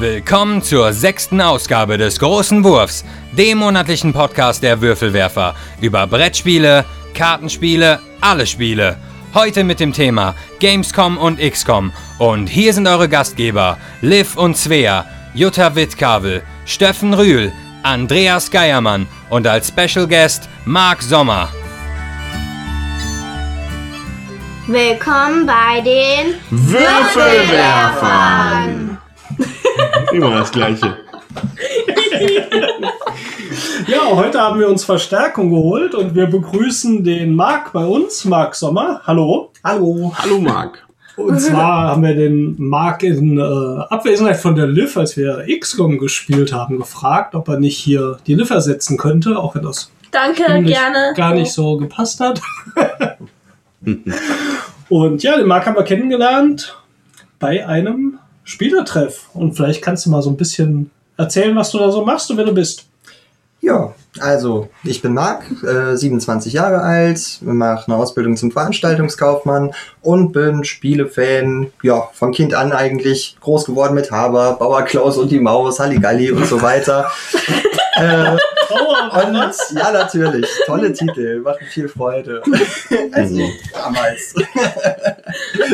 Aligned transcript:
Willkommen 0.00 0.62
zur 0.62 0.92
sechsten 0.92 1.40
Ausgabe 1.40 1.98
des 1.98 2.20
Großen 2.20 2.62
Wurfs, 2.62 3.04
dem 3.32 3.58
monatlichen 3.58 4.12
Podcast 4.12 4.62
der 4.62 4.80
Würfelwerfer 4.80 5.56
über 5.80 6.06
Brettspiele, 6.06 6.84
Kartenspiele, 7.14 7.98
alle 8.20 8.46
Spiele. 8.46 8.96
Heute 9.34 9.64
mit 9.64 9.80
dem 9.80 9.92
Thema 9.92 10.36
Gamescom 10.60 11.18
und 11.18 11.40
XCOM. 11.40 11.92
Und 12.18 12.46
hier 12.46 12.72
sind 12.72 12.86
eure 12.86 13.08
Gastgeber 13.08 13.76
Liv 14.00 14.36
und 14.36 14.56
Svea, 14.56 15.04
Jutta 15.34 15.74
Wittkabel, 15.74 16.42
Steffen 16.64 17.12
Rühl, 17.12 17.50
Andreas 17.82 18.52
Geiermann 18.52 19.08
und 19.30 19.48
als 19.48 19.66
Special 19.66 20.06
Guest 20.06 20.48
Marc 20.64 21.02
Sommer. 21.02 21.48
Willkommen 24.68 25.44
bei 25.44 25.80
den 25.80 26.36
Würfelwerfern. 26.50 28.87
Immer 30.12 30.30
das 30.30 30.52
Gleiche. 30.52 30.96
Ja, 33.86 34.10
heute 34.10 34.40
haben 34.40 34.60
wir 34.60 34.68
uns 34.68 34.84
Verstärkung 34.84 35.50
geholt 35.50 35.94
und 35.94 36.14
wir 36.14 36.26
begrüßen 36.26 37.04
den 37.04 37.34
Marc 37.34 37.72
bei 37.72 37.84
uns, 37.84 38.24
Marc 38.26 38.54
Sommer. 38.54 39.00
Hallo. 39.06 39.50
Hallo. 39.64 40.12
Hallo 40.14 40.38
Marc. 40.38 40.86
Und 41.16 41.40
zwar 41.40 41.88
haben 41.88 42.02
wir 42.02 42.14
den 42.14 42.54
Marc 42.58 43.02
in 43.02 43.38
äh, 43.38 43.42
Abwesenheit 43.42 44.36
von 44.36 44.54
der 44.54 44.66
Liv, 44.66 44.96
als 44.96 45.16
wir 45.16 45.46
XCOM 45.58 45.98
gespielt 45.98 46.52
haben, 46.52 46.78
gefragt, 46.78 47.34
ob 47.34 47.48
er 47.48 47.58
nicht 47.58 47.78
hier 47.78 48.18
die 48.26 48.34
Liv 48.34 48.50
ersetzen 48.50 48.98
könnte, 48.98 49.38
auch 49.38 49.54
wenn 49.54 49.62
das 49.62 49.90
Danke, 50.10 50.44
gerne. 50.64 51.14
gar 51.16 51.34
nicht 51.34 51.52
so 51.52 51.76
gepasst 51.78 52.20
hat. 52.20 52.40
und 54.88 55.22
ja, 55.22 55.36
den 55.36 55.46
Marc 55.46 55.66
haben 55.66 55.76
wir 55.76 55.84
kennengelernt 55.84 56.76
bei 57.38 57.66
einem 57.66 58.18
Spielertreff. 58.48 59.28
Und 59.34 59.54
vielleicht 59.54 59.82
kannst 59.82 60.06
du 60.06 60.10
mal 60.10 60.22
so 60.22 60.30
ein 60.30 60.36
bisschen 60.36 60.90
erzählen, 61.18 61.54
was 61.54 61.70
du 61.70 61.78
da 61.78 61.92
so 61.92 62.04
machst 62.04 62.30
und 62.30 62.38
wer 62.38 62.46
du 62.46 62.54
bist. 62.54 62.86
Ja, 63.60 63.92
also 64.20 64.70
ich 64.84 65.02
bin 65.02 65.12
Marc, 65.12 65.44
äh, 65.64 65.96
27 65.96 66.52
Jahre 66.52 66.80
alt, 66.80 67.40
mache 67.42 67.88
eine 67.88 67.96
Ausbildung 67.96 68.36
zum 68.36 68.52
Veranstaltungskaufmann 68.52 69.72
und 70.00 70.32
bin 70.32 70.64
Spielefan, 70.64 71.72
ja, 71.82 72.08
von 72.12 72.32
Kind 72.32 72.54
an 72.54 72.72
eigentlich 72.72 73.36
groß 73.40 73.66
geworden 73.66 73.94
mit 73.94 74.12
Haber, 74.12 74.54
Bauer 74.54 74.82
Klaus 74.82 75.18
und 75.18 75.30
die 75.30 75.40
Maus, 75.40 75.80
Halligalli 75.80 76.30
und 76.30 76.46
so 76.46 76.62
weiter. 76.62 77.10
äh, 77.96 78.36
und 78.70 79.54
ja, 79.74 79.92
natürlich, 79.92 80.46
tolle 80.66 80.92
Titel, 80.92 81.40
machen 81.40 81.66
viel 81.70 81.88
Freude. 81.88 82.42
also 83.12 83.40
damals. 83.72 84.34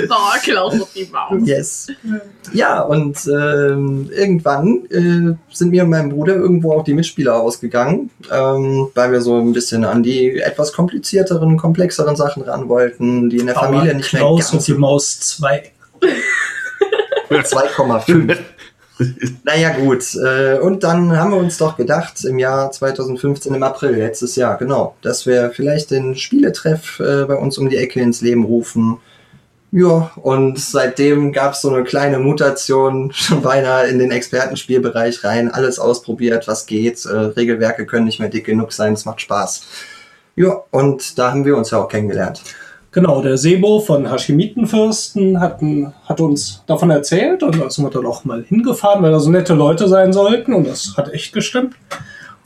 Boah, 0.08 0.34
Klaus 0.42 0.80
auf 0.80 0.92
die 0.94 1.08
Maus. 1.10 1.40
Yes. 1.44 1.86
Ja, 2.52 2.82
und 2.82 3.18
ähm, 3.26 4.10
irgendwann 4.14 4.86
äh, 4.90 5.36
sind 5.54 5.70
mir 5.70 5.82
und 5.82 5.90
meinem 5.90 6.10
Bruder 6.10 6.34
irgendwo 6.34 6.72
auch 6.72 6.84
die 6.84 6.94
Mitspieler 6.94 7.34
ausgegangen, 7.40 8.10
ähm, 8.30 8.88
weil 8.94 9.12
wir 9.12 9.20
so 9.20 9.38
ein 9.38 9.52
bisschen 9.52 9.84
an 9.84 10.02
die 10.02 10.40
etwas 10.40 10.72
komplizierteren, 10.72 11.56
komplexeren 11.56 12.16
Sachen 12.16 12.42
ran 12.42 12.68
wollten, 12.68 13.30
die 13.30 13.38
in 13.38 13.46
der 13.46 13.54
Familie 13.54 13.90
Aber 13.90 13.94
nicht 13.94 14.12
mehr 14.12 14.20
Klaus 14.20 14.46
und 14.46 14.52
ganz 14.52 14.64
die 14.66 14.74
Maus 14.74 15.20
2. 15.20 15.70
2,5. 17.30 18.36
naja, 19.44 19.70
gut. 19.70 20.14
Äh, 20.14 20.58
und 20.58 20.84
dann 20.84 21.16
haben 21.16 21.32
wir 21.32 21.38
uns 21.38 21.58
doch 21.58 21.76
gedacht, 21.76 22.24
im 22.24 22.38
Jahr 22.38 22.70
2015, 22.70 23.54
im 23.54 23.62
April, 23.62 23.96
letztes 23.96 24.36
Jahr, 24.36 24.56
genau, 24.56 24.94
dass 25.02 25.26
wir 25.26 25.50
vielleicht 25.50 25.90
den 25.90 26.14
Spieletreff 26.16 27.00
äh, 27.00 27.24
bei 27.24 27.34
uns 27.34 27.58
um 27.58 27.68
die 27.68 27.76
Ecke 27.76 28.00
ins 28.00 28.20
Leben 28.20 28.44
rufen. 28.44 28.98
Ja, 29.72 30.12
und 30.22 30.60
seitdem 30.60 31.32
gab 31.32 31.54
es 31.54 31.62
so 31.62 31.68
eine 31.68 31.82
kleine 31.82 32.20
Mutation, 32.20 33.10
schon 33.14 33.42
beinahe 33.42 33.88
in 33.88 33.98
den 33.98 34.12
Expertenspielbereich 34.12 35.24
rein, 35.24 35.50
alles 35.50 35.80
ausprobiert, 35.80 36.46
was 36.46 36.66
geht. 36.66 37.04
Äh, 37.04 37.10
Regelwerke 37.10 37.86
können 37.86 38.04
nicht 38.04 38.20
mehr 38.20 38.28
dick 38.28 38.46
genug 38.46 38.72
sein, 38.72 38.92
es 38.92 39.04
macht 39.04 39.20
Spaß. 39.20 39.66
Ja, 40.36 40.62
und 40.70 41.18
da 41.18 41.30
haben 41.30 41.44
wir 41.44 41.56
uns 41.56 41.70
ja 41.70 41.78
auch 41.78 41.88
kennengelernt. 41.88 42.42
Genau, 42.94 43.20
der 43.20 43.36
Sebo 43.36 43.80
von 43.80 44.08
Hashimitenfürsten 44.08 45.40
hat, 45.40 45.60
hat 46.04 46.20
uns 46.20 46.62
davon 46.68 46.90
erzählt 46.90 47.42
und 47.42 47.60
da 47.60 47.68
sind 47.68 47.84
wir 47.84 47.90
dann 47.90 48.06
auch 48.06 48.24
mal 48.24 48.44
hingefahren, 48.44 49.02
weil 49.02 49.10
da 49.10 49.18
so 49.18 49.30
nette 49.30 49.52
Leute 49.52 49.88
sein 49.88 50.12
sollten 50.12 50.54
und 50.54 50.68
das 50.68 50.94
hat 50.96 51.12
echt 51.12 51.32
gestimmt. 51.32 51.74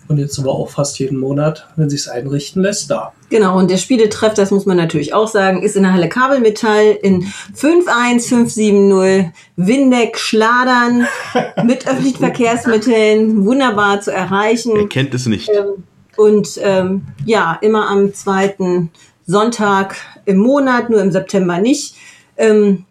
Und 0.08 0.16
jetzt 0.16 0.36
sind 0.36 0.46
wir 0.46 0.52
auch 0.52 0.70
fast 0.70 0.98
jeden 1.00 1.18
Monat, 1.18 1.68
wenn 1.76 1.90
sich's 1.90 2.08
einrichten 2.08 2.62
lässt, 2.62 2.90
da. 2.90 3.12
Genau, 3.28 3.58
und 3.58 3.70
der 3.70 3.76
Spieletreff, 3.76 4.32
das 4.32 4.50
muss 4.50 4.64
man 4.64 4.78
natürlich 4.78 5.12
auch 5.12 5.28
sagen, 5.28 5.62
ist 5.62 5.76
in 5.76 5.82
der 5.82 5.92
Halle 5.92 6.08
Kabelmetall 6.08 6.96
in 7.02 7.26
51570 7.52 9.30
Windeck 9.56 10.18
Schladern 10.18 11.06
mit 11.66 11.86
öffentlichen 11.86 12.20
Verkehrsmitteln 12.20 13.44
wunderbar 13.44 14.00
zu 14.00 14.14
erreichen. 14.14 14.74
Er 14.74 14.88
kennt 14.88 15.12
es 15.12 15.26
nicht. 15.26 15.50
Ähm, 15.50 15.84
Und 16.16 16.58
ähm, 16.62 17.02
ja, 17.26 17.58
immer 17.60 17.90
am 17.90 18.14
zweiten 18.14 18.90
Sonntag 19.28 19.96
im 20.24 20.38
Monat, 20.38 20.88
nur 20.88 21.02
im 21.02 21.12
September 21.12 21.58
nicht. 21.58 21.94
Ähm, 22.36 22.86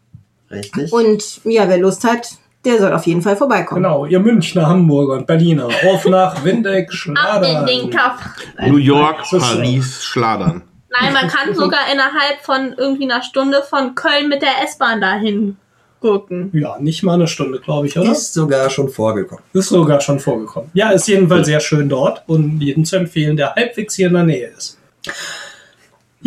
Richtig? 0.51 0.93
und 0.93 1.41
ja, 1.43 1.67
wer 1.67 1.79
Lust 1.79 2.03
hat, 2.03 2.29
der 2.63 2.79
soll 2.79 2.93
auf 2.93 3.07
jeden 3.07 3.23
Fall 3.23 3.35
vorbeikommen. 3.35 3.81
Genau, 3.81 4.05
ihr 4.05 4.19
Münchner, 4.19 4.67
Hamburger 4.67 5.13
und 5.13 5.25
Berliner. 5.25 5.67
Auf 5.87 6.05
nach 6.05 6.43
Windeck, 6.45 6.89
Ab 6.89 6.91
in 6.91 6.95
Schladern. 6.95 7.65
den 7.65 7.89
Kaff. 7.89 8.21
New 8.67 8.77
York. 8.77 9.23
Paris, 9.29 10.03
Schladern. 10.03 10.61
Nein, 10.99 11.13
man 11.13 11.27
kann 11.27 11.53
sogar 11.55 11.91
innerhalb 11.91 12.39
von 12.43 12.75
irgendwie 12.77 13.11
einer 13.11 13.23
Stunde 13.23 13.63
von 13.67 13.95
Köln 13.95 14.29
mit 14.29 14.43
der 14.43 14.63
S-Bahn 14.63 15.01
dahin 15.01 15.57
gucken. 15.99 16.51
Ja, 16.53 16.77
nicht 16.79 17.01
mal 17.01 17.15
eine 17.15 17.27
Stunde, 17.27 17.59
glaube 17.59 17.87
ich, 17.87 17.97
oder? 17.97 18.11
Ist 18.11 18.33
sogar 18.33 18.69
schon 18.69 18.89
vorgekommen. 18.89 19.43
Ist 19.53 19.69
sogar 19.69 19.99
schon 20.01 20.19
vorgekommen. 20.19 20.69
Ja, 20.75 20.91
ist 20.91 21.07
jedenfalls 21.07 21.47
sehr 21.47 21.59
schön 21.59 21.89
dort 21.89 22.23
und 22.27 22.61
jedem 22.61 22.85
zu 22.85 22.97
empfehlen, 22.97 23.35
der 23.35 23.55
halbwegs 23.55 23.95
hier 23.95 24.07
in 24.07 24.13
der 24.13 24.23
Nähe 24.23 24.47
ist. 24.55 24.77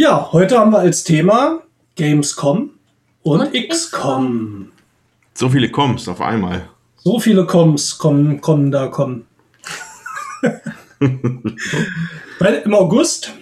Ja, 0.00 0.30
heute 0.32 0.58
haben 0.58 0.72
wir 0.72 0.78
als 0.78 1.04
Thema 1.04 1.60
Gamescom 1.94 2.70
und, 3.22 3.40
Und 3.40 3.52
XCOM. 3.52 4.72
So 5.34 5.50
viele 5.50 5.70
kommst 5.70 6.08
auf 6.08 6.22
einmal. 6.22 6.70
So 6.96 7.20
viele 7.20 7.44
Coms 7.44 7.98
kommen, 7.98 8.40
kommen 8.40 8.70
da, 8.70 8.86
kommen. 8.86 9.26
Weil 12.38 12.62
im 12.64 12.72
August 12.72 13.34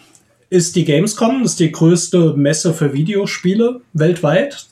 ist 0.50 0.74
die 0.74 0.84
Gamescom, 0.84 1.44
das 1.44 1.52
ist 1.52 1.60
die 1.60 1.70
größte 1.70 2.34
Messe 2.34 2.75
für 2.75 2.92
Videospiele 2.92 3.80
weltweit. 3.92 4.66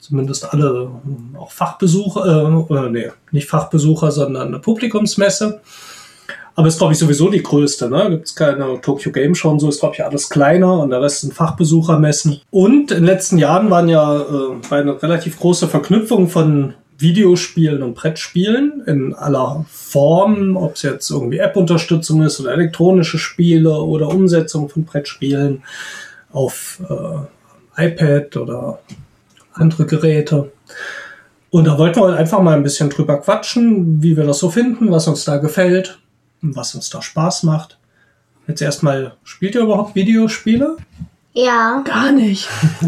Zumindest 0.00 0.50
alle, 0.54 0.90
äh, 1.34 1.36
auch 1.36 1.50
Fachbesucher, 1.50 2.64
äh, 2.70 2.74
äh, 2.74 2.88
nee, 2.88 3.10
nicht 3.30 3.46
Fachbesucher, 3.46 4.10
sondern 4.10 4.48
eine 4.48 4.58
Publikumsmesse. 4.58 5.60
Aber 6.58 6.68
ist, 6.68 6.78
glaube 6.78 6.94
ich, 6.94 6.98
sowieso 6.98 7.28
die 7.28 7.42
größte. 7.42 7.90
Ne? 7.90 8.08
Gibt 8.08 8.28
es 8.28 8.34
keine 8.34 8.80
Tokyo 8.80 9.12
Game 9.12 9.34
Show 9.34 9.50
und 9.50 9.60
so, 9.60 9.68
ist, 9.68 9.80
glaube 9.80 9.94
ich, 9.94 10.02
alles 10.02 10.30
kleiner 10.30 10.80
und 10.80 10.88
der 10.88 11.02
Rest 11.02 11.20
sind 11.20 11.34
Fachbesuchermessen. 11.34 12.40
Und 12.50 12.90
in 12.90 12.96
den 12.96 13.04
letzten 13.04 13.36
Jahren 13.36 13.70
waren 13.70 13.90
ja 13.90 14.20
äh, 14.20 14.74
eine 14.74 15.02
relativ 15.02 15.38
große 15.38 15.68
Verknüpfung 15.68 16.28
von 16.28 16.72
Videospielen 16.96 17.82
und 17.82 17.94
Brettspielen 17.94 18.82
in 18.86 19.12
aller 19.12 19.66
Form, 19.68 20.56
ob 20.56 20.76
es 20.76 20.82
jetzt 20.82 21.10
irgendwie 21.10 21.38
App-Unterstützung 21.38 22.22
ist 22.22 22.40
oder 22.40 22.52
elektronische 22.52 23.18
Spiele 23.18 23.74
oder 23.74 24.08
Umsetzung 24.08 24.70
von 24.70 24.84
Brettspielen 24.84 25.62
auf 26.32 26.80
äh, 26.88 27.86
iPad 27.86 28.34
oder 28.38 28.78
andere 29.52 29.84
Geräte. 29.84 30.50
Und 31.50 31.66
da 31.66 31.76
wollten 31.76 32.00
wir 32.00 32.06
halt 32.06 32.18
einfach 32.18 32.40
mal 32.40 32.56
ein 32.56 32.62
bisschen 32.62 32.88
drüber 32.88 33.18
quatschen, 33.18 34.02
wie 34.02 34.16
wir 34.16 34.24
das 34.24 34.38
so 34.38 34.48
finden, 34.48 34.90
was 34.90 35.06
uns 35.06 35.26
da 35.26 35.36
gefällt 35.36 35.98
was 36.54 36.74
uns 36.74 36.90
da 36.90 37.02
Spaß 37.02 37.42
macht. 37.44 37.78
Jetzt 38.46 38.62
erstmal, 38.62 39.16
spielt 39.24 39.54
ihr 39.54 39.62
überhaupt 39.62 39.94
Videospiele? 39.94 40.76
Ja. 41.32 41.82
Gar 41.84 42.12
nicht. 42.12 42.48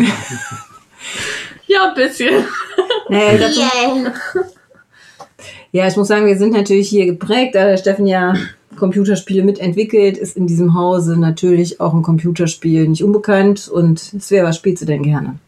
Ja, 1.69 1.91
ein 1.91 1.94
bisschen. 1.94 2.44
Nee, 3.11 3.38
dazu, 3.38 3.61
Yay. 3.61 4.11
ja, 5.73 5.87
ich 5.87 5.97
muss 5.97 6.09
sagen, 6.09 6.27
wir 6.27 6.38
sind 6.38 6.53
natürlich 6.53 6.88
hier 6.88 7.05
geprägt, 7.05 7.55
da 7.55 7.67
der 7.67 7.77
Steffen 7.77 8.06
ja 8.06 8.35
Computerspiele 8.77 9.44
mitentwickelt, 9.44 10.17
ist 10.17 10.37
in 10.37 10.47
diesem 10.47 10.75
Hause 10.75 11.19
natürlich 11.19 11.81
auch 11.81 11.93
ein 11.93 12.03
Computerspiel 12.03 12.88
nicht 12.88 13.05
unbekannt. 13.05 13.69
Und 13.69 13.99
Svea, 13.99 14.44
was 14.44 14.56
spielst 14.56 14.83
du 14.83 14.87
denn 14.87 15.03
gerne? 15.03 15.38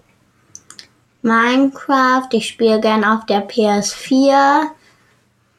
Minecraft, 1.23 2.29
ich 2.32 2.49
spiele 2.49 2.81
gern 2.81 3.05
auf 3.05 3.25
der 3.26 3.49
PS4, 3.49 4.62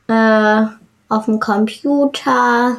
äh, 0.07 0.65
auf 1.11 1.25
dem 1.25 1.39
Computer. 1.39 2.77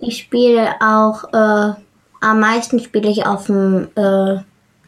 Ich 0.00 0.18
spiele 0.18 0.72
auch, 0.80 1.24
äh, 1.32 1.74
am 2.20 2.40
meisten 2.40 2.80
spiele 2.80 3.08
ich 3.08 3.24
auf 3.24 3.46
dem 3.46 3.88
äh, 3.94 4.32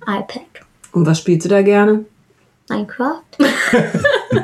iPad. 0.04 0.42
Und 0.90 1.06
was 1.06 1.20
spielst 1.20 1.44
du 1.44 1.48
da 1.48 1.62
gerne? 1.62 2.04
Minecraft? 2.68 3.22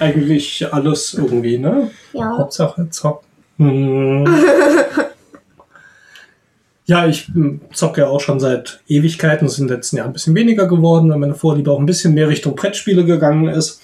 Eigentlich 0.00 0.72
alles 0.72 1.14
irgendwie, 1.14 1.56
ne? 1.56 1.90
Ja. 2.12 2.36
Hauptsache 2.36 2.88
zocken. 2.90 3.26
Hm. 3.56 4.26
Ja, 6.90 7.06
ich 7.06 7.26
hm, 7.26 7.60
zocke 7.74 8.00
ja 8.00 8.06
auch 8.06 8.20
schon 8.20 8.40
seit 8.40 8.80
Ewigkeiten. 8.88 9.46
Es 9.46 9.52
ist 9.52 9.58
in 9.58 9.66
den 9.66 9.76
letzten 9.76 9.98
Jahren 9.98 10.06
ein 10.08 10.12
bisschen 10.14 10.34
weniger 10.34 10.66
geworden, 10.66 11.10
weil 11.10 11.18
meine 11.18 11.34
Vorliebe 11.34 11.70
auch 11.70 11.78
ein 11.78 11.84
bisschen 11.84 12.14
mehr 12.14 12.28
Richtung 12.28 12.56
Brettspiele 12.56 13.04
gegangen 13.04 13.46
ist. 13.46 13.82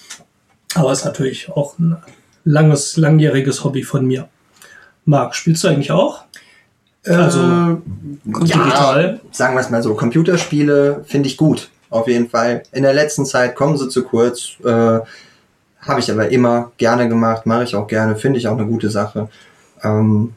Aber 0.73 0.91
ist 0.91 1.05
natürlich 1.05 1.51
auch 1.51 1.77
ein 1.77 1.97
langes, 2.45 2.95
langjähriges 2.95 3.63
Hobby 3.63 3.83
von 3.83 4.05
mir. 4.05 4.29
Marc, 5.03 5.35
spielst 5.35 5.63
du 5.63 5.67
eigentlich 5.67 5.91
auch? 5.91 6.23
Also 7.05 7.39
ja, 7.39 7.77
digital? 8.23 9.21
sagen 9.31 9.55
wir 9.55 9.61
es 9.61 9.69
mal 9.69 9.83
so, 9.83 9.93
Computerspiele 9.93 11.03
finde 11.05 11.27
ich 11.27 11.37
gut, 11.37 11.69
auf 11.89 12.07
jeden 12.07 12.29
Fall. 12.29 12.63
In 12.71 12.81
der 12.81 12.93
letzten 12.93 13.25
Zeit 13.25 13.55
kommen 13.55 13.77
sie 13.77 13.89
zu 13.89 14.03
kurz, 14.03 14.53
äh, 14.63 14.99
habe 15.81 15.99
ich 15.99 16.11
aber 16.11 16.29
immer 16.29 16.71
gerne 16.77 17.07
gemacht, 17.07 17.45
mache 17.45 17.63
ich 17.63 17.75
auch 17.75 17.85
gerne, 17.85 18.15
finde 18.15 18.39
ich 18.39 18.47
auch 18.47 18.57
eine 18.57 18.65
gute 18.65 18.89
Sache. 18.89 19.29
Ähm, 19.83 20.33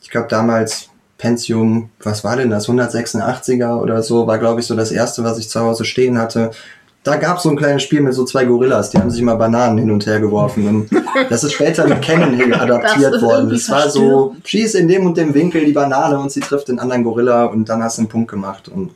ich 0.00 0.08
glaube 0.08 0.28
damals 0.28 0.88
Pentium, 1.18 1.90
was 2.02 2.24
war 2.24 2.36
denn 2.36 2.48
das, 2.48 2.68
186er 2.68 3.76
oder 3.76 4.02
so, 4.02 4.26
war 4.26 4.38
glaube 4.38 4.60
ich 4.60 4.66
so 4.66 4.74
das 4.74 4.92
erste, 4.92 5.22
was 5.22 5.38
ich 5.38 5.50
zu 5.50 5.60
Hause 5.60 5.84
stehen 5.84 6.18
hatte. 6.18 6.50
Da 7.06 7.14
gab 7.14 7.36
es 7.36 7.44
so 7.44 7.50
ein 7.50 7.56
kleines 7.56 7.84
Spiel 7.84 8.00
mit 8.00 8.14
so 8.14 8.24
zwei 8.24 8.46
Gorillas, 8.46 8.90
die 8.90 8.98
haben 8.98 9.12
sich 9.12 9.20
immer 9.20 9.36
Bananen 9.36 9.78
hin 9.78 9.92
und 9.92 10.04
her 10.06 10.18
geworfen. 10.18 10.66
Und 10.66 10.90
das 11.30 11.44
ist 11.44 11.52
später 11.52 11.86
mit 11.86 12.02
Cannon 12.02 12.52
adaptiert 12.52 13.14
ist 13.14 13.22
worden. 13.22 13.48
Das 13.48 13.70
war 13.70 13.88
so, 13.88 14.34
schieß 14.44 14.74
in 14.74 14.88
dem 14.88 15.06
und 15.06 15.16
dem 15.16 15.32
Winkel 15.32 15.64
die 15.64 15.72
Banane 15.72 16.18
und 16.18 16.32
sie 16.32 16.40
trifft 16.40 16.66
den 16.66 16.80
anderen 16.80 17.04
Gorilla 17.04 17.44
und 17.44 17.68
dann 17.68 17.80
hast 17.80 17.98
du 17.98 18.02
einen 18.02 18.08
Punkt 18.08 18.28
gemacht. 18.28 18.66
Und 18.66 18.90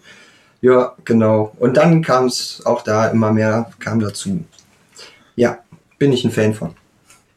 ja, 0.61 0.93
genau. 1.05 1.53
Und 1.61 1.77
dann 1.77 2.03
kam 2.03 2.27
es 2.27 2.61
auch 2.65 2.83
da 2.83 3.07
immer 3.11 3.31
mehr, 3.31 3.71
kam 3.79 4.01
dazu. 4.01 4.43
Ja, 5.37 5.59
bin 5.97 6.13
ich 6.13 6.25
ein 6.25 6.33
Fan 6.33 6.53
von. 6.53 6.75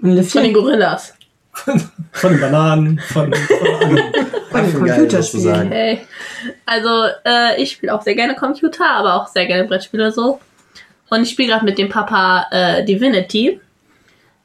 Von 0.01 0.43
den 0.43 0.53
Gorillas. 0.55 1.13
Von 2.13 2.31
den 2.31 2.41
Bananen, 2.41 2.99
von, 3.09 3.31
von 3.31 3.99
von 4.49 4.73
Computerspielen. 4.73 5.71
Hey. 5.71 5.99
Also, 6.65 6.89
äh, 7.23 7.61
ich 7.61 7.73
spiele 7.73 7.93
auch 7.93 8.01
sehr 8.01 8.15
gerne 8.15 8.33
Computer, 8.33 8.89
aber 8.89 9.21
auch 9.21 9.27
sehr 9.27 9.45
gerne 9.45 9.65
Brettspiele 9.65 10.11
so. 10.11 10.39
Und 11.13 11.21
ich 11.21 11.29
spiele 11.29 11.49
gerade 11.49 11.65
mit 11.65 11.77
dem 11.77 11.89
Papa 11.89 12.47
äh, 12.49 12.83
Divinity. 12.83 13.59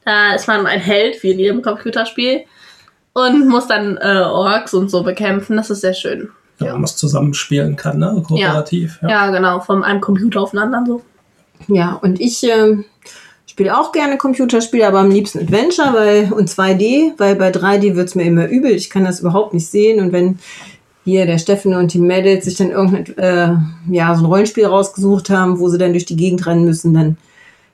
Da 0.05 0.35
ist 0.35 0.47
man 0.47 0.67
ein 0.67 0.79
Held, 0.79 1.23
wie 1.23 1.31
in 1.31 1.39
jedem 1.39 1.61
Computerspiel. 1.63 2.41
Und 3.13 3.47
muss 3.47 3.65
dann 3.65 3.97
äh, 3.97 4.21
Orks 4.21 4.75
und 4.75 4.91
so 4.91 5.01
bekämpfen. 5.01 5.57
Das 5.57 5.71
ist 5.71 5.81
sehr 5.81 5.95
schön. 5.95 6.29
Ja, 6.59 6.73
man 6.73 6.83
was 6.83 6.95
zusammenspielen 6.95 7.75
kann, 7.75 7.97
ne? 7.97 8.23
Kooperativ. 8.27 8.99
Ja. 9.01 9.09
Ja, 9.09 9.31
genau, 9.31 9.61
von 9.61 9.83
einem 9.83 9.99
Computer 9.99 10.41
auf 10.41 10.51
den 10.51 10.59
anderen 10.59 10.85
so. 10.85 11.01
Ja, 11.67 11.93
und 11.93 12.21
ich 12.21 12.43
ähm, 12.43 12.85
spiele 13.47 13.75
auch 13.75 13.91
gerne 13.91 14.17
Computerspiele, 14.17 14.87
aber 14.87 14.99
am 14.99 15.09
liebsten 15.09 15.39
Adventure 15.39 15.93
weil, 15.93 16.31
und 16.31 16.49
2D, 16.49 17.13
weil 17.17 17.35
bei 17.35 17.49
3D 17.49 17.95
wird's 17.95 18.13
mir 18.13 18.25
immer 18.25 18.47
übel. 18.47 18.71
Ich 18.71 18.91
kann 18.91 19.05
das 19.05 19.21
überhaupt 19.21 19.55
nicht 19.55 19.67
sehen. 19.67 19.99
Und 19.99 20.11
wenn 20.11 20.37
hier 21.05 21.25
der 21.25 21.37
Steffen 21.37 21.73
und 21.73 21.93
die 21.93 21.99
Mädels 21.99 22.45
sich 22.45 22.55
dann 22.55 22.71
irgendein, 22.71 23.17
äh, 23.17 23.55
ja, 23.89 24.13
so 24.15 24.23
ein 24.23 24.25
Rollenspiel 24.25 24.65
rausgesucht 24.65 25.29
haben, 25.29 25.59
wo 25.59 25.69
sie 25.69 25.77
dann 25.77 25.93
durch 25.93 26.05
die 26.05 26.15
Gegend 26.15 26.45
rennen 26.45 26.65
müssen, 26.65 26.93
dann 26.93 27.17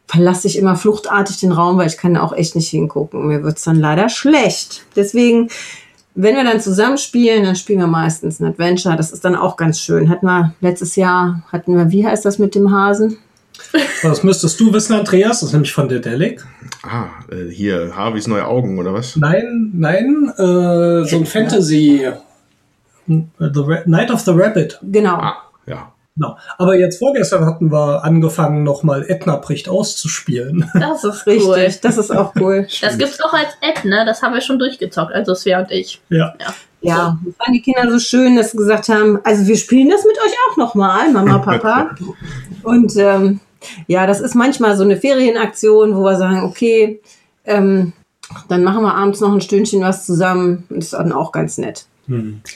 verlasse 0.08 0.48
ich 0.48 0.58
immer 0.58 0.76
fluchtartig 0.76 1.40
den 1.40 1.52
Raum, 1.52 1.78
weil 1.78 1.88
ich 1.88 1.98
kann 1.98 2.14
da 2.14 2.22
auch 2.22 2.34
echt 2.34 2.56
nicht 2.56 2.70
hingucken. 2.70 3.28
Mir 3.28 3.44
wird's 3.44 3.64
dann 3.64 3.80
leider 3.80 4.10
schlecht. 4.10 4.86
Deswegen, 4.96 5.50
wenn 6.14 6.36
wir 6.36 6.44
dann 6.44 6.62
zusammen 6.62 6.98
spielen, 6.98 7.44
dann 7.44 7.56
spielen 7.56 7.80
wir 7.80 7.88
meistens 7.88 8.40
ein 8.40 8.46
Adventure. 8.46 8.96
Das 8.96 9.12
ist 9.12 9.26
dann 9.26 9.36
auch 9.36 9.58
ganz 9.58 9.80
schön. 9.80 10.10
Hatten 10.10 10.28
wir 10.28 10.54
letztes 10.62 10.96
Jahr, 10.96 11.44
hatten 11.52 11.76
wir, 11.76 11.92
wie 11.92 12.06
heißt 12.06 12.24
das 12.24 12.40
mit 12.40 12.56
dem 12.56 12.72
Hasen? 12.72 13.18
Das 14.04 14.22
müsstest 14.22 14.60
du 14.60 14.72
wissen, 14.74 14.94
Andreas. 14.94 15.40
Das 15.40 15.50
ist 15.50 15.54
nämlich 15.54 15.74
von 15.74 15.90
Dedelic. 15.90 16.46
Ah, 16.84 17.08
äh, 17.32 17.50
hier, 17.50 17.96
Harveys 17.96 18.28
neue 18.28 18.46
Augen, 18.46 18.78
oder 18.78 18.94
was? 18.94 19.16
Nein, 19.16 19.72
nein, 19.74 20.30
äh, 20.38 21.06
so 21.06 21.18
ein 21.18 21.26
Fantasy. 21.26 22.06
The 23.08 23.80
Night 23.86 24.12
of 24.12 24.22
the 24.22 24.32
Rabbit. 24.32 24.80
Genau. 24.82 25.16
Ah, 25.16 25.38
ja. 25.66 25.92
Genau. 26.18 26.38
Aber 26.58 26.78
jetzt 26.78 27.00
vorgestern 27.00 27.46
hatten 27.46 27.72
wir 27.72 28.06
angefangen, 28.06 28.64
nochmal 28.64 29.06
Edna 29.08 29.36
bricht 29.36 29.68
auszuspielen. 29.68 30.70
Das 30.80 31.04
ist 31.04 31.28
Richtig, 31.28 31.48
cool. 31.48 31.70
das 31.82 31.98
ist 31.98 32.12
auch 32.12 32.34
cool. 32.40 32.68
Das 32.82 32.98
gibt's 32.98 33.22
auch 33.22 33.34
als 33.34 33.50
App, 33.62 33.84
ne? 33.84 34.06
Das 34.06 34.22
haben 34.22 34.34
wir 34.34 34.42
schon 34.42 34.58
durchgezockt, 34.58 35.14
also 35.14 35.36
Svea 35.36 35.60
und 35.60 35.72
ich. 35.72 36.02
ja. 36.10 36.34
Ja, 36.82 37.18
das 37.26 37.36
fanden 37.38 37.54
die 37.54 37.62
Kinder 37.62 37.90
so 37.90 37.98
schön, 37.98 38.36
dass 38.36 38.52
sie 38.52 38.58
gesagt 38.58 38.90
haben, 38.90 39.20
also 39.24 39.48
wir 39.48 39.58
spielen 39.58 39.90
das 39.90 40.06
mit 40.06 40.18
euch 40.20 40.34
auch 40.48 40.58
nochmal, 40.58 41.12
Mama, 41.12 41.40
Papa. 41.40 41.96
Und 42.64 42.96
ähm, 42.98 43.40
ja, 43.88 44.06
das 44.06 44.20
ist 44.20 44.36
manchmal 44.36 44.78
so 44.78 44.84
eine 44.84 44.98
Ferienaktion, 44.98 45.96
wo 45.96 46.04
wir 46.04 46.16
sagen, 46.16 46.44
okay, 46.44 47.02
ähm, 47.46 47.94
dann 48.50 48.64
machen 48.64 48.84
wir 48.84 48.94
abends 48.94 49.20
noch 49.20 49.34
ein 49.34 49.42
Stündchen 49.42 49.82
was 49.82 50.06
zusammen. 50.06 50.66
Und 50.70 50.78
das 50.78 50.86
ist 50.86 50.94
dann 50.94 51.12
auch 51.12 51.32
ganz 51.32 51.58
nett. 51.58 51.86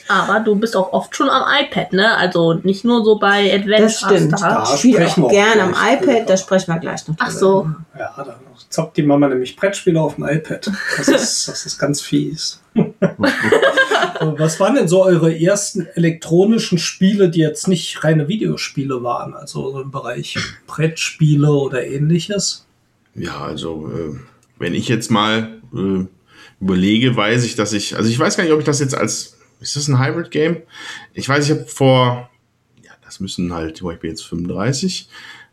Aber 0.08 0.40
du 0.40 0.54
bist 0.56 0.76
auch 0.76 0.92
oft 0.92 1.14
schon 1.16 1.28
am 1.28 1.42
iPad, 1.62 1.92
ne? 1.92 2.16
Also 2.16 2.54
nicht 2.54 2.84
nur 2.84 3.04
so 3.04 3.18
bei 3.18 3.52
Adventure 3.52 3.82
Das 3.82 3.98
stimmt. 3.98 4.38
Star. 4.38 4.64
Da 4.64 4.74
Ich 4.74 4.78
spiele 4.80 5.06
auch 5.06 5.30
gerne 5.30 5.62
am 5.62 5.74
iPad, 5.74 6.28
da 6.28 6.36
sprechen 6.36 6.72
wir 6.72 6.78
gleich 6.78 7.06
noch 7.08 7.16
Ach 7.18 7.28
drüber. 7.28 7.38
so. 7.38 7.70
Ja, 7.98 8.12
dann 8.16 8.36
zockt 8.68 8.96
die 8.96 9.02
Mama 9.02 9.28
nämlich 9.28 9.56
Brettspiele 9.56 10.00
auf 10.00 10.14
dem 10.16 10.24
iPad. 10.24 10.70
Das 10.96 11.08
ist, 11.08 11.48
das 11.48 11.66
ist 11.66 11.78
ganz 11.78 12.00
fies. 12.00 12.60
Was 14.20 14.60
waren 14.60 14.74
denn 14.74 14.86
so 14.88 15.02
eure 15.02 15.36
ersten 15.38 15.86
elektronischen 15.94 16.78
Spiele, 16.78 17.28
die 17.30 17.40
jetzt 17.40 17.68
nicht 17.68 18.04
reine 18.04 18.28
Videospiele 18.28 19.02
waren? 19.02 19.34
Also 19.34 19.72
so 19.72 19.80
im 19.80 19.90
Bereich 19.90 20.36
Brettspiele 20.66 21.50
oder 21.50 21.84
ähnliches? 21.84 22.66
Ja, 23.14 23.40
also, 23.40 23.90
äh, 23.90 24.16
wenn 24.58 24.74
ich 24.74 24.88
jetzt 24.88 25.10
mal 25.10 25.60
äh, 25.74 26.04
überlege, 26.60 27.16
weiß 27.16 27.44
ich, 27.44 27.56
dass 27.56 27.72
ich, 27.72 27.96
also 27.96 28.08
ich 28.08 28.18
weiß 28.18 28.36
gar 28.36 28.44
nicht, 28.44 28.52
ob 28.52 28.60
ich 28.60 28.66
das 28.66 28.78
jetzt 28.80 28.94
als, 28.94 29.38
ist 29.60 29.76
das 29.76 29.88
ein 29.88 29.98
Hybrid-Game? 29.98 30.58
Ich 31.14 31.28
weiß, 31.28 31.44
ich 31.44 31.50
habe 31.50 31.66
vor, 31.66 32.30
ja, 32.82 32.92
das 33.04 33.20
müssen 33.20 33.52
halt, 33.52 33.82
oh, 33.82 33.90
ich 33.90 34.00
bin 34.00 34.10
jetzt 34.10 34.26
35, 34.26 35.08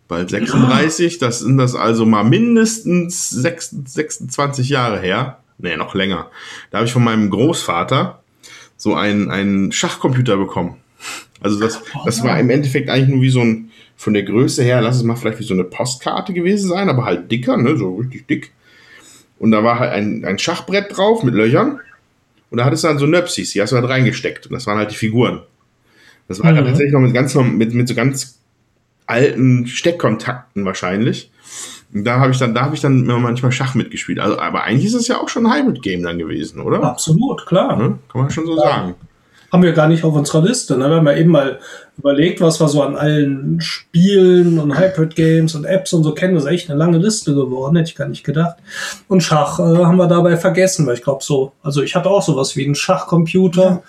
bald 0.08 0.30
36, 0.30 1.18
das 1.18 1.40
sind 1.40 1.58
das 1.58 1.76
also 1.76 2.06
mal 2.06 2.24
mindestens 2.24 3.30
6, 3.30 3.76
26 3.86 4.70
Jahre 4.70 5.00
her. 5.00 5.40
Nee, 5.58 5.76
noch 5.76 5.96
länger. 5.96 6.30
Da 6.72 6.78
habe 6.78 6.88
ich 6.88 6.94
von 6.94 7.04
meinem 7.04 7.30
Großvater 7.30 8.22
so 8.78 8.94
einen, 8.94 9.32
einen 9.32 9.72
Schachcomputer 9.72 10.38
bekommen. 10.38 10.78
Also 11.42 11.60
das, 11.60 11.82
das 12.06 12.24
war 12.24 12.40
im 12.40 12.50
Endeffekt 12.50 12.90
eigentlich 12.90 13.10
nur 13.10 13.22
wie 13.22 13.30
so 13.30 13.42
ein, 13.42 13.72
von 13.96 14.14
der 14.14 14.24
Größe 14.24 14.64
her, 14.64 14.82
lass 14.82 14.96
es 14.96 15.04
mal 15.04 15.16
vielleicht 15.16 15.40
wie 15.40 15.44
so 15.44 15.54
eine 15.54 15.64
Postkarte 15.64 16.34
gewesen 16.34 16.70
sein, 16.70 16.90
aber 16.90 17.06
halt 17.06 17.32
dicker, 17.32 17.58
ne, 17.58 17.76
so 17.78 17.96
richtig 17.96 18.28
dick. 18.28 18.52
Und 19.40 19.52
da 19.52 19.64
war 19.64 19.80
halt 19.80 19.94
ein, 19.94 20.24
ein 20.26 20.40
Schachbrett 20.40 20.96
drauf 20.96 21.24
mit 21.24 21.34
Löchern. 21.34 21.80
Und 22.50 22.58
da 22.58 22.66
hattest 22.66 22.84
du 22.84 22.88
dann 22.88 22.98
so 22.98 23.06
Nöpsis, 23.06 23.52
die 23.52 23.62
hast 23.62 23.72
du 23.72 23.76
halt 23.76 23.90
reingesteckt. 23.90 24.48
Und 24.48 24.54
das 24.54 24.66
waren 24.68 24.78
halt 24.78 24.92
die 24.92 24.96
Figuren. 24.96 25.42
Das 26.28 26.42
war 26.42 26.52
dann 26.54 26.64
Mhm. 26.64 26.68
tatsächlich 26.70 26.94
noch 26.94 27.00
mit 27.02 27.14
ganz 27.14 27.36
mit, 27.36 27.74
mit 27.74 27.88
so 27.88 27.96
ganz 27.96 28.40
alten 29.06 29.68
Steckkontakten 29.68 30.66
wahrscheinlich. 30.66 31.32
Und 31.94 32.04
da 32.04 32.20
habe 32.20 32.32
ich 32.32 32.38
dann, 32.38 32.54
da 32.54 32.62
habe 32.64 32.76
ich 32.76 32.82
dann 32.82 33.06
manchmal 33.06 33.52
Schach 33.54 33.74
mitgespielt. 33.76 34.20
Also, 34.20 34.38
aber 34.40 34.64
eigentlich 34.64 34.88
ist 34.88 34.94
es 34.94 35.08
ja 35.08 35.20
auch 35.20 35.30
schon 35.30 35.46
ein 35.46 35.54
Hybrid-Game 35.54 36.04
dann 36.04 36.20
gewesen, 36.20 36.60
oder? 36.60 36.84
Absolut, 36.84 37.46
klar. 37.46 37.78
Ne? 37.78 37.98
Kann 38.12 38.22
man 38.22 38.30
schon 38.30 38.46
so 38.46 38.58
sagen. 38.58 38.96
Haben 39.52 39.64
wir 39.64 39.72
gar 39.72 39.88
nicht 39.88 40.04
auf 40.04 40.14
unserer 40.14 40.44
Liste. 40.44 40.78
Ne? 40.78 40.90
Wir 40.90 40.98
haben 40.98 41.08
ja 41.08 41.16
eben 41.16 41.32
mal 41.32 41.60
überlegt, 41.98 42.42
was 42.42 42.60
wir 42.60 42.68
so 42.68 42.82
an 42.82 42.96
allen 42.96 43.62
Spielen 43.62 44.60
und 44.60 44.78
Hybrid-Games 44.78 45.56
und 45.56 45.66
Apps 45.66 45.94
und 45.94 46.04
so 46.04 46.14
kennen. 46.14 46.36
Das 46.36 46.44
ist 46.44 46.50
echt 46.50 46.70
eine 46.70 46.78
lange 46.78 46.98
Liste 46.98 47.34
geworden, 47.34 47.76
hätte 47.78 47.90
ich 47.90 47.96
gar 47.96 48.08
nicht 48.08 48.24
gedacht. 48.24 48.58
Und 49.08 49.22
Schach 49.22 49.60
äh, 49.60 49.64
haben 49.64 49.98
wir 49.98 50.08
dabei 50.08 50.38
vergessen, 50.38 50.86
weil 50.86 50.96
ich 50.96 51.04
glaube 51.04 51.24
so, 51.24 51.54
also 51.64 51.82
ich 51.82 51.96
hatte 51.96 52.10
auch 52.10 52.22
sowas 52.22 52.56
wie 52.56 52.66
einen 52.66 52.76
Schachcomputer, 52.76 53.84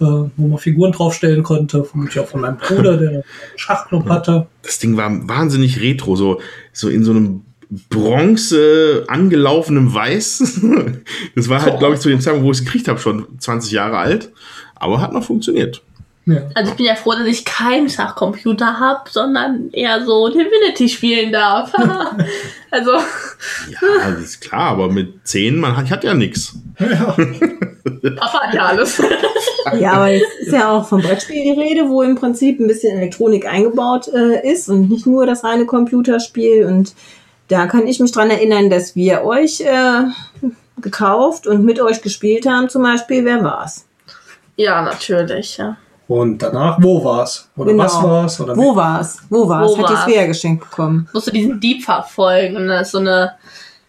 äh, 0.00 0.04
wo 0.36 0.48
man 0.48 0.58
Figuren 0.58 0.92
draufstellen 0.92 1.42
konnte, 1.42 1.84
vermutlich 1.84 2.18
auch 2.18 2.28
von 2.28 2.40
meinem 2.40 2.56
Bruder, 2.56 2.96
der 2.96 3.10
einen 3.10 3.24
Schachclub 3.56 4.08
hatte. 4.08 4.46
Das 4.62 4.78
Ding 4.78 4.96
war 4.96 5.10
wahnsinnig 5.28 5.80
retro, 5.80 6.16
so, 6.16 6.40
so 6.72 6.88
in 6.88 7.04
so 7.04 7.12
einem 7.12 7.42
Bronze 7.88 9.04
angelaufenem 9.08 9.92
Weiß. 9.94 10.60
Das 11.34 11.48
war 11.48 11.62
halt, 11.62 11.78
glaube 11.78 11.94
ich, 11.94 12.00
zu 12.00 12.08
dem 12.08 12.20
Zeitpunkt, 12.20 12.46
wo 12.46 12.50
ich 12.50 12.58
es 12.58 12.64
gekriegt 12.64 12.88
habe, 12.88 12.98
schon 12.98 13.26
20 13.38 13.72
Jahre 13.72 13.98
alt. 13.98 14.30
Aber 14.74 15.00
hat 15.00 15.12
noch 15.12 15.24
funktioniert. 15.24 15.82
Ja. 16.26 16.42
Also 16.54 16.70
ich 16.70 16.76
bin 16.76 16.86
ja 16.86 16.94
froh, 16.94 17.12
dass 17.12 17.26
ich 17.26 17.44
keinen 17.44 17.88
Schachcomputer 17.88 18.78
habe, 18.78 19.10
sondern 19.10 19.70
eher 19.72 20.04
so 20.04 20.28
Divinity 20.28 20.88
spielen 20.88 21.32
darf. 21.32 21.72
also, 22.70 22.92
Ja, 22.92 24.10
das 24.10 24.20
ist 24.20 24.40
klar, 24.40 24.70
aber 24.72 24.88
mit 24.88 25.26
10, 25.26 25.58
man 25.58 25.76
hat, 25.76 25.86
ich 25.86 25.92
hatte 25.92 26.06
ja 26.06 26.14
nichts. 26.14 26.54
Papa 26.76 28.40
hat 28.40 28.54
ja 28.54 28.66
alles. 28.66 29.02
Ja, 29.78 29.92
aber 29.94 30.08
jetzt 30.08 30.38
ist 30.40 30.52
ja 30.52 30.70
auch 30.70 30.88
vom 30.88 31.02
Brettspiel 31.02 31.42
die 31.42 31.60
Rede, 31.60 31.88
wo 31.88 32.02
im 32.02 32.16
Prinzip 32.16 32.60
ein 32.60 32.68
bisschen 32.68 32.98
Elektronik 32.98 33.46
eingebaut 33.46 34.08
äh, 34.08 34.48
ist 34.48 34.68
und 34.68 34.90
nicht 34.90 35.06
nur 35.06 35.26
das 35.26 35.42
reine 35.42 35.66
Computerspiel. 35.66 36.66
Und 36.66 36.94
da 37.52 37.66
kann 37.66 37.86
ich 37.86 38.00
mich 38.00 38.12
dran 38.12 38.30
erinnern, 38.30 38.70
dass 38.70 38.96
wir 38.96 39.24
euch 39.24 39.60
äh, 39.60 40.04
gekauft 40.80 41.46
und 41.46 41.64
mit 41.64 41.80
euch 41.80 42.02
gespielt 42.02 42.46
haben, 42.46 42.68
zum 42.68 42.82
Beispiel. 42.82 43.24
Wer 43.24 43.44
war's? 43.44 43.86
ja, 44.56 44.82
natürlich, 44.82 45.56
ja. 45.56 45.76
Und 46.08 46.42
danach, 46.42 46.76
wo 46.80 47.02
war's? 47.04 47.48
Oder 47.56 47.70
Genau. 47.70 47.84
was 47.84 48.02
war's? 48.02 48.40
Oder 48.40 48.56
Wo 48.56 48.76
war's? 48.76 49.18
Wo 49.30 49.48
war's? 49.48 49.70
Wo 49.70 49.78
Hat 49.78 49.88
die 49.88 49.94
war's? 49.94 50.04
Svea 50.04 50.26
geschenkt 50.26 50.68
bekommen. 50.68 51.08
Musst 51.12 51.26
du 51.28 51.30
diesen 51.30 51.58
Dieb 51.58 51.84
verfolgen. 51.84 52.56
Und 52.56 52.68
da 52.68 52.80
ist 52.80 52.90
so 52.90 52.98
eine 52.98 53.32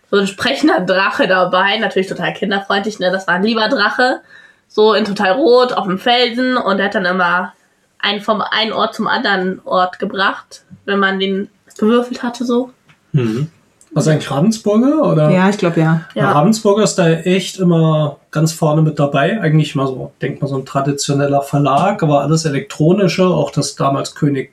so 0.10 0.17
ein 0.20 0.27
sprechender 0.27 0.79
Drache 0.82 1.27
dabei, 1.27 1.77
natürlich 1.79 2.08
total 2.08 2.34
kinderfreundlich, 2.34 3.00
ne? 3.00 3.12
Das 3.12 3.25
war 3.27 3.34
ein 3.34 3.43
lieber 3.43 3.67
Drache, 3.67 4.22
so 4.67 4.93
in 4.93 5.05
total 5.05 5.32
rot 5.32 5.74
auf 5.74 5.86
dem 5.86 5.98
Felsen 5.98 6.55
und 6.55 6.77
der 6.77 6.86
hat 6.86 6.96
dann 6.96 7.05
immer 7.05 7.53
einen 7.98 8.22
vom 8.22 8.41
einen 8.41 8.74
Ort 8.74 8.93
zum 8.93 9.08
anderen 9.08 9.60
Ort 9.65 9.98
gebracht, 9.98 10.63
wenn 10.86 11.00
man 11.00 11.20
den 11.20 11.50
gewürfelt 11.79 12.22
hatte 12.22 12.46
so. 12.46 12.70
Mhm. 13.13 13.48
Was 13.96 14.08
eigentlich 14.08 14.29
Ravensburger? 14.32 15.03
Oder? 15.12 15.29
Ja, 15.29 15.50
ich 15.50 15.58
glaube 15.60 15.79
ja. 15.79 16.01
Ja. 16.15 16.32
Ravensburger 16.32 16.84
ist 16.84 16.96
da 16.96 17.08
echt 17.10 17.60
immer 17.60 18.17
ganz 18.32 18.51
vorne 18.51 18.82
mit 18.82 18.98
dabei. 18.98 19.39
Eigentlich 19.39 19.75
mal 19.75 19.86
so, 19.88 20.12
denk 20.22 20.41
mal 20.41 20.48
so 20.48 20.58
ein 20.58 20.65
traditioneller 20.65 21.43
Verlag, 21.43 22.01
aber 22.01 22.22
alles 22.22 22.46
elektronische, 22.46 23.25
auch 23.27 23.51
das 23.51 23.75
damals 23.75 24.15
König 24.15 24.51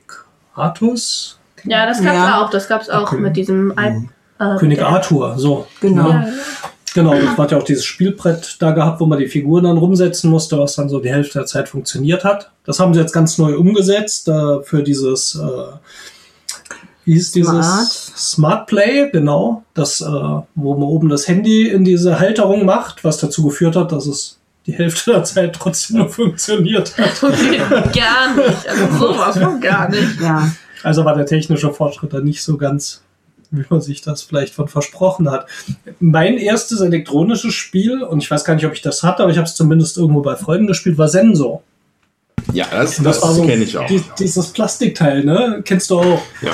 Artus. 0.53 1.39
Ja, 1.63 1.85
das 1.85 2.01
gab's 2.03 2.15
Ja. 2.15 2.41
auch. 2.43 2.49
Das 2.51 2.67
gab's 2.67 2.89
auch 2.89 3.11
Okay. 3.11 3.17
mit 3.21 3.35
diesem 3.35 3.71
I 3.79 4.07
äh, 4.39 4.57
König 4.57 4.77
der- 4.79 4.87
Arthur, 4.89 5.33
so. 5.37 5.65
Genau. 5.79 6.09
Ja, 6.09 6.27
Genau, 6.93 7.13
das 7.15 7.37
hat 7.37 7.51
ja 7.51 7.57
auch 7.57 7.63
dieses 7.63 7.85
Spielbrett 7.85 8.57
da 8.59 8.71
gehabt, 8.71 8.99
wo 8.99 9.05
man 9.05 9.17
die 9.17 9.27
Figuren 9.29 9.63
dann 9.63 9.77
rumsetzen 9.77 10.29
musste, 10.29 10.59
was 10.59 10.75
dann 10.75 10.89
so 10.89 10.99
die 10.99 11.09
Hälfte 11.09 11.39
der 11.39 11.45
Zeit 11.45 11.69
funktioniert 11.69 12.25
hat. 12.25 12.51
Das 12.65 12.81
haben 12.81 12.93
sie 12.93 12.99
jetzt 12.99 13.13
ganz 13.13 13.37
neu 13.37 13.55
umgesetzt 13.57 14.27
äh, 14.27 14.61
für 14.63 14.83
dieses, 14.83 15.35
äh, 15.35 15.73
wie 17.05 17.13
hieß 17.13 17.31
dieses 17.31 17.49
Smart. 17.65 17.87
Smart 18.17 18.67
Play, 18.67 19.09
genau, 19.11 19.63
das, 19.73 20.01
äh, 20.01 20.05
wo 20.05 20.73
man 20.73 20.83
oben 20.83 21.09
das 21.09 21.27
Handy 21.27 21.67
in 21.69 21.83
diese 21.83 22.19
Halterung 22.19 22.65
macht, 22.65 23.03
was 23.03 23.17
dazu 23.17 23.43
geführt 23.43 23.75
hat, 23.75 23.91
dass 23.91 24.05
es 24.05 24.37
die 24.67 24.73
Hälfte 24.73 25.11
der 25.13 25.23
Zeit 25.23 25.55
trotzdem 25.55 25.97
nur 25.97 26.09
funktioniert 26.09 26.95
hat. 26.97 27.19
gar 27.93 28.35
nicht. 28.35 28.67
Also 28.69 28.97
sowas 28.99 29.37
von 29.39 29.59
gar 29.59 29.89
nicht. 29.89 30.21
Ja. 30.21 30.51
Also 30.83 31.03
war 31.05 31.15
der 31.15 31.25
technische 31.25 31.73
Fortschritt 31.73 32.13
da 32.13 32.19
nicht 32.19 32.43
so 32.43 32.57
ganz, 32.57 33.01
wie 33.49 33.65
man 33.69 33.81
sich 33.81 34.01
das 34.01 34.21
vielleicht 34.21 34.53
von 34.53 34.67
versprochen 34.67 35.29
hat. 35.31 35.47
Mein 35.99 36.37
erstes 36.37 36.79
elektronisches 36.81 37.53
Spiel, 37.55 38.03
und 38.03 38.21
ich 38.23 38.29
weiß 38.29 38.43
gar 38.45 38.53
nicht, 38.53 38.65
ob 38.65 38.73
ich 38.73 38.81
das 38.83 39.01
hatte, 39.03 39.23
aber 39.23 39.31
ich 39.31 39.37
habe 39.37 39.47
es 39.47 39.55
zumindest 39.55 39.97
irgendwo 39.97 40.21
bei 40.21 40.35
Freunden 40.35 40.67
gespielt, 40.67 40.97
war 40.99 41.07
Sensor. 41.07 41.63
Ja, 42.53 42.65
das, 42.71 42.97
Und 42.99 43.05
das, 43.05 43.19
so 43.21 43.43
kenne 43.45 43.63
ich 43.63 43.77
auch. 43.77 43.85
die- 43.87 44.03
dieses 44.19 44.47
Plastikteil, 44.47 45.23
ne? 45.23 45.61
Kennst 45.65 45.89
du 45.89 45.99
auch? 45.99 46.21
Ja. 46.41 46.51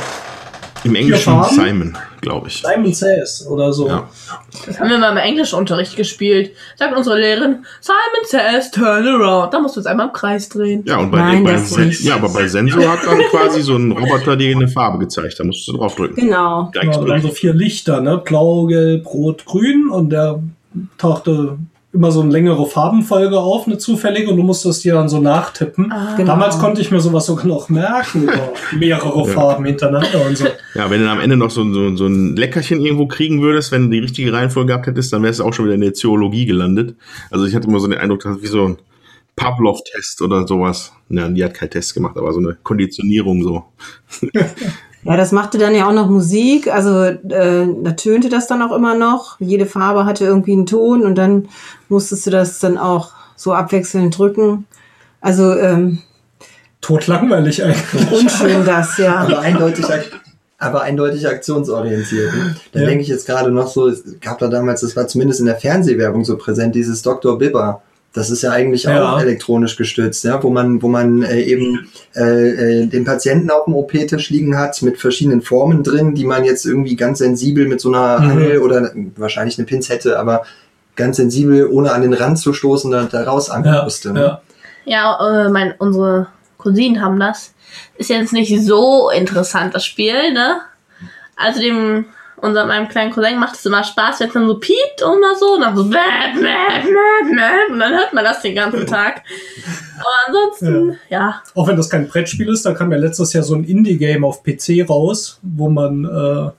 Im 0.84 0.96
Englischen? 0.96 1.44
Simon, 1.44 1.98
glaube 2.22 2.48
ich. 2.48 2.62
Simon 2.66 2.94
Says 2.94 3.46
oder 3.50 3.74
so. 3.74 3.88
Ja. 3.88 4.08
Das 4.66 4.80
haben 4.80 4.90
wir 4.90 4.98
mal 4.98 5.12
im 5.12 5.18
Englischunterricht 5.18 5.96
gespielt. 5.96 6.52
Sagt 6.76 6.96
unsere 6.96 7.20
Lehrerin, 7.20 7.66
Simon 7.82 8.26
says, 8.26 8.72
turn 8.72 9.08
around. 9.08 9.54
Da 9.54 9.60
musst 9.60 9.76
du 9.76 9.80
uns 9.80 9.88
einmal 9.88 10.08
im 10.08 10.14
Kreis 10.14 10.50
drehen. 10.50 10.84
Ja, 10.86 10.98
und 10.98 11.12
bei, 11.12 11.18
Nein, 11.20 11.44
bei 11.44 11.54
das 11.54 11.70
Sen 11.70 11.94
ja, 12.02 12.16
aber 12.16 12.30
bei 12.30 12.48
Sensor 12.48 12.88
hat 12.90 13.00
dann 13.06 13.20
quasi 13.32 13.62
so 13.62 13.76
ein 13.76 13.92
Roboter 13.92 14.36
dir 14.36 14.56
eine 14.56 14.68
Farbe 14.68 15.00
gezeigt. 15.00 15.36
Da 15.40 15.44
musst 15.44 15.68
du 15.68 15.74
draufdrücken. 15.78 16.16
Genau. 16.16 16.70
Gleich 16.72 16.86
Genau, 16.86 17.04
dann 17.06 17.22
so 17.22 17.28
drücken. 17.28 17.36
vier 17.36 17.54
Lichter, 17.54 18.02
ne? 18.02 18.18
Blau, 18.18 18.66
Gelb, 18.66 19.06
Rot, 19.14 19.46
Grün 19.46 19.90
und 19.90 20.10
der 20.12 20.42
tauchte 20.98 21.58
immer 21.98 22.12
so 22.12 22.22
eine 22.22 22.32
längere 22.32 22.66
Farbenfolge 22.66 23.40
auf, 23.40 23.66
eine 23.66 23.78
zufällige, 23.78 24.30
und 24.30 24.38
du 24.38 24.44
musstest 24.44 24.84
die 24.84 24.90
dann 24.90 25.10
so 25.10 25.20
nachtippen. 25.20 25.92
Genau. 26.16 26.28
Damals 26.28 26.60
konnte 26.60 26.80
ich 26.80 26.92
mir 26.92 27.00
sowas 27.00 27.26
sogar 27.26 27.48
noch 27.48 27.70
merken, 27.70 28.24
über 28.24 28.54
mehrere 28.78 29.26
Farben 29.26 29.66
hintereinander 29.66 30.26
und 30.26 30.38
so. 30.38 30.46
Ja, 30.76 30.90
wenn 30.90 31.00
du 31.00 31.06
dann 31.06 31.18
am 31.18 31.24
Ende 31.24 31.36
noch 31.36 31.50
so, 31.50 31.64
so, 31.74 31.96
so 31.96 32.06
ein 32.06 32.36
Leckerchen 32.36 32.80
irgendwo 32.82 33.08
kriegen 33.08 33.42
würdest, 33.42 33.72
wenn 33.72 33.84
du 33.84 33.90
die 33.90 34.00
richtige 34.00 34.32
Reihenfolge 34.32 34.68
gehabt 34.68 34.88
hättest, 34.88 35.12
dann 35.12 35.24
wärst 35.24 35.40
du 35.40 35.44
auch 35.44 35.54
schon 35.54 35.66
wieder 35.66 35.76
in 35.76 35.82
der 35.82 35.94
Zoologie 35.94 36.46
gelandet. 36.46 36.96
Also 37.32 37.46
ich 37.46 37.56
hatte 37.56 37.68
immer 37.68 37.80
so 37.80 37.88
den 37.88 37.98
Eindruck, 37.98 38.22
das 38.22 38.38
ist 38.38 38.44
wie 38.44 38.48
so 38.48 38.66
ein 38.66 38.78
Pavlov-Test 39.36 40.22
oder 40.22 40.48
sowas. 40.48 40.92
Ja, 41.10 41.28
die 41.30 41.44
hat 41.44 41.54
keinen 41.54 41.72
Test 41.72 41.94
gemacht, 41.94 42.18
aber 42.18 42.32
so 42.34 42.40
eine 42.40 42.58
Konditionierung 42.62 43.44
so. 43.44 43.66
Ja, 45.08 45.16
das 45.16 45.32
machte 45.32 45.58
dann 45.58 45.74
ja 45.74 45.88
auch 45.88 45.94
noch 45.94 46.10
Musik. 46.10 46.68
Also 46.68 47.04
äh, 47.04 47.16
da 47.82 47.92
tönte 47.94 48.28
das 48.28 48.48
dann 48.48 48.62
auch 48.62 48.76
immer 48.76 48.94
noch. 48.94 49.40
Jede 49.40 49.66
Farbe 49.66 50.06
hatte 50.06 50.26
irgendwie 50.26 50.52
einen 50.52 50.66
Ton 50.66 51.04
und 51.06 51.16
dann 51.16 51.48
musstest 51.88 52.28
du 52.28 52.32
das 52.32 52.60
dann 52.60 52.78
auch 52.78 53.12
so 53.38 53.54
abwechselnd 53.54 54.18
drücken. 54.18 54.66
Also 55.22 55.54
ähm, 55.58 56.00
Totlangweilig 56.82 57.64
eigentlich. 57.64 58.12
unschön 58.12 58.66
das, 58.66 58.98
ja. 58.98 59.20
aber 59.20 59.40
eindeutig, 59.40 59.86
aber 60.58 60.82
eindeutig 60.82 61.26
aktionsorientiert. 61.28 62.34
ne? 62.34 62.56
Da 62.74 62.82
Ja. 62.82 62.86
denke 62.88 63.02
ich 63.02 63.08
jetzt 63.08 63.26
gerade 63.28 63.50
noch 63.50 63.68
so, 63.68 63.88
es 63.88 64.04
gab 64.20 64.40
da 64.40 64.50
damals, 64.50 64.82
das 64.82 64.96
war 64.98 65.08
zumindest 65.08 65.40
in 65.40 65.46
der 65.46 65.56
Fernsehwerbung 65.56 66.26
so 66.26 66.38
präsent, 66.38 66.76
dieses 66.76 67.02
Dr. 67.02 67.38
Bibber. 67.38 67.82
Das 68.18 68.30
ist 68.32 68.42
ja 68.42 68.52
eigentlich 68.52 68.84
Ja. 68.84 69.14
auch 69.16 69.20
elektronisch 69.22 69.76
gestützt, 69.78 70.24
ja, 70.24 70.42
wo 70.42 70.50
man, 70.50 70.82
wo 70.82 70.88
man 70.88 71.22
äh, 71.24 71.42
eben 71.42 71.88
äh, 72.16 72.22
äh, 72.82 72.86
den 72.88 73.06
Patienten 73.06 73.50
auf 73.52 73.66
dem 73.66 73.76
OP-Tisch 73.76 74.30
liegen 74.32 74.58
hat 74.58 74.82
mit 74.82 74.98
verschiedenen 74.98 75.42
Formen 75.42 75.84
drin, 75.84 76.16
die 76.16 76.26
man 76.26 76.44
jetzt 76.44 76.66
irgendwie 76.66 76.96
ganz 76.96 77.20
sensibel 77.20 77.68
mit 77.68 77.80
so 77.80 77.90
einer 77.94 78.20
Mhm. 78.20 78.30
Angel 78.32 78.58
oder 78.60 78.92
wahrscheinlich 79.16 79.58
eine 79.58 79.66
Pinzette, 79.68 80.18
aber 80.20 80.44
ganz 80.96 81.18
sensibel, 81.18 81.68
ohne 81.68 81.92
an 81.92 82.02
den 82.02 82.14
Rand 82.14 82.40
zu 82.40 82.54
stoßen, 82.54 82.90
da, 82.90 83.04
da 83.04 83.24
rausangeln 83.24 83.76
Ja, 83.76 83.84
musste. 83.84 84.12
ne? 84.14 84.20
ja. 84.22 84.42
Ja, 84.86 85.46
äh, 85.46 85.50
mein, 85.50 85.74
unsere 85.78 86.28
Cousinen 86.58 87.02
haben 87.04 87.20
das. 87.20 87.54
Ist 87.98 88.10
jetzt 88.10 88.34
nicht 88.34 88.64
so 88.66 89.10
interessant, 89.12 89.76
das 89.76 89.86
Spiel, 89.86 90.34
ne? 90.34 90.62
Also 91.36 91.60
dem, 91.62 92.06
unserem 92.42 92.68
meinem 92.68 92.88
kleinen 92.88 93.12
Cousin 93.12 93.40
macht 93.40 93.56
es 93.56 93.66
immer 93.66 93.84
Spaß, 93.84 94.20
wenn 94.20 94.28
es 94.28 94.34
dann 94.34 94.48
so 94.48 94.60
piept 94.60 95.02
und 95.04 95.20
mal 95.20 95.36
so, 95.36 95.56
und 95.56 95.62
dann 95.62 95.76
so 95.76 95.86
bäh, 95.86 95.96
bäh, 96.36 96.42
bäh, 96.42 97.36
bäh, 97.36 97.74
und 97.74 97.80
dann 97.80 97.94
hört 97.94 98.14
man 98.14 98.24
das 98.24 98.42
den 98.42 98.56
ganzen 98.56 98.86
Tag. 98.86 99.24
Aber 99.98 100.10
ansonsten, 100.28 101.00
ja. 101.10 101.42
Auch 101.56 101.68
wenn 101.68 101.78
das 101.78 101.90
kein 101.90 102.08
Brettspiel 102.08 102.50
ist, 102.50 102.66
da 102.66 102.74
kam 102.74 102.92
ja 102.92 102.98
letztes 102.98 103.34
Jahr 103.34 103.44
so 103.44 103.56
ein 103.56 103.64
Indie-Game 103.64 104.24
auf 104.24 104.44
PC 104.44 104.88
raus, 104.88 105.40
wo 105.42 105.70
man 105.70 106.06
äh, 106.06 106.52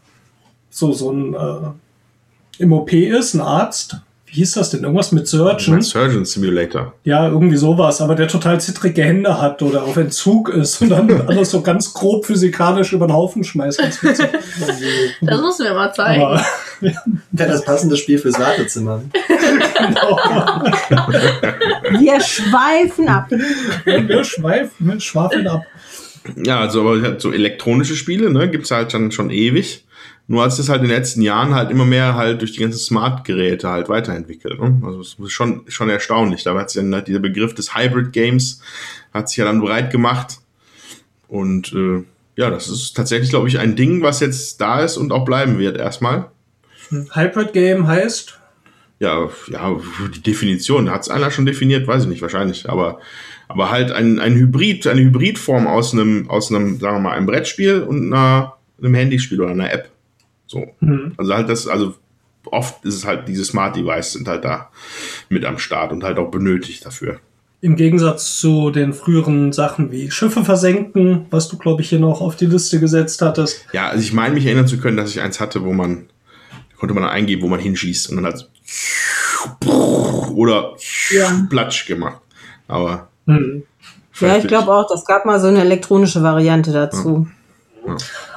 so, 0.70 0.92
so 0.92 1.12
ein 1.12 1.34
äh, 1.34 2.62
im 2.62 2.72
OP 2.72 2.92
ist, 2.92 3.34
ein 3.34 3.40
Arzt. 3.40 3.98
Wie 4.30 4.36
hieß 4.36 4.52
das 4.52 4.70
denn? 4.70 4.82
Irgendwas 4.82 5.10
mit 5.12 5.26
Surgeon? 5.26 5.80
Surgeon 5.80 6.24
Simulator. 6.24 6.92
Ja, 7.04 7.28
irgendwie 7.28 7.56
sowas, 7.56 8.00
aber 8.02 8.14
der 8.14 8.28
total 8.28 8.60
zittrige 8.60 9.02
Hände 9.02 9.40
hat 9.40 9.62
oder 9.62 9.84
auf 9.84 9.96
Entzug 9.96 10.50
ist 10.50 10.82
und 10.82 10.90
dann 10.90 11.10
alles 11.28 11.50
so 11.50 11.62
ganz 11.62 11.94
grob 11.94 12.26
physikalisch 12.26 12.92
über 12.92 13.06
den 13.06 13.14
Haufen 13.14 13.42
schmeißt. 13.42 13.78
Ganz 13.78 14.02
witzig. 14.02 14.26
Das 15.20 15.40
musst 15.40 15.60
du 15.60 15.64
mir 15.64 15.74
mal 15.74 15.92
zeigen. 15.92 16.22
aber 16.22 16.44
Wäre 17.32 17.50
das 17.50 17.64
passende 17.64 17.96
Spiel 17.96 18.18
fürs 18.18 18.38
Wartezimmer. 18.38 19.02
Wir 21.98 22.20
schweifen 22.20 23.08
ab. 23.08 23.30
wir 23.30 24.24
schweifen, 24.24 24.86
wir 24.88 25.00
schwafeln 25.00 25.46
ab. 25.48 25.62
Ja, 26.36 26.60
also 26.60 26.80
aber 26.82 27.18
so 27.18 27.32
elektronische 27.32 27.96
Spiele, 27.96 28.30
ne, 28.30 28.48
gibt's 28.50 28.70
halt 28.70 28.92
dann 28.94 29.10
schon 29.12 29.30
ewig. 29.30 29.84
Nur 30.30 30.42
hat 30.42 30.50
es 30.50 30.58
das 30.58 30.68
halt 30.68 30.82
in 30.82 30.88
den 30.88 30.96
letzten 30.96 31.22
Jahren 31.22 31.54
halt 31.54 31.70
immer 31.70 31.86
mehr 31.86 32.14
halt 32.14 32.42
durch 32.42 32.52
die 32.52 32.60
ganzen 32.60 32.78
Smart-Geräte 32.78 33.68
halt 33.68 33.88
weiterentwickelt. 33.88 34.60
Ne? 34.60 34.80
Also 34.84 35.00
es 35.00 35.16
ist 35.18 35.32
schon, 35.32 35.62
schon 35.68 35.88
erstaunlich. 35.88 36.44
Da 36.44 36.54
hat 36.54 36.70
sich 36.70 36.82
dann 36.82 36.94
halt 36.94 37.08
dieser 37.08 37.18
Begriff 37.18 37.54
des 37.54 37.74
Hybrid 37.74 38.12
Games 38.12 38.60
hat 39.14 39.30
sich 39.30 39.38
ja 39.38 39.46
dann 39.46 39.60
breit 39.60 39.90
gemacht. 39.90 40.36
Und 41.28 41.72
äh, 41.72 42.04
ja, 42.36 42.50
das 42.50 42.68
ist 42.68 42.94
tatsächlich, 42.94 43.30
glaube 43.30 43.48
ich, 43.48 43.58
ein 43.58 43.74
Ding, 43.74 44.02
was 44.02 44.20
jetzt 44.20 44.60
da 44.60 44.80
ist 44.80 44.98
und 44.98 45.12
auch 45.12 45.24
bleiben 45.24 45.58
wird 45.58 45.78
erstmal. 45.78 46.30
Hybrid 46.90 47.54
Game 47.54 47.86
heißt, 47.86 48.38
Ja, 49.00 49.30
ja, 49.48 49.80
die 50.14 50.22
Definition, 50.22 50.90
hat 50.90 51.02
es 51.02 51.08
einer 51.08 51.30
schon 51.30 51.46
definiert, 51.46 51.86
weiß 51.86 52.02
ich 52.02 52.08
nicht, 52.08 52.22
wahrscheinlich. 52.22 52.68
Aber, 52.68 52.98
aber 53.48 53.70
halt 53.70 53.92
ein, 53.92 54.18
ein 54.18 54.34
Hybrid, 54.34 54.86
eine 54.86 55.00
Hybridform 55.00 55.66
aus 55.66 55.92
einem, 55.92 56.28
aus 56.28 56.50
einem, 56.50 56.78
sagen 56.80 56.96
wir 56.96 57.00
mal, 57.00 57.12
einem 57.12 57.26
Brettspiel 57.26 57.82
und 57.82 58.12
einer, 58.12 58.56
einem 58.78 58.94
Handyspiel 58.94 59.40
oder 59.40 59.52
einer 59.52 59.72
App. 59.72 59.90
So. 60.48 60.66
hm, 60.80 61.12
Also 61.16 61.34
halt 61.34 61.48
das, 61.48 61.68
also 61.68 61.94
oft 62.50 62.84
ist 62.84 62.94
es 62.94 63.04
halt, 63.06 63.28
diese 63.28 63.44
Smart 63.44 63.76
Devices 63.76 64.14
sind 64.14 64.26
halt 64.26 64.44
da 64.44 64.70
mit 65.28 65.44
am 65.44 65.58
Start 65.58 65.92
und 65.92 66.02
halt 66.02 66.18
auch 66.18 66.30
benötigt 66.30 66.84
dafür. 66.84 67.20
im 67.60 67.76
Gegensatz 67.76 68.38
zu 68.40 68.70
den 68.70 68.92
früheren 68.94 69.52
Sachen 69.52 69.90
wie 69.92 70.10
Schiffe 70.10 70.44
versenken, 70.44 71.26
was 71.30 71.48
du, 71.48 71.58
glaube 71.58 71.82
ich, 71.82 71.88
hier 71.90 71.98
noch 72.00 72.20
auf 72.20 72.36
die 72.36 72.46
Liste 72.46 72.80
gesetzt 72.80 73.20
hattest. 73.22 73.64
Ja, 73.72 73.88
also 73.88 74.02
ich 74.02 74.12
meine 74.12 74.34
mich 74.34 74.46
erinnern 74.46 74.66
zu 74.68 74.78
können, 74.78 74.96
dass 74.96 75.10
ich 75.10 75.20
eins 75.20 75.40
hatte, 75.40 75.64
wo 75.64 75.72
man, 75.72 76.06
konnte 76.78 76.94
man 76.94 77.04
eingeben, 77.04 77.42
wo 77.42 77.48
man 77.48 77.60
hinschießt 77.60 78.10
und 78.10 78.16
dann 78.16 78.26
hat 78.26 78.48
oder 80.34 80.74
Ja. 81.10 81.46
Platsch 81.50 81.86
gemacht. 81.86 82.20
Aber 82.66 83.08
Hm. 83.26 83.62
Ja, 84.20 84.36
ich 84.36 84.46
glaube 84.48 84.72
auch, 84.74 84.88
das 84.88 85.04
gab 85.04 85.26
mal 85.26 85.38
so 85.38 85.46
eine 85.48 85.60
elektronische 85.60 86.22
Variante 86.22 86.72
dazu. 86.72 87.28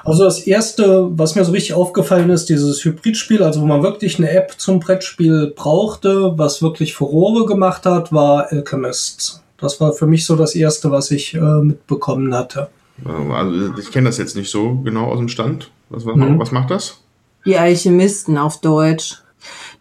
Also 0.04 0.24
das 0.24 0.40
erste, 0.40 1.08
was 1.12 1.36
mir 1.36 1.44
so 1.46 1.52
richtig 1.52 1.74
aufgefallen 1.74 2.30
ist, 2.30 2.50
dieses 2.50 2.84
Hybridspiel, 2.84 3.44
also 3.44 3.62
wo 3.62 3.66
man 3.66 3.84
wirklich 3.84 4.18
eine 4.18 4.30
App 4.32 4.54
zum 4.58 4.80
Brettspiel 4.80 5.54
brauchte, 5.56 6.38
was 6.38 6.62
wirklich 6.62 6.94
Furore 6.94 7.46
gemacht 7.46 7.86
hat, 7.86 8.12
war 8.12 8.48
Alchemist. 8.52 9.42
Das 9.60 9.80
war 9.80 9.94
für 9.94 10.08
mich 10.08 10.26
so 10.26 10.36
das 10.36 10.56
erste, 10.56 10.90
was 10.92 11.12
ich 11.12 11.34
äh, 11.36 11.40
mitbekommen 11.40 12.34
hatte. 12.34 12.70
also 13.06 13.74
ich 13.80 13.92
kenne 13.92 14.10
das 14.10 14.18
jetzt 14.18 14.36
nicht 14.36 14.50
so 14.50 14.76
genau 14.84 15.06
aus 15.06 15.20
dem 15.20 15.30
Stand. 15.30 15.70
Was, 15.90 16.06
was, 16.06 16.16
Mhm. 16.16 16.40
was 16.40 16.52
macht 16.52 16.72
das? 16.72 16.98
Die 17.46 17.58
Alchemisten 17.58 18.38
auf 18.38 18.62
Deutsch. 18.62 19.18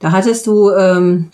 Da 0.01 0.13
hattest 0.13 0.47
du, 0.47 0.71
ähm, 0.73 1.31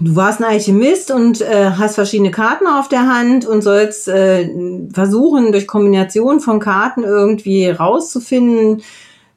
du 0.00 0.16
warst 0.16 0.40
ein 0.40 0.44
Alchemist 0.44 1.10
und 1.10 1.40
äh, 1.40 1.70
hast 1.76 1.96
verschiedene 1.96 2.30
Karten 2.30 2.66
auf 2.66 2.88
der 2.88 3.06
Hand 3.12 3.46
und 3.46 3.62
sollst 3.62 4.08
äh, 4.08 4.48
versuchen, 4.92 5.52
durch 5.52 5.66
Kombination 5.66 6.40
von 6.40 6.60
Karten 6.60 7.04
irgendwie 7.04 7.68
rauszufinden, 7.68 8.82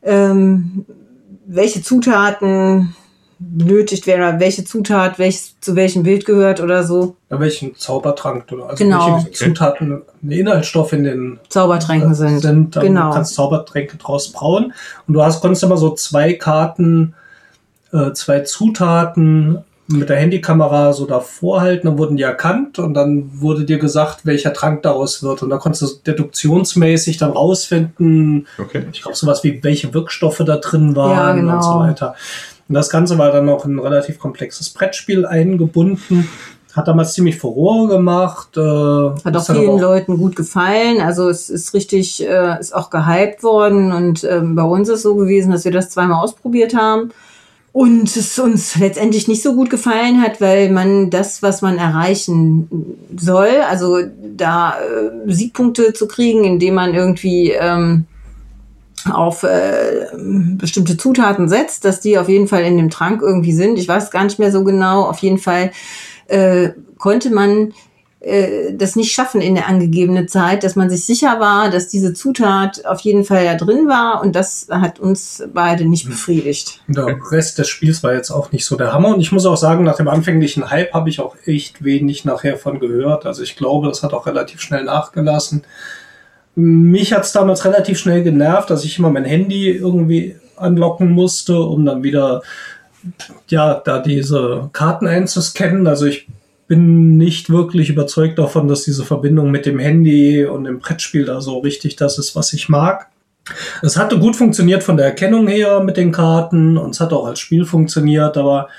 ähm, 0.04 0.86
welche 1.46 1.82
Zutaten 1.82 2.96
benötigt 3.40 4.06
werden 4.06 4.22
oder 4.22 4.40
welche 4.40 4.64
Zutat 4.64 5.18
welches, 5.18 5.60
zu 5.62 5.76
welchem 5.76 6.04
Bild 6.04 6.26
gehört 6.26 6.62
oder 6.62 6.84
so. 6.84 7.16
Ja, 7.32 7.40
welchen 7.40 7.76
Zaubertrank 7.76 8.46
oder 8.52 8.70
also 8.70 8.84
Genau. 8.84 9.16
welche 9.16 9.32
Zutaten, 9.32 10.04
Inhaltsstoffe 10.28 10.94
in 10.94 11.04
den 11.06 11.40
Zaubertränken 11.50 12.14
sind. 12.14 12.40
sind 12.40 12.76
dann 12.76 12.84
Genau. 12.84 13.08
du 13.08 13.16
kannst 13.16 13.34
Zaubertränke 13.34 13.98
draus 13.98 14.32
brauen. 14.32 14.74
Und 15.08 15.16
du 15.16 15.24
hast, 15.24 15.42
konntest 15.42 15.64
immer 15.64 15.78
so 15.78 15.96
zwei 15.96 16.34
Karten, 16.34 17.16
äh, 17.92 18.14
zwei 18.14 18.42
Zutaten 18.42 19.64
mit 19.92 20.10
der 20.10 20.18
Handykamera 20.18 20.94
so 20.94 21.06
davor 21.06 21.62
halten, 21.62 21.88
dann 21.88 21.98
wurden 21.98 22.18
die 22.18 22.24
erkannt 22.24 22.80
und 22.80 22.94
dann 22.94 23.30
wurde 23.42 23.66
dir 23.66 23.78
gesagt, 23.78 24.26
welcher 24.26 24.54
Trank 24.54 24.82
daraus 24.84 25.22
wird. 25.24 25.44
Und 25.44 25.50
da 25.50 25.58
konntest 25.58 25.82
du 25.84 26.12
deduktionsmäßig 26.12 27.18
dann 27.18 27.32
rausfinden, 27.32 28.48
Okay. 28.60 28.86
ich 28.92 29.02
glaube 29.02 29.16
sowas 29.18 29.44
wie 29.44 29.64
welche 29.64 29.94
Wirkstoffe 29.94 30.42
da 30.46 30.58
drin 30.58 30.96
waren 30.96 31.12
Ja, 31.12 31.34
genau. 31.34 31.56
und 31.56 31.64
so 31.64 31.80
weiter. 31.80 32.16
Und 32.68 32.76
das 32.76 32.90
Ganze 32.90 33.18
war 33.18 33.32
dann 33.32 33.46
noch 33.46 33.66
ein 33.66 33.80
relativ 33.80 34.18
komplexes 34.20 34.70
Brettspiel 34.70 35.26
eingebunden. 35.26 36.28
Hat 36.74 36.88
damals 36.88 37.14
ziemlich 37.16 37.38
Furore 37.38 37.90
gemacht. 37.90 38.56
Äh, 38.56 38.62
Hat 38.62 39.36
auch 39.36 39.46
vielen 39.46 39.72
auch- 39.72 39.82
Leuten 39.82 40.18
gut 40.18 40.38
gefallen. 40.38 41.02
Also 41.02 41.28
es 41.28 41.50
ist 41.50 41.74
richtig, 41.74 42.26
äh, 42.26 42.58
ist 42.62 42.74
auch 42.74 42.90
gehypt 42.90 43.44
worden 43.44 43.92
und 43.92 44.24
ähm, 44.24 44.56
bei 44.56 44.64
uns 44.64 44.88
ist 44.88 45.02
so 45.02 45.16
gewesen, 45.16 45.52
dass 45.52 45.66
wir 45.66 45.72
das 45.74 45.90
zweimal 45.90 46.24
ausprobiert 46.24 46.74
haben 46.74 47.12
und 47.74 48.16
es 48.16 48.38
uns 48.38 48.76
letztendlich 48.78 49.28
nicht 49.28 49.42
so 49.42 49.56
gut 49.56 49.70
gefallen 49.70 50.22
hat, 50.22 50.42
weil 50.42 50.72
man 50.72 51.10
das, 51.10 51.42
was 51.42 51.62
man 51.62 51.78
erreichen 51.78 52.98
soll, 53.16 53.62
also 53.70 54.00
da 54.36 54.76
äh, 54.78 55.32
Siegpunkte 55.32 55.94
zu 55.94 56.08
kriegen, 56.08 56.44
indem 56.44 56.74
man 56.74 56.94
irgendwie 56.94 57.52
ähm, 57.52 58.06
auf 59.10 59.44
äh, 59.44 60.08
bestimmte 60.18 60.98
Zutaten 60.98 61.48
setzt, 61.48 61.86
dass 61.86 62.02
die 62.02 62.18
auf 62.18 62.30
jeden 62.30 62.48
Fall 62.48 62.64
in 62.64 62.78
dem 62.78 62.90
Trank 62.90 63.22
irgendwie 63.22 63.54
sind. 63.54 63.80
Ich 63.80 63.88
weiß 63.88 64.12
gar 64.12 64.26
nicht 64.26 64.38
mehr 64.38 64.52
so 64.52 64.64
genau. 64.64 65.04
Auf 65.04 65.20
jeden 65.20 65.38
Fall 65.40 65.72
äh, 66.28 66.70
konnte 66.98 67.32
man 67.32 67.74
äh, 68.22 68.74
das 68.74 68.96
nicht 68.96 69.12
schaffen 69.12 69.42
in 69.42 69.56
der 69.56 69.68
angegebenen 69.68 70.28
Zeit, 70.28 70.64
dass 70.64 70.76
man 70.76 70.92
sich 70.92 71.06
sicher 71.06 71.40
war, 71.40 71.72
dass 71.72 71.88
diese 71.88 72.14
Zutat 72.14 72.86
auf 72.86 73.00
jeden 73.00 73.26
Fall 73.26 73.46
da 73.46 73.56
drin 73.56 73.88
war 73.88 74.22
und 74.22 74.36
das 74.36 74.68
hat 74.70 75.00
uns 75.00 75.44
beide 75.52 75.86
nicht 75.86 76.08
befriedigt. 76.08 76.82
Der 76.88 77.18
Rest 77.32 77.58
des 77.58 77.68
Spiels 77.68 78.04
war 78.04 78.14
jetzt 78.14 78.30
auch 78.30 78.52
nicht 78.52 78.66
so 78.66 78.76
der 78.76 78.94
Hammer. 78.94 79.16
Und 79.16 79.22
ich 79.22 79.32
muss 79.32 79.48
auch 79.48 79.58
sagen, 79.58 79.84
nach 79.84 79.98
dem 79.98 80.08
anfänglichen 80.08 80.70
Hype 80.70 80.94
habe 80.94 81.10
ich 81.10 81.20
auch 81.20 81.36
echt 81.46 81.84
wenig 81.84 82.24
nachher 82.24 82.58
von 82.58 82.80
gehört. 82.80 83.26
Also 83.26 83.42
ich 83.42 83.56
glaube, 83.56 83.88
das 83.88 84.04
hat 84.04 84.14
auch 84.14 84.28
relativ 84.28 84.62
schnell 84.62 84.84
nachgelassen. 84.84 85.64
Mich 86.54 87.14
hat 87.14 87.24
es 87.24 87.32
damals 87.32 87.66
relativ 87.66 87.98
schnell 87.98 88.22
genervt, 88.22 88.70
dass 88.70 88.86
ich 88.86 89.00
immer 89.00 89.10
mein 89.10 89.26
Handy 89.26 89.72
irgendwie 89.72 90.36
anlocken 90.58 91.10
musste, 91.10 91.60
um 91.60 91.86
dann 91.86 92.04
wieder 92.04 92.44
ja, 93.48 93.82
da 93.84 93.98
diese 93.98 94.70
Karten 94.74 95.08
einzuscannen. 95.08 95.88
Also 95.88 96.06
ich 96.06 96.28
bin 96.72 97.18
nicht 97.18 97.50
wirklich 97.50 97.90
überzeugt 97.90 98.40
davon, 98.40 98.70
dass 98.70 98.86
diese 98.86 99.04
Verbindung 99.04 99.52
mit 99.52 99.66
dem 99.66 99.78
Handy 99.78 100.46
und 100.46 100.64
dem 100.64 100.80
Brettspiel 100.80 101.26
da 101.26 101.42
so 101.42 101.60
richtig 101.60 101.98
das 101.98 102.18
ist, 102.18 102.34
was 102.34 102.54
ich 102.54 102.70
mag. 102.70 103.08
Es 103.82 103.98
hatte 103.98 104.18
gut 104.18 104.38
funktioniert 104.38 104.82
von 104.82 104.96
der 104.96 105.08
Erkennung 105.08 105.50
her 105.50 105.82
mit 105.82 105.98
den 105.98 106.14
Karten 106.14 106.78
und 106.78 106.92
es 106.92 107.02
hat 107.02 107.12
auch 107.12 107.26
als 107.26 107.42
Spiel 107.42 107.66
funktioniert, 107.66 108.38
aber 108.38 108.70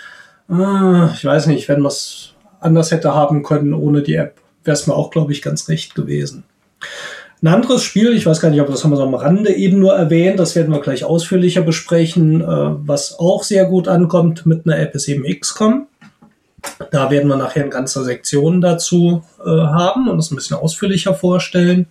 äh, 0.48 1.12
ich 1.12 1.22
weiß 1.22 1.48
nicht, 1.48 1.68
wenn 1.68 1.80
man 1.80 1.92
es 1.92 2.32
anders 2.60 2.92
hätte 2.92 3.14
haben 3.14 3.42
können 3.42 3.74
ohne 3.74 4.00
die 4.00 4.14
App, 4.14 4.36
wäre 4.64 4.74
es 4.74 4.86
mir 4.86 4.94
auch, 4.94 5.10
glaube 5.10 5.32
ich, 5.32 5.42
ganz 5.42 5.68
recht 5.68 5.94
gewesen. 5.94 6.44
Ein 7.42 7.48
anderes 7.48 7.82
Spiel, 7.82 8.14
ich 8.14 8.24
weiß 8.24 8.40
gar 8.40 8.48
nicht, 8.48 8.62
ob 8.62 8.68
das 8.68 8.84
haben 8.84 8.92
wir 8.92 8.96
so 8.96 9.02
am 9.02 9.14
Rande 9.14 9.52
eben 9.52 9.78
nur 9.78 9.92
erwähnt, 9.92 10.38
das 10.38 10.56
werden 10.56 10.72
wir 10.72 10.80
gleich 10.80 11.04
ausführlicher 11.04 11.60
besprechen, 11.60 12.40
äh, 12.40 12.46
was 12.46 13.18
auch 13.18 13.42
sehr 13.42 13.66
gut 13.66 13.86
ankommt 13.86 14.46
mit 14.46 14.64
einer 14.64 14.78
App 14.78 14.94
ist 14.94 15.08
eben 15.08 15.24
XCOM. 15.24 15.88
Da 16.90 17.10
werden 17.10 17.28
wir 17.28 17.36
nachher 17.36 17.62
eine 17.62 17.70
ganze 17.70 18.04
Sektion 18.04 18.60
dazu 18.60 19.22
äh, 19.44 19.48
haben 19.48 20.08
und 20.08 20.16
das 20.16 20.30
ein 20.30 20.36
bisschen 20.36 20.56
ausführlicher 20.56 21.14
vorstellen. 21.14 21.86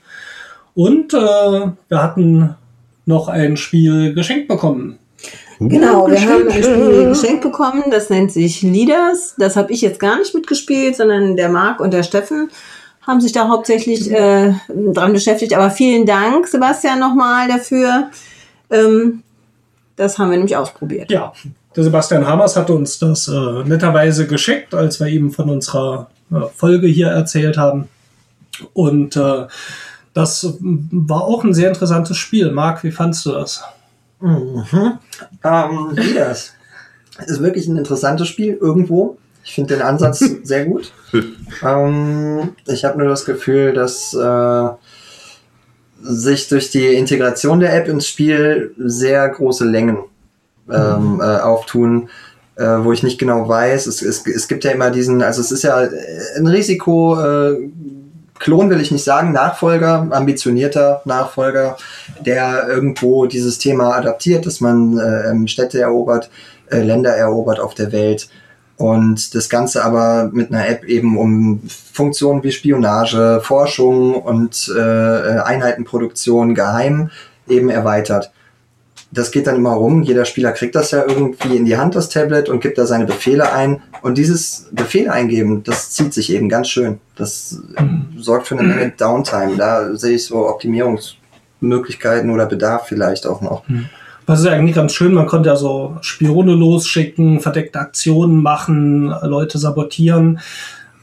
Und 0.73 1.13
äh, 1.13 1.17
wir 1.17 2.03
hatten 2.03 2.55
noch 3.05 3.27
ein 3.27 3.57
Spiel 3.57 4.13
geschenkt 4.13 4.47
bekommen. 4.47 4.99
Genau, 5.59 6.09
wir 6.09 6.19
haben 6.21 6.47
ein 6.47 6.63
Spiel 6.63 7.09
geschenkt 7.09 7.41
bekommen, 7.41 7.83
das 7.91 8.09
nennt 8.09 8.31
sich 8.31 8.63
Leaders. 8.63 9.35
Das 9.37 9.55
habe 9.55 9.71
ich 9.71 9.81
jetzt 9.81 9.99
gar 9.99 10.17
nicht 10.17 10.33
mitgespielt, 10.33 10.95
sondern 10.95 11.35
der 11.35 11.49
Marc 11.49 11.79
und 11.79 11.93
der 11.93 12.03
Steffen 12.03 12.49
haben 13.05 13.21
sich 13.21 13.31
da 13.31 13.47
hauptsächlich 13.47 14.11
äh, 14.11 14.53
dran 14.67 15.13
beschäftigt. 15.13 15.53
Aber 15.53 15.69
vielen 15.69 16.05
Dank, 16.05 16.47
Sebastian, 16.47 16.99
nochmal 16.99 17.47
dafür. 17.47 18.09
Ähm, 18.69 19.23
das 19.95 20.17
haben 20.17 20.31
wir 20.31 20.37
nämlich 20.37 20.55
ausprobiert. 20.55 21.11
Ja, 21.11 21.33
der 21.75 21.83
Sebastian 21.83 22.27
Hamers 22.27 22.55
hatte 22.55 22.73
uns 22.73 22.99
das 22.99 23.27
äh, 23.27 23.63
netterweise 23.63 24.27
geschickt, 24.27 24.73
als 24.73 24.99
wir 24.99 25.07
ihm 25.07 25.31
von 25.31 25.49
unserer 25.49 26.09
äh, 26.31 26.41
Folge 26.55 26.87
hier 26.87 27.07
erzählt 27.07 27.57
haben. 27.57 27.87
Und 28.73 29.15
äh, 29.15 29.47
das 30.13 30.57
war 30.61 31.23
auch 31.23 31.43
ein 31.43 31.53
sehr 31.53 31.69
interessantes 31.69 32.17
Spiel. 32.17 32.51
Marc, 32.51 32.83
wie 32.83 32.91
fandst 32.91 33.25
du 33.25 33.31
das? 33.31 33.63
Mhm. 34.19 34.99
Ähm, 35.43 35.91
Leaders. 35.93 36.53
Ist 37.25 37.41
wirklich 37.41 37.67
ein 37.67 37.77
interessantes 37.77 38.27
Spiel 38.27 38.57
irgendwo. 38.59 39.17
Ich 39.43 39.53
finde 39.53 39.75
den 39.75 39.83
Ansatz 39.83 40.19
sehr 40.43 40.65
gut. 40.65 40.91
Ähm, 41.63 42.55
ich 42.67 42.83
habe 42.83 42.97
nur 42.97 43.07
das 43.07 43.25
Gefühl, 43.25 43.73
dass 43.73 44.13
äh, 44.13 44.69
sich 46.01 46.49
durch 46.49 46.71
die 46.71 46.93
Integration 46.95 47.59
der 47.59 47.75
App 47.75 47.87
ins 47.87 48.07
Spiel 48.07 48.73
sehr 48.77 49.27
große 49.29 49.65
Längen 49.65 49.97
ähm, 50.69 51.21
äh, 51.21 51.23
auftun, 51.23 52.09
äh, 52.55 52.63
wo 52.63 52.91
ich 52.91 53.03
nicht 53.03 53.19
genau 53.19 53.47
weiß. 53.47 53.87
Es, 53.87 54.01
es, 54.01 54.25
es 54.27 54.47
gibt 54.47 54.63
ja 54.63 54.71
immer 54.71 54.91
diesen, 54.91 55.21
also 55.21 55.41
es 55.41 55.51
ist 55.51 55.63
ja 55.63 55.77
ein 56.37 56.47
Risiko, 56.47 57.19
äh, 57.19 57.69
Klon 58.39 58.71
will 58.71 58.81
ich 58.81 58.91
nicht 58.91 59.03
sagen, 59.03 59.33
Nachfolger, 59.33 60.07
ambitionierter 60.09 61.03
Nachfolger, 61.05 61.77
der 62.25 62.67
irgendwo 62.67 63.27
dieses 63.27 63.59
Thema 63.59 63.95
adaptiert, 63.95 64.47
dass 64.47 64.61
man 64.61 64.97
äh, 64.97 65.47
Städte 65.47 65.79
erobert, 65.79 66.31
äh, 66.71 66.81
Länder 66.81 67.15
erobert 67.15 67.59
auf 67.59 67.75
der 67.75 67.91
Welt 67.91 68.29
und 68.81 69.35
das 69.35 69.47
Ganze 69.47 69.85
aber 69.85 70.31
mit 70.33 70.51
einer 70.51 70.67
App 70.67 70.83
eben 70.85 71.17
um 71.17 71.61
Funktionen 71.93 72.43
wie 72.43 72.51
Spionage, 72.51 73.39
Forschung 73.43 74.15
und 74.15 74.73
äh, 74.75 74.81
Einheitenproduktion 74.81 76.55
geheim 76.55 77.11
eben 77.47 77.69
erweitert. 77.69 78.31
Das 79.13 79.31
geht 79.31 79.45
dann 79.47 79.57
immer 79.57 79.73
rum. 79.73 80.03
Jeder 80.03 80.23
Spieler 80.23 80.53
kriegt 80.53 80.73
das 80.73 80.91
ja 80.91 81.03
irgendwie 81.05 81.57
in 81.57 81.65
die 81.65 81.77
Hand, 81.77 81.95
das 81.95 82.07
Tablet, 82.07 82.47
und 82.47 82.61
gibt 82.61 82.77
da 82.77 82.85
seine 82.85 83.05
Befehle 83.05 83.51
ein. 83.51 83.81
Und 84.01 84.17
dieses 84.17 84.69
Befehle 84.71 85.11
eingeben, 85.11 85.63
das 85.63 85.91
zieht 85.91 86.13
sich 86.13 86.31
eben 86.31 86.47
ganz 86.47 86.69
schön. 86.69 86.99
Das 87.17 87.61
sorgt 88.17 88.47
für 88.47 88.57
eine 88.57 88.67
Menge 88.67 88.93
Downtime. 88.97 89.57
Da 89.57 89.95
sehe 89.95 90.15
ich 90.15 90.25
so 90.25 90.47
Optimierungsmöglichkeiten 90.47 92.29
oder 92.29 92.45
Bedarf 92.45 92.87
vielleicht 92.87 93.27
auch 93.27 93.41
noch. 93.41 93.63
Das 94.25 94.39
ist 94.39 94.45
ja 94.45 94.53
eigentlich 94.53 94.75
ganz 94.75 94.93
schön. 94.93 95.13
Man 95.13 95.27
konnte 95.27 95.49
ja 95.49 95.55
so 95.57 95.97
Spione 96.01 96.53
losschicken, 96.53 97.41
verdeckte 97.41 97.79
Aktionen 97.79 98.41
machen, 98.41 99.13
Leute 99.23 99.57
sabotieren. 99.57 100.39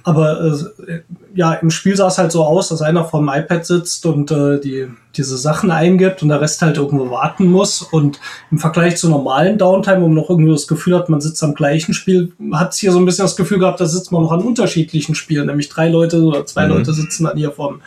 Aber 0.05 0.41
äh, 0.87 1.01
ja, 1.35 1.55
im 1.55 1.71
Spiel 1.71 1.97
sah 1.97 2.07
es 2.07 2.19
halt 2.19 2.33
so 2.33 2.45
aus, 2.45 2.69
dass 2.69 2.81
einer 2.81 3.05
vorm 3.05 3.29
iPad 3.29 3.67
sitzt 3.67 4.07
und 4.07 4.31
äh, 4.31 4.59
die, 4.61 4.87
diese 5.17 5.37
Sachen 5.37 5.71
eingibt 5.71 6.23
und 6.23 6.29
der 6.29 6.41
Rest 6.41 6.63
halt 6.63 6.77
irgendwo 6.77 7.11
warten 7.11 7.47
muss. 7.47 7.83
Und 7.83 8.21
im 8.51 8.59
Vergleich 8.59 8.97
zu 8.97 9.09
normalen 9.09 9.59
Downtime, 9.59 10.01
wo 10.01 10.07
man 10.07 10.15
noch 10.15 10.31
irgendwie 10.31 10.53
das 10.53 10.67
Gefühl 10.67 10.97
hat, 10.97 11.09
man 11.09 11.21
sitzt 11.21 11.43
am 11.43 11.55
gleichen 11.55 11.93
Spiel, 11.93 12.33
hat 12.53 12.73
es 12.73 12.79
hier 12.79 12.93
so 12.93 12.99
ein 12.99 13.05
bisschen 13.05 13.25
das 13.25 13.37
Gefühl 13.37 13.59
gehabt, 13.59 13.81
da 13.81 13.87
sitzt 13.87 14.13
man 14.13 14.23
noch 14.23 14.33
an 14.33 14.41
unterschiedlichen 14.41 15.15
Spielen. 15.15 15.47
Nämlich 15.47 15.69
drei 15.69 15.89
Leute 15.89 16.23
oder 16.23 16.47
zwei 16.47 16.67
Mhm. 16.67 16.75
Leute 16.75 16.93
sitzen 16.93 17.25
dann 17.25 17.37
hier 17.37 17.53
vorm 17.53 17.81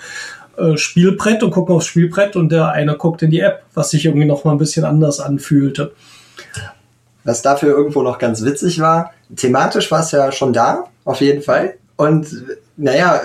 äh, 0.58 0.78
Spielbrett 0.78 1.44
und 1.44 1.52
gucken 1.52 1.76
aufs 1.76 1.86
Spielbrett 1.88 2.36
und 2.36 2.52
der 2.52 2.70
eine 2.70 2.96
guckt 2.98 3.22
in 3.22 3.32
die 3.32 3.40
App, 3.40 3.64
was 3.74 3.92
sich 3.92 4.06
irgendwie 4.06 4.26
noch 4.26 4.44
mal 4.44 4.52
ein 4.52 4.58
bisschen 4.58 4.86
anders 4.86 5.20
anfühlte. 5.20 5.94
Was 7.24 7.42
dafür 7.42 7.70
irgendwo 7.70 8.02
noch 8.02 8.18
ganz 8.18 8.44
witzig 8.44 8.80
war, 8.80 9.14
thematisch 9.36 9.92
war 9.92 10.02
es 10.02 10.12
ja 10.12 10.32
schon 10.32 10.54
da, 10.54 10.86
auf 11.06 11.22
jeden 11.22 11.44
Fall. 11.44 11.76
Und 12.02 12.28
naja, 12.78 13.22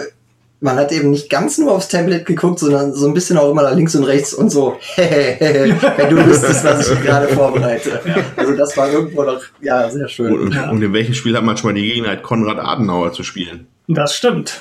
man 0.60 0.76
hat 0.76 0.92
eben 0.92 1.10
nicht 1.10 1.30
ganz 1.30 1.56
nur 1.56 1.72
aufs 1.72 1.88
Tablet 1.88 2.26
geguckt, 2.26 2.58
sondern 2.58 2.92
so 2.92 3.06
ein 3.06 3.14
bisschen 3.14 3.38
auch 3.38 3.50
immer 3.50 3.62
nach 3.62 3.74
links 3.74 3.94
und 3.94 4.04
rechts 4.04 4.34
und 4.34 4.50
so, 4.50 4.78
wenn 4.96 6.10
du 6.10 6.26
wüsstest, 6.26 6.62
was 6.62 6.90
ich 6.90 7.00
gerade 7.02 7.28
vorbereite. 7.28 8.00
Also 8.36 8.54
das 8.54 8.76
war 8.76 8.92
irgendwo 8.92 9.22
noch, 9.22 9.40
ja, 9.62 9.88
sehr 9.88 10.08
schön. 10.08 10.32
Und, 10.38 10.56
und 10.58 10.82
in 10.82 10.92
welchem 10.92 11.14
Spiel 11.14 11.34
hat 11.36 11.44
man 11.44 11.56
schon 11.56 11.70
mal 11.70 11.74
die 11.74 11.86
Gelegenheit, 11.86 12.22
Konrad 12.22 12.58
Adenauer 12.58 13.12
zu 13.12 13.22
spielen? 13.22 13.66
Das 13.88 14.14
stimmt. 14.14 14.60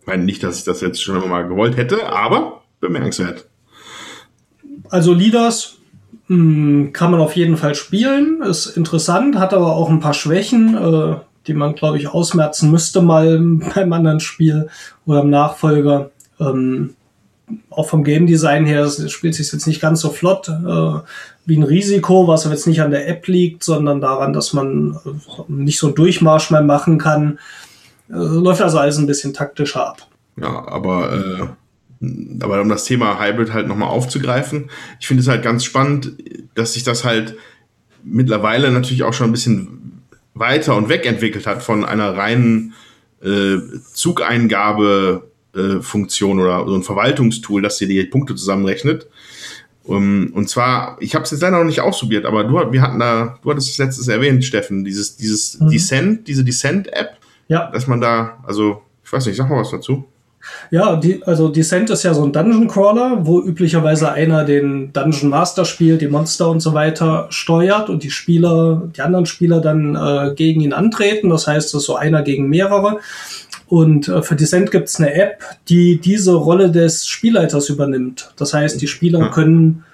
Ich 0.00 0.06
meine 0.06 0.22
nicht, 0.24 0.44
dass 0.44 0.58
ich 0.58 0.64
das 0.64 0.80
jetzt 0.80 1.02
schon 1.02 1.28
mal 1.28 1.46
gewollt 1.46 1.76
hätte, 1.76 2.08
aber 2.08 2.62
bemerkenswert. 2.80 3.46
Also 4.90 5.12
Leaders 5.12 5.76
mh, 6.28 6.90
kann 6.92 7.10
man 7.10 7.20
auf 7.20 7.34
jeden 7.34 7.56
Fall 7.56 7.74
spielen, 7.74 8.42
ist 8.42 8.76
interessant, 8.76 9.36
hat 9.38 9.54
aber 9.54 9.74
auch 9.74 9.90
ein 9.90 10.00
paar 10.00 10.14
Schwächen, 10.14 10.76
äh, 10.76 11.16
die 11.46 11.54
man, 11.54 11.74
glaube 11.74 11.98
ich, 11.98 12.08
ausmerzen 12.08 12.70
müsste 12.70 13.02
mal 13.02 13.38
beim 13.74 13.92
anderen 13.92 14.20
Spiel 14.20 14.68
oder 15.06 15.22
im 15.22 15.30
Nachfolger. 15.30 16.10
Ähm, 16.38 16.94
auch 17.70 17.88
vom 17.88 18.04
Game 18.04 18.26
Design 18.26 18.64
her 18.64 18.84
es 18.84 19.10
spielt 19.10 19.34
sich 19.34 19.52
jetzt 19.52 19.66
nicht 19.66 19.80
ganz 19.80 20.00
so 20.00 20.10
flott 20.10 20.48
äh, 20.48 21.00
wie 21.46 21.56
ein 21.56 21.64
Risiko, 21.64 22.28
was 22.28 22.44
jetzt 22.44 22.66
nicht 22.66 22.80
an 22.80 22.92
der 22.92 23.08
App 23.08 23.26
liegt, 23.26 23.64
sondern 23.64 24.00
daran, 24.00 24.32
dass 24.32 24.52
man 24.52 24.98
äh, 25.04 25.42
nicht 25.48 25.78
so 25.78 25.88
einen 25.88 25.96
Durchmarsch 25.96 26.50
mehr 26.50 26.62
machen 26.62 26.98
kann. 26.98 27.38
Äh, 28.08 28.14
läuft 28.14 28.62
also 28.62 28.78
alles 28.78 28.98
ein 28.98 29.06
bisschen 29.06 29.34
taktischer 29.34 29.88
ab. 29.88 30.06
Ja, 30.40 30.68
aber, 30.68 31.56
äh, 32.00 32.04
aber 32.42 32.60
um 32.60 32.68
das 32.68 32.84
Thema 32.84 33.20
Hybrid 33.20 33.52
halt 33.52 33.66
nochmal 33.66 33.88
aufzugreifen, 33.88 34.70
ich 35.00 35.06
finde 35.06 35.22
es 35.22 35.28
halt 35.28 35.42
ganz 35.42 35.64
spannend, 35.64 36.12
dass 36.54 36.74
sich 36.74 36.84
das 36.84 37.04
halt 37.04 37.36
mittlerweile 38.02 38.70
natürlich 38.70 39.02
auch 39.02 39.12
schon 39.12 39.28
ein 39.28 39.32
bisschen 39.32 39.89
weiter 40.40 40.74
und 40.76 40.88
wegentwickelt 40.88 41.46
hat 41.46 41.62
von 41.62 41.84
einer 41.84 42.16
reinen 42.16 42.74
äh, 43.22 43.58
Zugeingabe-Funktion 43.92 46.38
äh, 46.38 46.42
oder 46.42 46.66
so 46.66 46.74
ein 46.74 46.82
Verwaltungstool, 46.82 47.62
das 47.62 47.78
dir 47.78 47.86
die 47.86 48.02
Punkte 48.04 48.34
zusammenrechnet. 48.34 49.06
Um, 49.82 50.30
und 50.34 50.48
zwar, 50.48 50.98
ich 51.00 51.14
habe 51.14 51.24
es 51.24 51.30
jetzt 51.30 51.40
leider 51.40 51.56
noch 51.58 51.64
nicht 51.64 51.80
ausprobiert, 51.80 52.26
aber 52.26 52.44
du, 52.44 52.54
wir 52.70 52.82
hatten 52.82 52.98
da, 53.00 53.38
du 53.42 53.50
hattest 53.50 53.70
es 53.70 53.78
letztes 53.78 54.08
erwähnt, 54.08 54.44
Steffen, 54.44 54.84
dieses, 54.84 55.16
dieses 55.16 55.58
Mhm. 55.58 55.70
Descent, 55.70 56.28
diese 56.28 56.44
Descent-App, 56.44 57.16
Ja, 57.48 57.70
dass 57.70 57.86
man 57.86 57.98
da, 58.00 58.38
also, 58.46 58.82
ich 59.02 59.10
weiß 59.12 59.26
nicht, 59.26 59.36
sag 59.36 59.48
mal 59.48 59.60
was 59.60 59.70
dazu. 59.70 60.04
Ja, 60.70 60.96
die, 60.96 61.22
also 61.24 61.48
Descent 61.48 61.90
ist 61.90 62.02
ja 62.02 62.14
so 62.14 62.24
ein 62.24 62.32
Dungeon 62.32 62.68
Crawler, 62.68 63.26
wo 63.26 63.40
üblicherweise 63.40 64.12
einer 64.12 64.44
den 64.44 64.92
Dungeon 64.92 65.28
Master 65.28 65.64
spielt, 65.64 66.00
die 66.00 66.08
Monster 66.08 66.48
und 66.48 66.60
so 66.60 66.72
weiter 66.72 67.26
steuert 67.30 67.90
und 67.90 68.02
die 68.02 68.10
Spieler, 68.10 68.88
die 68.96 69.02
anderen 69.02 69.26
Spieler 69.26 69.60
dann 69.60 69.96
äh, 69.96 70.34
gegen 70.34 70.60
ihn 70.60 70.72
antreten. 70.72 71.30
Das 71.30 71.46
heißt, 71.46 71.68
es 71.68 71.74
ist 71.74 71.86
so 71.86 71.96
einer 71.96 72.22
gegen 72.22 72.48
mehrere. 72.48 72.98
Und 73.68 74.08
äh, 74.08 74.22
für 74.22 74.34
Descent 74.34 74.70
gibt 74.70 74.88
es 74.88 74.96
eine 74.96 75.14
App, 75.14 75.42
die 75.68 76.00
diese 76.00 76.34
Rolle 76.34 76.70
des 76.70 77.06
Spielleiters 77.06 77.68
übernimmt. 77.68 78.32
Das 78.36 78.54
heißt, 78.54 78.80
die 78.80 78.88
Spieler 78.88 79.30
können 79.30 79.84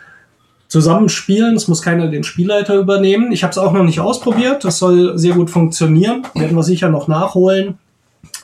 zusammen 0.68 1.08
spielen. 1.08 1.56
Es 1.56 1.68
muss 1.68 1.82
keiner 1.82 2.08
den 2.08 2.24
Spielleiter 2.24 2.76
übernehmen. 2.76 3.32
Ich 3.32 3.42
habe 3.42 3.50
es 3.50 3.58
auch 3.58 3.72
noch 3.72 3.84
nicht 3.84 4.00
ausprobiert. 4.00 4.64
Das 4.64 4.78
soll 4.78 5.18
sehr 5.18 5.34
gut 5.34 5.50
funktionieren. 5.50 6.22
Werden 6.34 6.56
wir 6.56 6.62
sicher 6.62 6.88
noch 6.88 7.08
nachholen. 7.08 7.78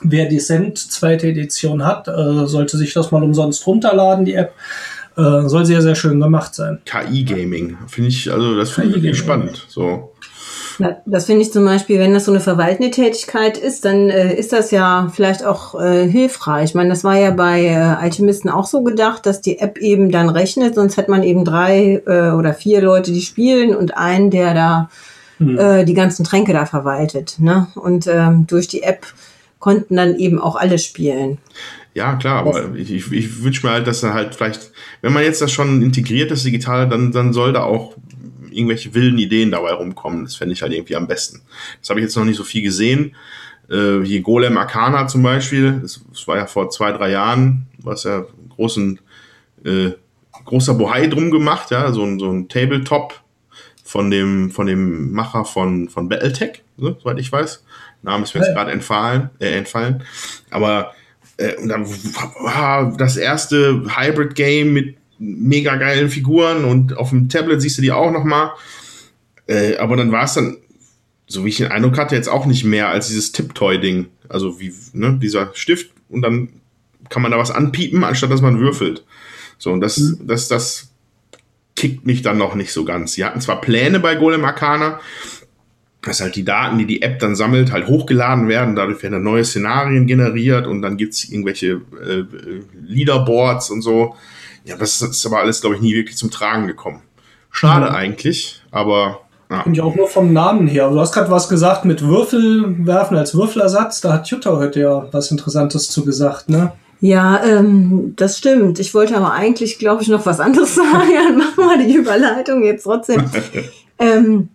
Wer 0.01 0.27
Descent 0.27 0.77
zweite 0.77 1.27
Edition 1.27 1.85
hat, 1.85 2.07
äh, 2.07 2.45
sollte 2.45 2.77
sich 2.77 2.93
das 2.93 3.11
mal 3.11 3.23
umsonst 3.23 3.65
runterladen, 3.65 4.25
die 4.25 4.35
App. 4.35 4.53
Äh, 5.15 5.47
soll 5.47 5.65
sehr, 5.65 5.81
sehr 5.81 5.95
schön 5.95 6.19
gemacht 6.19 6.55
sein. 6.55 6.79
KI-Gaming, 6.85 7.77
finde 7.87 8.09
ich, 8.09 8.31
also, 8.31 8.57
das 8.57 8.71
finde 8.71 8.89
ich 8.89 8.95
wirklich 8.95 9.17
spannend, 9.17 9.65
so. 9.69 10.11
Na, 10.79 10.97
Das 11.05 11.25
finde 11.25 11.43
ich 11.43 11.53
zum 11.53 11.65
Beispiel, 11.65 11.99
wenn 11.99 12.15
das 12.15 12.25
so 12.25 12.31
eine 12.31 12.39
verwaltende 12.39 12.89
Tätigkeit 12.89 13.59
ist, 13.59 13.85
dann 13.85 14.09
äh, 14.09 14.33
ist 14.33 14.53
das 14.53 14.71
ja 14.71 15.11
vielleicht 15.13 15.45
auch 15.45 15.79
äh, 15.79 16.09
hilfreich. 16.09 16.71
Ich 16.71 16.75
meine, 16.75 16.89
das 16.89 17.03
war 17.03 17.15
ja 17.15 17.29
bei 17.29 17.65
äh, 17.65 17.75
Alchemisten 17.75 18.49
auch 18.49 18.65
so 18.65 18.81
gedacht, 18.81 19.27
dass 19.27 19.39
die 19.39 19.59
App 19.59 19.77
eben 19.77 20.11
dann 20.11 20.29
rechnet, 20.29 20.73
sonst 20.73 20.97
hätte 20.97 21.11
man 21.11 21.21
eben 21.21 21.45
drei 21.45 22.01
äh, 22.07 22.31
oder 22.31 22.55
vier 22.55 22.81
Leute, 22.81 23.11
die 23.11 23.21
spielen 23.21 23.75
und 23.75 23.95
einen, 23.95 24.31
der 24.31 24.55
da 24.55 24.89
Hm. 25.37 25.57
äh, 25.57 25.85
die 25.85 25.93
ganzen 25.93 26.23
Tränke 26.23 26.53
da 26.53 26.65
verwaltet. 26.65 27.35
Ne? 27.39 27.67
Und 27.75 28.07
ähm, 28.07 28.45
durch 28.47 28.67
die 28.67 28.83
App 28.83 29.05
konnten 29.63 29.95
dann 29.95 30.17
eben 30.17 30.39
auch 30.39 30.57
alle 30.57 30.77
spielen. 30.77 31.37
Ja, 31.93 32.17
klar, 32.17 32.39
aber 32.39 32.75
ich, 32.75 32.91
ich, 32.91 33.09
ich 33.13 33.43
wünsche 33.43 33.65
mir 33.65 33.71
halt, 33.71 33.87
dass 33.87 34.03
er 34.03 34.13
halt 34.13 34.35
vielleicht, 34.35 34.73
wenn 35.01 35.13
man 35.13 35.23
jetzt 35.23 35.41
das 35.41 35.53
schon 35.53 35.81
integriert, 35.81 36.31
das 36.31 36.43
Digitale, 36.43 36.89
dann, 36.89 37.13
dann 37.13 37.31
soll 37.31 37.53
da 37.53 37.63
auch 37.63 37.95
irgendwelche 38.51 38.93
wilden 38.93 39.17
Ideen 39.17 39.51
dabei 39.51 39.71
rumkommen. 39.71 40.25
Das 40.25 40.35
fände 40.35 40.51
ich 40.51 40.61
halt 40.61 40.73
irgendwie 40.73 40.97
am 40.97 41.07
besten. 41.07 41.43
Das 41.79 41.89
habe 41.89 42.01
ich 42.01 42.03
jetzt 42.03 42.17
noch 42.17 42.25
nicht 42.25 42.35
so 42.35 42.43
viel 42.43 42.61
gesehen. 42.61 43.15
Äh, 43.69 44.03
hier 44.03 44.21
Golem 44.21 44.57
Arcana 44.57 45.07
zum 45.07 45.23
Beispiel, 45.23 45.79
das, 45.81 46.01
das 46.11 46.27
war 46.27 46.35
ja 46.35 46.45
vor 46.45 46.69
zwei, 46.69 46.91
drei 46.91 47.11
Jahren, 47.11 47.67
was 47.81 48.03
ja 48.03 48.17
einen 48.17 48.49
großen, 48.49 48.99
äh, 49.63 49.91
großer 50.43 50.73
Bohai 50.73 51.07
drum 51.07 51.31
gemacht, 51.31 51.71
ja, 51.71 51.93
so 51.93 52.03
ein, 52.03 52.19
so 52.19 52.29
ein 52.29 52.49
Tabletop 52.49 53.21
von 53.85 54.11
dem, 54.11 54.51
von 54.51 54.67
dem 54.67 55.13
Macher 55.13 55.45
von, 55.45 55.87
von 55.87 56.09
Battletech, 56.09 56.63
ne, 56.75 56.97
soweit 57.01 57.17
ich 57.17 57.31
weiß. 57.31 57.63
Name 58.03 58.23
ist 58.23 58.35
mir 58.35 58.41
jetzt 58.41 58.53
gerade 58.53 58.71
entfallen, 58.71 59.29
äh, 59.39 59.57
entfallen. 59.57 60.03
Aber 60.51 60.93
äh, 61.37 61.55
und 61.55 61.69
dann 61.69 61.85
war 61.87 62.95
das 62.97 63.17
erste 63.17 63.83
Hybrid-Game 63.95 64.71
mit 64.71 64.97
mega 65.19 65.75
geilen 65.75 66.09
Figuren 66.09 66.65
und 66.65 66.97
auf 66.97 67.09
dem 67.09 67.29
Tablet 67.29 67.61
siehst 67.61 67.77
du 67.77 67.81
die 67.81 67.91
auch 67.91 68.11
noch 68.11 68.23
mal. 68.23 68.53
Äh, 69.47 69.77
aber 69.77 69.95
dann 69.95 70.11
war 70.11 70.25
es 70.25 70.33
dann, 70.33 70.57
so 71.27 71.45
wie 71.45 71.49
ich 71.49 71.57
den 71.57 71.71
Eindruck 71.71 71.97
hatte, 71.97 72.15
jetzt 72.15 72.29
auch 72.29 72.45
nicht 72.45 72.63
mehr 72.63 72.89
als 72.89 73.07
dieses 73.07 73.31
Tipptoy-Ding. 73.31 74.07
Also 74.29 74.59
wie, 74.59 74.73
ne, 74.93 75.17
dieser 75.21 75.51
Stift 75.53 75.91
und 76.09 76.21
dann 76.21 76.49
kann 77.09 77.21
man 77.21 77.31
da 77.31 77.37
was 77.37 77.51
anpiepen, 77.51 78.03
anstatt 78.03 78.31
dass 78.31 78.41
man 78.41 78.59
würfelt. 78.59 79.05
So, 79.57 79.71
und 79.71 79.81
das, 79.81 80.17
das, 80.21 80.47
das 80.47 80.91
kickt 81.75 82.05
mich 82.05 82.21
dann 82.21 82.37
noch 82.37 82.55
nicht 82.55 82.73
so 82.73 82.85
ganz. 82.85 83.13
Sie 83.13 83.25
hatten 83.25 83.41
zwar 83.41 83.61
Pläne 83.61 83.99
bei 83.99 84.15
Golem 84.15 84.45
Arcana, 84.45 84.99
dass 86.05 86.21
halt 86.21 86.35
die 86.35 86.43
Daten, 86.43 86.77
die 86.77 86.85
die 86.85 87.01
App 87.01 87.19
dann 87.19 87.35
sammelt, 87.35 87.71
halt 87.71 87.87
hochgeladen 87.87 88.47
werden. 88.47 88.75
Dadurch 88.75 89.01
werden 89.01 89.13
dann 89.13 89.23
neue 89.23 89.45
Szenarien 89.45 90.05
generiert 90.05 90.67
und 90.67 90.81
dann 90.81 90.97
gibt's 90.97 91.23
irgendwelche 91.23 91.81
äh, 92.05 92.19
äh, 92.19 92.25
Leaderboards 92.81 93.69
und 93.69 93.81
so. 93.81 94.15
Ja, 94.65 94.75
das 94.77 95.01
ist 95.01 95.25
aber 95.25 95.39
alles, 95.39 95.61
glaube 95.61 95.75
ich, 95.75 95.81
nie 95.81 95.95
wirklich 95.95 96.17
zum 96.17 96.31
Tragen 96.31 96.67
gekommen. 96.67 97.01
Schade 97.51 97.89
Mhm. 97.89 97.95
eigentlich, 97.95 98.61
aber 98.71 99.21
ja. 99.49 99.61
Und 99.61 99.77
ja 99.77 99.83
auch 99.83 99.95
nur 99.95 100.07
vom 100.07 100.33
Namen 100.33 100.67
her. 100.67 100.89
Du 100.89 100.99
hast 100.99 101.13
gerade 101.13 101.29
was 101.29 101.47
gesagt 101.47 101.85
mit 101.85 102.01
Würfelwerfen 102.01 103.15
als 103.15 103.35
Würfelersatz. 103.35 104.01
Da 104.01 104.13
hat 104.13 104.27
Jutta 104.27 104.57
heute 104.57 104.79
ja 104.79 105.07
was 105.11 105.29
Interessantes 105.29 105.89
zu 105.89 106.03
gesagt, 106.03 106.49
ne? 106.49 106.71
Ja, 107.01 107.43
ähm, 107.43 108.13
das 108.15 108.37
stimmt. 108.37 108.79
Ich 108.79 108.93
wollte 108.93 109.15
aber 109.15 109.33
eigentlich, 109.33 109.77
glaube 109.77 110.01
ich, 110.01 110.07
noch 110.07 110.25
was 110.25 110.39
anderes 110.39 110.75
sagen. 110.75 111.11
Dann 111.13 111.37
machen 111.37 111.57
wir 111.57 111.85
die 111.85 111.93
Überleitung 111.93 112.63
jetzt 112.63 112.83
trotzdem. 112.83 113.25
ähm, 113.99 114.49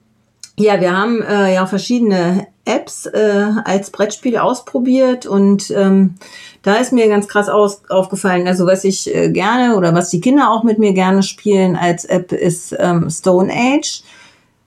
ja, 0.58 0.80
wir 0.80 0.96
haben 0.96 1.22
äh, 1.22 1.54
ja 1.54 1.66
verschiedene 1.66 2.46
Apps 2.64 3.06
äh, 3.06 3.46
als 3.64 3.90
Brettspiel 3.90 4.36
ausprobiert 4.36 5.26
und 5.26 5.70
ähm, 5.70 6.14
da 6.62 6.74
ist 6.74 6.92
mir 6.92 7.08
ganz 7.08 7.28
krass 7.28 7.48
aus, 7.48 7.82
aufgefallen, 7.88 8.46
also 8.46 8.66
was 8.66 8.84
ich 8.84 9.14
äh, 9.14 9.30
gerne 9.30 9.76
oder 9.76 9.94
was 9.94 10.10
die 10.10 10.20
Kinder 10.20 10.50
auch 10.50 10.64
mit 10.64 10.78
mir 10.78 10.92
gerne 10.92 11.22
spielen 11.22 11.76
als 11.76 12.04
App 12.04 12.32
ist 12.32 12.76
ähm, 12.78 13.08
Stone 13.08 13.50
Age. 13.52 14.02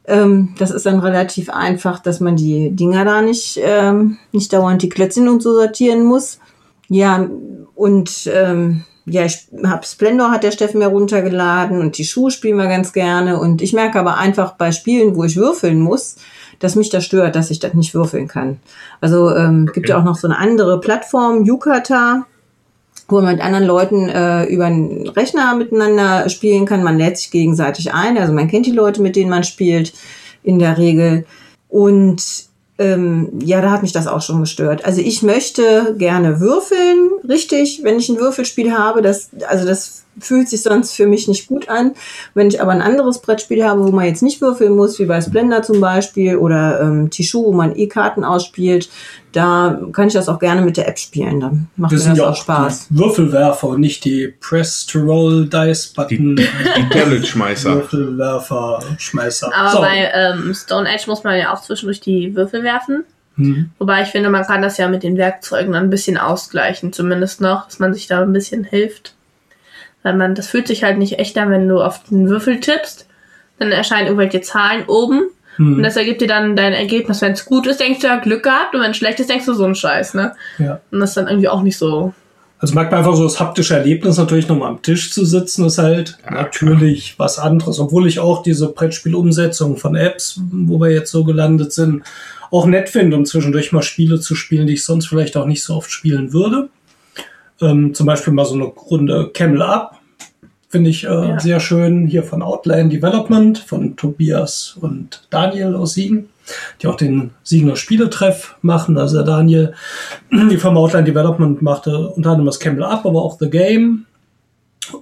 Ähm, 0.05 0.55
das 0.57 0.71
ist 0.71 0.85
dann 0.85 0.99
relativ 0.99 1.49
einfach, 1.49 1.99
dass 1.99 2.19
man 2.19 2.35
die 2.35 2.71
Dinger 2.71 3.05
da 3.05 3.21
nicht, 3.21 3.59
ähm, 3.61 4.17
nicht 4.31 4.51
dauernd 4.51 4.81
die 4.81 4.89
Klötzchen 4.89 5.29
und 5.29 5.43
so 5.43 5.53
sortieren 5.53 6.03
muss. 6.03 6.39
Ja, 6.89 7.29
und 7.75 8.29
ähm, 8.33 8.83
ja, 9.05 9.25
ich 9.25 9.47
habe 9.63 9.85
Splendor 9.85 10.31
hat 10.31 10.43
der 10.43 10.51
Steffen 10.51 10.79
mir 10.79 10.87
runtergeladen 10.87 11.79
und 11.79 11.97
die 11.97 12.05
Schuhe 12.05 12.29
spielen 12.31 12.57
wir 12.57 12.67
ganz 12.67 12.93
gerne. 12.93 13.39
Und 13.39 13.61
ich 13.61 13.73
merke 13.73 13.99
aber 13.99 14.17
einfach 14.17 14.53
bei 14.53 14.71
Spielen, 14.71 15.15
wo 15.15 15.23
ich 15.23 15.35
würfeln 15.35 15.79
muss, 15.79 16.17
dass 16.59 16.75
mich 16.75 16.89
das 16.89 17.05
stört, 17.05 17.35
dass 17.35 17.49
ich 17.49 17.59
das 17.59 17.73
nicht 17.73 17.93
würfeln 17.93 18.27
kann. 18.27 18.59
Also 18.99 19.35
ähm, 19.35 19.69
gibt 19.73 19.89
ja 19.89 19.97
auch 19.97 20.03
noch 20.03 20.17
so 20.17 20.27
eine 20.27 20.37
andere 20.37 20.79
Plattform, 20.79 21.43
Yukata, 21.45 22.25
wo 23.07 23.21
man 23.21 23.33
mit 23.35 23.43
anderen 23.43 23.65
Leuten 23.65 24.07
äh, 24.07 24.45
über 24.45 24.65
einen 24.65 25.07
Rechner 25.09 25.55
miteinander 25.55 26.29
spielen 26.29 26.65
kann. 26.65 26.83
Man 26.83 26.99
lädt 26.99 27.17
sich 27.17 27.31
gegenseitig 27.31 27.93
ein. 27.93 28.17
Also 28.17 28.33
man 28.33 28.47
kennt 28.47 28.67
die 28.67 28.71
Leute, 28.71 29.01
mit 29.01 29.15
denen 29.15 29.31
man 29.31 29.43
spielt, 29.43 29.93
in 30.43 30.59
der 30.59 30.77
Regel. 30.77 31.25
Und 31.67 32.50
ähm, 32.81 33.39
ja, 33.43 33.61
da 33.61 33.71
hat 33.71 33.83
mich 33.83 33.91
das 33.91 34.07
auch 34.07 34.21
schon 34.21 34.39
gestört. 34.39 34.83
Also 34.85 35.01
ich 35.01 35.21
möchte 35.21 35.95
gerne 35.97 36.39
würfeln, 36.39 37.11
richtig, 37.27 37.81
wenn 37.83 37.99
ich 37.99 38.09
ein 38.09 38.17
Würfelspiel 38.17 38.73
habe. 38.73 39.01
Das, 39.01 39.29
also 39.47 39.65
das 39.67 40.03
fühlt 40.19 40.49
sich 40.49 40.61
sonst 40.61 40.93
für 40.93 41.07
mich 41.07 41.27
nicht 41.27 41.47
gut 41.47 41.69
an. 41.69 41.93
Wenn 42.33 42.47
ich 42.47 42.61
aber 42.61 42.71
ein 42.71 42.81
anderes 42.81 43.21
Brettspiel 43.21 43.63
habe, 43.63 43.83
wo 43.85 43.91
man 43.91 44.05
jetzt 44.05 44.21
nicht 44.21 44.41
würfeln 44.41 44.75
muss, 44.75 44.99
wie 44.99 45.05
bei 45.05 45.21
Splendor 45.21 45.61
zum 45.63 45.79
Beispiel 45.79 46.35
oder 46.35 46.81
ähm, 46.81 47.09
Tishu, 47.09 47.45
wo 47.45 47.51
man 47.53 47.75
E-Karten 47.75 48.23
ausspielt, 48.23 48.89
da 49.31 49.79
kann 49.93 50.07
ich 50.07 50.13
das 50.13 50.27
auch 50.27 50.39
gerne 50.39 50.61
mit 50.61 50.75
der 50.75 50.87
App 50.89 50.99
spielen. 50.99 51.39
Dann 51.39 51.67
macht 51.77 51.91
mir 51.91 51.97
Das 51.97 52.03
sind 52.03 52.11
das 52.11 52.17
ja 52.19 52.25
auch 52.25 52.31
auch 52.31 52.35
Spaß. 52.35 52.87
die 52.89 52.97
Würfelwerfer 52.97 53.67
und 53.69 53.79
nicht 53.79 54.03
die 54.03 54.27
Press 54.41 54.85
to 54.85 54.99
Roll 54.99 55.47
Dice 55.47 55.87
Button. 55.93 56.35
Die 56.35 56.89
Tablet-Schmeißer. 56.89 57.75
Würfelwerfer, 57.75 58.79
Schmeißer. 58.97 59.51
Aber 59.55 59.69
So. 59.71 59.79
bei 59.79 60.11
ähm, 60.13 60.53
Stone 60.53 60.89
Age 60.89 61.07
muss 61.07 61.23
man 61.23 61.37
ja 61.39 61.53
auch 61.53 61.61
zwischendurch 61.61 62.01
die 62.01 62.35
Würfel 62.35 62.63
werfen. 62.63 63.05
Hm. 63.37 63.69
Wobei 63.79 64.01
ich 64.03 64.09
finde, 64.09 64.29
man 64.29 64.45
kann 64.45 64.61
das 64.61 64.77
ja 64.77 64.89
mit 64.89 65.03
den 65.03 65.15
Werkzeugen 65.17 65.71
dann 65.71 65.85
ein 65.85 65.89
bisschen 65.89 66.17
ausgleichen, 66.17 66.91
zumindest 66.91 67.39
noch, 67.39 67.65
dass 67.67 67.79
man 67.79 67.93
sich 67.93 68.07
da 68.07 68.21
ein 68.21 68.33
bisschen 68.33 68.65
hilft. 68.65 69.15
Weil 70.03 70.15
man, 70.15 70.35
das 70.35 70.47
fühlt 70.47 70.67
sich 70.67 70.83
halt 70.83 70.97
nicht 70.97 71.19
echt 71.19 71.37
an, 71.37 71.51
wenn 71.51 71.67
du 71.67 71.81
auf 71.81 72.03
den 72.05 72.29
Würfel 72.29 72.59
tippst, 72.59 73.07
dann 73.59 73.71
erscheinen 73.71 74.07
irgendwelche 74.07 74.41
Zahlen 74.41 74.85
oben 74.87 75.29
und 75.57 75.77
Hm. 75.77 75.83
das 75.83 75.97
ergibt 75.97 76.21
dir 76.21 76.27
dann 76.27 76.55
dein 76.55 76.73
Ergebnis. 76.73 77.21
Wenn 77.21 77.33
es 77.33 77.45
gut 77.45 77.67
ist, 77.67 77.79
denkst 77.79 77.99
du 77.99 78.07
ja 78.07 78.17
Glück 78.17 78.43
gehabt 78.43 78.73
und 78.73 78.81
wenn 78.81 78.91
es 78.91 78.97
schlecht 78.97 79.19
ist, 79.19 79.29
denkst 79.29 79.45
du 79.45 79.53
so 79.53 79.65
ein 79.65 79.75
Scheiß, 79.75 80.13
ne? 80.13 80.33
Ja. 80.57 80.79
Und 80.91 80.99
das 80.99 81.11
ist 81.11 81.17
dann 81.17 81.27
irgendwie 81.27 81.49
auch 81.49 81.61
nicht 81.61 81.77
so. 81.77 82.13
Also 82.59 82.75
merkt 82.75 82.91
man 82.91 82.99
einfach 82.99 83.15
so 83.15 83.23
das 83.23 83.39
haptische 83.39 83.75
Erlebnis 83.75 84.17
natürlich 84.17 84.47
nochmal 84.47 84.69
am 84.69 84.81
Tisch 84.83 85.11
zu 85.11 85.25
sitzen, 85.25 85.65
ist 85.65 85.79
halt 85.79 86.17
natürlich 86.29 87.15
was 87.17 87.39
anderes. 87.39 87.79
Obwohl 87.79 88.07
ich 88.07 88.19
auch 88.19 88.43
diese 88.43 88.71
Brettspielumsetzung 88.71 89.77
von 89.77 89.95
Apps, 89.95 90.39
wo 90.51 90.79
wir 90.79 90.91
jetzt 90.91 91.11
so 91.11 91.23
gelandet 91.23 91.73
sind, 91.73 92.03
auch 92.51 92.67
nett 92.67 92.89
finde, 92.89 93.17
um 93.17 93.25
zwischendurch 93.25 93.71
mal 93.71 93.81
Spiele 93.81 94.19
zu 94.19 94.35
spielen, 94.35 94.67
die 94.67 94.73
ich 94.73 94.85
sonst 94.85 95.07
vielleicht 95.07 95.37
auch 95.37 95.47
nicht 95.47 95.63
so 95.63 95.75
oft 95.75 95.91
spielen 95.91 96.33
würde. 96.33 96.69
Ähm, 97.61 97.93
zum 97.93 98.05
Beispiel 98.05 98.33
mal 98.33 98.45
so 98.45 98.55
eine 98.55 98.65
Runde 98.65 99.29
Camel 99.33 99.61
Up. 99.61 99.99
Finde 100.69 100.89
ich 100.89 101.03
äh, 101.03 101.07
Ja. 101.07 101.39
sehr 101.39 101.59
schön. 101.59 102.07
Hier 102.07 102.23
von 102.23 102.41
Outline 102.41 102.89
Development, 102.89 103.57
von 103.57 103.95
Tobias 103.97 104.77
und 104.79 105.27
Daniel 105.29 105.75
aus 105.75 105.93
Siegen, 105.95 106.29
die 106.81 106.87
auch 106.87 106.95
den 106.95 107.31
Siegener 107.43 107.75
Spieletreff 107.75 108.55
machen. 108.61 108.97
Also 108.97 109.17
der 109.17 109.25
Daniel, 109.25 109.73
die 110.31 110.57
Firma 110.57 110.79
Outline 110.79 111.03
Development 111.03 111.61
machte 111.61 112.07
unter 112.09 112.31
anderem 112.31 112.45
das 112.45 112.59
Campbell 112.59 112.85
Up, 112.85 113.05
aber 113.05 113.21
auch 113.21 113.37
The 113.39 113.49
Game. 113.49 114.05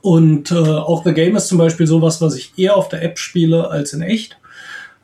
Und 0.01 0.51
äh, 0.51 0.55
auch 0.55 1.03
The 1.03 1.13
Game 1.13 1.35
ist 1.35 1.47
zum 1.47 1.57
Beispiel 1.57 1.87
sowas, 1.87 2.21
was 2.21 2.35
ich 2.35 2.53
eher 2.57 2.75
auf 2.75 2.89
der 2.89 3.03
App 3.03 3.17
spiele 3.17 3.69
als 3.69 3.93
in 3.93 4.01
echt. 4.01 4.37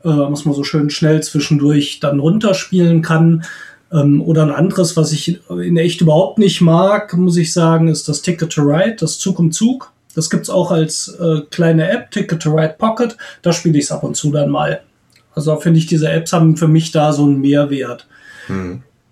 Äh, 0.04 0.10
was 0.10 0.46
man 0.46 0.54
so 0.54 0.64
schön 0.64 0.90
schnell 0.90 1.24
zwischendurch 1.24 2.00
dann 2.00 2.20
runterspielen 2.20 3.02
kann. 3.02 3.44
Ähm, 3.92 4.22
oder 4.22 4.44
ein 4.44 4.52
anderes, 4.52 4.98
was 4.98 5.12
ich 5.12 5.40
in 5.50 5.78
echt 5.78 6.02
überhaupt 6.02 6.40
nicht 6.40 6.62
mag, 6.62 7.16
muss 7.16 7.38
ich 7.38 7.54
sagen, 7.54 7.88
ist 7.88 8.08
das 8.10 8.22
Ticket 8.22 8.52
to 8.52 8.62
Ride, 8.62 8.98
das 9.00 9.20
Zug 9.20 9.40
um 9.40 9.52
Zug. 9.52 9.92
Das 10.16 10.30
gibt's 10.30 10.50
auch 10.50 10.72
als 10.72 11.10
äh, 11.20 11.42
kleine 11.52 11.90
App, 11.90 12.10
Ticket 12.12 12.42
to 12.42 12.52
Ride 12.52 12.76
Pocket. 12.78 13.18
Da 13.42 13.52
spiele 13.52 13.78
ich 13.78 13.86
es 13.86 13.92
ab 13.92 14.04
und 14.04 14.16
zu 14.16 14.32
dann 14.32 14.50
mal. 14.50 14.82
Also 15.34 15.56
finde 15.58 15.80
ich, 15.80 15.86
diese 15.86 16.10
Apps 16.10 16.32
haben 16.32 16.56
für 16.56 16.70
mich 16.70 16.92
da 16.92 17.12
so 17.12 17.24
einen 17.24 17.42
Mehrwert. 17.42 18.08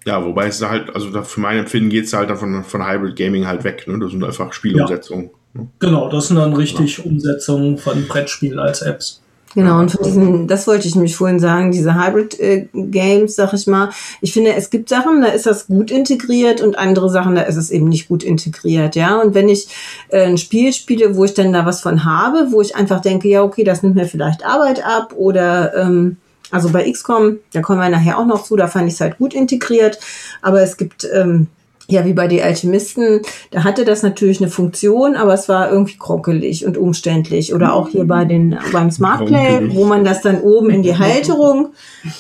Ja, 0.06 0.24
wobei 0.24 0.48
es 0.48 0.60
da 0.60 0.70
halt, 0.70 0.94
also 0.96 1.10
da 1.10 1.24
für 1.24 1.40
mein 1.40 1.60
Empfinden 1.60 1.90
geht 1.90 2.06
es 2.06 2.14
halt 2.14 2.30
dann 2.30 2.38
von, 2.38 2.64
von 2.64 2.88
Hybrid 2.88 3.16
Gaming 3.16 3.48
halt 3.48 3.64
weg. 3.64 3.86
Ne? 3.88 4.00
Das 4.00 4.12
sind 4.12 4.24
einfach 4.24 4.54
Spielumsetzungen. 4.54 5.30
ne? 5.54 5.68
Genau, 5.80 6.10
das 6.10 6.28
sind 6.28 6.38
dann 6.38 6.54
richtig 6.54 7.06
Umsetzungen 7.06 7.78
von 7.78 8.08
Brettspielen 8.08 8.60
als 8.60 8.82
Apps. 8.82 9.23
Genau, 9.56 9.80
und 9.80 9.92
von 9.92 10.04
diesen, 10.04 10.48
das 10.48 10.66
wollte 10.66 10.88
ich 10.88 10.96
nämlich 10.96 11.16
vorhin 11.16 11.40
sagen, 11.40 11.72
diese 11.72 11.96
Hybrid-Games, 11.96 13.36
sag 13.36 13.54
ich 13.54 13.68
mal. 13.68 13.90
Ich 14.22 14.34
finde, 14.34 14.54
es 14.56 14.70
gibt 14.70 14.90
Sachen, 14.90 15.22
da 15.22 15.28
ist 15.28 15.46
das 15.46 15.68
gut 15.68 15.92
integriert 15.92 16.62
und 16.62 16.78
andere 16.78 17.10
Sachen, 17.10 17.36
da 17.36 17.44
ist 17.44 17.58
es 17.58 17.70
eben 17.70 17.88
nicht 17.88 18.08
gut 18.08 18.24
integriert, 18.24 18.96
ja. 18.96 19.22
Und 19.22 19.36
wenn 19.36 19.50
ich 19.50 19.68
äh, 20.10 20.26
ein 20.26 20.38
Spiel 20.38 20.74
spiele, 20.74 21.16
wo 21.16 21.26
ich 21.26 21.36
dann 21.36 21.54
da 21.54 21.66
was 21.66 21.82
von 21.82 22.04
habe, 22.04 22.48
wo 22.52 22.62
ich 22.62 22.76
einfach 22.76 23.02
denke, 23.02 23.28
ja, 23.28 23.44
okay, 23.44 23.64
das 23.64 23.84
nimmt 23.84 23.96
mir 23.96 24.06
vielleicht 24.06 24.46
Arbeit 24.46 24.84
ab 24.84 25.14
oder 25.16 25.76
ähm, 25.76 26.18
also 26.50 26.70
bei 26.70 26.90
XCOM, 26.90 27.38
da 27.52 27.62
kommen 27.62 27.80
wir 27.80 27.90
nachher 27.90 28.18
auch 28.20 28.26
noch 28.26 28.44
zu, 28.44 28.56
da 28.56 28.68
fand 28.68 28.88
ich 28.88 28.96
es 28.96 29.02
halt 29.02 29.18
gut 29.18 29.34
integriert, 29.34 30.00
aber 30.42 30.62
es 30.62 30.78
gibt 30.78 31.08
ähm, 31.14 31.48
ja, 31.90 32.06
wie 32.06 32.14
bei 32.14 32.28
die 32.28 32.42
Alchemisten, 32.42 33.22
da 33.52 33.64
hatte 33.64 33.84
das 33.84 34.04
natürlich 34.04 34.40
eine 34.40 34.50
Funktion, 34.50 35.16
aber 35.16 35.34
es 35.34 35.50
war 35.50 35.70
irgendwie 35.70 35.98
krockelig 35.98 36.66
und 36.66 36.78
umständlich. 36.78 37.54
Oder 37.54 37.74
auch 37.74 37.90
hier 37.90 38.06
bei 38.06 38.26
den, 38.26 38.58
beim 38.72 38.90
Smartplay, 38.90 39.70
wo 39.74 39.86
man 39.86 40.06
das 40.06 40.22
dann 40.22 40.42
oben 40.42 40.70
in 40.70 40.82
die 40.82 40.98
Halterung 40.98 41.74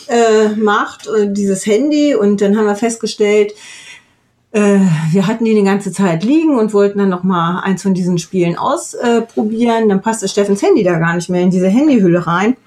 äh, 0.08 0.49
macht, 0.56 1.08
äh, 1.08 1.32
dieses 1.32 1.65
Handy. 1.65 2.13
Und 2.13 2.41
dann 2.41 2.58
haben 2.58 2.65
wir 2.65 2.76
festgestellt, 2.76 3.54
äh, 4.52 4.80
wir 5.12 5.28
hatten 5.28 5.45
die 5.45 5.56
die 5.56 5.63
ganze 5.63 5.91
Zeit 5.91 6.23
liegen 6.23 6.58
und 6.60 6.73
wollten 6.73 6.99
dann 6.99 7.10
noch 7.10 7.23
mal 7.23 7.62
eins 7.62 7.84
von 7.84 7.93
diesen 7.93 8.17
Spielen 8.17 8.58
ausprobieren. 8.58 9.88
Dann 9.88 10.02
passte 10.02 10.28
Steffens 10.28 10.62
Handy 10.62 10.84
da 10.84 10.99
gar 10.99 11.15
nicht 11.15 11.30
mehr 11.30 11.41
in 11.41 11.52
diese 11.52 11.69
Handyhülle 11.69 12.28
rein. 12.28 12.58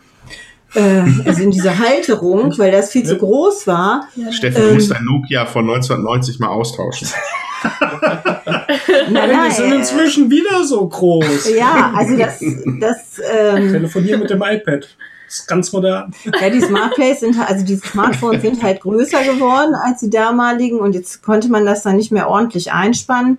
Äh, 0.76 1.02
also 1.24 1.42
in 1.42 1.50
diese 1.50 1.78
Halterung, 1.78 2.52
weil 2.58 2.70
das 2.70 2.90
viel 2.90 3.04
zu 3.04 3.16
groß 3.16 3.66
war. 3.66 4.06
Steffen, 4.30 4.62
du 4.68 4.74
musst 4.74 4.90
dein 4.90 5.04
Nokia 5.04 5.46
von 5.46 5.64
1990 5.68 6.38
mal 6.38 6.48
austauschen. 6.48 7.08
Nein, 9.10 9.30
Die 9.48 9.54
sind 9.54 9.72
inzwischen 9.72 10.30
wieder 10.30 10.64
so 10.64 10.86
groß. 10.86 11.50
Ja, 11.56 11.92
also 11.96 12.16
das, 12.16 12.38
das 12.80 13.20
ähm, 13.32 13.72
Telefonieren 13.72 14.20
mit 14.20 14.30
dem 14.30 14.42
iPad. 14.42 14.86
Das 15.26 15.40
ist 15.40 15.48
ganz 15.48 15.72
modern. 15.72 16.12
ja, 16.40 16.50
die 16.50 16.60
Smartplays 16.60 17.20
sind 17.20 17.36
halt- 17.36 17.48
also 17.50 17.64
die 17.64 17.76
Smartphones 17.76 18.42
sind 18.42 18.62
halt 18.62 18.80
größer 18.80 19.24
geworden 19.24 19.74
als 19.74 20.00
die 20.00 20.10
damaligen 20.10 20.78
und 20.78 20.94
jetzt 20.94 21.22
konnte 21.22 21.48
man 21.48 21.66
das 21.66 21.82
dann 21.82 21.96
nicht 21.96 22.12
mehr 22.12 22.28
ordentlich 22.28 22.70
einspannen. 22.72 23.38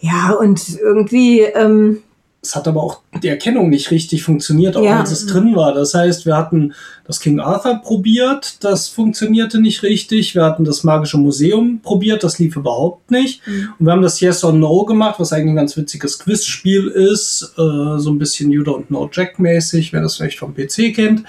Ja, 0.00 0.30
und 0.32 0.76
irgendwie, 0.80 1.40
ähm, 1.42 2.02
Es 2.44 2.54
hat 2.54 2.68
aber 2.68 2.82
auch 2.82 3.00
die 3.22 3.28
Erkennung 3.28 3.70
nicht 3.70 3.90
richtig 3.90 4.22
funktioniert, 4.22 4.76
auch 4.76 4.84
Ja. 4.84 5.00
als 5.00 5.10
es 5.10 5.26
drin 5.26 5.56
war. 5.56 5.72
Das 5.72 5.94
heißt, 5.94 6.26
wir 6.26 6.36
hatten 6.36 6.74
das 7.06 7.20
King 7.20 7.40
Arthur 7.40 7.76
probiert, 7.82 8.62
das 8.62 8.88
funktionierte 8.88 9.60
nicht 9.60 9.82
richtig. 9.82 10.34
Wir 10.34 10.44
hatten 10.44 10.64
das 10.64 10.84
Magische 10.84 11.16
Museum 11.18 11.80
probiert, 11.82 12.22
das 12.22 12.38
lief 12.38 12.56
überhaupt 12.56 13.10
nicht. 13.10 13.40
Und 13.78 13.86
wir 13.86 13.92
haben 13.92 14.02
das 14.02 14.20
Yes 14.20 14.44
or 14.44 14.52
No 14.52 14.84
gemacht, 14.84 15.16
was 15.18 15.32
eigentlich 15.32 15.50
ein 15.52 15.56
ganz 15.56 15.76
witziges 15.76 16.18
Quizspiel 16.18 16.88
ist, 16.88 17.54
äh, 17.56 17.98
so 17.98 18.10
ein 18.10 18.18
bisschen 18.18 18.50
You 18.50 18.62
Don't 18.62 18.86
Know 18.88 19.08
Jack 19.10 19.38
mäßig, 19.38 19.92
wer 19.92 20.02
das 20.02 20.16
vielleicht 20.16 20.38
vom 20.38 20.54
PC 20.54 20.92
kennt. 20.94 21.24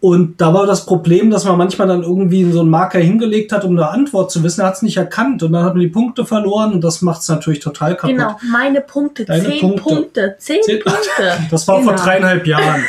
Und 0.00 0.40
da 0.40 0.54
war 0.54 0.64
das 0.64 0.86
Problem, 0.86 1.28
dass 1.30 1.44
man 1.44 1.58
manchmal 1.58 1.88
dann 1.88 2.02
irgendwie 2.04 2.50
so 2.52 2.60
einen 2.60 2.70
Marker 2.70 3.00
hingelegt 3.00 3.50
hat, 3.50 3.64
um 3.64 3.72
eine 3.72 3.88
Antwort 3.90 4.30
zu 4.30 4.44
wissen. 4.44 4.60
Er 4.60 4.68
hat 4.68 4.74
es 4.74 4.82
nicht 4.82 4.96
erkannt 4.96 5.42
und 5.42 5.50
dann 5.52 5.64
hat 5.64 5.74
man 5.74 5.80
die 5.80 5.88
Punkte 5.88 6.24
verloren 6.24 6.72
und 6.72 6.84
das 6.84 7.02
macht 7.02 7.22
es 7.22 7.28
natürlich 7.28 7.58
total 7.60 7.96
kaputt. 7.96 8.16
Genau, 8.16 8.36
meine 8.52 8.80
Punkte, 8.80 9.24
Deine 9.24 9.42
zehn 9.48 9.60
Punkte. 9.60 9.82
Punkte, 9.82 10.36
zehn 10.38 10.62
Zehn- 10.62 10.82
Punkte. 10.84 11.00
Das 11.50 11.66
war 11.66 11.82
vor 11.82 11.92
Genau. 11.94 12.04
dreieinhalb 12.04 12.46
Jahren. 12.46 12.84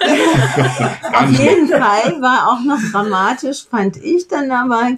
auf 1.12 1.30
jeden 1.30 1.68
Fall 1.68 2.20
war 2.20 2.48
auch 2.52 2.64
noch 2.64 2.78
dramatisch, 2.92 3.64
fand 3.70 3.96
ich 3.98 4.26
dann 4.28 4.48
dabei, 4.48 4.92
äh, 4.92 4.96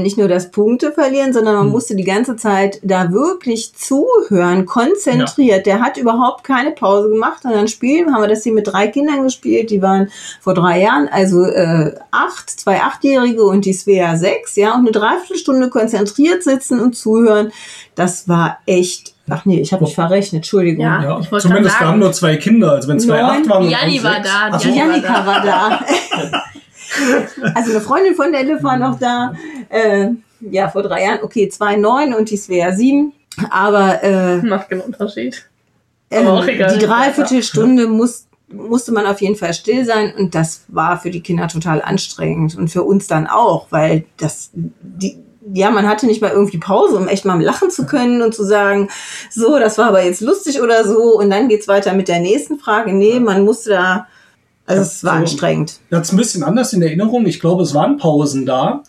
nicht 0.00 0.18
nur 0.18 0.28
das 0.28 0.50
Punkte 0.50 0.92
verlieren, 0.92 1.32
sondern 1.32 1.56
man 1.56 1.68
musste 1.68 1.94
die 1.96 2.04
ganze 2.04 2.36
Zeit 2.36 2.80
da 2.82 3.12
wirklich 3.12 3.74
zuhören, 3.74 4.66
konzentriert. 4.66 5.66
Der 5.66 5.80
hat 5.80 5.96
überhaupt 5.96 6.44
keine 6.44 6.70
Pause 6.72 7.08
gemacht. 7.08 7.44
Und 7.44 7.52
dann 7.52 7.68
spielen 7.68 8.12
haben 8.14 8.22
wir 8.22 8.28
das 8.28 8.42
hier 8.42 8.52
mit 8.52 8.66
drei 8.66 8.86
Kindern 8.88 9.22
gespielt, 9.22 9.70
die 9.70 9.82
waren 9.82 10.10
vor 10.40 10.54
drei 10.54 10.80
Jahren, 10.80 11.08
also 11.08 11.44
äh, 11.44 11.94
acht, 12.10 12.50
zwei 12.50 12.80
Achtjährige 12.80 13.44
und 13.44 13.64
die 13.64 13.72
Svea 13.72 14.16
sechs, 14.16 14.56
ja, 14.56 14.74
und 14.74 14.80
eine 14.80 14.92
Dreiviertelstunde 14.92 15.68
konzentriert 15.70 16.42
sitzen 16.42 16.80
und 16.80 16.96
zuhören. 16.96 17.52
Das 17.94 18.28
war 18.28 18.58
echt, 18.66 19.14
ach 19.28 19.44
nee, 19.44 19.60
ich 19.60 19.72
habe 19.72 19.84
mich 19.84 19.94
verrechnet, 19.94 20.40
Entschuldigung. 20.40 20.84
Ja. 20.84 21.02
Ja, 21.02 21.20
ich 21.20 21.30
wollte 21.30 21.48
zumindest 21.48 21.76
gerade 21.76 21.84
wir 21.84 21.88
haben 21.88 21.92
sagen. 21.94 21.98
nur 22.00 22.12
zwei 22.12 22.36
Kinder. 22.36 22.72
Also 22.72 22.88
wenn 22.88 23.00
zwei 23.00 23.20
Neun. 23.20 23.30
acht 23.30 23.48
waren, 23.48 23.62
Die 23.62 23.66
und 23.66 23.80
Janni 23.80 24.04
war 24.04 24.20
da, 24.22 24.48
Ach 24.52 24.60
so, 24.60 24.68
Die 24.68 24.76
Janni 24.78 24.92
Janika 25.00 25.26
war 25.26 25.42
da. 25.42 25.80
Also 27.54 27.70
eine 27.70 27.80
Freundin 27.80 28.14
von 28.14 28.32
der 28.32 28.42
Liv 28.42 28.62
war 28.62 28.76
noch 28.76 28.98
da. 28.98 29.34
Äh, 29.68 30.10
ja, 30.40 30.68
vor 30.68 30.82
drei 30.82 31.04
Jahren. 31.04 31.20
Okay, 31.22 31.48
zwei 31.48 31.76
neun 31.76 32.14
und 32.14 32.30
die 32.30 32.36
Svea 32.36 32.72
sieben. 32.72 33.12
Aber 33.50 34.02
äh, 34.02 34.38
Macht 34.38 34.70
keinen 34.70 34.80
Unterschied. 34.80 35.48
Aber 36.12 36.32
auch 36.32 36.46
egal. 36.46 36.76
die 36.76 36.84
Dreiviertelstunde 36.84 37.86
muss, 37.86 38.26
musste 38.48 38.92
man 38.92 39.06
auf 39.06 39.20
jeden 39.20 39.36
Fall 39.36 39.54
still 39.54 39.84
sein 39.84 40.12
und 40.16 40.34
das 40.34 40.64
war 40.68 40.98
für 41.00 41.10
die 41.10 41.22
Kinder 41.22 41.46
total 41.46 41.80
anstrengend 41.82 42.56
und 42.56 42.68
für 42.68 42.82
uns 42.82 43.06
dann 43.06 43.28
auch, 43.28 43.68
weil 43.70 44.04
das 44.16 44.50
die 44.52 45.22
ja, 45.52 45.70
man 45.70 45.88
hatte 45.88 46.06
nicht 46.06 46.20
mal 46.20 46.30
irgendwie 46.30 46.58
Pause, 46.58 46.96
um 46.96 47.08
echt 47.08 47.24
mal 47.24 47.40
lachen 47.40 47.70
zu 47.70 47.86
können 47.86 48.22
und 48.22 48.34
zu 48.34 48.44
sagen, 48.44 48.88
so, 49.30 49.58
das 49.58 49.78
war 49.78 49.88
aber 49.88 50.04
jetzt 50.04 50.20
lustig 50.20 50.60
oder 50.60 50.86
so. 50.86 51.18
Und 51.18 51.30
dann 51.30 51.48
geht's 51.48 51.68
weiter 51.68 51.92
mit 51.92 52.08
der 52.08 52.20
nächsten 52.20 52.58
Frage. 52.58 52.92
Nee, 52.92 53.20
man 53.20 53.44
musste 53.44 53.70
da, 53.70 54.06
also 54.70 54.82
es 54.82 55.04
war 55.04 55.14
so. 55.14 55.18
anstrengend. 55.18 55.80
Ich 55.88 55.96
hatte 55.96 56.02
es 56.02 56.12
ein 56.12 56.16
bisschen 56.16 56.42
anders 56.42 56.72
in 56.72 56.82
Erinnerung. 56.82 57.26
Ich 57.26 57.40
glaube, 57.40 57.62
es 57.62 57.74
waren 57.74 57.96
Pausen 57.96 58.46
da. 58.46 58.82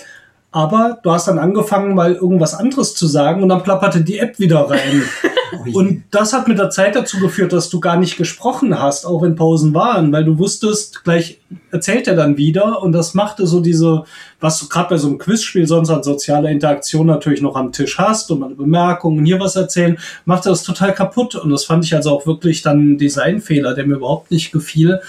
Aber 0.53 0.99
du 1.01 1.11
hast 1.11 1.29
dann 1.29 1.39
angefangen, 1.39 1.95
mal 1.95 2.13
irgendwas 2.13 2.53
anderes 2.53 2.93
zu 2.93 3.07
sagen 3.07 3.41
und 3.41 3.47
dann 3.47 3.63
plapperte 3.63 4.01
die 4.01 4.19
App 4.19 4.37
wieder 4.37 4.69
rein. 4.69 5.03
und 5.73 6.03
das 6.11 6.33
hat 6.33 6.49
mit 6.49 6.59
der 6.59 6.69
Zeit 6.69 6.93
dazu 6.93 7.19
geführt, 7.19 7.53
dass 7.53 7.69
du 7.69 7.79
gar 7.79 7.95
nicht 7.95 8.17
gesprochen 8.17 8.77
hast, 8.77 9.05
auch 9.05 9.21
wenn 9.21 9.37
Pausen 9.37 9.73
waren, 9.73 10.11
weil 10.11 10.25
du 10.25 10.37
wusstest, 10.37 11.05
gleich 11.05 11.39
erzählt 11.71 12.05
er 12.07 12.15
dann 12.15 12.35
wieder 12.35 12.81
und 12.81 12.91
das 12.91 13.13
machte 13.13 13.47
so 13.47 13.61
diese, 13.61 14.03
was 14.41 14.59
du 14.59 14.67
gerade 14.67 14.89
bei 14.89 14.97
so 14.97 15.07
einem 15.07 15.19
Quizspiel 15.19 15.65
sonst 15.67 15.89
an 15.89 16.03
sozialer 16.03 16.49
Interaktion 16.49 17.07
natürlich 17.07 17.41
noch 17.41 17.55
am 17.55 17.71
Tisch 17.71 17.97
hast 17.97 18.29
und 18.29 18.41
mal 18.41 18.47
eine 18.47 18.55
Bemerkung 18.55 19.19
und 19.19 19.25
hier 19.25 19.39
was 19.39 19.55
erzählen, 19.55 19.97
machte 20.25 20.49
das 20.49 20.63
total 20.63 20.93
kaputt 20.93 21.35
und 21.35 21.49
das 21.49 21.63
fand 21.63 21.85
ich 21.85 21.95
also 21.95 22.11
auch 22.11 22.25
wirklich 22.25 22.61
dann 22.61 22.93
ein 22.93 22.97
Designfehler, 22.97 23.73
der 23.73 23.85
mir 23.85 23.95
überhaupt 23.95 24.31
nicht 24.31 24.51
gefiel 24.51 24.99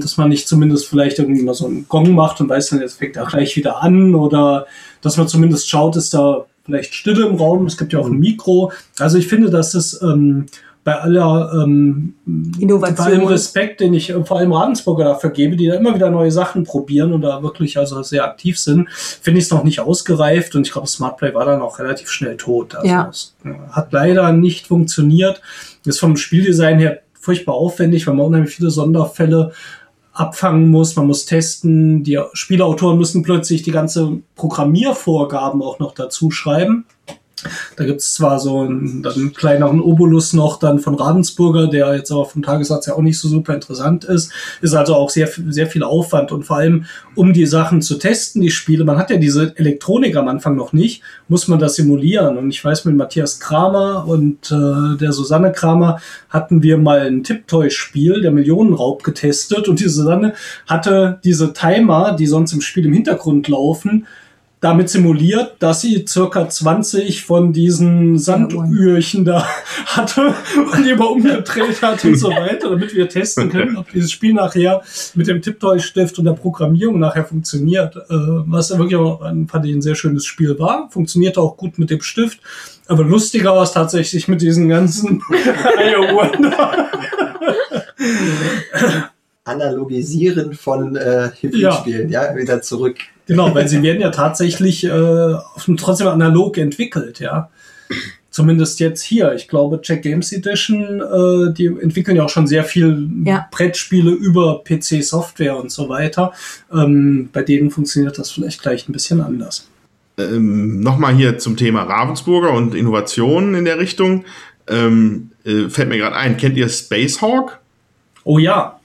dass 0.00 0.16
man 0.16 0.28
nicht 0.28 0.46
zumindest 0.48 0.86
vielleicht 0.88 1.18
irgendwie 1.18 1.42
mal 1.42 1.54
so 1.54 1.66
einen 1.66 1.86
Gong 1.88 2.14
macht 2.14 2.40
und 2.40 2.48
weiß 2.48 2.70
dann, 2.70 2.80
jetzt 2.80 2.98
fängt 2.98 3.16
er 3.16 3.26
gleich 3.26 3.56
wieder 3.56 3.82
an 3.82 4.14
oder 4.14 4.66
dass 5.02 5.16
man 5.16 5.28
zumindest 5.28 5.68
schaut, 5.68 5.96
ist 5.96 6.14
da 6.14 6.44
vielleicht 6.64 6.94
Stille 6.94 7.26
im 7.26 7.36
Raum. 7.36 7.66
Es 7.66 7.76
gibt 7.76 7.92
ja 7.92 7.98
auch 7.98 8.06
ein 8.06 8.18
Mikro. 8.18 8.72
Also 8.98 9.18
ich 9.18 9.26
finde, 9.28 9.50
dass 9.50 9.74
es 9.74 10.00
ähm, 10.02 10.46
bei 10.82 10.94
aller 10.94 11.52
ähm, 11.54 12.14
Innovation. 12.58 12.96
bei 12.96 13.04
allem 13.04 13.26
Respekt, 13.26 13.80
den 13.80 13.92
ich 13.92 14.10
äh, 14.10 14.24
vor 14.24 14.38
allem 14.38 14.52
Ravensburger 14.52 15.04
dafür 15.04 15.30
gebe, 15.30 15.56
die 15.56 15.66
da 15.66 15.74
immer 15.74 15.94
wieder 15.94 16.10
neue 16.10 16.30
Sachen 16.30 16.64
probieren 16.64 17.12
und 17.12 17.20
da 17.20 17.42
wirklich 17.42 17.76
also 17.76 18.02
sehr 18.02 18.24
aktiv 18.24 18.58
sind, 18.58 18.88
finde 18.90 19.38
ich 19.38 19.44
es 19.44 19.50
noch 19.50 19.62
nicht 19.62 19.80
ausgereift 19.80 20.54
und 20.54 20.66
ich 20.66 20.72
glaube, 20.72 20.88
Smartplay 20.88 21.34
war 21.34 21.44
dann 21.44 21.60
auch 21.60 21.78
relativ 21.78 22.10
schnell 22.10 22.36
tot. 22.36 22.74
Also 22.74 22.88
Ja. 22.88 23.08
es 23.10 23.34
äh, 23.44 23.50
hat 23.72 23.92
leider 23.92 24.32
nicht 24.32 24.68
funktioniert. 24.68 25.42
Ist 25.84 26.00
vom 26.00 26.16
Spieldesign 26.16 26.78
her 26.78 27.00
furchtbar 27.20 27.54
aufwendig, 27.54 28.06
weil 28.06 28.14
man 28.14 28.26
unheimlich 28.26 28.54
viele 28.54 28.70
Sonderfälle 28.70 29.52
abfangen 30.12 30.68
muss, 30.70 30.96
man 30.96 31.06
muss 31.06 31.24
testen, 31.24 32.02
die 32.02 32.18
Spielautoren 32.32 32.98
müssen 32.98 33.22
plötzlich 33.22 33.62
die 33.62 33.70
ganze 33.70 34.20
Programmiervorgaben 34.34 35.62
auch 35.62 35.78
noch 35.78 35.94
dazu 35.94 36.30
schreiben. 36.30 36.84
Da 37.76 37.84
gibt's 37.84 38.14
zwar 38.14 38.38
so 38.38 38.60
einen, 38.60 39.04
einen 39.06 39.32
kleineren 39.32 39.80
Obolus 39.80 40.32
noch 40.32 40.58
dann 40.58 40.78
von 40.78 40.94
Ravensburger, 40.94 41.68
der 41.68 41.94
jetzt 41.94 42.10
aber 42.10 42.24
vom 42.24 42.42
Tagessatz 42.42 42.86
ja 42.86 42.94
auch 42.94 43.02
nicht 43.02 43.18
so 43.18 43.28
super 43.28 43.54
interessant 43.54 44.04
ist. 44.04 44.32
Ist 44.60 44.74
also 44.74 44.94
auch 44.94 45.10
sehr, 45.10 45.28
sehr 45.48 45.66
viel 45.66 45.82
Aufwand 45.82 46.32
und 46.32 46.44
vor 46.44 46.56
allem, 46.56 46.84
um 47.14 47.32
die 47.32 47.46
Sachen 47.46 47.82
zu 47.82 47.98
testen, 47.98 48.42
die 48.42 48.50
Spiele, 48.50 48.84
man 48.84 48.98
hat 48.98 49.10
ja 49.10 49.16
diese 49.16 49.56
Elektronik 49.56 50.16
am 50.16 50.28
Anfang 50.28 50.56
noch 50.56 50.72
nicht, 50.72 51.02
muss 51.28 51.48
man 51.48 51.58
das 51.58 51.76
simulieren. 51.76 52.36
Und 52.36 52.50
ich 52.50 52.64
weiß, 52.64 52.84
mit 52.84 52.96
Matthias 52.96 53.40
Kramer 53.40 54.06
und 54.06 54.50
äh, 54.50 54.96
der 54.98 55.12
Susanne 55.12 55.52
Kramer 55.52 56.00
hatten 56.28 56.62
wir 56.62 56.78
mal 56.78 57.00
ein 57.00 57.24
Tiptoy-Spiel, 57.24 58.22
der 58.22 58.30
Millionenraub, 58.30 59.02
getestet 59.02 59.68
und 59.68 59.80
die 59.80 59.88
Susanne 59.88 60.34
hatte 60.66 61.20
diese 61.24 61.52
Timer, 61.52 62.16
die 62.18 62.26
sonst 62.26 62.52
im 62.52 62.60
Spiel 62.60 62.86
im 62.86 62.92
Hintergrund 62.92 63.48
laufen, 63.48 64.06
damit 64.60 64.90
simuliert, 64.90 65.56
dass 65.58 65.80
sie 65.80 66.04
circa 66.06 66.46
20 66.48 67.24
von 67.24 67.52
diesen 67.54 68.18
Sandührchen 68.18 69.24
da 69.24 69.46
hatte 69.86 70.34
und 70.56 70.86
die 70.86 70.94
mal 70.94 71.06
umgedreht 71.06 71.80
hat 71.80 72.04
und 72.04 72.16
so 72.16 72.28
weiter, 72.30 72.68
damit 72.68 72.94
wir 72.94 73.08
testen 73.08 73.48
können, 73.48 73.78
ob 73.78 73.90
dieses 73.90 74.12
Spiel 74.12 74.34
nachher 74.34 74.82
mit 75.14 75.28
dem 75.28 75.40
Tiptoy-Stift 75.40 76.18
und 76.18 76.26
der 76.26 76.32
Programmierung 76.32 76.98
nachher 76.98 77.24
funktioniert. 77.24 77.96
Äh, 77.96 78.00
was 78.10 78.68
ja 78.68 78.78
wirklich 78.78 78.96
auch 78.96 79.22
ein, 79.22 79.48
fand 79.48 79.64
ich 79.64 79.72
ein 79.74 79.80
sehr 79.82 79.94
schönes 79.94 80.26
Spiel 80.26 80.58
war. 80.58 80.90
Funktionierte 80.90 81.40
auch 81.40 81.56
gut 81.56 81.78
mit 81.78 81.88
dem 81.88 82.02
Stift. 82.02 82.40
Aber 82.86 83.02
lustiger 83.02 83.54
war 83.54 83.62
es 83.62 83.72
tatsächlich 83.72 84.28
mit 84.28 84.42
diesen 84.42 84.68
ganzen. 84.68 85.22
Analogisieren 89.44 90.52
von 90.52 90.96
äh, 90.96 91.30
Hybridspielen, 91.40 92.10
ja. 92.10 92.30
ja, 92.30 92.36
wieder 92.36 92.60
zurück. 92.60 92.98
Genau, 93.30 93.54
weil 93.54 93.68
sie 93.68 93.80
werden 93.82 94.00
ja 94.02 94.10
tatsächlich 94.10 94.82
äh, 94.84 95.34
trotzdem 95.76 96.08
analog 96.08 96.58
entwickelt, 96.58 97.20
ja. 97.20 97.48
Zumindest 98.30 98.80
jetzt 98.80 99.02
hier. 99.02 99.34
Ich 99.34 99.46
glaube, 99.46 99.80
Check 99.82 100.02
Games 100.02 100.32
Edition, 100.32 101.00
äh, 101.00 101.52
die 101.54 101.66
entwickeln 101.66 102.16
ja 102.16 102.24
auch 102.24 102.28
schon 102.28 102.48
sehr 102.48 102.64
viel 102.64 103.08
Ja. 103.24 103.46
Brettspiele 103.52 104.10
über 104.10 104.62
PC-Software 104.64 105.56
und 105.56 105.70
so 105.70 105.88
weiter. 105.88 106.32
Ähm, 106.72 107.28
bei 107.32 107.42
denen 107.42 107.70
funktioniert 107.70 108.18
das 108.18 108.32
vielleicht 108.32 108.62
gleich 108.62 108.88
ein 108.88 108.92
bisschen 108.92 109.20
anders. 109.20 109.68
ähm, 110.18 110.80
nochmal 110.80 111.14
hier 111.14 111.38
zum 111.38 111.56
Thema 111.56 111.82
Ravensburger 111.84 112.52
und 112.52 112.74
Innovationen 112.74 113.54
in 113.54 113.64
der 113.64 113.78
Richtung. 113.78 114.24
Ähm, 114.68 115.30
äh, 115.44 115.68
fällt 115.68 115.88
mir 115.88 115.98
gerade 115.98 116.16
ein, 116.16 116.36
kennt 116.36 116.56
ihr 116.56 116.68
Spacehawk? 116.68 117.58
Oh 118.24 118.38
ja. 118.38 118.78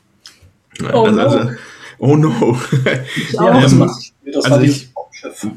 Oh 0.94 1.06
Das- 1.08 1.16
no. 1.16 1.22
also, 1.22 1.50
oh 2.00 2.16
no. 2.16 2.58
Ja, 3.34 3.60
das 3.62 3.74
Ähm, 3.74 3.90
das 4.34 4.46
also 4.46 4.58
war 4.58 4.64
ich- 4.64 4.90
Raumschiff. 4.96 5.48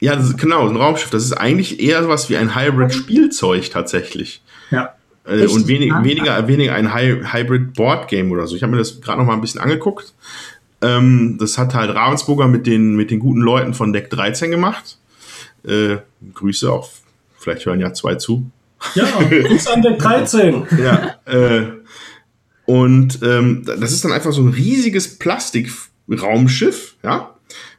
ja, 0.00 0.16
das 0.16 0.30
ist, 0.30 0.38
genau, 0.38 0.68
ein 0.68 0.76
Raumschiff. 0.76 1.10
Das 1.10 1.24
ist 1.24 1.32
eigentlich 1.32 1.80
eher 1.80 2.08
was 2.08 2.28
wie 2.30 2.36
ein 2.36 2.54
Hybrid-Spielzeug 2.54 3.70
tatsächlich. 3.70 4.42
Ja. 4.70 4.94
Äh, 5.26 5.46
und 5.46 5.68
wenig, 5.68 5.92
weniger, 6.02 6.46
weniger 6.48 6.74
ein 6.74 6.94
Hy 6.94 7.22
Hybrid-Board-Game 7.32 8.30
oder 8.30 8.46
so. 8.46 8.56
Ich 8.56 8.62
habe 8.62 8.72
mir 8.72 8.78
das 8.78 9.00
gerade 9.00 9.18
noch 9.18 9.26
mal 9.26 9.34
ein 9.34 9.40
bisschen 9.40 9.60
angeguckt. 9.60 10.12
Ähm, 10.82 11.38
das 11.38 11.56
hat 11.56 11.74
halt 11.74 11.94
Ravensburger 11.94 12.46
mit 12.46 12.66
den, 12.66 12.94
mit 12.94 13.10
den 13.10 13.20
guten 13.20 13.40
Leuten 13.40 13.72
von 13.72 13.92
Deck 13.92 14.10
13 14.10 14.50
gemacht. 14.50 14.98
Äh, 15.66 15.96
Grüße 16.34 16.70
auch, 16.70 16.90
vielleicht 17.38 17.64
hören 17.64 17.80
ja 17.80 17.94
zwei 17.94 18.16
zu. 18.16 18.50
Ja, 18.94 19.06
Gruß 19.48 19.66
an 19.68 19.80
Deck 19.80 19.98
13. 19.98 20.66
Ja, 20.82 21.14
äh, 21.24 21.68
und 22.66 23.20
ähm, 23.22 23.64
das 23.64 23.92
ist 23.92 24.04
dann 24.04 24.12
einfach 24.12 24.32
so 24.32 24.42
ein 24.42 24.48
riesiges 24.48 25.18
Plastikraumschiff, 25.18 26.96
ja, 27.02 27.33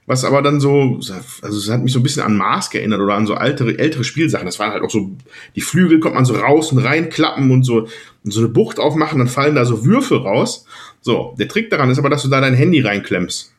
was 0.08 0.24
aber 0.24 0.42
dann 0.42 0.60
so, 0.60 1.00
also 1.42 1.58
es 1.58 1.70
hat 1.70 1.84
mich 1.84 1.92
so 1.92 2.00
ein 2.00 2.04
bisschen 2.04 2.22
an 2.22 2.38
Mars 2.38 2.70
geerinnert 2.70 3.02
oder 3.02 3.16
an 3.16 3.26
so 3.26 3.34
ältere, 3.34 3.78
ältere 3.80 4.04
Spielsachen. 4.04 4.46
Das 4.46 4.60
waren 4.60 4.72
halt 4.72 4.84
auch 4.84 4.90
so, 4.92 5.12
die 5.56 5.62
Flügel 5.62 6.00
kommt 6.00 6.16
man 6.16 6.26
so 6.26 6.36
raus 6.36 6.72
und 6.72 6.78
reinklappen 6.78 7.50
und 7.50 7.64
so, 7.64 7.88
und 8.24 8.32
so 8.32 8.40
eine 8.42 8.50
Bucht 8.50 8.80
aufmachen, 8.80 9.18
dann 9.18 9.28
fallen 9.28 9.56
da 9.56 9.66
so 9.66 9.84
Würfel 9.86 10.20
raus. 10.20 10.66
So, 11.02 11.36
der 11.40 11.48
Trick 11.48 11.70
daran 11.70 11.90
ist 11.90 11.98
aber, 11.98 12.10
dass 12.10 12.22
du 12.24 12.30
da 12.30 12.40
dein 12.40 12.54
Handy 12.54 12.82
reinklemmst. 12.82 13.52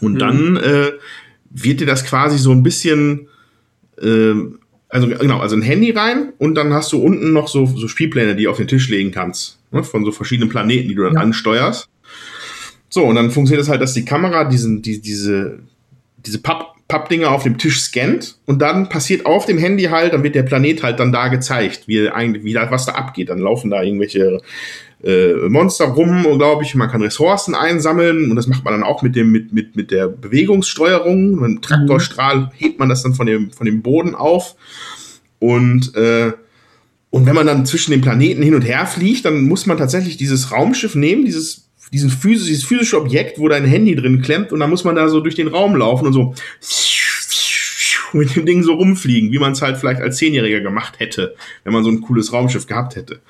Und 0.00 0.18
dann 0.20 0.56
äh, 0.56 0.92
wird 1.50 1.80
dir 1.80 1.86
das 1.86 2.04
quasi 2.04 2.38
so 2.38 2.52
ein 2.52 2.62
bisschen, 2.62 3.28
ähm, 4.00 4.60
also 4.88 5.06
genau, 5.08 5.38
also 5.40 5.54
ein 5.56 5.62
Handy 5.62 5.90
rein 5.90 6.32
und 6.38 6.54
dann 6.54 6.72
hast 6.72 6.92
du 6.92 6.98
unten 6.98 7.32
noch 7.32 7.48
so, 7.48 7.66
so 7.66 7.88
Spielpläne, 7.88 8.36
die 8.36 8.44
du 8.44 8.50
auf 8.50 8.56
den 8.56 8.68
Tisch 8.68 8.88
legen 8.88 9.10
kannst. 9.12 9.58
Ne, 9.70 9.84
von 9.84 10.02
so 10.04 10.12
verschiedenen 10.12 10.48
Planeten, 10.48 10.88
die 10.88 10.94
du 10.94 11.02
dann 11.02 11.14
Ja. 11.14 11.20
ansteuerst. 11.20 11.88
So, 12.88 13.04
und 13.04 13.14
dann 13.16 13.30
funktioniert 13.30 13.62
es 13.62 13.68
halt, 13.68 13.82
dass 13.82 13.94
die 13.94 14.04
Kamera 14.04 14.44
diesen, 14.44 14.82
die, 14.82 15.00
diese, 15.00 15.60
diese 16.24 16.40
Papp, 16.40 16.74
Pappdinger 16.88 17.30
auf 17.30 17.42
dem 17.42 17.58
Tisch 17.58 17.80
scannt 17.80 18.38
und 18.46 18.62
dann 18.62 18.88
passiert 18.88 19.26
auf 19.26 19.44
dem 19.44 19.58
Handy 19.58 19.84
halt, 19.84 20.14
dann 20.14 20.22
wird 20.22 20.34
der 20.34 20.42
Planet 20.42 20.82
halt 20.82 20.98
dann 20.98 21.12
da 21.12 21.28
gezeigt, 21.28 21.82
wie 21.86 22.08
eigentlich, 22.08 22.44
wie 22.44 22.54
da, 22.54 22.70
was 22.70 22.86
da 22.86 22.92
abgeht. 22.92 23.28
Dann 23.28 23.40
laufen 23.40 23.70
da 23.70 23.82
irgendwelche 23.82 24.40
äh, 25.04 25.34
Monster 25.48 25.84
rum, 25.84 26.22
glaube 26.38 26.64
ich, 26.64 26.74
man 26.74 26.90
kann 26.90 27.02
Ressourcen 27.02 27.54
einsammeln 27.54 28.30
und 28.30 28.36
das 28.36 28.46
macht 28.46 28.64
man 28.64 28.72
dann 28.72 28.82
auch 28.82 29.02
mit 29.02 29.16
dem, 29.16 29.30
mit, 29.30 29.52
mit, 29.52 29.76
mit 29.76 29.90
der 29.90 30.08
Bewegungssteuerung. 30.08 31.32
Mit 31.32 31.44
dem 31.44 31.62
Traktorstrahl 31.62 32.50
hebt 32.56 32.78
man 32.78 32.88
das 32.88 33.02
dann 33.02 33.14
von 33.14 33.26
dem, 33.26 33.50
von 33.50 33.66
dem 33.66 33.82
Boden 33.82 34.14
auf. 34.14 34.56
Und, 35.40 35.94
äh, 35.94 36.32
und 37.10 37.26
wenn 37.26 37.34
man 37.34 37.46
dann 37.46 37.66
zwischen 37.66 37.92
den 37.92 38.00
Planeten 38.00 38.42
hin 38.42 38.54
und 38.54 38.62
her 38.62 38.86
fliegt, 38.86 39.26
dann 39.26 39.42
muss 39.42 39.66
man 39.66 39.76
tatsächlich 39.76 40.16
dieses 40.16 40.52
Raumschiff 40.52 40.94
nehmen, 40.94 41.26
dieses, 41.26 41.67
diesen 41.92 42.10
phys 42.10 42.44
dieses 42.44 42.64
physische 42.64 43.00
Objekt, 43.00 43.38
wo 43.38 43.48
dein 43.48 43.64
Handy 43.64 43.94
drin 43.94 44.22
klemmt, 44.22 44.52
und 44.52 44.60
dann 44.60 44.70
muss 44.70 44.84
man 44.84 44.96
da 44.96 45.08
so 45.08 45.20
durch 45.20 45.34
den 45.34 45.48
Raum 45.48 45.76
laufen 45.76 46.06
und 46.06 46.12
so 46.12 46.34
mit 48.12 48.34
dem 48.36 48.46
Ding 48.46 48.62
so 48.62 48.74
rumfliegen, 48.74 49.32
wie 49.32 49.38
man 49.38 49.52
es 49.52 49.62
halt 49.62 49.76
vielleicht 49.76 50.00
als 50.00 50.16
Zehnjähriger 50.16 50.60
gemacht 50.60 50.98
hätte, 50.98 51.34
wenn 51.64 51.72
man 51.72 51.84
so 51.84 51.90
ein 51.90 52.00
cooles 52.00 52.32
Raumschiff 52.32 52.66
gehabt 52.66 52.96
hätte. 52.96 53.20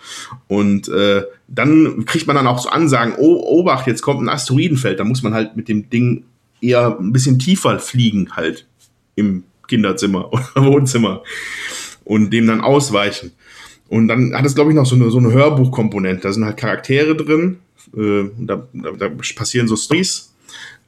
Und 0.46 0.88
äh, 0.88 1.22
dann 1.48 2.04
kriegt 2.04 2.26
man 2.26 2.36
dann 2.36 2.46
auch 2.46 2.58
so 2.58 2.68
Ansagen, 2.68 3.14
oh, 3.18 3.58
Obacht, 3.58 3.86
jetzt 3.86 4.02
kommt 4.02 4.22
ein 4.22 4.28
Asteroidenfeld, 4.28 5.00
da 5.00 5.04
muss 5.04 5.22
man 5.22 5.34
halt 5.34 5.56
mit 5.56 5.68
dem 5.68 5.90
Ding 5.90 6.24
eher 6.60 6.96
ein 6.98 7.12
bisschen 7.12 7.38
tiefer 7.38 7.78
fliegen, 7.78 8.30
halt 8.32 8.66
im 9.14 9.44
Kinderzimmer 9.66 10.32
oder 10.32 10.66
Wohnzimmer 10.66 11.22
und 12.04 12.30
dem 12.32 12.46
dann 12.46 12.60
ausweichen. 12.60 13.32
Und 13.88 14.08
dann 14.08 14.34
hat 14.34 14.44
es, 14.44 14.54
glaube 14.54 14.70
ich, 14.70 14.76
noch 14.76 14.86
so 14.86 14.96
eine, 14.96 15.10
so 15.10 15.18
eine 15.18 15.32
Hörbuchkomponente. 15.32 16.22
Da 16.22 16.32
sind 16.32 16.44
halt 16.44 16.58
Charaktere 16.58 17.16
drin, 17.16 17.58
äh, 17.96 18.30
da, 18.38 18.66
da, 18.72 19.08
passieren 19.36 19.68
so 19.68 19.76
Stories. 19.76 20.34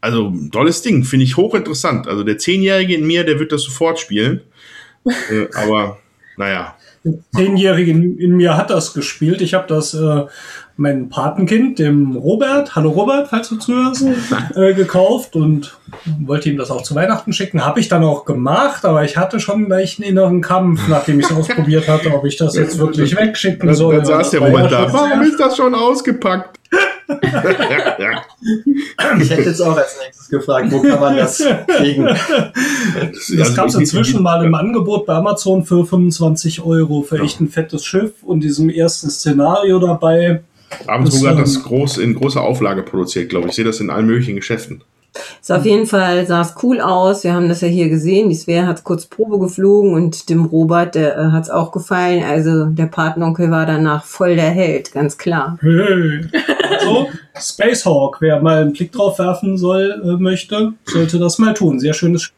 Also, 0.01 0.33
tolles 0.51 0.83
Ding, 0.83 1.05
finde 1.05 1.25
ich 1.25 1.37
hochinteressant. 1.37 2.09
Also, 2.09 2.25
der 2.25 2.39
Zehnjährige 2.39 2.95
in 2.95 3.07
mir, 3.07 3.25
der 3.25 3.39
wird 3.39 3.53
das 3.53 3.63
sofort 3.63 3.99
spielen. 3.99 4.41
äh, 5.05 5.47
aber, 5.55 5.99
naja. 6.37 6.77
Zehnjährige 7.35 7.91
in, 7.93 8.19
in 8.19 8.37
mir 8.37 8.57
hat 8.57 8.71
das 8.71 8.93
gespielt. 8.93 9.41
Ich 9.41 9.55
habe 9.55 9.67
das 9.67 9.95
äh, 9.95 10.27
meinem 10.81 11.11
Patenkind, 11.11 11.79
dem 11.79 12.17
Robert, 12.17 12.75
hallo 12.75 12.91
Robert, 12.91 13.29
falls 13.29 13.51
du 13.51 13.57
zuhörst, 13.57 14.05
äh, 14.55 14.73
gekauft 14.73 15.37
und 15.37 15.77
wollte 16.21 16.49
ihm 16.49 16.57
das 16.57 16.71
auch 16.71 16.83
zu 16.83 16.95
Weihnachten 16.95 17.35
schicken. 17.35 17.65
Habe 17.65 17.81
ich 17.81 17.89
dann 17.89 18.03
auch 18.03 18.25
gemacht, 18.25 18.85
aber 18.87 19.05
ich 19.05 19.17
hatte 19.19 19.41
schon 19.41 19.67
gleich 19.67 19.99
einen 19.99 20.09
inneren 20.09 20.41
Kampf, 20.41 20.89
nachdem 20.89 21.21
ich 21.21 21.27
es 21.27 21.33
ausprobiert 21.37 21.87
hatte, 21.87 22.13
ob 22.15 22.25
ich 22.25 22.37
das 22.37 22.57
jetzt 22.57 22.79
wirklich 22.79 23.15
wegschicken 23.15 23.67
Dann, 23.67 23.77
soll. 23.77 23.97
dann 23.97 24.07
saß 24.07 24.31
der 24.31 24.41
Robert 24.41 24.73
da. 24.73 24.91
Warum 24.93 25.23
ist 25.23 25.39
das 25.39 25.57
schon 25.57 25.75
ausgepackt? 25.75 26.59
ja, 27.11 27.97
ja. 27.99 28.23
Ich 29.21 29.31
hätte 29.31 29.43
jetzt 29.43 29.61
auch 29.61 29.77
als 29.77 29.99
nächstes 30.03 30.29
gefragt, 30.29 30.71
wo 30.71 30.81
kann 30.81 31.01
man 31.01 31.17
das 31.17 31.43
kriegen? 31.67 32.05
Das 32.05 33.55
gab 33.55 33.67
es 33.67 33.75
inzwischen 33.75 34.23
mal 34.23 34.45
im 34.45 34.55
Angebot 34.55 35.07
bei 35.07 35.15
Amazon 35.15 35.65
für 35.65 35.85
25 35.85 36.63
Euro 36.63 37.03
für 37.03 37.21
echt 37.21 37.41
ein 37.41 37.49
fettes 37.49 37.85
Schiff 37.85 38.23
und 38.23 38.41
diesem 38.41 38.71
ersten 38.71 39.11
Szenario 39.11 39.79
dabei. 39.81 40.43
Ravensburger 40.87 41.37
hat 41.37 41.43
Das, 41.43 41.63
groß, 41.63 41.99
in 41.99 42.15
großer 42.15 42.41
Auflage 42.41 42.83
produziert, 42.83 43.29
glaube 43.29 43.47
ich. 43.47 43.51
Ich 43.51 43.57
sehe 43.57 43.65
das 43.65 43.81
in 43.81 43.91
allen 43.91 44.07
möglichen 44.07 44.37
Geschäften. 44.37 44.83
Ist 45.41 45.51
auf 45.51 45.65
jeden 45.65 45.87
Fall, 45.87 46.25
sah 46.27 46.43
es 46.43 46.55
cool 46.63 46.81
aus. 46.81 47.25
Wir 47.25 47.35
haben 47.35 47.49
das 47.49 47.63
ja 47.63 47.69
hier 47.69 47.89
gesehen. 47.89 48.29
Die 48.29 48.37
Svea 48.37 48.67
hat 48.67 48.85
kurz 48.85 49.07
Probe 49.07 49.41
geflogen 49.41 49.93
und 49.93 50.29
dem 50.29 50.45
Robert, 50.45 50.95
der 50.95 51.17
äh, 51.17 51.25
hat 51.33 51.45
es 51.45 51.51
auch 51.51 51.73
gefallen. 51.73 52.23
Also 52.23 52.67
der 52.67 52.87
Patenonkel 52.87 53.51
war 53.51 53.67
danach 53.67 54.05
voll 54.05 54.37
der 54.37 54.51
Held, 54.51 54.93
ganz 54.93 55.19
klar. 55.19 55.59
Hey. 55.61 56.21
Also, 56.71 57.09
Space 57.37 57.85
Hawk, 57.85 58.19
wer 58.21 58.41
mal 58.41 58.63
einen 58.63 58.73
Blick 58.73 58.93
drauf 58.93 59.19
werfen 59.19 59.57
soll, 59.57 60.01
äh, 60.05 60.23
möchte, 60.23 60.75
sollte 60.85 61.19
das 61.19 61.39
mal 61.39 61.55
tun. 61.55 61.81
Sehr 61.81 61.95
schönes 61.95 62.23
Spiel. 62.23 62.37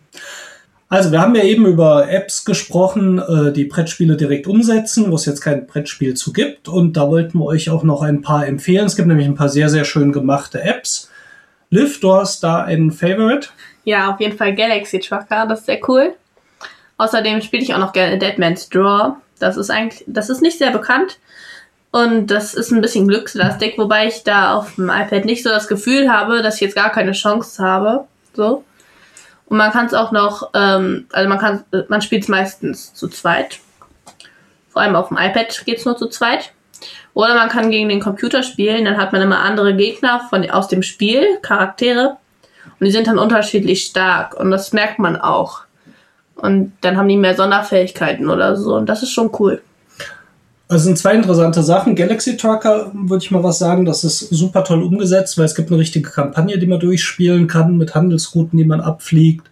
Also, 0.92 1.10
wir 1.10 1.22
haben 1.22 1.34
ja 1.34 1.42
eben 1.42 1.64
über 1.64 2.10
Apps 2.10 2.44
gesprochen, 2.44 3.18
äh, 3.18 3.50
die 3.50 3.64
Brettspiele 3.64 4.14
direkt 4.14 4.46
umsetzen, 4.46 5.10
wo 5.10 5.14
es 5.14 5.24
jetzt 5.24 5.40
kein 5.40 5.66
Brettspiel 5.66 6.12
zu 6.12 6.34
gibt. 6.34 6.68
Und 6.68 6.98
da 6.98 7.08
wollten 7.08 7.38
wir 7.38 7.46
euch 7.46 7.70
auch 7.70 7.82
noch 7.82 8.02
ein 8.02 8.20
paar 8.20 8.46
empfehlen. 8.46 8.84
Es 8.84 8.94
gibt 8.94 9.08
nämlich 9.08 9.26
ein 9.26 9.34
paar 9.34 9.48
sehr, 9.48 9.70
sehr 9.70 9.86
schön 9.86 10.12
gemachte 10.12 10.60
Apps. 10.60 11.10
Liv, 11.70 11.98
du 12.00 12.12
hast 12.12 12.44
da 12.44 12.64
einen 12.64 12.90
Favorite. 12.90 13.48
Ja, 13.84 14.12
auf 14.12 14.20
jeden 14.20 14.36
Fall 14.36 14.54
Galaxy 14.54 15.00
Trucker, 15.00 15.46
das 15.46 15.60
ist 15.60 15.66
sehr 15.66 15.80
cool. 15.88 16.12
Außerdem 16.98 17.40
spiele 17.40 17.62
ich 17.62 17.72
auch 17.72 17.78
noch 17.78 17.94
gerne 17.94 18.18
Deadman's 18.18 18.68
Draw. 18.68 19.14
Das 19.38 19.56
ist 19.56 19.70
eigentlich, 19.70 20.04
das 20.06 20.28
ist 20.28 20.42
nicht 20.42 20.58
sehr 20.58 20.72
bekannt. 20.72 21.18
Und 21.90 22.26
das 22.26 22.52
ist 22.52 22.70
ein 22.70 22.82
bisschen 22.82 23.08
glückslastig, 23.08 23.78
wobei 23.78 24.08
ich 24.08 24.24
da 24.24 24.56
auf 24.56 24.74
dem 24.74 24.90
iPad 24.90 25.24
nicht 25.24 25.42
so 25.42 25.48
das 25.48 25.68
Gefühl 25.68 26.12
habe, 26.12 26.42
dass 26.42 26.56
ich 26.56 26.60
jetzt 26.60 26.76
gar 26.76 26.92
keine 26.92 27.12
Chance 27.12 27.64
habe. 27.64 28.04
So. 28.34 28.62
Und 29.52 29.58
man 29.58 29.70
kann 29.70 29.84
es 29.84 29.92
auch 29.92 30.12
noch, 30.12 30.48
ähm, 30.54 31.08
also 31.12 31.28
man 31.28 31.38
kann, 31.38 31.62
man 31.88 32.00
spielt 32.00 32.22
es 32.22 32.28
meistens 32.30 32.94
zu 32.94 33.06
zweit, 33.06 33.60
Vor 34.70 34.80
allem 34.80 34.96
auf 34.96 35.08
dem 35.08 35.18
iPad 35.18 35.66
geht's 35.66 35.84
nur 35.84 35.94
zu 35.94 36.06
zweit. 36.06 36.54
Oder 37.12 37.34
man 37.34 37.50
kann 37.50 37.70
gegen 37.70 37.90
den 37.90 38.00
Computer 38.00 38.42
spielen, 38.42 38.86
dann 38.86 38.96
hat 38.96 39.12
man 39.12 39.20
immer 39.20 39.40
andere 39.40 39.76
Gegner 39.76 40.22
von, 40.30 40.50
aus 40.50 40.68
dem 40.68 40.82
Spiel, 40.82 41.36
Charaktere. 41.42 42.16
Und 42.80 42.86
die 42.86 42.90
sind 42.90 43.06
dann 43.08 43.18
unterschiedlich 43.18 43.84
stark. 43.84 44.40
Und 44.40 44.50
das 44.50 44.72
merkt 44.72 44.98
man 44.98 45.20
auch. 45.20 45.64
Und 46.36 46.72
dann 46.80 46.96
haben 46.96 47.08
die 47.08 47.18
mehr 47.18 47.36
Sonderfähigkeiten 47.36 48.30
oder 48.30 48.56
so. 48.56 48.76
Und 48.76 48.86
das 48.86 49.02
ist 49.02 49.10
schon 49.10 49.32
cool. 49.38 49.60
Also 50.72 50.86
sind 50.86 50.96
zwei 50.96 51.16
interessante 51.16 51.62
Sachen. 51.62 51.94
Galaxy 51.94 52.38
Trucker 52.38 52.90
würde 52.94 53.22
ich 53.22 53.30
mal 53.30 53.42
was 53.44 53.58
sagen, 53.58 53.84
das 53.84 54.04
ist 54.04 54.20
super 54.30 54.64
toll 54.64 54.82
umgesetzt, 54.82 55.36
weil 55.36 55.44
es 55.44 55.54
gibt 55.54 55.70
eine 55.70 55.78
richtige 55.78 56.08
Kampagne, 56.08 56.58
die 56.58 56.66
man 56.66 56.80
durchspielen 56.80 57.46
kann 57.46 57.76
mit 57.76 57.94
Handelsrouten, 57.94 58.56
die 58.56 58.64
man 58.64 58.80
abfliegt. 58.80 59.46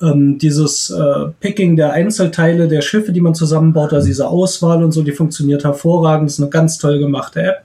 Ähm, 0.00 0.38
dieses 0.38 0.90
äh, 0.90 1.26
Picking 1.40 1.74
der 1.74 1.92
Einzelteile 1.92 2.68
der 2.68 2.82
Schiffe, 2.82 3.10
die 3.10 3.20
man 3.20 3.34
zusammenbaut, 3.34 3.92
also 3.92 4.06
diese 4.06 4.28
Auswahl 4.28 4.84
und 4.84 4.92
so, 4.92 5.02
die 5.02 5.10
funktioniert 5.10 5.64
hervorragend. 5.64 6.28
Das 6.28 6.34
ist 6.34 6.40
eine 6.40 6.50
ganz 6.50 6.78
toll 6.78 7.00
gemachte 7.00 7.42
App. 7.42 7.64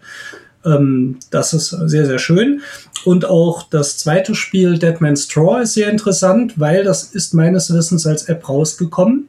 Ähm, 0.66 1.20
das 1.30 1.54
ist 1.54 1.70
sehr, 1.70 2.08
sehr 2.08 2.18
schön. 2.18 2.62
Und 3.06 3.26
auch 3.26 3.70
das 3.70 4.00
zweite 4.00 4.34
Spiel, 4.34 4.80
Dead 4.80 5.00
Man's 5.00 5.26
Straw, 5.26 5.62
ist 5.62 5.76
sehr 5.76 5.92
interessant, 5.92 6.60
weil 6.60 6.84
das 6.84 7.04
ist 7.04 7.36
meines 7.36 7.72
Wissens 7.72 8.08
als 8.08 8.24
App 8.30 8.50
rausgekommen 8.50 9.28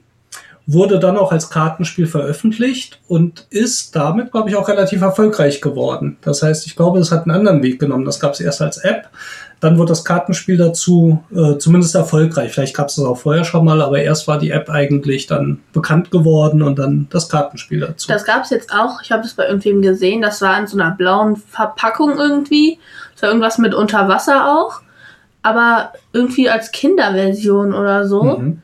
wurde 0.67 0.99
dann 0.99 1.17
auch 1.17 1.31
als 1.31 1.49
Kartenspiel 1.49 2.07
veröffentlicht 2.07 3.01
und 3.07 3.47
ist 3.51 3.95
damit, 3.95 4.33
glaube 4.33 4.51
ich, 4.51 4.57
auch 4.57 4.69
relativ 4.69 5.01
erfolgreich 5.01 5.61
geworden. 5.61 6.17
Das 6.23 6.43
heißt, 6.43 6.67
ich 6.67 6.75
glaube, 6.75 6.99
es 6.99 7.13
hat 7.13 7.23
einen 7.23 7.37
anderen 7.37 7.63
Weg 7.63 7.79
genommen. 7.79 8.05
Das 8.05 8.19
gab 8.19 8.33
es 8.33 8.41
erst 8.41 8.61
als 8.61 8.79
App, 8.79 9.09
dann 9.61 9.79
wurde 9.79 9.91
das 9.91 10.05
Kartenspiel 10.05 10.59
dazu 10.59 11.25
äh, 11.35 11.57
zumindest 11.57 11.95
erfolgreich. 11.95 12.53
Vielleicht 12.53 12.77
gab 12.77 12.89
es 12.89 12.97
das 12.97 13.05
auch 13.05 13.17
vorher 13.17 13.45
schon 13.45 13.65
mal, 13.65 13.81
aber 13.81 14.01
erst 14.01 14.29
war 14.29 14.39
die 14.39 14.51
App 14.51 14.69
eigentlich 14.69 15.27
dann 15.27 15.61
bekannt 15.73 16.11
geworden 16.11 16.63
und 16.63 16.79
dann 16.79 17.07
das 17.11 17.29
Kartenspiel 17.29 17.81
dazu. 17.81 18.09
Das 18.09 18.25
gab 18.25 18.45
es 18.45 18.51
jetzt 18.51 18.73
auch. 18.73 19.01
Ich 19.03 19.13
habe 19.13 19.23
das 19.23 19.35
bei 19.35 19.47
irgendwem 19.47 19.81
gesehen. 19.81 20.21
Das 20.21 20.43
war 20.43 20.59
in 20.59 20.67
so 20.67 20.79
einer 20.79 20.91
blauen 20.91 21.37
Verpackung 21.37 22.19
irgendwie. 22.19 22.79
Das 23.15 23.23
war 23.23 23.31
irgendwas 23.31 23.59
mit 23.59 23.73
Unterwasser 23.73 24.53
auch. 24.53 24.83
Aber 25.43 25.93
irgendwie 26.13 26.51
als 26.51 26.73
Kinderversion 26.73 27.73
oder 27.73 28.07
so. 28.07 28.23
Mhm. 28.25 28.63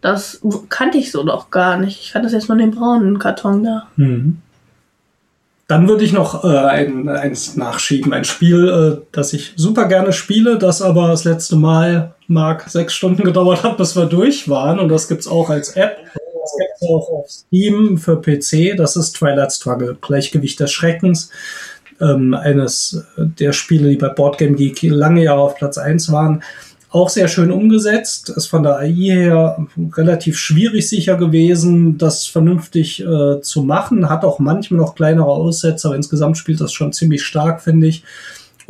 Das 0.00 0.40
kannte 0.68 0.98
ich 0.98 1.12
so 1.12 1.22
doch 1.24 1.50
gar 1.50 1.76
nicht. 1.76 2.00
Ich 2.00 2.12
kannte 2.12 2.26
das 2.26 2.32
jetzt 2.32 2.48
nur 2.48 2.56
den 2.56 2.70
braunen 2.70 3.18
Karton 3.18 3.64
da. 3.64 3.88
Mhm. 3.96 4.38
Dann 5.70 5.86
würde 5.86 6.02
ich 6.02 6.12
noch 6.12 6.42
äh, 6.42 6.48
ein, 6.48 7.08
eins 7.08 7.54
nachschieben. 7.54 8.12
Ein 8.12 8.24
Spiel, 8.24 8.68
äh, 8.68 9.06
das 9.12 9.32
ich 9.32 9.52
super 9.54 9.86
gerne 9.86 10.12
spiele, 10.12 10.58
das 10.58 10.82
aber 10.82 11.06
das 11.06 11.22
letzte 11.22 11.54
Mal, 11.54 12.14
Mark, 12.26 12.68
sechs 12.68 12.94
Stunden 12.94 13.22
gedauert 13.24 13.62
hat, 13.62 13.76
bis 13.76 13.94
wir 13.94 14.06
durch 14.06 14.48
waren. 14.48 14.80
Und 14.80 14.88
das 14.88 15.06
gibt 15.06 15.20
es 15.20 15.28
auch 15.28 15.48
als 15.48 15.76
App. 15.76 15.98
Das 16.02 16.56
gibt 16.58 16.72
es 16.80 16.88
auch 16.88 17.08
auf 17.10 17.30
Steam 17.30 17.98
für 17.98 18.20
PC. 18.20 18.76
Das 18.76 18.96
ist 18.96 19.12
Twilight 19.12 19.52
Struggle, 19.52 19.96
Gleichgewicht 20.00 20.58
des 20.58 20.72
Schreckens. 20.72 21.30
Ähm, 22.00 22.34
eines 22.34 23.04
der 23.16 23.52
Spiele, 23.52 23.90
die 23.90 23.96
bei 23.96 24.08
Boardgame 24.08 24.56
Geek 24.56 24.82
lange 24.82 25.22
Jahre 25.22 25.42
auf 25.42 25.54
Platz 25.54 25.78
1 25.78 26.10
waren. 26.10 26.42
Auch 26.92 27.08
sehr 27.08 27.28
schön 27.28 27.52
umgesetzt, 27.52 28.30
ist 28.30 28.46
von 28.46 28.64
der 28.64 28.78
AI 28.78 28.92
her 28.92 29.66
relativ 29.92 30.36
schwierig 30.36 30.88
sicher 30.88 31.16
gewesen, 31.16 31.98
das 31.98 32.26
vernünftig 32.26 33.00
äh, 33.00 33.40
zu 33.40 33.62
machen. 33.62 34.08
Hat 34.08 34.24
auch 34.24 34.40
manchmal 34.40 34.80
noch 34.80 34.96
kleinere 34.96 35.28
Aussätze, 35.28 35.86
aber 35.86 35.96
insgesamt 35.96 36.36
spielt 36.36 36.60
das 36.60 36.72
schon 36.72 36.92
ziemlich 36.92 37.22
stark, 37.22 37.62
finde 37.62 37.86
ich. 37.86 38.02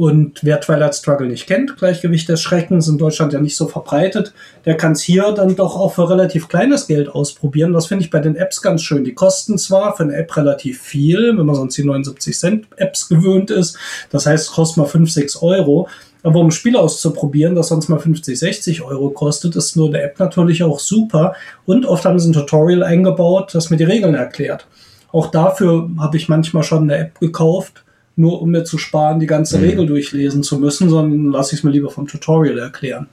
Und 0.00 0.38
wer 0.42 0.62
Twilight 0.62 0.94
Struggle 0.94 1.26
nicht 1.26 1.46
kennt, 1.46 1.76
Gleichgewicht 1.76 2.26
des 2.26 2.40
Schreckens, 2.40 2.88
in 2.88 2.96
Deutschland 2.96 3.34
ja 3.34 3.38
nicht 3.38 3.54
so 3.54 3.68
verbreitet, 3.68 4.32
der 4.64 4.78
kann 4.78 4.92
es 4.92 5.02
hier 5.02 5.30
dann 5.32 5.56
doch 5.56 5.76
auch 5.76 5.92
für 5.92 6.08
relativ 6.08 6.48
kleines 6.48 6.86
Geld 6.86 7.10
ausprobieren. 7.10 7.74
Das 7.74 7.88
finde 7.88 8.04
ich 8.04 8.10
bei 8.10 8.20
den 8.20 8.34
Apps 8.34 8.62
ganz 8.62 8.80
schön. 8.80 9.04
Die 9.04 9.12
kosten 9.12 9.58
zwar 9.58 9.94
für 9.94 10.04
eine 10.04 10.16
App 10.16 10.34
relativ 10.38 10.80
viel, 10.80 11.36
wenn 11.36 11.44
man 11.44 11.54
sonst 11.54 11.76
die 11.76 11.84
79 11.84 12.34
Cent 12.34 12.66
Apps 12.78 13.10
gewöhnt 13.10 13.50
ist. 13.50 13.76
Das 14.08 14.24
heißt, 14.24 14.46
es 14.46 14.52
kostet 14.52 14.78
mal 14.78 14.86
5, 14.86 15.12
6 15.12 15.42
Euro. 15.42 15.86
Aber 16.22 16.40
um 16.40 16.46
ein 16.46 16.52
Spiel 16.52 16.78
auszuprobieren, 16.78 17.54
das 17.54 17.68
sonst 17.68 17.90
mal 17.90 17.98
50, 17.98 18.38
60 18.38 18.80
Euro 18.80 19.10
kostet, 19.10 19.54
ist 19.54 19.76
nur 19.76 19.90
der 19.90 20.04
App 20.04 20.18
natürlich 20.18 20.62
auch 20.62 20.80
super. 20.80 21.34
Und 21.66 21.84
oft 21.84 22.06
haben 22.06 22.18
sie 22.18 22.30
ein 22.30 22.32
Tutorial 22.32 22.84
eingebaut, 22.84 23.54
das 23.54 23.68
mir 23.68 23.76
die 23.76 23.84
Regeln 23.84 24.14
erklärt. 24.14 24.66
Auch 25.12 25.26
dafür 25.26 25.90
habe 25.98 26.16
ich 26.16 26.30
manchmal 26.30 26.62
schon 26.62 26.84
eine 26.84 26.96
App 26.96 27.20
gekauft, 27.20 27.84
nur 28.20 28.42
um 28.42 28.50
mir 28.50 28.64
zu 28.64 28.78
sparen, 28.78 29.18
die 29.20 29.26
ganze 29.26 29.58
mhm. 29.58 29.64
Regel 29.64 29.86
durchlesen 29.86 30.42
zu 30.42 30.58
müssen, 30.58 30.88
sondern 30.88 31.32
lasse 31.32 31.54
ich 31.54 31.60
es 31.60 31.64
mir 31.64 31.70
lieber 31.70 31.90
vom 31.90 32.06
Tutorial 32.06 32.58
erklären. 32.58 33.08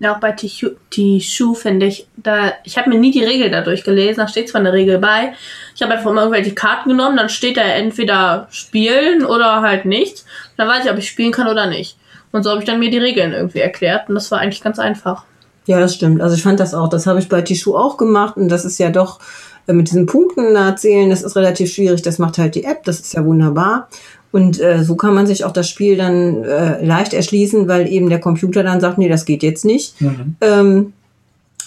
Ja, 0.00 0.14
auch 0.14 0.20
bei 0.20 0.32
Tishu 0.32 1.54
finde 1.54 1.86
ich, 1.86 2.06
da, 2.16 2.52
ich 2.64 2.78
habe 2.78 2.88
mir 2.88 2.98
nie 2.98 3.10
die 3.10 3.24
Regel 3.24 3.50
da 3.50 3.60
durchgelesen, 3.60 4.16
da 4.16 4.28
steht 4.28 4.48
zwar 4.48 4.60
eine 4.60 4.72
Regel 4.72 4.98
bei, 4.98 5.34
ich 5.74 5.82
habe 5.82 5.92
einfach 5.92 6.12
mal 6.12 6.22
irgendwelche 6.22 6.54
Karten 6.54 6.88
genommen, 6.88 7.16
dann 7.16 7.28
steht 7.28 7.56
da 7.56 7.62
entweder 7.62 8.48
spielen 8.50 9.24
oder 9.24 9.60
halt 9.60 9.84
nichts. 9.84 10.24
Dann 10.56 10.68
weiß 10.68 10.84
ich, 10.84 10.90
ob 10.90 10.98
ich 10.98 11.08
spielen 11.08 11.32
kann 11.32 11.48
oder 11.48 11.66
nicht. 11.66 11.98
Und 12.32 12.42
so 12.42 12.50
habe 12.50 12.60
ich 12.60 12.66
dann 12.66 12.78
mir 12.78 12.90
die 12.90 12.98
Regeln 12.98 13.32
irgendwie 13.32 13.60
erklärt 13.60 14.08
und 14.08 14.14
das 14.14 14.30
war 14.30 14.40
eigentlich 14.40 14.62
ganz 14.62 14.78
einfach. 14.78 15.24
Ja, 15.66 15.80
das 15.80 15.94
stimmt. 15.94 16.20
Also 16.20 16.36
ich 16.36 16.42
fand 16.42 16.60
das 16.60 16.74
auch. 16.74 16.88
Das 16.88 17.06
habe 17.06 17.18
ich 17.18 17.28
bei 17.28 17.42
Tishu 17.42 17.76
auch 17.76 17.96
gemacht 17.96 18.36
und 18.36 18.48
das 18.48 18.64
ist 18.64 18.78
ja 18.78 18.90
doch 18.90 19.20
mit 19.66 19.88
diesen 19.88 20.06
Punkten 20.06 20.56
erzählen, 20.56 21.10
das 21.10 21.22
ist 21.22 21.36
relativ 21.36 21.72
schwierig. 21.72 22.02
Das 22.02 22.18
macht 22.18 22.38
halt 22.38 22.54
die 22.54 22.64
App, 22.64 22.84
das 22.84 23.00
ist 23.00 23.14
ja 23.14 23.24
wunderbar. 23.24 23.88
Und 24.32 24.60
äh, 24.60 24.82
so 24.82 24.96
kann 24.96 25.14
man 25.14 25.26
sich 25.26 25.44
auch 25.44 25.52
das 25.52 25.68
Spiel 25.68 25.96
dann 25.96 26.42
äh, 26.42 26.84
leicht 26.84 27.14
erschließen, 27.14 27.68
weil 27.68 27.86
eben 27.86 28.08
der 28.08 28.20
Computer 28.20 28.64
dann 28.64 28.80
sagt, 28.80 28.98
nee, 28.98 29.08
das 29.08 29.24
geht 29.24 29.42
jetzt 29.44 29.64
nicht. 29.64 30.00
Mhm. 30.00 30.36
Ähm, 30.40 30.92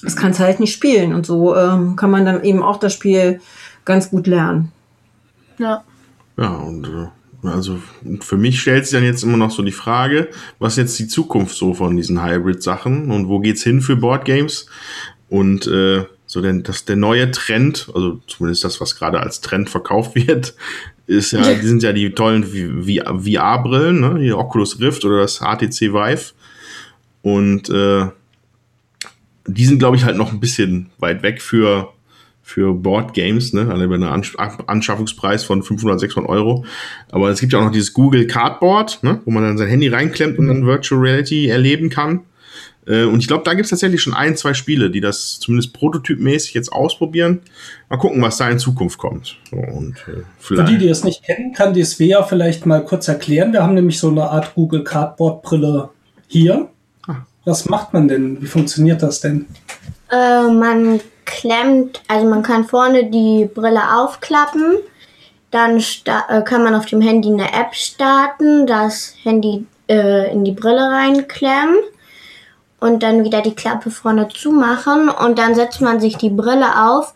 das 0.03 0.15
kannst 0.15 0.39
halt 0.39 0.59
nicht 0.59 0.73
spielen. 0.73 1.13
Und 1.13 1.25
so 1.25 1.55
ähm, 1.55 1.95
kann 1.95 2.11
man 2.11 2.25
dann 2.25 2.43
eben 2.43 2.61
auch 2.61 2.77
das 2.77 2.93
Spiel 2.93 3.39
ganz 3.85 4.09
gut 4.09 4.27
lernen. 4.27 4.71
Ja. 5.57 5.83
Ja, 6.37 6.55
und 6.57 6.87
äh, 6.87 7.47
also 7.47 7.79
für 8.19 8.37
mich 8.37 8.59
stellt 8.59 8.85
sich 8.85 8.97
dann 8.97 9.05
jetzt 9.05 9.23
immer 9.23 9.37
noch 9.37 9.51
so 9.51 9.63
die 9.63 9.71
Frage, 9.71 10.27
was 10.59 10.75
jetzt 10.75 10.99
die 10.99 11.07
Zukunft 11.07 11.55
so 11.55 11.73
von 11.73 11.95
diesen 11.95 12.23
Hybrid-Sachen 12.23 13.11
und 13.11 13.27
wo 13.27 13.39
geht's 13.39 13.63
hin 13.63 13.81
für 13.81 13.95
Boardgames? 13.95 14.67
Und 15.29 15.67
äh, 15.67 16.05
so 16.27 16.41
denn 16.41 16.61
das 16.61 16.85
der 16.85 16.97
neue 16.97 17.31
Trend, 17.31 17.89
also 17.95 18.19
zumindest 18.27 18.63
das, 18.63 18.79
was 18.79 18.95
gerade 18.95 19.19
als 19.19 19.41
Trend 19.41 19.69
verkauft 19.69 20.15
wird, 20.15 20.53
ist 21.07 21.31
ja, 21.31 21.53
die 21.53 21.65
sind 21.65 21.81
ja 21.83 21.93
die 21.93 22.11
tollen 22.11 22.43
VR-Brillen, 22.43 23.99
ne? 23.99 24.19
die 24.19 24.33
Oculus 24.33 24.79
Rift 24.79 25.05
oder 25.05 25.21
das 25.21 25.39
HTC 25.39 25.93
Vive. 25.93 26.33
Und 27.21 27.69
äh, 27.69 28.07
die 29.47 29.65
sind, 29.65 29.79
glaube 29.79 29.95
ich, 29.95 30.03
halt 30.03 30.17
noch 30.17 30.31
ein 30.31 30.39
bisschen 30.39 30.89
weit 30.99 31.23
weg 31.23 31.41
für 31.41 31.93
für 32.47 32.73
Board 32.73 33.13
Games, 33.13 33.51
ne? 33.51 33.69
Also 33.69 33.83
über 33.83 33.95
einen 33.95 34.05
Anschaffungspreis 34.05 35.43
von 35.43 35.63
500, 35.63 35.99
600 35.99 36.29
Euro. 36.31 36.63
Aber 37.11 37.29
es 37.29 37.41
gibt 37.41 37.51
ja 37.51 37.59
auch 37.59 37.65
noch 37.65 37.73
dieses 37.73 37.91
Google 37.91 38.25
Cardboard, 38.25 39.03
ne? 39.03 39.19
wo 39.25 39.31
man 39.31 39.43
dann 39.43 39.57
sein 39.57 39.67
Handy 39.67 39.89
reinklemmt 39.89 40.39
und 40.39 40.47
dann 40.47 40.65
Virtual 40.65 41.01
Reality 41.01 41.49
erleben 41.49 41.89
kann. 41.89 42.21
Äh, 42.87 43.03
und 43.03 43.19
ich 43.19 43.27
glaube, 43.27 43.43
da 43.43 43.53
gibt 43.53 43.65
es 43.65 43.69
tatsächlich 43.69 44.01
schon 44.01 44.13
ein, 44.13 44.37
zwei 44.37 44.53
Spiele, 44.53 44.89
die 44.89 45.01
das 45.01 45.39
zumindest 45.39 45.73
prototypmäßig 45.73 46.53
jetzt 46.53 46.71
ausprobieren. 46.71 47.41
Mal 47.89 47.97
gucken, 47.97 48.21
was 48.21 48.37
da 48.37 48.49
in 48.49 48.59
Zukunft 48.59 48.97
kommt. 48.97 49.37
Und, 49.51 49.95
äh, 50.07 50.23
Für 50.39 50.63
die, 50.63 50.77
die 50.77 50.87
es 50.87 51.03
nicht 51.03 51.23
kennen, 51.23 51.53
kann 51.53 51.73
die 51.73 51.83
Svea 51.83 52.23
vielleicht 52.23 52.65
mal 52.65 52.83
kurz 52.83 53.07
erklären. 53.07 53.53
Wir 53.53 53.63
haben 53.63 53.73
nämlich 53.73 53.99
so 53.99 54.09
eine 54.09 54.29
Art 54.29 54.55
Google 54.55 54.83
Cardboard 54.83 55.41
Brille 55.43 55.89
hier. 56.27 56.69
Ah. 57.07 57.25
Was 57.45 57.65
macht 57.65 57.93
man 57.93 58.07
denn? 58.07 58.41
Wie 58.41 58.47
funktioniert 58.47 59.03
das 59.03 59.19
denn? 59.19 59.45
Äh, 60.09 60.47
man 60.49 61.01
klemmt, 61.25 62.01
also 62.07 62.27
man 62.29 62.41
kann 62.41 62.65
vorne 62.65 63.09
die 63.09 63.49
Brille 63.53 63.81
aufklappen, 63.97 64.77
dann 65.51 65.77
äh, 65.77 66.41
kann 66.43 66.63
man 66.63 66.73
auf 66.75 66.85
dem 66.85 67.01
Handy 67.01 67.29
eine 67.29 67.53
App 67.53 67.73
starten, 67.73 68.65
das 68.65 69.13
Handy 69.23 69.65
äh, 69.89 70.31
in 70.31 70.45
die 70.45 70.51
Brille 70.51 70.89
reinklemmen 70.89 71.75
und 72.79 73.03
dann 73.03 73.23
wieder 73.23 73.41
die 73.41 73.55
Klappe 73.55 73.91
vorne 73.91 74.27
zumachen 74.29 75.09
und 75.09 75.39
dann 75.39 75.55
setzt 75.55 75.81
man 75.81 75.99
sich 75.99 76.17
die 76.17 76.29
Brille 76.29 76.87
auf 76.87 77.13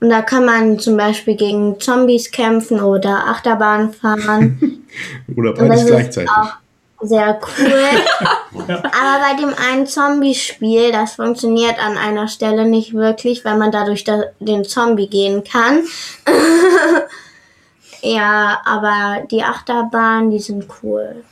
und 0.00 0.10
da 0.10 0.22
kann 0.22 0.44
man 0.44 0.78
zum 0.78 0.96
Beispiel 0.96 1.34
gegen 1.34 1.80
Zombies 1.80 2.30
kämpfen 2.30 2.80
oder 2.82 3.26
Achterbahn 3.26 3.92
fahren. 3.92 4.86
oder 5.36 5.54
beides 5.54 5.86
gleichzeitig. 5.86 6.30
Auch, 6.30 6.52
sehr 7.00 7.38
cool. 7.40 8.66
Aber 8.68 9.20
bei 9.20 9.40
dem 9.40 9.54
einen 9.54 9.86
Zombie-Spiel, 9.86 10.92
das 10.92 11.14
funktioniert 11.14 11.78
an 11.82 11.96
einer 11.96 12.28
Stelle 12.28 12.66
nicht 12.66 12.92
wirklich, 12.94 13.44
weil 13.44 13.56
man 13.56 13.72
dadurch 13.72 14.04
da 14.04 14.24
den 14.40 14.64
Zombie 14.64 15.08
gehen 15.08 15.42
kann. 15.42 15.84
ja, 18.02 18.60
aber 18.64 19.22
die 19.30 19.42
Achterbahn, 19.42 20.30
die 20.30 20.38
sind 20.38 20.66
cool. 20.82 21.24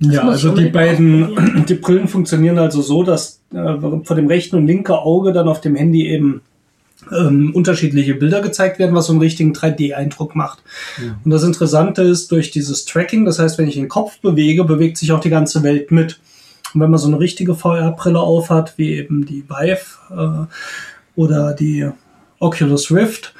Ja, 0.00 0.26
also 0.26 0.54
die 0.54 0.70
beiden, 0.70 1.64
die 1.68 1.74
Brillen 1.74 2.08
funktionieren 2.08 2.58
also 2.58 2.82
so, 2.82 3.02
dass 3.02 3.40
äh, 3.52 3.76
vor 4.02 4.16
dem 4.16 4.26
rechten 4.26 4.56
und 4.56 4.66
linken 4.66 4.92
Auge 4.92 5.32
dann 5.32 5.48
auf 5.48 5.60
dem 5.60 5.76
Handy 5.76 6.08
eben 6.08 6.40
ähm, 7.12 7.54
unterschiedliche 7.54 8.14
Bilder 8.14 8.40
gezeigt 8.40 8.78
werden, 8.78 8.94
was 8.94 9.06
so 9.06 9.12
einen 9.12 9.20
richtigen 9.20 9.52
3D-Eindruck 9.52 10.34
macht. 10.34 10.62
Ja. 10.98 11.18
Und 11.24 11.30
das 11.30 11.44
Interessante 11.44 12.02
ist 12.02 12.32
durch 12.32 12.50
dieses 12.50 12.84
Tracking, 12.86 13.24
das 13.24 13.38
heißt, 13.38 13.58
wenn 13.58 13.68
ich 13.68 13.74
den 13.74 13.88
Kopf 13.88 14.18
bewege, 14.20 14.64
bewegt 14.64 14.98
sich 14.98 15.12
auch 15.12 15.20
die 15.20 15.30
ganze 15.30 15.62
Welt 15.62 15.90
mit. 15.90 16.18
Und 16.72 16.80
wenn 16.80 16.90
man 16.90 17.00
so 17.00 17.08
eine 17.08 17.18
richtige 17.18 17.54
VR-Brille 17.54 18.20
aufhat, 18.20 18.74
wie 18.76 18.94
eben 18.94 19.26
die 19.26 19.44
Vive 19.48 19.80
äh, 20.10 21.20
oder 21.20 21.52
die 21.52 21.88
Oculus 22.38 22.90
Rift, 22.90 23.34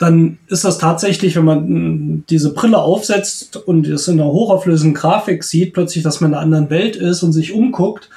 dann 0.00 0.38
ist 0.48 0.64
das 0.64 0.78
tatsächlich, 0.78 1.36
wenn 1.36 1.44
man 1.44 1.68
mh, 1.68 2.22
diese 2.30 2.54
Brille 2.54 2.78
aufsetzt 2.78 3.58
und 3.58 3.86
es 3.86 4.08
in 4.08 4.18
einer 4.18 4.32
hochauflösenden 4.32 4.94
Grafik 4.94 5.44
sieht, 5.44 5.74
plötzlich, 5.74 6.02
dass 6.02 6.22
man 6.22 6.30
in 6.30 6.34
einer 6.34 6.42
anderen 6.42 6.70
Welt 6.70 6.96
ist 6.96 7.22
und 7.22 7.32
sich 7.32 7.52
umguckt, 7.52 8.08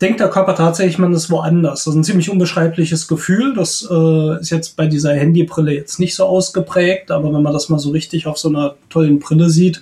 denkt 0.00 0.18
der 0.18 0.30
Körper 0.30 0.56
tatsächlich, 0.56 0.98
man 0.98 1.12
ist 1.12 1.30
woanders. 1.30 1.84
Das 1.84 1.94
ist 1.94 1.98
ein 2.00 2.02
ziemlich 2.02 2.28
unbeschreibliches 2.28 3.06
Gefühl. 3.06 3.54
Das 3.54 3.86
äh, 3.88 4.40
ist 4.40 4.50
jetzt 4.50 4.74
bei 4.76 4.88
dieser 4.88 5.14
Handybrille 5.14 5.72
jetzt 5.72 6.00
nicht 6.00 6.16
so 6.16 6.24
ausgeprägt, 6.24 7.12
aber 7.12 7.32
wenn 7.32 7.42
man 7.42 7.52
das 7.52 7.68
mal 7.68 7.78
so 7.78 7.90
richtig 7.90 8.26
auf 8.26 8.36
so 8.36 8.48
einer 8.48 8.74
tollen 8.90 9.20
Brille 9.20 9.48
sieht, 9.48 9.80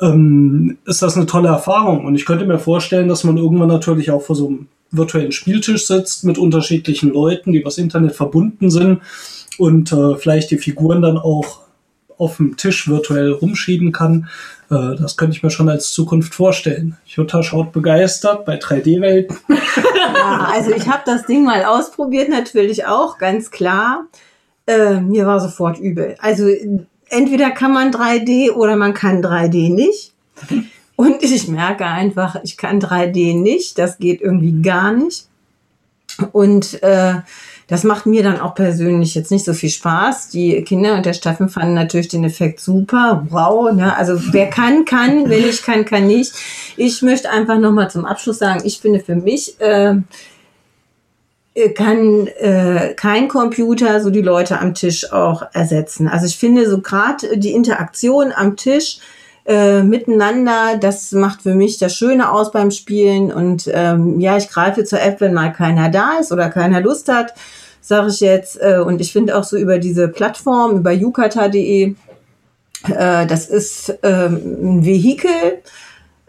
ähm, 0.00 0.76
ist 0.86 1.02
das 1.02 1.16
eine 1.16 1.26
tolle 1.26 1.50
Erfahrung. 1.50 2.04
Und 2.04 2.16
ich 2.16 2.26
könnte 2.26 2.46
mir 2.46 2.58
vorstellen, 2.58 3.08
dass 3.08 3.22
man 3.22 3.36
irgendwann 3.36 3.68
natürlich 3.68 4.10
auch 4.10 4.22
vor 4.22 4.34
so 4.34 4.48
einem 4.48 4.66
virtuellen 4.90 5.30
Spieltisch 5.30 5.86
sitzt 5.86 6.24
mit 6.24 6.36
unterschiedlichen 6.36 7.12
Leuten, 7.12 7.52
die 7.52 7.60
übers 7.60 7.78
Internet 7.78 8.16
verbunden 8.16 8.70
sind 8.70 9.02
und 9.60 9.92
äh, 9.92 10.16
vielleicht 10.16 10.50
die 10.50 10.58
Figuren 10.58 11.02
dann 11.02 11.18
auch 11.18 11.60
auf 12.16 12.36
dem 12.36 12.56
Tisch 12.56 12.88
virtuell 12.88 13.30
rumschieben 13.32 13.92
kann. 13.92 14.28
Äh, 14.70 14.96
das 14.96 15.16
könnte 15.16 15.36
ich 15.36 15.42
mir 15.42 15.50
schon 15.50 15.68
als 15.68 15.92
Zukunft 15.92 16.34
vorstellen. 16.34 16.96
Jutta 17.04 17.42
schaut 17.42 17.72
begeistert 17.72 18.44
bei 18.44 18.58
3D-Welten. 18.58 19.36
Ja, 20.12 20.50
also 20.52 20.72
ich 20.72 20.86
habe 20.88 21.02
das 21.06 21.24
Ding 21.24 21.44
mal 21.44 21.64
ausprobiert, 21.64 22.28
natürlich 22.28 22.84
auch, 22.84 23.16
ganz 23.16 23.50
klar. 23.50 24.06
Äh, 24.66 25.00
mir 25.00 25.26
war 25.26 25.40
sofort 25.40 25.78
übel. 25.78 26.16
Also 26.18 26.46
entweder 27.08 27.50
kann 27.52 27.72
man 27.72 27.90
3D 27.90 28.50
oder 28.50 28.76
man 28.76 28.92
kann 28.92 29.22
3D 29.22 29.72
nicht. 29.72 30.12
Und 30.96 31.22
ich 31.22 31.48
merke 31.48 31.86
einfach, 31.86 32.36
ich 32.42 32.58
kann 32.58 32.80
3D 32.80 33.40
nicht. 33.40 33.78
Das 33.78 33.98
geht 33.98 34.20
irgendwie 34.20 34.60
gar 34.60 34.92
nicht. 34.92 35.26
Und 36.32 36.82
äh, 36.82 37.14
das 37.70 37.84
macht 37.84 38.04
mir 38.04 38.24
dann 38.24 38.40
auch 38.40 38.56
persönlich 38.56 39.14
jetzt 39.14 39.30
nicht 39.30 39.44
so 39.44 39.54
viel 39.54 39.70
Spaß. 39.70 40.28
Die 40.30 40.60
Kinder 40.64 40.96
und 40.96 41.06
der 41.06 41.12
Steffen 41.12 41.48
fanden 41.48 41.74
natürlich 41.74 42.08
den 42.08 42.24
Effekt 42.24 42.58
super. 42.58 43.24
Wow. 43.30 43.72
Ne? 43.72 43.96
Also 43.96 44.20
wer 44.32 44.50
kann, 44.50 44.84
kann. 44.84 45.30
Wenn 45.30 45.48
ich 45.48 45.62
kann, 45.62 45.84
kann 45.84 46.08
nicht. 46.08 46.32
Ich 46.76 47.00
möchte 47.00 47.30
einfach 47.30 47.60
nochmal 47.60 47.88
zum 47.88 48.04
Abschluss 48.04 48.38
sagen, 48.38 48.62
ich 48.64 48.80
finde 48.80 48.98
für 48.98 49.14
mich, 49.14 49.60
äh, 49.60 49.94
kann 51.76 52.26
äh, 52.38 52.94
kein 52.96 53.28
Computer 53.28 54.00
so 54.00 54.10
die 54.10 54.22
Leute 54.22 54.58
am 54.58 54.74
Tisch 54.74 55.12
auch 55.12 55.44
ersetzen. 55.52 56.08
Also 56.08 56.26
ich 56.26 56.36
finde 56.36 56.68
so 56.68 56.80
gerade 56.80 57.38
die 57.38 57.52
Interaktion 57.52 58.32
am 58.34 58.56
Tisch 58.56 58.98
äh, 59.46 59.84
miteinander, 59.84 60.76
das 60.80 61.12
macht 61.12 61.42
für 61.42 61.54
mich 61.54 61.78
das 61.78 61.94
Schöne 61.94 62.32
aus 62.32 62.50
beim 62.50 62.72
Spielen. 62.72 63.32
Und 63.32 63.70
ähm, 63.72 64.18
ja, 64.18 64.36
ich 64.36 64.48
greife 64.48 64.82
zur 64.82 65.00
App, 65.00 65.20
wenn 65.20 65.34
mal 65.34 65.52
keiner 65.52 65.88
da 65.88 66.18
ist 66.20 66.32
oder 66.32 66.50
keiner 66.50 66.80
Lust 66.80 67.08
hat, 67.08 67.34
sage 67.80 68.08
ich 68.08 68.20
jetzt. 68.20 68.60
Äh, 68.60 68.78
und 68.78 69.00
ich 69.00 69.12
finde 69.12 69.36
auch 69.36 69.44
so 69.44 69.56
über 69.56 69.78
diese 69.78 70.08
Plattform, 70.08 70.78
über 70.78 70.92
yukata.de, 70.92 71.94
äh, 72.88 73.26
das 73.26 73.46
ist 73.46 73.98
ähm, 74.02 74.78
ein 74.78 74.84
Vehikel 74.84 75.60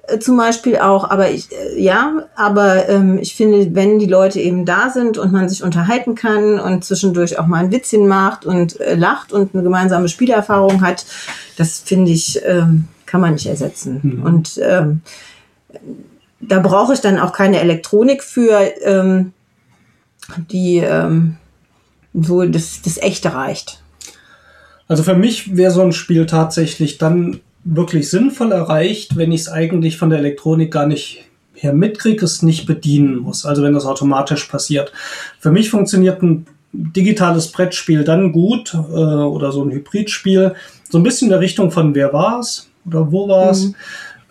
äh, 0.07 0.19
zum 0.19 0.37
Beispiel 0.37 0.77
auch, 0.77 1.09
aber 1.09 1.29
ich, 1.29 1.51
äh, 1.51 1.81
ja, 1.81 2.27
aber 2.35 2.89
ähm, 2.89 3.17
ich 3.19 3.35
finde, 3.35 3.73
wenn 3.75 3.99
die 3.99 4.07
Leute 4.07 4.39
eben 4.39 4.65
da 4.65 4.89
sind 4.89 5.17
und 5.17 5.31
man 5.31 5.47
sich 5.47 5.63
unterhalten 5.63 6.15
kann 6.15 6.59
und 6.59 6.83
zwischendurch 6.83 7.39
auch 7.39 7.47
mal 7.47 7.63
ein 7.63 7.71
Witzchen 7.71 8.07
macht 8.07 8.45
und 8.45 8.79
äh, 8.79 8.95
lacht 8.95 9.31
und 9.31 9.53
eine 9.53 9.63
gemeinsame 9.63 10.09
Spielerfahrung 10.09 10.81
hat, 10.81 11.05
das 11.57 11.79
finde 11.79 12.11
ich, 12.11 12.41
ähm, 12.45 12.87
kann 13.05 13.21
man 13.21 13.33
nicht 13.33 13.47
ersetzen. 13.47 13.99
Mhm. 14.01 14.23
Und 14.23 14.59
ähm, 14.63 15.01
da 16.39 16.59
brauche 16.59 16.93
ich 16.93 17.01
dann 17.01 17.19
auch 17.19 17.33
keine 17.33 17.59
Elektronik 17.59 18.23
für, 18.23 18.59
ähm, 18.83 19.33
die, 20.37 20.77
ähm, 20.77 21.37
wo 22.13 22.43
das, 22.43 22.81
das 22.81 22.97
Echte 22.97 23.33
reicht. 23.33 23.81
Also 24.87 25.03
für 25.03 25.15
mich 25.15 25.55
wäre 25.55 25.71
so 25.71 25.81
ein 25.81 25.93
Spiel 25.93 26.25
tatsächlich 26.25 26.97
dann 26.97 27.39
wirklich 27.63 28.09
sinnvoll 28.09 28.51
erreicht, 28.51 29.15
wenn 29.15 29.31
ich 29.31 29.41
es 29.41 29.49
eigentlich 29.49 29.97
von 29.97 30.09
der 30.09 30.19
Elektronik 30.19 30.71
gar 30.71 30.85
nicht 30.85 31.25
her 31.53 31.73
mitkriege, 31.73 32.25
es 32.25 32.41
nicht 32.41 32.65
bedienen 32.65 33.17
muss. 33.17 33.45
Also 33.45 33.63
wenn 33.63 33.73
das 33.73 33.85
automatisch 33.85 34.45
passiert. 34.45 34.91
Für 35.39 35.51
mich 35.51 35.69
funktioniert 35.69 36.21
ein 36.21 36.47
digitales 36.73 37.51
Brettspiel 37.51 38.03
dann 38.03 38.31
gut 38.31 38.73
äh, 38.73 38.77
oder 38.77 39.51
so 39.51 39.63
ein 39.63 39.71
Hybridspiel, 39.71 40.55
so 40.89 40.97
ein 40.97 41.03
bisschen 41.03 41.27
in 41.27 41.31
der 41.31 41.39
Richtung 41.39 41.71
von 41.71 41.93
wer 41.93 42.13
war's 42.13 42.69
oder 42.85 43.11
wo 43.11 43.27
war's. 43.27 43.65
Mhm. 43.65 43.75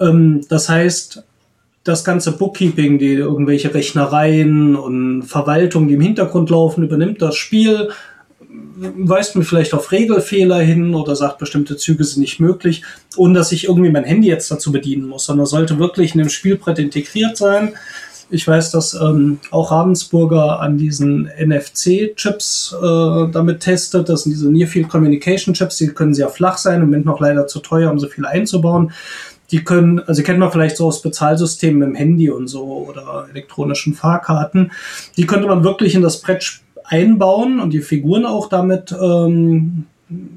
Ähm, 0.00 0.40
das 0.48 0.68
heißt, 0.68 1.22
das 1.84 2.04
ganze 2.04 2.32
Bookkeeping, 2.32 2.98
die 2.98 3.14
irgendwelche 3.14 3.72
Rechnereien 3.72 4.76
und 4.76 5.22
Verwaltung, 5.22 5.88
die 5.88 5.94
im 5.94 6.00
Hintergrund 6.00 6.50
laufen, 6.50 6.84
übernimmt 6.84 7.22
das 7.22 7.36
Spiel, 7.36 7.88
weist 8.76 9.36
mir 9.36 9.44
vielleicht 9.44 9.74
auf 9.74 9.92
Regelfehler 9.92 10.60
hin 10.60 10.94
oder 10.94 11.16
sagt, 11.16 11.38
bestimmte 11.38 11.76
Züge 11.76 12.04
sind 12.04 12.20
nicht 12.20 12.40
möglich, 12.40 12.82
ohne 13.16 13.34
dass 13.34 13.52
ich 13.52 13.68
irgendwie 13.68 13.90
mein 13.90 14.04
Handy 14.04 14.28
jetzt 14.28 14.50
dazu 14.50 14.72
bedienen 14.72 15.06
muss, 15.06 15.26
sondern 15.26 15.46
sollte 15.46 15.78
wirklich 15.78 16.14
in 16.14 16.18
dem 16.18 16.28
Spielbrett 16.28 16.78
integriert 16.78 17.36
sein. 17.36 17.74
Ich 18.32 18.46
weiß, 18.46 18.70
dass 18.70 18.94
ähm, 18.94 19.40
auch 19.50 19.72
Ravensburger 19.72 20.60
an 20.60 20.78
diesen 20.78 21.28
NFC-Chips 21.36 22.76
äh, 22.80 23.32
damit 23.32 23.60
testet. 23.60 24.08
Das 24.08 24.22
sind 24.22 24.32
diese 24.32 24.50
Near 24.50 24.68
Field 24.68 24.88
Communication 24.88 25.52
Chips, 25.52 25.78
die 25.78 25.88
können 25.88 26.14
sehr 26.14 26.28
flach 26.28 26.56
sein, 26.56 26.76
im 26.76 26.82
Moment 26.82 27.06
noch 27.06 27.20
leider 27.20 27.48
zu 27.48 27.58
teuer, 27.58 27.90
um 27.90 27.98
so 27.98 28.06
viel 28.06 28.24
einzubauen. 28.24 28.92
Die 29.52 29.64
können, 29.64 30.00
also 30.00 30.22
kennt 30.22 30.38
man 30.38 30.52
vielleicht 30.52 30.76
so 30.76 30.86
aus 30.86 31.02
Bezahlsystemen 31.02 31.82
im 31.82 31.94
Handy 31.94 32.30
und 32.30 32.48
so 32.48 32.86
oder 32.88 33.26
elektronischen 33.30 33.94
Fahrkarten. 33.94 34.72
Die 35.16 35.26
könnte 35.26 35.48
man 35.48 35.64
wirklich 35.64 35.94
in 35.94 36.02
das 36.02 36.20
Brett 36.20 36.60
einbauen 36.84 37.60
und 37.60 37.72
die 37.72 37.80
Figuren 37.80 38.26
auch 38.26 38.48
damit 38.48 38.92
ähm, 38.92 39.86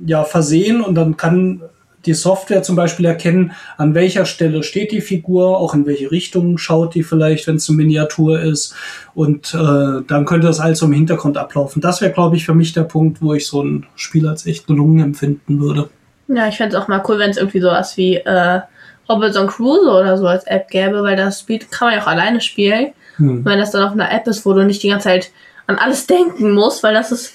ja 0.06 0.24
versehen 0.24 0.82
und 0.82 0.96
dann 0.96 1.18
kann 1.18 1.62
die 2.06 2.14
Software 2.14 2.64
zum 2.64 2.76
Beispiel 2.76 3.06
erkennen, 3.06 3.54
an 3.78 3.96
welcher 3.96 4.26
Stelle 4.26 4.64
steht 4.64 4.92
die 4.92 5.02
Figur, 5.02 5.58
auch 5.58 5.74
in 5.74 5.86
welche 5.86 6.12
Richtung 6.12 6.58
schaut 6.58 6.96
die 6.96 7.04
vielleicht, 7.04 7.48
wenn 7.48 7.56
es 7.56 7.70
eine 7.70 7.78
Miniatur 7.78 8.42
ist. 8.42 8.76
Und 9.14 9.54
äh, 9.54 10.04
dann 10.06 10.26
könnte 10.26 10.48
das 10.48 10.60
alles 10.60 10.80
so 10.80 10.86
im 10.86 10.92
Hintergrund 10.92 11.38
ablaufen. 11.38 11.82
Das 11.82 12.02
wäre, 12.02 12.12
glaube 12.12 12.36
ich, 12.36 12.46
für 12.46 12.54
mich 12.54 12.74
der 12.74 12.84
Punkt, 12.84 13.22
wo 13.22 13.34
ich 13.34 13.48
so 13.48 13.64
ein 13.64 13.86
Spiel 13.96 14.28
als 14.28 14.46
echt 14.46 14.68
gelungen 14.68 15.00
empfinden 15.00 15.60
würde. 15.62 15.90
Ja, 16.28 16.48
ich 16.48 16.58
fände 16.58 16.76
es 16.76 16.82
auch 16.82 16.88
mal 16.88 17.04
cool, 17.08 17.20
wenn 17.20 17.30
es 17.30 17.38
irgendwie 17.38 17.62
sowas 17.62 17.96
wie 17.98 18.16
äh, 18.16 18.62
Robinson 19.10 19.48
Crusoe 19.48 20.00
oder 20.02 20.18
so 20.18 20.28
als 20.28 20.46
App 20.46 20.70
gäbe, 20.70 21.04
weil 21.04 21.16
das 21.16 21.42
Spiel 21.42 21.60
kann 21.60 21.90
man 21.90 21.98
ja 21.98 22.04
auch 22.04 22.08
alleine 22.08 22.42
spielen. 22.42 22.94
Hm. 23.18 23.44
Wenn 23.46 23.60
das 23.60 23.72
dann 23.72 23.84
auf 23.84 23.92
einer 23.92 24.12
App 24.12 24.28
ist, 24.28 24.46
wo 24.46 24.54
du 24.54 24.64
nicht 24.66 24.82
die 24.84 24.90
ganze 24.90 25.06
Zeit 25.10 25.32
an 25.68 25.78
alles 25.78 26.08
denken 26.08 26.52
musst, 26.52 26.84
weil 26.84 26.94
das 26.94 27.12
ist 27.12 27.34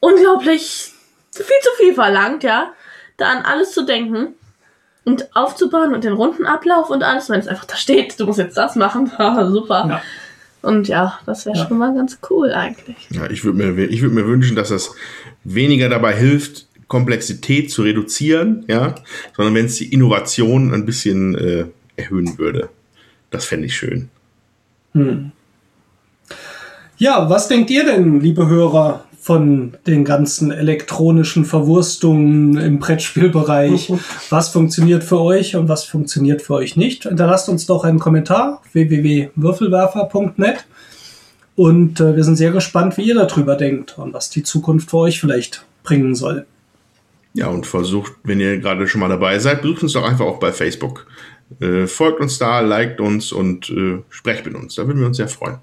unglaublich 0.00 0.92
viel 1.32 1.44
zu 1.62 1.70
viel 1.78 1.94
verlangt, 1.94 2.42
ja. 2.44 2.72
Da 3.16 3.26
an 3.30 3.42
alles 3.44 3.72
zu 3.72 3.84
denken 3.84 4.34
und 5.04 5.34
aufzubauen 5.36 5.94
und 5.94 6.04
den 6.04 6.14
Rundenablauf 6.14 6.90
und 6.90 7.02
alles, 7.02 7.28
wenn 7.30 7.38
es 7.40 7.46
einfach 7.48 7.64
da 7.66 7.76
steht, 7.76 8.18
du 8.18 8.26
musst 8.26 8.38
jetzt 8.38 8.56
das 8.56 8.74
machen, 8.76 9.12
haha, 9.18 9.46
super. 9.50 9.86
Ja. 9.88 10.02
Und 10.62 10.88
ja, 10.88 11.18
das 11.26 11.44
wäre 11.44 11.56
Ja. 11.58 11.66
schon 11.68 11.76
mal 11.78 11.94
ganz 11.94 12.18
cool 12.30 12.52
eigentlich. 12.52 12.96
Ja, 13.10 13.28
ich 13.30 13.44
würde 13.44 13.58
mir, 13.72 13.84
ich 13.84 14.00
würd 14.00 14.12
mir 14.14 14.26
wünschen, 14.26 14.56
dass 14.56 14.70
das 14.70 14.94
weniger 15.44 15.88
dabei 15.90 16.14
hilft, 16.14 16.66
Komplexität 16.94 17.72
zu 17.72 17.82
reduzieren, 17.82 18.64
ja, 18.68 18.94
sondern 19.36 19.52
wenn 19.56 19.66
es 19.66 19.74
die 19.74 19.92
Innovation 19.92 20.72
ein 20.72 20.86
bisschen 20.86 21.34
äh, 21.34 21.64
erhöhen 21.96 22.38
würde. 22.38 22.68
Das 23.32 23.46
fände 23.46 23.66
ich 23.66 23.74
schön. 23.74 24.10
Hm. 24.92 25.32
Ja, 26.96 27.28
was 27.28 27.48
denkt 27.48 27.68
ihr 27.70 27.84
denn, 27.84 28.20
liebe 28.20 28.46
Hörer, 28.46 29.06
von 29.20 29.72
den 29.88 30.04
ganzen 30.04 30.52
elektronischen 30.52 31.44
Verwurstungen 31.44 32.58
im 32.58 32.78
Brettspielbereich? 32.78 33.92
was 34.30 34.50
funktioniert 34.50 35.02
für 35.02 35.20
euch 35.20 35.56
und 35.56 35.68
was 35.68 35.82
funktioniert 35.82 36.42
für 36.42 36.54
euch 36.54 36.76
nicht? 36.76 37.02
Hinterlasst 37.02 37.48
uns 37.48 37.66
doch 37.66 37.82
einen 37.82 37.98
Kommentar 37.98 38.62
www.würfelwerfer.net 38.72 40.64
und 41.56 41.98
äh, 41.98 42.14
wir 42.14 42.22
sind 42.22 42.36
sehr 42.36 42.52
gespannt, 42.52 42.96
wie 42.98 43.02
ihr 43.08 43.16
darüber 43.16 43.56
denkt 43.56 43.98
und 43.98 44.14
was 44.14 44.30
die 44.30 44.44
Zukunft 44.44 44.90
für 44.90 44.98
euch 44.98 45.18
vielleicht 45.18 45.64
bringen 45.82 46.14
soll. 46.14 46.46
Ja, 47.34 47.48
und 47.48 47.66
versucht, 47.66 48.12
wenn 48.22 48.40
ihr 48.40 48.58
gerade 48.58 48.86
schon 48.86 49.00
mal 49.00 49.08
dabei 49.08 49.38
seid, 49.40 49.62
besucht 49.62 49.82
uns 49.82 49.92
doch 49.92 50.08
einfach 50.08 50.24
auch 50.24 50.38
bei 50.38 50.52
Facebook. 50.52 51.06
Äh, 51.60 51.86
folgt 51.86 52.20
uns 52.20 52.38
da, 52.38 52.60
liked 52.60 53.00
uns 53.00 53.32
und 53.32 53.68
äh, 53.70 54.02
sprecht 54.08 54.46
mit 54.46 54.54
uns. 54.54 54.76
Da 54.76 54.86
würden 54.86 55.00
wir 55.00 55.08
uns 55.08 55.16
sehr 55.16 55.28
freuen. 55.28 55.58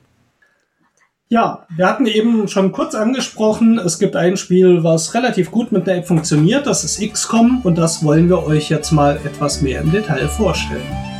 Ja, 1.29 1.65
wir 1.73 1.87
hatten 1.87 2.07
eben 2.07 2.49
schon 2.49 2.73
kurz 2.73 2.93
angesprochen, 2.93 3.79
es 3.79 3.99
gibt 3.99 4.17
ein 4.17 4.35
Spiel, 4.35 4.83
was 4.83 5.13
relativ 5.13 5.49
gut 5.49 5.71
mit 5.71 5.87
der 5.87 5.95
App 5.95 6.07
funktioniert, 6.07 6.67
das 6.67 6.83
ist 6.83 6.99
XCOM 6.99 7.61
und 7.63 7.77
das 7.77 8.03
wollen 8.03 8.27
wir 8.27 8.43
euch 8.45 8.69
jetzt 8.69 8.91
mal 8.91 9.15
etwas 9.23 9.61
mehr 9.61 9.79
im 9.79 9.93
Detail 9.93 10.27
vorstellen. 10.27 11.10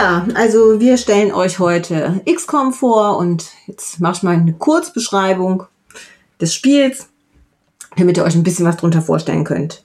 Ja, 0.00 0.26
also 0.32 0.80
wir 0.80 0.96
stellen 0.96 1.30
euch 1.30 1.58
heute 1.58 2.22
XCOM 2.24 2.72
vor 2.72 3.18
und 3.18 3.50
jetzt 3.66 4.00
mach 4.00 4.16
ich 4.16 4.22
mal 4.22 4.34
eine 4.34 4.54
Kurzbeschreibung. 4.54 5.64
des 6.40 6.54
Spiels, 6.54 7.10
damit 7.98 8.16
ihr 8.16 8.24
euch 8.24 8.34
ein 8.34 8.42
bisschen 8.42 8.64
was 8.64 8.78
drunter 8.78 9.02
vorstellen 9.02 9.44
könnt. 9.44 9.84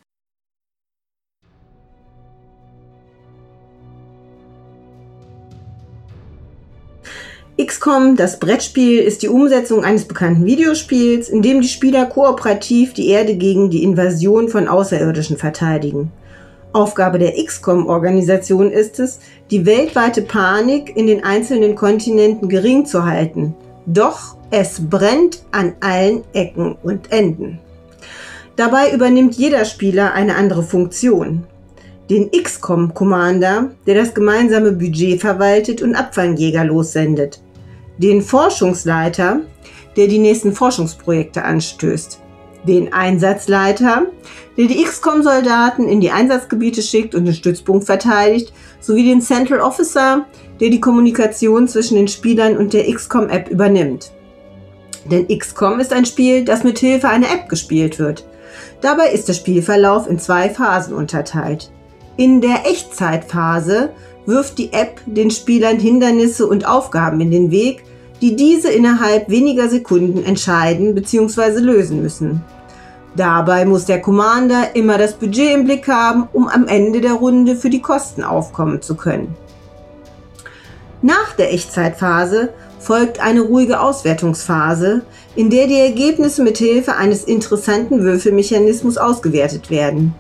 XCOM, 7.62 8.16
das 8.16 8.40
Brettspiel, 8.40 9.00
ist 9.00 9.22
die 9.22 9.28
Umsetzung 9.28 9.84
eines 9.84 10.06
bekannten 10.06 10.46
Videospiels, 10.46 11.28
in 11.28 11.42
dem 11.42 11.60
die 11.60 11.68
Spieler 11.68 12.06
kooperativ 12.06 12.94
die 12.94 13.10
Erde 13.10 13.36
gegen 13.36 13.70
die 13.70 13.84
Invasion 13.84 14.48
von 14.48 14.70
Außerirdischen 14.70 15.38
verteidigen. 15.38 16.14
Aufgabe 16.76 17.20
der 17.20 17.34
XCOM-Organisation 17.44 18.70
ist 18.72 19.00
es, 19.00 19.20
die 19.50 19.66
weltweite 19.66 20.22
Panik 20.22 20.96
in 20.96 21.08
den 21.08 21.24
einzelnen 21.24 21.76
Kontinenten 21.76 22.50
gering 22.50 22.86
zu 22.86 23.06
halten. 23.06 23.56
Doch 23.86 24.36
es 24.52 24.90
brennt 24.90 25.44
an 25.52 25.74
allen 25.80 26.24
Ecken 26.34 26.76
und 26.84 27.12
Enden. 27.12 27.60
Dabei 28.56 28.92
übernimmt 28.94 29.36
jeder 29.36 29.66
Spieler 29.66 30.14
eine 30.14 30.36
andere 30.36 30.64
Funktion. 30.64 31.44
Den 32.10 32.30
XCOM-Commander, 32.32 33.72
der 33.88 33.96
das 33.96 34.14
gemeinsame 34.14 34.72
Budget 34.74 35.22
verwaltet 35.22 35.82
und 35.82 35.96
Abfangjäger 35.96 36.64
lossendet 36.64 37.40
den 37.98 38.22
Forschungsleiter, 38.22 39.42
der 39.96 40.08
die 40.08 40.20
nächsten 40.20 40.54
Forschungsprojekte 40.54 41.44
anstößt, 41.44 42.20
den 42.68 42.94
Einsatzleiter, 42.94 44.08
der 44.58 44.66
die 44.68 44.84
XCOM-Soldaten 44.84 45.88
in 45.88 46.02
die 46.02 46.12
Einsatzgebiete 46.12 46.82
schickt 46.82 47.16
und 47.16 47.26
den 47.26 47.34
Stützpunkt 47.34 47.86
verteidigt, 47.86 48.54
sowie 48.80 49.06
den 49.06 49.22
Central 49.22 49.60
Officer, 49.60 50.26
der 50.60 50.70
die 50.70 50.80
Kommunikation 50.80 51.68
zwischen 51.68 51.96
den 51.96 52.08
Spielern 52.08 52.58
und 52.58 52.74
der 52.74 52.92
XCOM-App 52.92 53.50
übernimmt. 53.50 54.12
Denn 55.12 55.28
XCOM 55.28 55.80
ist 55.80 55.94
ein 55.94 56.06
Spiel, 56.06 56.46
das 56.46 56.64
mit 56.64 56.80
Hilfe 56.80 57.10
einer 57.10 57.28
App 57.28 57.50
gespielt 57.50 58.00
wird. 58.00 58.26
Dabei 58.82 59.12
ist 59.12 59.28
der 59.28 59.34
Spielverlauf 59.34 60.10
in 60.10 60.20
zwei 60.20 60.50
Phasen 60.50 60.94
unterteilt. 60.94 61.72
In 62.18 62.42
der 62.42 62.66
Echtzeitphase 62.66 63.90
wirft 64.26 64.58
die 64.58 64.74
App 64.74 65.02
den 65.06 65.30
Spielern 65.32 65.80
Hindernisse 65.80 66.48
und 66.48 66.68
Aufgaben 66.68 67.22
in 67.22 67.32
den 67.32 67.52
Weg, 67.52 67.84
die 68.22 68.36
diese 68.36 68.72
innerhalb 68.72 69.30
weniger 69.30 69.70
Sekunden 69.70 70.24
entscheiden 70.24 70.96
bzw. 70.96 71.60
lösen 71.60 72.02
müssen. 72.02 72.44
Dabei 73.16 73.64
muss 73.66 73.86
der 73.86 74.02
Commander 74.02 74.76
immer 74.76 74.98
das 74.98 75.14
Budget 75.14 75.54
im 75.54 75.64
Blick 75.64 75.88
haben, 75.88 76.28
um 76.34 76.48
am 76.48 76.68
Ende 76.68 77.00
der 77.00 77.14
Runde 77.14 77.56
für 77.56 77.70
die 77.70 77.82
Kosten 77.82 78.24
aufkommen 78.24 78.82
zu 78.82 78.96
können. 78.96 79.36
Nach 81.02 81.34
der 81.38 81.54
Echtzeitphase 81.54 82.50
folgt 82.80 83.22
eine 83.22 83.42
ruhige 83.42 83.80
Auswertungsphase, 83.80 85.04
in 85.36 85.50
der 85.50 85.68
die 85.68 85.80
Ergebnisse 85.80 86.44
mit 86.44 86.58
Hilfe 86.58 86.96
eines 86.96 87.24
interessanten 87.24 88.02
Würfelmechanismus 88.02 88.98
ausgewertet 88.98 89.70
werden. 89.70 90.14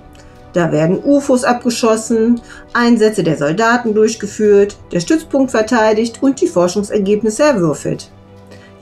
Da 0.53 0.71
werden 0.71 1.03
UFOs 1.03 1.43
abgeschossen, 1.43 2.39
Einsätze 2.73 3.23
der 3.23 3.37
Soldaten 3.37 3.93
durchgeführt, 3.93 4.77
der 4.93 5.01
Stützpunkt 5.01 5.51
verteidigt 5.51 6.19
und 6.21 6.39
die 6.39 6.47
Forschungsergebnisse 6.47 7.43
erwürfelt. 7.43 8.09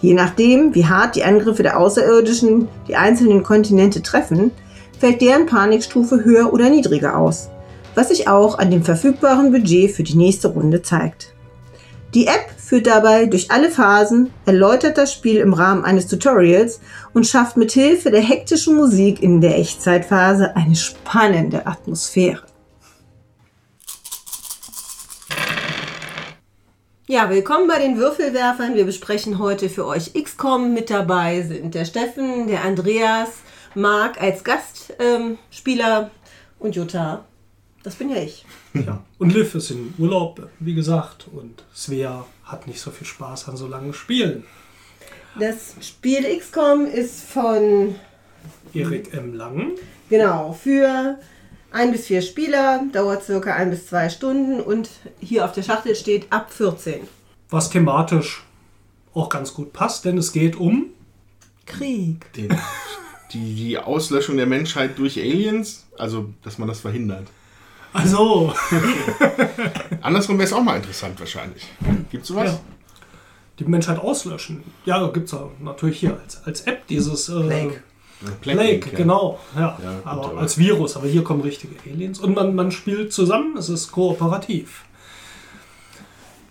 Je 0.04 0.14
nachdem, 0.14 0.76
wie 0.76 0.86
hart 0.86 1.16
die 1.16 1.24
Angriffe 1.24 1.64
der 1.64 1.80
Außerirdischen 1.80 2.68
die 2.89 2.97
einzelnen 2.97 3.41
Kontinente 3.41 4.01
treffen, 4.01 4.51
fällt 4.99 5.22
deren 5.22 5.45
Panikstufe 5.45 6.26
höher 6.26 6.51
oder 6.51 6.70
niedriger 6.70 7.18
aus, 7.18 7.47
was 7.95 8.10
sich 8.10 8.28
auch 8.28 8.60
an 8.60 8.70
dem 8.70 8.84
verfügbaren 8.84 9.54
Budget 9.54 9.91
für 9.91 10.04
die 10.04 10.18
nächste 10.18 10.49
Runde 10.49 10.82
zeigt. 10.82 11.34
Die 12.14 12.28
App 12.28 12.49
führt 12.58 12.86
dabei 12.86 13.28
durch 13.28 13.49
alle 13.49 13.70
Phasen, 13.70 14.30
erläutert 14.45 14.97
das 14.97 15.14
Spiel 15.14 15.38
im 15.38 15.54
Rahmen 15.54 15.86
eines 15.86 16.08
Tutorials 16.08 16.82
und 17.14 17.26
schafft 17.26 17.56
mit 17.56 17.72
Hilfe 17.72 18.12
der 18.12 18.22
hektischen 18.22 18.76
Musik 18.76 19.24
in 19.24 19.39
der 19.39 19.58
Echtzeitphase 19.58 20.54
eine 20.58 20.76
spannende 20.76 21.66
Atmosphäre. 21.66 22.43
Ja, 27.14 27.30
willkommen 27.30 27.68
bei 27.68 27.78
den 27.78 27.97
Würfelwerfern. 27.97 28.74
Wir 28.74 28.86
besprechen 28.86 29.38
heute 29.38 29.70
für 29.70 29.86
euch 29.86 30.16
XCOM. 30.16 30.74
Mit 30.74 30.89
dabei 30.89 31.43
sind 31.43 31.76
der 31.76 31.86
Steffen, 31.86 32.47
der 32.47 32.64
Andreas, 32.64 33.30
Marc 33.76 34.20
als 34.20 34.43
Gastspieler 34.43 36.01
ähm, 36.01 36.09
und 36.57 36.76
Jutta. 36.76 37.24
Das 37.84 37.93
bin 37.93 38.09
ja 38.09 38.16
ich. 38.16 38.47
Ja. 38.74 39.03
Und 39.20 39.32
Liv 39.32 39.53
ist 39.53 39.70
in 39.70 39.93
Urlaub, 39.99 40.49
wie 40.59 40.74
gesagt, 40.74 41.28
und 41.32 41.64
Svea 41.76 42.26
hat 42.45 42.66
nicht 42.66 42.82
so 42.82 42.89
viel 42.89 43.05
Spaß 43.05 43.47
an 43.47 43.57
so 43.57 43.68
langen 43.68 43.93
Spielen. 43.93 44.43
Das 45.39 45.76
Spiel 45.82 46.26
XCOM 46.39 46.88
ist 46.88 47.26
von 47.26 47.93
Erik 48.74 49.14
M. 49.14 49.36
Lang. 49.36 49.74
Genau, 50.09 50.51
für 50.51 51.20
ein 51.74 51.91
bis 51.91 52.07
vier 52.07 52.21
Spieler, 52.21 52.84
dauert 52.91 53.24
circa 53.24 53.53
ein 53.53 53.69
bis 53.71 53.88
zwei 53.88 54.09
Stunden 54.09 54.61
und 54.61 54.89
hier 55.19 55.43
auf 55.43 55.51
der 55.53 55.63
Schachtel 55.63 55.95
steht 55.95 56.32
ab 56.32 56.53
14. 56.53 57.01
Was 57.49 57.69
thematisch 57.69 58.43
auch 59.13 59.30
ganz 59.30 59.53
gut 59.53 59.74
passt, 59.74 60.05
denn 60.05 60.17
es 60.17 60.32
geht 60.32 60.55
um 60.55 60.88
Krieg. 61.65 62.32
Den, 62.34 62.55
die, 63.34 63.55
die 63.55 63.78
Auslöschung 63.78 64.38
der 64.38 64.45
Menschheit 64.45 64.97
durch 64.97 65.17
Aliens, 65.17 65.86
also 65.97 66.34
dass 66.43 66.57
man 66.57 66.67
das 66.67 66.80
verhindert. 66.82 67.28
Also. 67.93 68.53
Andersrum 70.01 70.38
wäre 70.38 70.47
es 70.47 70.53
auch 70.53 70.63
mal 70.63 70.78
interessant 70.78 71.19
wahrscheinlich. 71.19 71.63
Gibt 72.09 72.24
es 72.24 72.30
sowas? 72.30 72.51
Ja. 72.51 72.59
Die 73.59 73.65
Menschheit 73.65 73.99
auslöschen. 73.99 74.63
Ja, 74.86 75.07
gibt 75.09 75.32
es 75.32 75.39
natürlich 75.59 75.99
hier 75.99 76.19
als, 76.19 76.43
als 76.43 76.61
App 76.61 76.88
dieses 76.88 77.30
äh, 77.30 77.39
Plague. 77.39 77.84
Plague, 78.41 78.80
Plague 78.80 78.91
ja. 78.91 78.97
genau. 78.97 79.39
Ja. 79.55 79.61
Ja, 79.84 79.93
gut, 79.95 80.05
aber 80.05 80.26
aber- 80.26 80.39
als 80.39 80.57
Virus, 80.57 80.95
aber 80.95 81.07
hier 81.07 81.24
kommen 81.24 81.41
richtige 81.41 81.76
Aliens. 81.89 82.19
Und 82.19 82.36
man, 82.36 82.55
man 82.55 82.71
spielt 82.71 83.13
zusammen, 83.13 83.57
es 83.57 83.69
ist 83.69 83.91
kooperativ. 83.91 84.86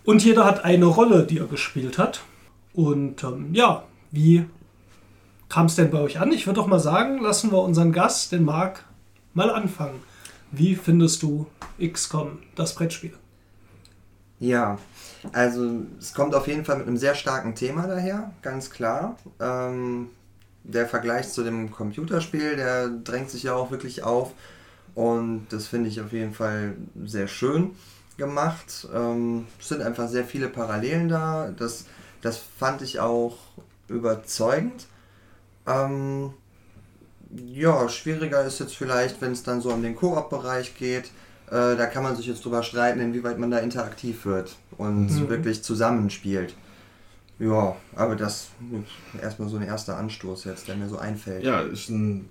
Und 0.05 0.25
jeder 0.25 0.45
hat 0.45 0.65
eine 0.65 0.87
Rolle, 0.87 1.25
die 1.25 1.39
er 1.39 1.47
gespielt 1.47 1.99
hat. 1.99 2.23
Und 2.73 3.23
ähm, 3.23 3.51
ja, 3.53 3.85
wie 4.11 4.47
kam 5.49 5.67
es 5.67 5.77
denn 5.77 5.91
bei 5.91 6.01
euch 6.01 6.19
an? 6.19 6.33
Ich 6.33 6.47
würde 6.47 6.61
doch 6.61 6.67
mal 6.67 6.81
sagen, 6.81 7.21
lassen 7.21 7.53
wir 7.53 7.63
unseren 7.63 7.93
Gast, 7.93 8.33
den 8.33 8.45
Marc, 8.45 8.85
mal 9.35 9.51
anfangen. 9.51 10.01
Wie 10.51 10.75
findest 10.75 11.23
du 11.23 11.47
XCOM, 11.81 12.39
das 12.55 12.75
Brettspiel? 12.75 13.15
Ja, 14.39 14.79
also 15.33 15.83
es 15.99 16.15
kommt 16.15 16.35
auf 16.35 16.49
jeden 16.49 16.65
Fall 16.65 16.79
mit 16.79 16.87
einem 16.89 16.97
sehr 16.97 17.15
starken 17.15 17.55
Thema 17.55 17.87
daher, 17.87 18.33
ganz 18.43 18.71
klar. 18.71 19.17
Ähm, 19.41 20.09
der 20.65 20.87
Vergleich 20.87 21.31
zu 21.33 21.43
dem 21.43 21.71
Computerspiel, 21.71 22.57
der 22.57 22.89
drängt 22.89 23.31
sich 23.31 23.45
ja 23.45 23.55
auch 23.55 23.71
wirklich 23.71 24.03
auf 24.03 24.33
und 24.95 25.47
das 25.51 25.67
finde 25.67 25.89
ich 25.89 26.01
auf 26.01 26.13
jeden 26.13 26.35
Fall 26.35 26.75
sehr 27.05 27.27
schön 27.29 27.71
gemacht. 28.19 28.87
Ähm, 28.95 29.47
es 29.61 29.69
sind 29.69 29.83
einfach 29.83 30.09
sehr 30.09 30.25
viele 30.25 30.49
Parallelen 30.49 31.09
da, 31.09 31.51
das, 31.57 31.87
das 32.21 32.39
fand 32.59 32.83
ich 32.83 33.01
auch 33.01 33.39
überzeugend. 33.89 34.87
Ähm, 35.67 36.33
ja, 37.35 37.89
schwieriger 37.89 38.45
ist 38.45 38.61
jetzt 38.61 38.77
vielleicht, 38.77 39.21
wenn 39.21 39.33
es 39.33 39.43
dann 39.43 39.61
so 39.61 39.71
um 39.71 39.83
den 39.83 39.97
Koop-Bereich 39.97 40.77
geht. 40.77 41.07
Äh, 41.51 41.77
da 41.77 41.87
kann 41.87 42.03
man 42.03 42.15
sich 42.17 42.27
jetzt 42.27 42.45
drüber 42.45 42.63
streiten, 42.63 43.01
inwieweit 43.01 43.39
man 43.39 43.51
da 43.51 43.59
interaktiv 43.59 44.27
wird 44.27 44.57
und 44.77 45.07
Mhm. 45.09 45.29
wirklich 45.29 45.63
zusammenspielt. 45.63 46.55
Ja, 47.43 47.75
aber 47.97 48.15
das 48.15 48.51
ist 48.71 49.21
erstmal 49.21 49.49
so 49.49 49.57
ein 49.57 49.65
erster 49.65 49.97
Anstoß 49.97 50.45
jetzt, 50.45 50.69
der 50.69 50.77
mir 50.77 50.89
so 50.89 50.99
einfällt. 50.99 51.43
Ja, 51.43 51.61
ist 51.61 51.91
ein 51.91 52.29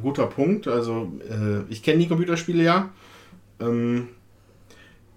guter 0.00 0.26
Punkt. 0.26 0.66
Also, 0.66 1.12
äh, 1.28 1.70
ich 1.70 1.82
kenne 1.82 1.98
die 1.98 2.08
Computerspiele 2.08 2.62
ja. 2.62 2.88
Ähm, 3.60 4.08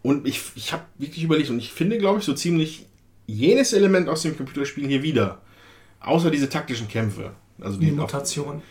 und 0.03 0.27
ich, 0.27 0.41
ich 0.55 0.73
habe 0.73 0.83
wirklich 0.97 1.23
überlegt 1.23 1.49
und 1.49 1.59
ich 1.59 1.71
finde, 1.71 1.97
glaube 1.97 2.19
ich, 2.19 2.25
so 2.25 2.33
ziemlich 2.33 2.87
jedes 3.25 3.71
Element 3.71 4.09
aus 4.09 4.23
dem 4.23 4.35
Computerspiel 4.35 4.85
hier 4.85 5.01
wieder. 5.01 5.37
Außer 6.01 6.29
diese 6.29 6.49
taktischen 6.49 6.89
Kämpfe. 6.89 7.31
Also 7.61 7.79
Die 7.79 7.85
die 7.85 7.91
Mutation. 7.93 8.61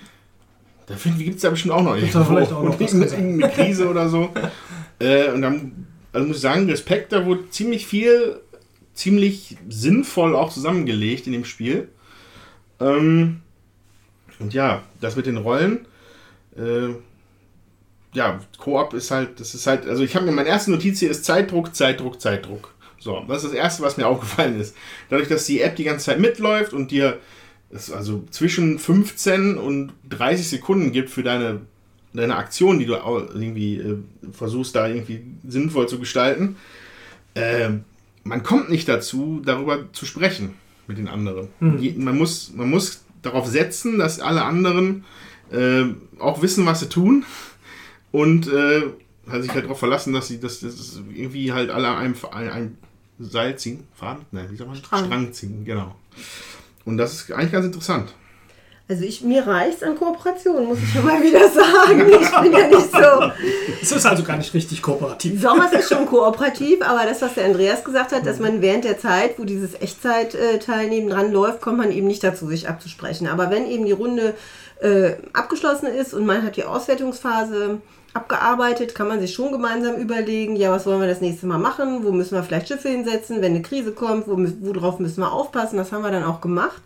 Da 0.87 0.95
gibt 0.95 1.37
es 1.37 1.43
da 1.43 1.51
bestimmt 1.51 1.72
auch 1.72 1.83
noch 1.83 1.97
da 1.97 2.24
vielleicht 2.24 2.53
auch 2.53 2.62
noch, 2.62 2.79
irgendeine 2.81 3.51
Krise 3.51 3.89
oder 3.89 4.09
so. 4.09 4.31
Äh, 4.99 5.31
und 5.31 5.43
dann 5.43 5.87
also 6.16 6.29
muss 6.29 6.37
ich 6.37 6.43
sagen, 6.43 6.70
Respekt, 6.70 7.12
da 7.12 7.27
wurde 7.27 7.51
ziemlich 7.51 7.87
viel, 7.87 8.41
ziemlich 8.97 9.57
sinnvoll 9.68 10.34
auch 10.34 10.53
zusammengelegt 10.53 11.26
in 11.26 11.32
dem 11.32 11.44
Spiel. 11.44 11.88
Ähm, 12.80 13.42
und 14.38 14.53
ja, 14.53 14.82
das 15.01 15.16
mit 15.16 15.26
den 15.26 15.36
Rollen. 15.36 15.86
Äh, 16.57 16.94
ja, 18.12 18.40
Koop 18.59 18.94
ist 18.94 19.11
halt, 19.11 19.38
das 19.40 19.55
ist 19.55 19.66
halt, 19.66 19.86
also 19.86 20.03
ich 20.03 20.16
habe 20.16 20.26
mir, 20.26 20.32
meine 20.32 20.49
erste 20.49 20.70
Notiz 20.70 20.99
hier 20.99 21.11
ist 21.11 21.24
Zeitdruck, 21.24 21.74
Zeitdruck, 21.74 22.20
Zeitdruck. 22.20 22.74
So, 22.99 23.22
das 23.28 23.44
ist 23.44 23.53
das 23.53 23.59
Erste, 23.59 23.82
was 23.82 23.97
mir 23.97 24.07
aufgefallen 24.09 24.59
ist. 24.59 24.74
Dadurch, 25.11 25.28
dass 25.28 25.47
die 25.47 25.61
App 25.61 25.76
die 25.76 25.84
ganze 25.84 26.07
Zeit 26.07 26.18
mitläuft 26.18 26.72
und 26.72 26.90
dir 26.90 27.18
es 27.70 27.92
also 27.92 28.24
zwischen 28.30 28.78
15 28.78 29.59
und 29.59 29.92
30 30.09 30.49
Sekunden 30.49 30.92
gibt 30.92 31.11
für 31.11 31.22
deine, 31.22 31.62
deine 32.12 32.36
Aktion, 32.36 32.78
die 32.78 32.86
du 32.86 32.94
irgendwie 32.94 33.78
äh, 33.78 33.99
versuchst, 34.32 34.74
da 34.74 34.88
irgendwie 34.88 35.24
sinnvoll 35.47 35.88
zu 35.88 35.99
gestalten, 35.99 36.57
äh, 37.34 37.70
man 38.27 38.43
kommt 38.43 38.70
nicht 38.70 38.89
dazu, 38.89 39.41
darüber 39.45 39.93
zu 39.93 40.05
sprechen 40.05 40.55
mit 40.87 40.99
den 40.99 41.09
anderen. 41.09 41.49
Je, 41.79 41.93
man, 41.93 42.16
muss, 42.16 42.53
man 42.55 42.68
muss 42.68 43.05
darauf 43.22 43.47
setzen, 43.47 43.99
dass 43.99 44.20
alle 44.20 44.45
anderen 44.45 45.05
äh, 45.51 45.85
auch 46.18 46.43
wissen, 46.43 46.66
was 46.66 46.81
sie 46.81 46.89
tun 46.89 47.24
und 48.12 48.49
äh, 48.49 48.83
hat 49.31 49.43
sich 49.43 49.53
halt 49.53 49.64
darauf 49.64 49.79
verlassen, 49.79 50.12
dass 50.12 50.29
sie 50.29 50.41
dass, 50.41 50.61
dass 50.61 51.01
irgendwie 51.12 51.53
halt 51.53 51.70
alle 51.70 51.89
an 51.89 51.97
einem, 51.97 52.14
ein, 52.33 52.49
ein 52.49 52.79
Seil 53.18 53.59
ziehen, 53.59 53.85
Faden, 53.95 54.27
nein, 54.31 54.49
wie 54.51 54.57
sagt 54.57 54.68
man? 54.68 54.77
Strang. 54.77 55.05
Strang 55.07 55.33
ziehen, 55.33 55.64
genau. 55.64 55.95
Und 56.85 56.99
das 56.99 57.14
ist 57.14 57.33
eigentlich 57.33 57.53
ganz 57.53 57.66
interessant. 57.66 58.14
Also 58.89 59.03
ich, 59.03 59.20
mir 59.22 59.45
reicht's 59.45 59.82
an 59.82 59.97
Kooperation, 59.97 60.66
muss 60.66 60.78
ich 60.78 60.93
schon 60.93 61.05
mal 61.05 61.20
wieder 61.20 61.49
sagen. 61.49 62.09
Ich 62.09 62.41
bin 62.41 62.53
ja 62.53 62.68
nicht 62.68 62.93
so. 62.93 63.32
Es 63.82 63.91
ist 63.91 64.07
also 64.07 64.22
gar 64.22 64.37
nicht 64.37 64.55
richtig 64.55 64.80
kooperativ. 64.80 65.41
Sommers 65.41 65.72
ist 65.72 65.89
schon 65.89 66.07
kooperativ, 66.07 66.82
aber 66.82 67.05
das, 67.05 67.20
was 67.20 67.34
der 67.34 67.47
Andreas 67.47 67.82
gesagt 67.82 68.12
hat, 68.12 68.24
dass 68.24 68.39
man 68.39 68.62
während 68.62 68.84
der 68.84 68.99
Zeit, 68.99 69.39
wo 69.39 69.45
dieses 69.45 69.74
Echtzeit-Teilnehmen 69.74 71.11
dran 71.11 71.32
läuft, 71.32 71.61
kommt 71.61 71.78
man 71.78 71.91
eben 71.91 72.07
nicht 72.07 72.22
dazu, 72.22 72.47
sich 72.47 72.68
abzusprechen. 72.68 73.26
Aber 73.26 73.51
wenn 73.51 73.66
eben 73.66 73.87
die 73.87 73.93
Runde 73.93 74.34
äh, 74.80 75.14
abgeschlossen 75.32 75.87
ist 75.87 76.14
und 76.14 76.24
man 76.24 76.45
hat 76.45 76.57
die 76.57 76.64
Auswertungsphase 76.64 77.80
abgearbeitet, 78.14 78.95
kann 78.95 79.09
man 79.09 79.20
sich 79.20 79.34
schon 79.34 79.51
gemeinsam 79.51 79.97
überlegen, 79.97 80.55
ja, 80.55 80.70
was 80.70 80.87
wollen 80.87 81.01
wir 81.01 81.09
das 81.09 81.20
nächste 81.20 81.47
Mal 81.47 81.59
machen, 81.59 82.05
wo 82.05 82.12
müssen 82.12 82.34
wir 82.34 82.43
vielleicht 82.45 82.68
Schiffe 82.68 82.89
hinsetzen, 82.89 83.43
wenn 83.43 83.53
eine 83.53 83.62
Krise 83.62 83.93
kommt, 83.93 84.28
wo, 84.28 84.37
worauf 84.39 85.01
müssen 85.01 85.20
wir 85.20 85.32
aufpassen. 85.32 85.76
Das 85.76 85.91
haben 85.91 86.03
wir 86.03 86.12
dann 86.12 86.24
auch 86.24 86.41
gemacht, 86.41 86.80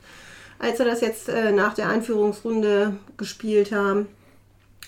als 0.61 0.78
wir 0.78 0.86
das 0.86 1.00
jetzt 1.00 1.28
äh, 1.28 1.52
nach 1.52 1.74
der 1.74 1.88
Einführungsrunde 1.88 2.96
gespielt 3.16 3.72
haben. 3.72 4.06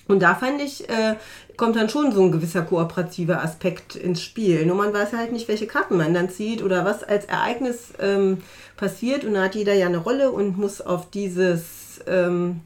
Und 0.08 0.20
da 0.20 0.34
fand 0.34 0.60
ich, 0.60 0.88
äh, 0.88 1.16
kommt 1.56 1.76
dann 1.76 1.88
schon 1.88 2.12
so 2.12 2.22
ein 2.22 2.32
gewisser 2.32 2.62
kooperativer 2.62 3.42
Aspekt 3.42 3.96
ins 3.96 4.20
Spiel. 4.20 4.66
Nur 4.66 4.76
man 4.76 4.92
weiß 4.92 5.12
halt 5.12 5.32
nicht, 5.32 5.48
welche 5.48 5.66
Karten 5.66 5.96
man 5.96 6.12
dann 6.12 6.28
zieht 6.28 6.62
oder 6.62 6.84
was 6.84 7.02
als 7.02 7.24
Ereignis 7.26 7.92
ähm, 8.00 8.38
passiert. 8.76 9.24
Und 9.24 9.34
da 9.34 9.44
hat 9.44 9.54
jeder 9.54 9.74
ja 9.74 9.86
eine 9.86 9.98
Rolle 9.98 10.30
und 10.30 10.58
muss 10.58 10.80
auf 10.80 11.10
dieses, 11.10 12.00
ähm, 12.06 12.60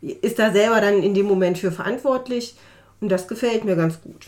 ist 0.00 0.38
da 0.38 0.52
selber 0.52 0.80
dann 0.80 1.02
in 1.02 1.14
dem 1.14 1.26
Moment 1.26 1.58
für 1.58 1.72
verantwortlich. 1.72 2.56
Und 3.00 3.08
das 3.08 3.28
gefällt 3.28 3.64
mir 3.64 3.76
ganz 3.76 4.00
gut. 4.02 4.26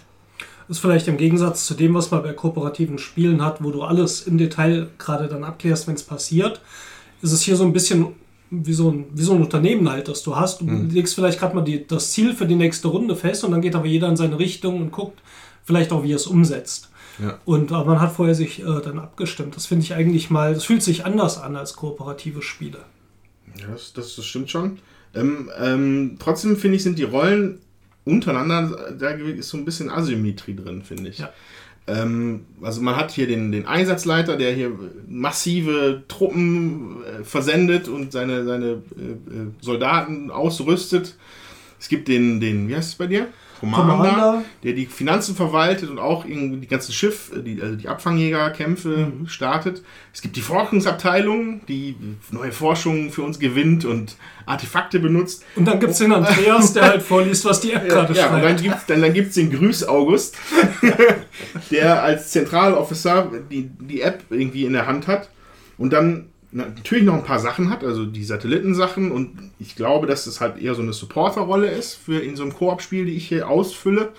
Ist 0.68 0.78
vielleicht 0.78 1.08
im 1.08 1.18
Gegensatz 1.18 1.66
zu 1.66 1.74
dem, 1.74 1.92
was 1.94 2.10
man 2.10 2.22
bei 2.22 2.32
kooperativen 2.32 2.98
Spielen 2.98 3.44
hat, 3.44 3.62
wo 3.62 3.70
du 3.70 3.82
alles 3.82 4.26
im 4.26 4.38
Detail 4.38 4.88
gerade 4.98 5.28
dann 5.28 5.44
abklärst, 5.44 5.86
wenn 5.86 5.94
es 5.94 6.02
passiert, 6.02 6.62
ist 7.24 7.32
es 7.32 7.42
hier 7.42 7.56
so 7.56 7.64
ein 7.64 7.72
bisschen 7.72 8.08
wie 8.50 8.74
so 8.74 8.90
ein, 8.90 9.06
wie 9.12 9.22
so 9.22 9.34
ein 9.34 9.40
Unternehmen 9.40 9.90
halt, 9.90 10.06
das 10.08 10.22
du 10.22 10.36
hast. 10.36 10.60
Du 10.60 10.66
legst 10.66 11.14
vielleicht 11.14 11.40
gerade 11.40 11.56
mal 11.56 11.62
die, 11.62 11.86
das 11.86 12.12
Ziel 12.12 12.34
für 12.34 12.46
die 12.46 12.54
nächste 12.54 12.88
Runde 12.88 13.16
fest 13.16 13.42
und 13.42 13.50
dann 13.50 13.62
geht 13.62 13.74
aber 13.74 13.86
jeder 13.86 14.08
in 14.08 14.16
seine 14.16 14.38
Richtung 14.38 14.80
und 14.80 14.92
guckt 14.92 15.20
vielleicht 15.64 15.92
auch, 15.92 16.04
wie 16.04 16.12
er 16.12 16.16
es 16.16 16.26
umsetzt. 16.26 16.90
Ja. 17.18 17.38
Und 17.44 17.72
aber 17.72 17.92
man 17.92 18.00
hat 18.00 18.12
vorher 18.12 18.34
sich 18.34 18.60
äh, 18.60 18.80
dann 18.84 18.98
abgestimmt. 18.98 19.56
Das 19.56 19.66
finde 19.66 19.84
ich 19.84 19.94
eigentlich 19.94 20.30
mal, 20.30 20.54
das 20.54 20.64
fühlt 20.64 20.82
sich 20.82 21.06
anders 21.06 21.38
an 21.38 21.56
als 21.56 21.74
kooperative 21.74 22.42
Spiele. 22.42 22.78
Ja, 23.58 23.68
das, 23.72 23.92
das, 23.92 24.14
das 24.16 24.24
stimmt 24.24 24.50
schon. 24.50 24.78
Ähm, 25.14 25.50
ähm, 25.58 26.16
trotzdem 26.18 26.56
finde 26.56 26.76
ich, 26.76 26.82
sind 26.82 26.98
die 26.98 27.04
Rollen 27.04 27.60
untereinander, 28.04 28.92
da 28.98 29.10
ist 29.10 29.48
so 29.48 29.56
ein 29.56 29.64
bisschen 29.64 29.90
Asymmetrie 29.90 30.54
drin, 30.54 30.82
finde 30.82 31.08
ich. 31.08 31.18
Ja. 31.18 31.30
Ähm, 31.86 32.46
also 32.62 32.80
man 32.80 32.96
hat 32.96 33.10
hier 33.10 33.26
den, 33.26 33.52
den 33.52 33.66
Einsatzleiter, 33.66 34.36
der 34.36 34.52
hier 34.52 34.72
massive 35.06 36.04
Truppen 36.08 37.04
äh, 37.04 37.24
versendet 37.24 37.88
und 37.88 38.12
seine, 38.12 38.44
seine 38.44 38.66
äh, 38.66 38.72
äh, 38.72 39.50
Soldaten 39.60 40.30
ausrüstet. 40.30 41.16
Es 41.78 41.88
gibt 41.88 42.08
den, 42.08 42.40
den 42.40 42.68
wie 42.68 42.76
heißt 42.76 42.90
es 42.90 42.94
bei 42.94 43.06
dir? 43.06 43.28
Commander, 43.60 43.96
Commander. 43.96 44.44
der 44.62 44.72
die 44.72 44.86
Finanzen 44.86 45.34
verwaltet 45.36 45.88
und 45.90 45.98
auch 45.98 46.24
irgendwie 46.24 46.58
die 46.58 46.66
ganzen 46.66 46.92
Schiff, 46.92 47.30
äh, 47.34 47.40
die, 47.42 47.60
also 47.62 47.76
die 47.76 47.88
Abfangjägerkämpfe 47.88 49.12
startet. 49.26 49.82
Es 50.12 50.22
gibt 50.22 50.36
die 50.36 50.40
Forschungsabteilung, 50.40 51.64
die 51.66 51.96
neue 52.30 52.52
Forschungen 52.52 53.10
für 53.10 53.22
uns 53.22 53.38
gewinnt 53.38 53.84
und 53.84 54.16
Artefakte 54.46 54.98
benutzt. 55.00 55.44
Und 55.56 55.66
dann 55.66 55.80
gibt 55.80 55.92
es 55.92 55.98
den 55.98 56.12
Andreas, 56.12 56.72
der 56.72 56.84
halt 56.84 57.02
vorliest, 57.02 57.44
was 57.44 57.60
die 57.60 57.72
App 57.72 57.88
gerade 57.88 58.12
Ja, 58.14 58.26
und 58.26 58.42
dann 58.42 58.58
schreibt. 58.58 58.62
gibt's 58.62 58.86
dann, 58.86 59.02
dann 59.02 59.12
gibt's 59.14 59.34
den 59.34 59.50
Grüß 59.50 59.88
August, 59.88 60.36
der 61.70 62.02
als 62.02 62.30
Zentralofficer 62.30 63.30
die, 63.50 63.70
die 63.80 64.00
App 64.02 64.24
irgendwie 64.30 64.64
in 64.64 64.72
der 64.72 64.86
Hand 64.86 65.06
hat 65.06 65.28
und 65.78 65.92
dann 65.92 66.26
natürlich 66.54 67.04
noch 67.04 67.14
ein 67.14 67.24
paar 67.24 67.40
Sachen 67.40 67.68
hat, 67.68 67.84
also 67.84 68.06
die 68.06 68.24
Satellitensachen 68.24 69.10
und 69.10 69.50
ich 69.58 69.74
glaube, 69.74 70.06
dass 70.06 70.24
das 70.24 70.40
halt 70.40 70.56
eher 70.56 70.74
so 70.74 70.82
eine 70.82 70.92
Supporterrolle 70.92 71.68
ist 71.68 71.94
für 71.94 72.20
in 72.20 72.36
so 72.36 72.44
einem 72.44 72.54
Koop-Spiel, 72.54 73.06
die 73.06 73.16
ich 73.16 73.28
hier 73.28 73.48
ausfülle. 73.48 74.12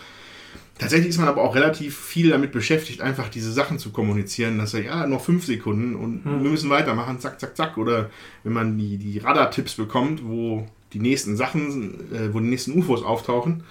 Tatsächlich 0.77 1.09
ist 1.09 1.19
man 1.19 1.29
aber 1.29 1.41
auch 1.41 1.55
relativ 1.55 1.97
viel 1.97 2.31
damit 2.31 2.51
beschäftigt, 2.51 2.99
einfach 2.99 3.29
diese 3.29 3.53
Sachen 3.53 3.79
zu 3.79 3.91
kommunizieren, 3.91 4.57
dass 4.57 4.73
er, 4.73 4.83
ja, 4.83 5.07
noch 5.07 5.23
fünf 5.23 5.45
Sekunden 5.45 5.95
und 5.95 6.25
wir 6.25 6.49
müssen 6.51 6.69
weitermachen, 6.69 7.21
zack, 7.21 7.39
zack, 7.39 7.55
zack. 7.55 7.77
Oder 7.77 8.09
wenn 8.43 8.51
man 8.51 8.77
die, 8.77 8.97
die 8.97 9.19
Radar-Tipps 9.19 9.75
bekommt, 9.75 10.21
wo 10.25 10.67
die 10.91 10.99
nächsten 10.99 11.37
Sachen, 11.37 12.13
äh, 12.13 12.33
wo 12.33 12.41
die 12.41 12.47
nächsten 12.47 12.77
UFOs 12.77 13.03
auftauchen, 13.03 13.63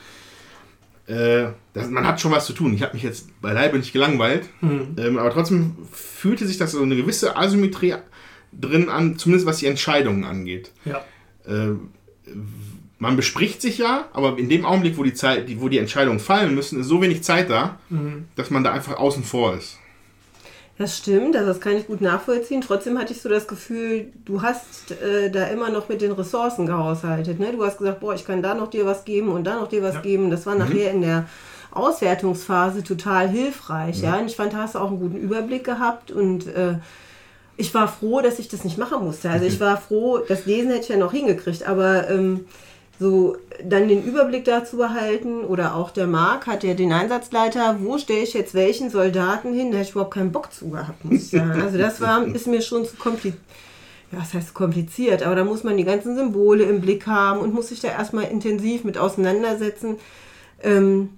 äh, 1.07 1.49
das, 1.75 1.91
man 1.91 2.07
hat 2.07 2.23
schon 2.23 2.33
was 2.33 2.47
zu 2.47 2.55
tun. 2.55 2.73
Ich 2.73 2.83
habe 2.83 2.95
mich 2.95 3.03
jetzt 3.03 3.39
beileibe 3.43 3.77
nicht 3.77 3.93
gelangweilt, 3.93 4.49
ähm, 4.97 5.19
aber 5.19 5.31
trotzdem 5.31 5.77
fühlte 5.93 6.47
sich 6.47 6.57
das 6.57 6.73
so 6.73 6.83
eine 6.83 6.97
gewisse 6.97 7.37
Asymmetrie 7.37 7.97
drin 8.61 8.89
an, 8.89 9.19
zumindest 9.19 9.47
was 9.47 9.59
die 9.59 9.67
Entscheidungen 9.67 10.25
angeht. 10.25 10.71
Ja. 10.85 11.03
Äh, 11.47 11.75
man 12.99 13.17
bespricht 13.17 13.61
sich 13.61 13.79
ja, 13.79 14.09
aber 14.13 14.39
in 14.39 14.49
dem 14.49 14.65
Augenblick, 14.65 14.97
wo 14.97 15.03
die, 15.03 15.15
Zeit, 15.15 15.49
die, 15.49 15.61
wo 15.61 15.69
die 15.69 15.79
Entscheidungen 15.79 16.21
fallen 16.21 16.55
müssen, 16.55 16.81
ist 16.81 16.87
so 16.87 17.03
wenig 17.03 17.23
Zeit 17.23 17.51
da, 17.51 17.79
dass 18.37 18.51
man 18.51 18.65
da 18.65 18.73
einfach 18.73 18.97
außen 18.97 19.25
vor 19.25 19.55
ist. 19.57 19.79
Das 20.79 20.97
stimmt, 20.99 21.37
also 21.37 21.49
das 21.49 21.61
kann 21.61 21.77
ich 21.77 21.87
gut 21.87 22.01
nachvollziehen. 22.01 22.61
Trotzdem 22.63 22.99
hatte 22.99 23.13
ich 23.13 23.21
so 23.21 23.29
das 23.29 23.47
Gefühl, 23.47 24.07
du 24.25 24.43
hast 24.43 24.91
äh, 24.93 25.31
da 25.31 25.45
immer 25.49 25.71
noch 25.71 25.89
mit 25.89 26.01
den 26.01 26.13
Ressourcen 26.13 26.67
gehaushaltet. 26.67 27.39
Ne? 27.39 27.53
Du 27.53 27.65
hast 27.65 27.79
gesagt, 27.79 28.01
boah, 28.01 28.15
ich 28.15 28.25
kann 28.25 28.43
da 28.43 28.55
noch 28.55 28.71
dir 28.71 28.87
was 28.87 29.05
geben 29.05 29.29
und 29.29 29.45
da 29.45 29.55
noch 29.57 29.69
dir 29.69 29.83
was 29.83 29.97
Ja. 29.97 30.01
geben. 30.01 30.31
Das 30.31 30.47
war 30.47 30.55
nachher 30.57 30.91
in 30.91 31.03
der 31.03 31.29
Auswertungsphase 31.71 32.83
total 32.83 33.29
hilfreich. 33.29 34.01
Ja? 34.03 34.19
Und 34.19 34.27
ich 34.27 34.37
fand, 34.37 34.53
da 34.53 34.59
hast 34.59 34.75
du 34.75 34.79
auch 34.81 34.89
einen 34.89 34.99
guten 34.99 35.17
Überblick 35.17 35.63
gehabt 35.65 36.11
und 36.11 36.47
äh, 36.49 36.75
ich 37.57 37.73
war 37.75 37.89
froh, 37.89 38.21
dass 38.21 38.39
ich 38.39 38.49
das 38.49 38.65
nicht 38.65 38.79
machen 38.79 39.05
musste. 39.05 39.31
Also 39.31 39.47
ich 39.47 39.61
war 39.61 39.81
froh, 39.81 40.19
das 40.19 40.47
Lesen 40.47 40.71
hätte 40.71 40.83
ich 40.83 40.89
ja 40.89 40.97
noch 40.97 41.13
hingekriegt, 41.13 41.67
aber 41.67 42.11
ähm, 42.11 42.47
so 42.99 43.37
dann 43.65 43.89
den 43.89 44.05
Überblick 44.05 44.45
dazu 44.45 44.77
behalten 44.77 45.45
oder 45.45 45.75
auch 45.75 45.91
der 45.91 46.07
Marc 46.07 46.47
hat 46.47 46.65
ja 46.65 46.75
den 46.75 46.93
Einsatzleiter, 46.93 47.79
wo 47.81 47.99
stelle 47.99 48.21
ich 48.21 48.35
jetzt 48.35 48.55
welchen 48.55 48.91
Soldaten 48.91 49.53
hin, 49.53 49.71
da 49.71 49.79
hätte 49.79 49.89
ich 49.89 49.95
überhaupt 49.95 50.15
keinen 50.15 50.33
Bock 50.33 50.53
zu 50.53 50.71
gehabt, 50.71 51.05
muss 51.05 51.15
ich 51.15 51.31
sagen. 51.31 51.61
Also 51.61 51.79
das 51.79 52.01
war, 52.01 52.25
ist 52.27 52.47
mir 52.47 52.63
schon 52.63 52.85
zu 52.85 52.97
kompliziert. 52.97 53.41
Ja, 54.13 54.19
was 54.21 54.35
heißt 54.35 54.55
kompliziert, 54.55 55.23
aber 55.23 55.35
da 55.35 55.45
muss 55.45 55.65
man 55.65 55.77
die 55.77 55.85
ganzen 55.85 56.17
Symbole 56.17 56.65
im 56.65 56.81
Blick 56.81 57.07
haben 57.07 57.41
und 57.41 57.55
muss 57.55 57.69
sich 57.69 57.81
da 57.81 57.89
erstmal 57.89 58.25
intensiv 58.25 58.85
mit 58.85 58.99
auseinandersetzen. 58.99 59.97
Ähm, 60.63 61.11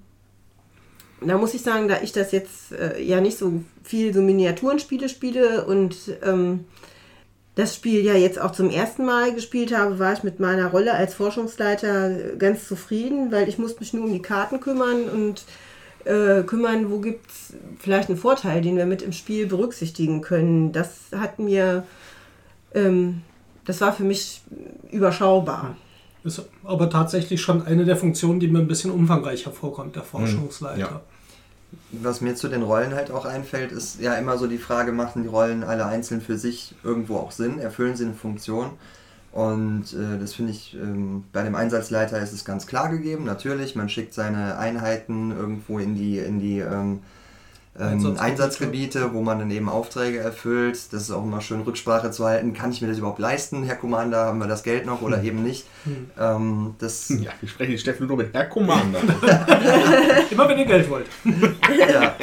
da 1.20 1.36
muss 1.36 1.54
ich 1.54 1.62
sagen, 1.62 1.88
da 1.88 2.00
ich 2.02 2.12
das 2.12 2.32
jetzt 2.32 2.72
äh, 2.72 3.02
ja 3.02 3.20
nicht 3.20 3.38
so 3.38 3.60
viel 3.86 4.12
so 4.12 4.20
Miniaturenspiele 4.20 5.08
spiele 5.08 5.64
und 5.64 5.96
ähm, 6.22 6.64
das 7.54 7.74
Spiel 7.74 8.04
ja 8.04 8.14
jetzt 8.14 8.38
auch 8.38 8.52
zum 8.52 8.68
ersten 8.68 9.06
Mal 9.06 9.34
gespielt 9.34 9.76
habe, 9.76 9.98
war 9.98 10.12
ich 10.12 10.22
mit 10.22 10.40
meiner 10.40 10.68
Rolle 10.68 10.92
als 10.92 11.14
Forschungsleiter 11.14 12.10
äh, 12.10 12.36
ganz 12.36 12.68
zufrieden, 12.68 13.32
weil 13.32 13.48
ich 13.48 13.58
musste 13.58 13.80
mich 13.80 13.94
nur 13.94 14.04
um 14.04 14.12
die 14.12 14.22
Karten 14.22 14.60
kümmern 14.60 15.08
und 15.08 15.44
äh, 16.04 16.42
kümmern, 16.42 16.90
wo 16.90 16.98
gibt 16.98 17.30
es 17.30 17.54
vielleicht 17.78 18.10
einen 18.10 18.18
Vorteil, 18.18 18.60
den 18.60 18.76
wir 18.76 18.86
mit 18.86 19.02
im 19.02 19.12
Spiel 19.12 19.46
berücksichtigen 19.46 20.20
können. 20.20 20.72
Das 20.72 20.90
hat 21.16 21.38
mir, 21.38 21.84
ähm, 22.74 23.22
das 23.64 23.80
war 23.80 23.92
für 23.92 24.04
mich 24.04 24.42
überschaubar. 24.90 25.76
Ist 26.24 26.42
aber 26.64 26.90
tatsächlich 26.90 27.40
schon 27.40 27.62
eine 27.62 27.84
der 27.84 27.96
Funktionen, 27.96 28.38
die 28.38 28.48
mir 28.48 28.58
ein 28.58 28.68
bisschen 28.68 28.90
umfangreicher 28.90 29.52
vorkommt, 29.52 29.96
der 29.96 30.02
Forschungsleiter. 30.02 30.78
ja. 30.78 31.00
Was 31.92 32.20
mir 32.20 32.34
zu 32.34 32.48
den 32.48 32.62
Rollen 32.62 32.94
halt 32.94 33.10
auch 33.10 33.24
einfällt, 33.24 33.72
ist 33.72 34.00
ja 34.00 34.14
immer 34.14 34.38
so 34.38 34.46
die 34.46 34.58
Frage, 34.58 34.92
machen 34.92 35.22
die 35.22 35.28
Rollen 35.28 35.64
alle 35.64 35.86
einzeln 35.86 36.20
für 36.20 36.36
sich 36.38 36.74
irgendwo 36.82 37.16
auch 37.16 37.32
Sinn? 37.32 37.58
Erfüllen 37.58 37.96
sie 37.96 38.04
eine 38.04 38.14
Funktion? 38.14 38.70
Und 39.32 39.92
äh, 39.92 40.18
das 40.18 40.34
finde 40.34 40.52
ich, 40.52 40.74
ähm, 40.74 41.24
bei 41.32 41.42
dem 41.42 41.54
Einsatzleiter 41.54 42.18
ist 42.20 42.32
es 42.32 42.44
ganz 42.44 42.66
klar 42.66 42.88
gegeben. 42.88 43.24
Natürlich, 43.24 43.76
man 43.76 43.88
schickt 43.88 44.14
seine 44.14 44.56
Einheiten 44.58 45.30
irgendwo 45.30 45.78
in 45.78 45.94
die, 45.94 46.18
in 46.18 46.40
die 46.40 46.60
ähm, 46.60 47.00
Einsatzgebiete. 47.84 48.22
Einsatzgebiete, 48.22 49.14
wo 49.14 49.22
man 49.22 49.38
dann 49.38 49.50
eben 49.50 49.68
Aufträge 49.68 50.18
erfüllt. 50.18 50.92
Das 50.92 51.02
ist 51.02 51.10
auch 51.10 51.22
immer 51.22 51.40
schön 51.40 51.60
Rücksprache 51.62 52.10
zu 52.10 52.24
halten. 52.24 52.54
Kann 52.54 52.72
ich 52.72 52.80
mir 52.80 52.88
das 52.88 52.98
überhaupt 52.98 53.18
leisten, 53.18 53.64
Herr 53.64 53.76
Commander? 53.76 54.26
Haben 54.26 54.38
wir 54.38 54.46
das 54.46 54.62
Geld 54.62 54.86
noch 54.86 55.02
oder 55.02 55.22
eben 55.22 55.42
nicht? 55.42 55.66
Ähm, 56.18 56.74
das, 56.78 57.08
Ja, 57.08 57.32
wir 57.40 57.48
sprechen 57.48 57.78
Steffen 57.78 58.06
nur 58.06 58.16
mit 58.16 58.34
Herr 58.34 58.46
Commander. 58.46 59.00
Immer 60.30 60.48
wenn 60.48 60.58
ihr 60.58 60.66
Geld 60.66 60.88
wollt. 60.90 61.06
ja. 61.90 62.14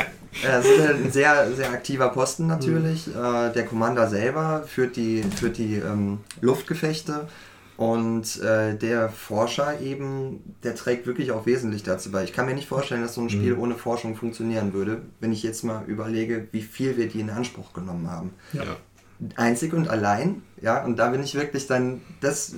Es 0.42 0.66
ist 0.66 0.82
halt 0.82 1.06
ein 1.06 1.12
sehr, 1.12 1.52
sehr 1.54 1.70
aktiver 1.70 2.10
Posten 2.10 2.48
natürlich. 2.48 3.08
Äh, 3.08 3.52
der 3.52 3.66
Commander 3.66 4.08
selber 4.08 4.64
führt 4.66 4.96
die, 4.96 5.24
führt 5.24 5.58
die 5.58 5.76
ähm, 5.76 6.20
Luftgefechte 6.42 7.28
und 7.76 8.40
äh, 8.42 8.76
der 8.78 9.10
Forscher 9.10 9.80
eben, 9.82 10.56
der 10.64 10.76
trägt 10.76 11.08
wirklich 11.08 11.32
auch 11.32 11.46
wesentlich 11.46 11.84
dazu 11.84 12.12
bei. 12.12 12.24
Ich 12.24 12.34
kann 12.34 12.46
mir 12.46 12.54
nicht 12.54 12.68
vorstellen, 12.68 13.02
dass 13.02 13.16
so 13.16 13.22
ein 13.22 13.30
Spiel 13.30 13.54
ohne 13.58 13.76
Forschung 13.76 14.16
funktionieren 14.16 14.74
würde, 14.74 15.02
wenn 15.20 15.32
ich 15.32 15.42
jetzt 15.42 15.64
mal 15.64 15.84
überlege, 15.88 16.48
wie 16.52 16.62
viel 16.62 16.98
wir 16.98 17.10
die 17.10 17.20
in 17.20 17.30
Anspruch 17.32 17.74
genommen 17.74 18.10
haben. 18.12 18.34
Ja. 18.54 18.64
einzig 19.36 19.74
und 19.74 19.90
allein. 19.90 20.44
Ja, 20.62 20.84
und 20.84 20.98
da 20.98 21.10
bin 21.10 21.24
ich 21.24 21.34
wirklich 21.36 21.66
dann, 21.68 22.02
das 22.22 22.56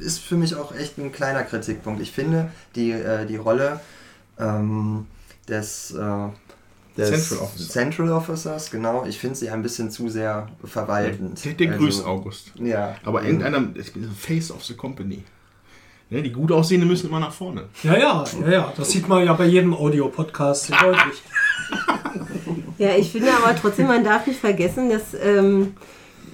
ist 0.00 0.18
für 0.18 0.36
mich 0.36 0.54
auch 0.56 0.74
echt 0.74 0.98
ein 0.98 1.12
kleiner 1.12 1.44
Kritikpunkt. 1.44 2.00
Ich 2.02 2.12
finde, 2.12 2.50
die, 2.74 2.90
äh, 2.90 3.26
die 3.26 3.36
Rolle 3.36 3.80
ähm, 4.38 5.06
des, 5.48 5.92
äh, 5.92 6.28
des 6.96 7.08
Central 7.28 7.44
Officer. 7.46 7.70
Central 7.70 8.12
Officers, 8.12 8.70
genau, 8.70 9.04
ich 9.06 9.18
finde 9.18 9.36
sie 9.36 9.50
ein 9.50 9.62
bisschen 9.62 9.90
zu 9.90 10.08
sehr 10.08 10.48
verwaltend. 10.64 11.44
Der, 11.44 11.52
der 11.54 11.72
Also, 11.72 11.84
grüßt 11.84 12.04
August. 12.06 12.52
Ja. 12.56 12.96
Aber 13.04 13.22
irgendeiner, 13.24 13.64
ich 13.74 13.92
bin 13.92 14.10
Face 14.10 14.50
of 14.50 14.64
the 14.64 14.74
Company. 14.74 15.24
Ne, 16.10 16.22
die 16.22 16.30
gut 16.30 16.52
aussehenden 16.52 16.88
müssen 16.90 17.08
immer 17.08 17.20
nach 17.20 17.32
vorne. 17.32 17.64
Ja, 17.82 17.96
ja, 17.96 18.24
ja, 18.42 18.50
ja. 18.50 18.72
Das 18.76 18.90
sieht 18.90 19.08
man 19.08 19.24
ja 19.24 19.32
bei 19.32 19.46
jedem 19.46 19.72
Audio-Podcast 19.74 20.66
sehr 20.66 20.78
deutlich. 20.78 21.22
Ja, 22.78 22.96
ich 22.96 23.12
finde 23.12 23.28
aber 23.32 23.54
trotzdem, 23.54 23.86
man 23.86 24.02
darf 24.02 24.26
nicht 24.26 24.40
vergessen, 24.40 24.90
dass 24.90 25.14
ähm, 25.22 25.74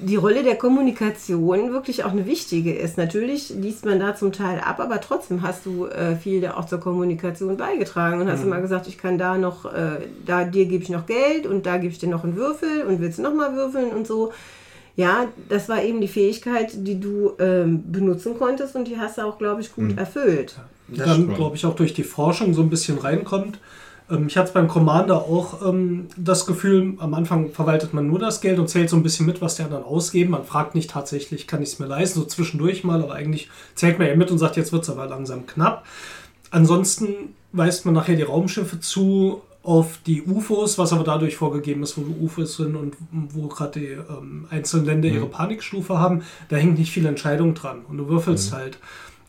die 0.01 0.16
Rolle 0.16 0.42
der 0.42 0.57
Kommunikation 0.57 1.72
wirklich 1.72 2.05
auch 2.05 2.12
eine 2.12 2.26
wichtige 2.26 2.74
ist. 2.74 2.99
Natürlich 2.99 3.51
liest 3.51 3.84
man 3.84 3.99
da 3.99 4.14
zum 4.14 4.32
Teil 4.32 4.61
ab, 4.61 4.80
aber 4.80 5.01
trotzdem 5.01 5.42
hast 5.42 5.66
du 5.66 5.86
äh, 5.86 6.16
viel 6.16 6.40
da 6.40 6.55
auch 6.55 6.66
zur 6.66 6.80
Kommunikation 6.80 7.57
beigetragen 7.57 8.20
und 8.20 8.30
hast 8.30 8.44
immer 8.44 8.61
gesagt, 8.61 8.86
ich 8.86 8.99
kann 8.99 9.18
da 9.18 9.36
noch, 9.38 9.64
äh, 9.66 10.07
da 10.24 10.44
dir 10.44 10.66
gebe 10.66 10.82
ich 10.82 10.90
noch 10.90 11.07
Geld 11.07 11.46
und 11.46 11.66
da 11.66 11.78
gebe 11.78 11.92
ich 11.92 11.99
dir 11.99 12.09
noch 12.09 12.24
einen 12.24 12.36
Würfel 12.36 12.82
und 12.82 13.01
willst 13.01 13.18
du 13.18 13.22
noch 13.22 13.34
mal 13.34 13.55
würfeln 13.55 13.90
und 13.90 14.07
so. 14.07 14.32
Ja, 14.94 15.26
das 15.49 15.68
war 15.68 15.82
eben 15.82 16.01
die 16.01 16.09
Fähigkeit, 16.09 16.72
die 16.74 16.99
du 16.99 17.32
ähm, 17.38 17.84
benutzen 17.92 18.36
konntest 18.36 18.74
und 18.74 18.88
die 18.88 18.99
hast 18.99 19.18
du 19.18 19.22
auch, 19.22 19.38
glaube 19.38 19.61
ich, 19.61 19.72
gut 19.72 19.96
erfüllt. 19.96 20.57
Die 20.88 20.99
dann, 20.99 21.32
glaube 21.34 21.55
ich, 21.55 21.64
auch 21.66 21.76
durch 21.76 21.94
die 21.94 22.03
Forschung 22.03 22.53
so 22.53 22.62
ein 22.62 22.70
bisschen 22.70 22.99
reinkommt. 22.99 23.61
Ähm, 24.11 24.26
ich 24.28 24.36
hatte 24.36 24.52
beim 24.52 24.68
Commander 24.68 25.22
auch 25.22 25.66
ähm, 25.66 26.09
das 26.16 26.46
Gefühl, 26.46 26.94
am 26.98 27.14
Anfang 27.14 27.50
verwaltet 27.50 27.94
man 27.94 28.06
nur 28.06 28.18
das 28.18 28.40
Geld 28.40 28.59
und 28.59 28.68
zählt 28.68 28.90
so 28.90 28.96
ein 28.96 29.02
bisschen 29.02 29.26
mit, 29.26 29.40
was 29.40 29.56
die 29.56 29.62
anderen 29.62 29.84
ausgeben. 29.84 30.30
Man 30.30 30.44
fragt 30.44 30.74
nicht 30.74 30.90
tatsächlich, 30.90 31.46
kann 31.46 31.62
ich 31.62 31.70
es 31.70 31.78
mir 31.78 31.86
leisten, 31.86 32.20
so 32.20 32.24
zwischendurch 32.26 32.84
mal, 32.84 33.02
aber 33.02 33.14
eigentlich 33.14 33.48
zählt 33.74 33.98
man 33.98 34.09
ja 34.09 34.16
mit 34.16 34.30
und 34.30 34.38
sagt, 34.38 34.56
jetzt 34.56 34.72
wird 34.72 34.82
es 34.82 34.90
aber 34.90 35.06
langsam 35.06 35.46
knapp. 35.46 35.84
Ansonsten 36.50 37.34
weist 37.52 37.84
man 37.84 37.94
nachher 37.94 38.16
die 38.16 38.22
Raumschiffe 38.22 38.80
zu 38.80 39.42
auf 39.62 39.98
die 40.06 40.22
UFOs, 40.22 40.78
was 40.78 40.94
aber 40.94 41.04
dadurch 41.04 41.36
vorgegeben 41.36 41.82
ist, 41.82 41.98
wo 41.98 42.02
die 42.02 42.24
UFOs 42.24 42.56
sind 42.56 42.74
und 42.74 42.96
wo 43.11 43.48
gerade 43.48 43.80
die 43.80 43.86
ähm, 43.86 44.46
einzelnen 44.48 44.86
Länder 44.86 45.09
ihre 45.09 45.26
Panikstufe 45.26 45.98
haben. 45.98 46.22
Da 46.48 46.56
hängt 46.56 46.78
nicht 46.78 46.90
viel 46.90 47.04
Entscheidung 47.04 47.54
dran 47.54 47.82
und 47.86 47.98
du 47.98 48.09
würfelst 48.09 48.52
halt. 48.52 48.78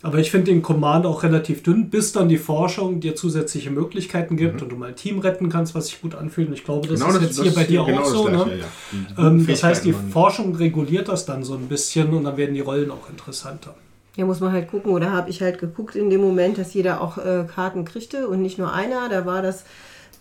Aber 0.02 0.18
ich 0.20 0.32
finde 0.32 0.52
den 0.52 0.62
Command 0.62 1.06
auch 1.06 1.24
relativ 1.24 1.62
dünn, 1.62 1.90
bis 1.90 2.14
dann 2.14 2.30
die 2.30 2.38
Forschung 2.38 3.02
dir 3.02 3.16
zusätzliche 3.16 3.70
Möglichkeiten 3.70 4.38
gibt 4.38 4.62
und 4.62 4.72
du 4.72 4.78
mal 4.78 4.90
ein 4.90 4.96
Team 4.96 5.20
retten 5.20 5.50
kannst, 5.50 5.76
was 5.76 5.88
sich 5.88 6.02
gut 6.02 6.16
anfühlt. 6.16 6.48
Und 6.48 6.54
ich 6.54 6.64
glaube, 6.64 6.88
das 6.88 7.02
ist 7.02 7.22
jetzt 7.22 7.42
hier 7.42 7.54
bei 7.54 7.66
dir 7.66 7.84
genau 7.84 8.00
auch 8.00 8.04
das 8.04 8.12
so. 8.12 8.24
Gleiche, 8.24 8.46
ne? 8.46 8.58
ja. 8.60 8.66
Die 8.94 9.22
ähm, 9.22 9.46
das 9.46 9.64
heißt, 9.64 9.84
die 9.84 9.94
Forschung 9.94 10.56
reguliert 10.56 11.10
das 11.10 11.26
dann 11.26 11.44
so 11.44 11.56
ein 11.56 11.68
bisschen 11.68 12.14
und 12.14 12.24
dann 12.24 12.38
werden 12.38 12.56
die 12.56 12.62
Rollen 12.62 12.92
auch 12.92 13.10
interessanter. 13.10 13.76
Ja, 14.16 14.26
muss 14.26 14.40
man 14.40 14.54
halt 14.54 14.70
gucken. 14.70 14.92
Oder 14.92 15.12
habe 15.12 15.30
ich 15.30 15.42
halt 15.42 15.60
geguckt 15.60 15.96
in 15.96 16.10
dem 16.10 16.22
Moment, 16.22 16.58
dass 16.58 16.74
jeder 16.74 17.02
auch 17.02 17.18
äh, 17.18 17.46
Karten 17.54 17.84
kriegte 17.84 18.30
und 18.30 18.42
nicht 18.42 18.58
nur 18.58 18.74
einer. 18.74 19.10
Da 19.10 19.26
war 19.26 19.42
das 19.42 19.66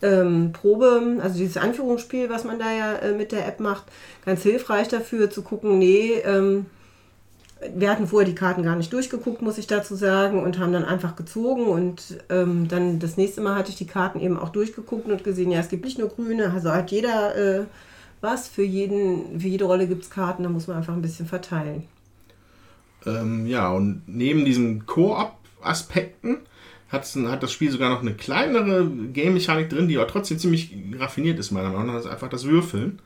ähm, 0.03 0.53
Probe, 0.53 1.19
also 1.23 1.39
dieses 1.39 1.57
Anführungsspiel, 1.57 2.31
was 2.31 2.45
man 2.45 2.59
da 2.59 2.73
ja 2.73 2.95
äh, 2.97 3.13
mit 3.13 3.31
der 3.31 3.47
App 3.47 3.61
macht, 3.61 3.85
ganz 4.25 4.43
hilfreich 4.43 4.89
dafür 4.89 5.31
zu 5.31 5.43
gucken, 5.43 5.79
nee, 5.79 6.15
ähm, 6.25 6.67
wir 7.75 7.91
hatten 7.91 8.07
vorher 8.07 8.29
die 8.29 8.35
Karten 8.35 8.63
gar 8.63 8.77
nicht 8.77 8.93
durchgeguckt, 8.93 9.43
muss 9.43 9.59
ich 9.59 9.67
dazu 9.67 9.97
sagen, 9.97 10.43
und 10.43 10.59
haben 10.59 10.73
dann 10.73 10.85
einfach 10.85 11.17
gezogen. 11.17 11.67
Und 11.67 12.19
ähm, 12.29 12.69
dann 12.69 12.99
das 12.99 13.17
nächste 13.17 13.41
Mal 13.41 13.57
hatte 13.57 13.71
ich 13.71 13.77
die 13.77 13.87
Karten 13.87 14.21
eben 14.21 14.39
auch 14.39 14.51
durchgeguckt 14.51 15.07
und 15.07 15.25
gesehen, 15.25 15.51
ja, 15.51 15.61
es 15.61 15.69
gibt 15.69 15.85
nicht 15.85 15.99
nur 15.99 16.09
grüne, 16.09 16.53
also 16.53 16.71
hat 16.71 16.91
jeder 16.91 17.37
äh, 17.37 17.65
was. 18.21 18.49
Für, 18.49 18.63
jeden, 18.63 19.41
für 19.41 19.49
jede 19.49 19.65
Rolle 19.65 19.87
gibt 19.87 20.05
es 20.05 20.11
Karten, 20.11 20.43
da 20.43 20.49
muss 20.49 20.67
man 20.67 20.77
einfach 20.77 20.95
ein 20.95 21.03
bisschen 21.03 21.27
verteilen. 21.27 21.85
Ähm, 23.07 23.47
ja, 23.47 23.71
und 23.71 24.03
neben 24.07 24.45
diesen 24.45 24.87
Koop-Aspekten 24.87 26.39
hat 26.91 27.43
das 27.43 27.53
Spiel 27.53 27.71
sogar 27.71 27.91
noch 27.91 28.01
eine 28.01 28.15
kleinere 28.15 28.89
Game-Mechanik 28.89 29.69
drin, 29.69 29.89
die 29.89 29.99
aber 29.99 30.09
trotzdem 30.09 30.39
ziemlich 30.39 30.75
raffiniert 30.99 31.39
ist, 31.39 31.51
meiner 31.51 31.71
Meinung 31.71 31.89
nach. 31.89 31.95
Das 31.95 32.07
ist 32.07 32.11
einfach 32.11 32.31
das 32.31 32.45
Würfeln. 32.45 33.01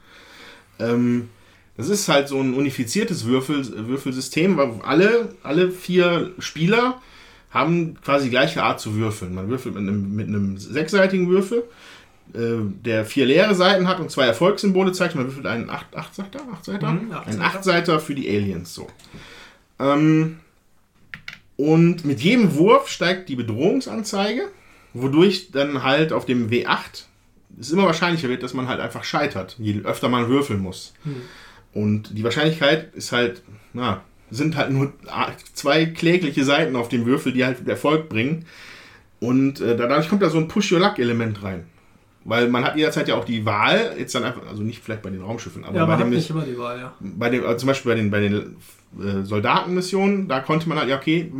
Ähm, 0.79 1.29
das 1.77 1.89
ist 1.89 2.09
halt 2.09 2.29
so 2.29 2.41
ein 2.41 2.55
unifiziertes 2.55 3.27
Würfel, 3.27 3.89
Würfelsystem, 3.89 4.57
weil 4.57 4.81
alle, 4.83 5.35
alle 5.43 5.71
vier 5.71 6.33
Spieler 6.39 7.01
haben 7.51 7.97
quasi 8.03 8.25
die 8.25 8.31
gleiche 8.31 8.63
Art 8.63 8.81
zu 8.81 8.95
würfeln. 8.95 9.35
Man 9.35 9.49
würfelt 9.49 9.75
mit 9.75 9.83
einem, 9.83 10.15
mit 10.15 10.29
einem 10.29 10.59
sechsseitigen 10.59 11.29
Würfel, 11.29 11.65
äh, 12.35 12.59
der 12.85 13.05
vier 13.05 13.27
leere 13.27 13.55
Seiten 13.55 13.89
hat 13.89 14.01
und 14.01 14.11
zwei 14.11 14.27
Erfolgssymbole 14.27 14.93
zeigt. 14.93 15.15
Man 15.15 15.27
würfelt 15.27 15.47
einen 15.47 15.71
acht, 15.71 15.95
acht 15.97 16.15
Seiter, 16.15 16.41
acht 16.53 16.65
Seiter? 16.65 16.91
Mhm, 16.91 17.13
acht 17.13 17.27
einen 17.27 17.39
Seiter. 17.39 17.47
Achtseiter 17.47 18.01
für 18.01 18.15
die 18.15 18.29
Aliens, 18.29 18.75
so. 18.75 18.87
Ähm, 19.79 20.39
und 21.57 22.05
mit 22.05 22.21
jedem 22.21 22.55
Wurf 22.55 22.89
steigt 22.89 23.29
die 23.29 23.37
Bedrohungsanzeige, 23.37 24.49
wodurch 24.95 25.51
dann 25.53 25.83
halt 25.83 26.13
auf 26.13 26.27
dem 26.27 26.49
W8 26.51 27.05
es 27.61 27.71
immer 27.71 27.85
wahrscheinlicher 27.85 28.29
wird, 28.29 28.43
dass 28.43 28.55
man 28.55 28.69
halt 28.69 28.81
einfach 28.81 29.05
scheitert, 29.05 29.57
je 29.59 29.81
öfter 29.83 30.09
man 30.09 30.29
würfeln 30.29 30.61
muss. 30.61 30.95
Und 31.75 32.17
die 32.17 32.25
Wahrscheinlichkeit 32.25 32.95
ist 32.95 33.13
halt, 33.13 33.43
na, 33.73 34.03
sind 34.31 34.57
halt 34.57 34.71
nur 34.71 34.93
zwei 35.55 35.87
klägliche 35.87 36.45
Seiten 36.45 36.77
auf 36.77 36.89
dem 36.89 37.07
Würfel, 37.07 37.33
die 37.33 37.45
halt 37.45 37.67
Erfolg 37.69 38.09
bringen. 38.09 38.47
Und 39.21 39.61
äh, 39.61 39.77
dadurch 39.77 40.09
kommt 40.09 40.23
da 40.23 40.31
so 40.31 40.39
ein 40.39 40.49
Push-Your-Luck-Element 40.49 41.43
rein. 41.43 41.65
Weil 42.25 42.49
man 42.49 42.65
hat 42.65 42.77
jederzeit 42.77 43.09
ja 43.09 43.17
auch 43.17 43.25
die 43.25 43.45
Wahl, 43.45 43.95
jetzt 43.99 44.15
dann 44.15 44.25
einfach, 44.25 44.47
also 44.49 44.63
nicht 44.63 44.83
vielleicht 44.83 45.03
bei 45.03 45.11
den 45.11 45.23
Raumschiffen, 45.23 45.65
aber 45.65 45.77
Ja, 45.77 45.87
bei 45.87 45.97
dem 45.97 46.11
nicht 46.11 46.31
immer 46.31 46.45
die 46.45 46.57
Wahl, 46.57 46.79
ja. 46.79 46.95
bei 47.01 47.31
den, 47.31 47.45
also 47.45 47.59
zum 47.59 47.67
Beispiel 47.67 47.91
bei 47.93 47.97
den, 47.97 48.11
bei 48.11 48.21
den 48.21 48.57
äh, 49.01 49.25
Soldatenmissionen, 49.25 50.29
da 50.29 50.41
konnte 50.41 50.69
man 50.69 50.79
halt, 50.79 50.89
ja, 50.89 50.97
okay, 50.97 51.33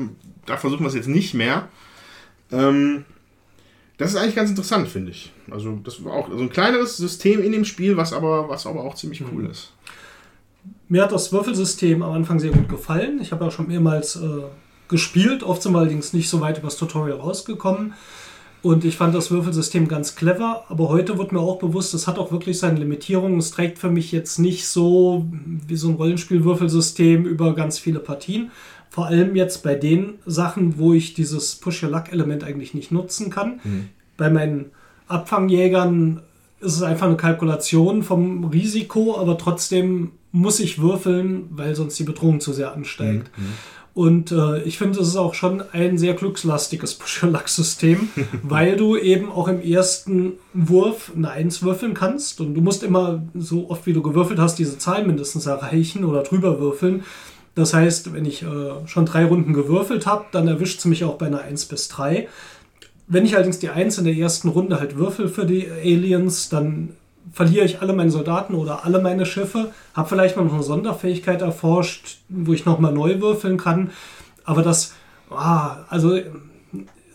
da 0.45 0.57
versuchen 0.57 0.83
wir 0.83 0.89
es 0.89 0.95
jetzt 0.95 1.09
nicht 1.09 1.35
mehr. 1.35 1.69
Ähm, 2.51 3.05
das 3.97 4.11
ist 4.11 4.17
eigentlich 4.17 4.35
ganz 4.35 4.51
interessant, 4.51 4.89
finde 4.89 5.13
ich. 5.13 5.33
Also, 5.51 5.79
das 5.85 6.05
war 6.05 6.15
auch 6.15 6.29
so 6.29 6.39
ein 6.39 6.51
kleineres 6.51 6.97
System 6.97 7.41
in 7.43 7.53
dem 7.53 7.65
Spiel, 7.65 7.97
was 7.97 8.13
aber, 8.13 8.49
was 8.49 8.67
aber 8.67 8.83
auch 8.83 8.97
ziemlich 8.97 9.23
cool 9.33 9.47
ist. 9.47 9.73
Mir 10.89 11.03
hat 11.03 11.13
das 11.13 11.33
Würfelsystem 11.33 12.03
am 12.03 12.13
Anfang 12.13 12.39
sehr 12.39 12.51
gut 12.51 12.69
gefallen. 12.69 13.19
Ich 13.21 13.33
habe 13.33 13.47
auch 13.47 13.53
schon 13.53 13.69
mehrmals 13.69 14.17
äh, 14.17 14.43
gespielt, 14.89 15.43
oft 15.43 15.63
sind 15.63 15.73
wir 15.73 15.79
allerdings 15.79 16.13
nicht 16.13 16.29
so 16.29 16.41
weit 16.41 16.59
über 16.59 16.69
das 16.69 16.77
Tutorial 16.77 17.19
rausgekommen. 17.19 17.95
Und 18.61 18.85
ich 18.85 18.97
fand 18.97 19.13
das 19.13 19.33
Würfelsystem 19.33 19.89
ganz 19.89 20.15
clever, 20.15 20.65
aber 20.69 20.89
heute 20.89 21.19
wird 21.19 21.33
mir 21.33 21.41
auch 21.41 21.59
bewusst, 21.59 21.95
es 21.95 22.07
hat 22.07 22.19
auch 22.19 22.31
wirklich 22.31 22.61
seine 22.61 22.79
Limitierungen. 22.79 23.39
Es 23.39 23.51
trägt 23.51 23.79
für 23.79 23.91
mich 23.91 24.13
jetzt 24.13 24.39
nicht 24.39 24.69
so 24.69 25.27
wie 25.67 25.75
so 25.75 25.89
ein 25.89 25.97
Rollenspiel-Würfelsystem 25.97 27.25
über 27.25 27.57
ganz 27.57 27.81
viele 27.81 27.99
Partien. 27.99 28.53
Vor 28.89 29.07
allem 29.07 29.35
jetzt 29.35 29.65
bei 29.65 29.75
den 29.75 30.15
Sachen, 30.27 30.79
wo 30.79 30.93
ich 30.93 31.15
dieses 31.15 31.57
Push-Your-Luck-Element 31.57 32.45
eigentlich 32.45 32.73
nicht 32.73 32.93
nutzen 32.93 33.31
kann. 33.31 33.61
Bei 34.17 34.31
meinen 34.31 34.67
Abfangjägern 35.09 36.21
ist 36.61 36.77
es 36.77 36.83
einfach 36.83 37.07
eine 37.07 37.17
Kalkulation 37.17 38.05
vom 38.05 38.45
Risiko, 38.45 39.19
aber 39.19 39.39
trotzdem 39.39 40.13
muss 40.33 40.61
ich 40.61 40.81
würfeln, 40.81 41.47
weil 41.51 41.77
sonst 41.77 41.99
die 41.99 42.05
Bedrohung 42.05 42.41
zu 42.41 42.53
sehr 42.53 42.73
ansteigt. 42.73 43.31
Und 43.95 44.33
äh, 44.33 44.63
ich 44.63 44.79
finde, 44.79 45.01
es 45.01 45.09
ist 45.09 45.17
auch 45.17 45.35
schon 45.35 45.63
ein 45.73 45.99
sehr 45.99 46.15
glückslastiges 46.15 46.95
Push-Your-Luck-System, 46.95 48.09
weil 48.43 48.77
du 48.77 48.97
eben 48.97 49.31
auch 49.31 49.49
im 49.49 49.61
ersten 49.61 50.35
Wurf 50.55 51.13
eine 51.15 51.31
Eins 51.31 51.63
würfeln 51.63 51.93
kannst 51.93 52.41
und 52.41 52.55
du 52.55 52.63
musst 52.63 52.83
immer 52.83 53.23
so 53.35 53.69
oft, 53.69 53.85
wie 53.87 53.93
du 53.93 54.01
gewürfelt 54.01 54.39
hast, 54.39 54.59
diese 54.59 54.79
Zahl 54.79 55.05
mindestens 55.05 55.45
erreichen 55.45 56.05
oder 56.05 56.23
drüber 56.23 56.59
würfeln. 56.59 57.05
Das 57.55 57.75
heißt, 57.75 58.15
wenn 58.15 58.25
ich 58.25 58.43
äh, 58.43 58.47
schon 58.87 59.05
drei 59.05 59.27
Runden 59.27 59.53
gewürfelt 59.53 60.07
habe, 60.07 60.25
dann 60.33 60.49
erwischt 60.49 60.79
es 60.79 60.87
mich 60.87 61.05
auch 61.05 61.17
bei 61.17 61.27
einer 61.27 61.43
1 61.43 61.67
bis 61.67 61.89
3. 61.89 62.29
Wenn 63.09 63.27
ich 63.27 63.35
allerdings 63.35 63.59
die 63.59 63.69
1 63.69 63.99
in 63.99 64.05
der 64.05 64.15
ersten 64.15 64.49
Runde 64.49 64.81
halt 64.81 64.97
würfel 64.97 65.29
für 65.29 65.45
die 65.45 65.69
Aliens, 65.71 66.49
dann 66.49 66.97
verliere 67.33 67.65
ich 67.65 67.81
alle 67.81 67.93
meine 67.93 68.11
Soldaten 68.11 68.55
oder 68.55 68.85
alle 68.85 69.01
meine 69.01 69.27
Schiffe, 69.27 69.73
habe 69.95 70.09
vielleicht 70.09 70.37
mal 70.37 70.45
noch 70.45 70.55
eine 70.55 70.63
Sonderfähigkeit 70.63 71.41
erforscht, 71.41 72.19
wo 72.29 72.53
ich 72.53 72.67
nochmal 72.67 72.93
neu 72.93 73.21
würfeln 73.21 73.57
kann. 73.57 73.91
Aber 74.45 74.63
das, 74.63 74.95
ah, 75.31 75.85
also 75.89 76.19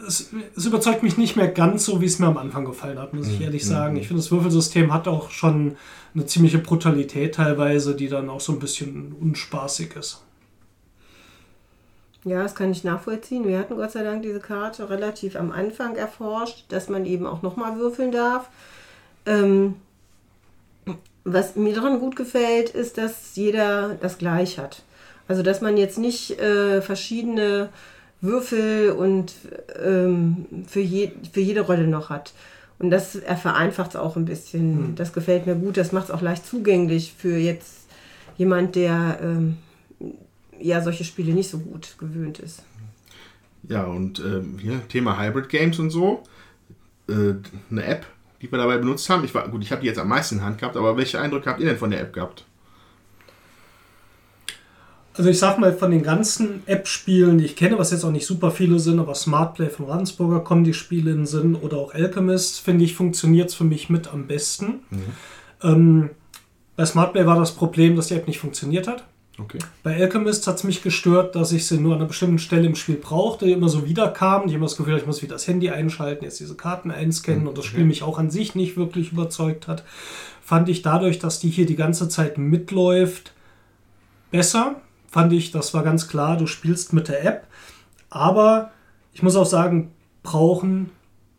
es, 0.08 0.30
es 0.56 0.66
überzeugt 0.66 1.04
mich 1.04 1.18
nicht 1.18 1.36
mehr 1.36 1.48
ganz 1.48 1.86
so, 1.86 2.02
wie 2.02 2.06
es 2.06 2.20
mir 2.20 2.28
am 2.28 2.38
Anfang 2.38 2.66
gefallen 2.66 3.00
hat, 3.00 3.14
muss 3.14 3.28
ich 3.28 3.42
ehrlich 3.42 3.66
sagen. 3.66 3.98
Ich 3.98 4.08
finde, 4.08 4.22
das 4.22 4.32
Würfelsystem 4.32 4.94
hat 4.94 5.08
auch 5.08 5.30
schon 5.30 5.76
eine 6.14 6.26
ziemliche 6.26 6.60
Brutalität 6.60 7.36
teilweise, 7.36 7.96
die 7.96 8.08
dann 8.08 8.30
auch 8.30 8.42
so 8.42 8.54
ein 8.54 8.60
bisschen 8.60 9.14
unspaßig 9.20 9.96
ist. 9.96 10.24
Ja, 12.24 12.44
das 12.44 12.56
kann 12.56 12.72
ich 12.72 12.84
nachvollziehen. 12.84 13.48
Wir 13.48 13.60
hatten 13.60 13.76
Gott 13.76 13.92
sei 13.92 14.04
Dank 14.04 14.24
diese 14.24 14.40
Karte 14.40 14.90
relativ 14.90 15.36
am 15.36 15.52
Anfang 15.52 15.96
erforscht, 15.96 16.66
dass 16.70 16.90
man 16.90 17.06
eben 17.06 17.26
auch 17.26 17.42
nochmal 17.42 17.78
würfeln 17.78 18.12
darf. 18.12 18.50
Ähm, 19.26 19.76
was 21.28 21.56
mir 21.56 21.74
daran 21.74 22.00
gut 22.00 22.16
gefällt, 22.16 22.70
ist, 22.70 22.98
dass 22.98 23.36
jeder 23.36 23.98
das 24.02 24.18
gleich 24.18 24.58
hat. 24.58 24.84
Also, 25.28 25.44
dass 25.44 25.62
man 25.62 25.76
jetzt 25.76 25.98
nicht 25.98 26.40
äh, 26.40 26.82
verschiedene 26.82 27.70
Würfel 28.22 28.92
und 28.92 29.34
ähm, 29.84 30.46
für, 30.68 30.80
je, 30.80 31.12
für 31.32 31.42
jede 31.42 31.62
Rolle 31.62 31.88
noch 31.88 32.10
hat. 32.10 32.34
Und 32.80 32.92
das 32.92 33.16
er 33.16 33.38
vereinfacht 33.38 33.92
es 33.92 33.96
auch 33.96 34.16
ein 34.16 34.26
bisschen. 34.26 34.96
Das 34.96 35.12
gefällt 35.12 35.48
mir 35.48 35.56
gut. 35.56 35.78
Das 35.78 35.92
macht 35.92 36.06
es 36.06 36.12
auch 36.12 36.22
leicht 36.22 36.46
zugänglich 36.46 37.14
für 37.18 37.38
jetzt 37.38 37.88
jemand, 38.38 38.76
der 38.76 39.20
ähm, 39.22 39.58
ja 40.60 40.82
solche 40.82 41.04
Spiele 41.04 41.34
nicht 41.34 41.50
so 41.50 41.60
gut 41.60 41.98
gewöhnt 41.98 42.40
ist. 42.40 42.64
Ja, 43.68 43.84
und 43.84 44.20
ähm, 44.20 44.58
hier 44.62 44.88
Thema 44.88 45.20
Hybrid 45.20 45.50
Games 45.50 45.80
und 45.80 45.90
so. 45.90 46.24
Äh, 47.10 47.34
eine 47.72 47.84
App, 47.84 48.06
die 48.42 48.52
wir 48.52 48.58
dabei 48.58 48.78
benutzt 48.78 49.10
haben. 49.10 49.24
Ich 49.24 49.34
war, 49.34 49.48
gut, 49.50 49.64
ich 49.64 49.72
habe 49.72 49.82
die 49.82 49.88
jetzt 49.88 50.00
am 50.00 50.08
meisten 50.08 50.36
in 50.36 50.44
Hand 50.44 50.60
gehabt, 50.60 50.78
aber 50.78 50.98
welche 50.98 51.20
Eindrücke 51.20 51.50
habt 51.50 51.60
ihr 51.60 51.68
denn 51.68 51.78
von 51.78 51.92
der 51.92 52.02
App 52.02 52.14
gehabt? 52.14 52.46
Also 55.14 55.32
ich 55.32 55.40
sag 55.40 55.58
mal, 55.58 55.74
von 55.74 55.90
den 55.90 56.04
ganzen 56.04 56.62
App-Spielen, 56.68 57.40
die 57.40 57.46
ich 57.46 57.56
kenne, 57.56 57.80
was 57.80 57.90
jetzt 57.90 58.04
auch 58.04 58.12
nicht 58.12 58.28
super 58.28 58.52
viele 58.52 58.78
sind, 58.78 59.00
aber 59.00 59.16
Smartplay 59.16 59.70
von 59.70 59.88
Ravensburger 59.88 60.42
kommen 60.42 60.64
die 60.64 60.76
Spiele 60.76 61.10
in 61.10 61.18
den 61.18 61.26
Sinn 61.26 61.56
oder 61.56 61.78
auch 61.78 61.96
Alchemist, 61.96 62.60
finde 62.60 62.86
ich, 62.86 62.96
funktioniert 62.96 63.50
es 63.50 63.56
für 63.56 63.64
mich 63.64 63.90
mit 63.90 64.14
am 64.14 64.28
besten. 64.28 64.82
Ähm, 65.64 66.12
bei 66.76 66.86
Smartplay 66.86 67.26
war 67.26 67.40
das 67.40 67.56
Problem, 67.56 67.96
dass 67.96 68.10
die 68.10 68.14
App 68.14 68.28
nicht 68.28 68.38
funktioniert 68.38 68.88
hat. 68.88 69.06
Okay. 69.40 69.60
Bei 69.84 69.96
Alchemist 69.96 70.48
hat 70.48 70.56
es 70.56 70.64
mich 70.64 70.82
gestört, 70.82 71.36
dass 71.36 71.52
ich 71.52 71.68
sie 71.68 71.78
nur 71.78 71.94
an 71.94 72.00
einer 72.00 72.08
bestimmten 72.08 72.40
Stelle 72.40 72.66
im 72.66 72.76
Spiel 72.76 72.96
brauchte, 72.96 73.46
die 73.46 73.52
immer 73.52 73.70
so 73.70 73.86
wiederkam. 73.86 74.48
Ich 74.48 74.54
habe 74.54 74.64
das 74.64 74.78
Gefühl, 74.78 74.98
ich 74.98 75.06
muss 75.06 75.22
wieder 75.22 75.36
das 75.36 75.48
Handy 75.48 75.70
einschalten, 75.70 76.26
jetzt 76.26 76.40
diese 76.40 76.56
Karten 76.56 76.90
einscannen 76.90 77.48
und 77.48 77.58
das 77.58 77.66
Spiel 77.66 77.86
mich 77.86 78.02
auch 78.02 78.18
an 78.18 78.32
sich 78.32 78.56
nicht 78.56 78.78
wirklich 78.78 79.12
überzeugt 79.12 79.68
hat. 79.68 79.84
Fand 80.42 80.70
ich 80.70 80.82
dadurch, 80.82 81.20
dass 81.20 81.40
die 81.40 81.50
hier 81.50 81.68
die 81.68 81.76
ganze 81.76 82.10
Zeit 82.10 82.40
mitläuft, 82.40 83.34
besser. 84.32 84.82
Fand 85.08 85.32
ich, 85.34 85.52
das 85.52 85.74
war 85.74 85.84
ganz 85.84 86.08
klar, 86.08 86.38
du 86.38 86.48
spielst 86.48 86.94
mit 86.94 87.08
der 87.08 87.24
App. 87.24 87.48
Aber 88.10 88.72
ich 89.14 89.22
muss 89.22 89.36
auch 89.36 89.46
sagen, 89.46 89.92
brauchen 90.24 90.90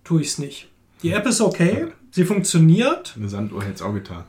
tue 0.05 0.20
ich 0.20 0.28
es 0.28 0.38
nicht. 0.38 0.68
Die 1.03 1.11
App 1.11 1.26
ist 1.26 1.40
okay, 1.40 1.88
sie 2.12 2.24
funktioniert. 2.24 3.14
Eine 3.16 3.28
Sanduhr 3.28 3.62
hätte 3.62 3.74
es 3.74 3.82
auch 3.82 3.92
getan. 3.92 4.24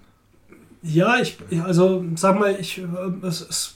Ja, 0.82 1.20
ich, 1.20 1.38
also 1.64 2.06
sag 2.16 2.40
mal, 2.40 2.58
ich, 2.60 2.78
äh, 2.78 3.28
es, 3.28 3.42
es, 3.42 3.76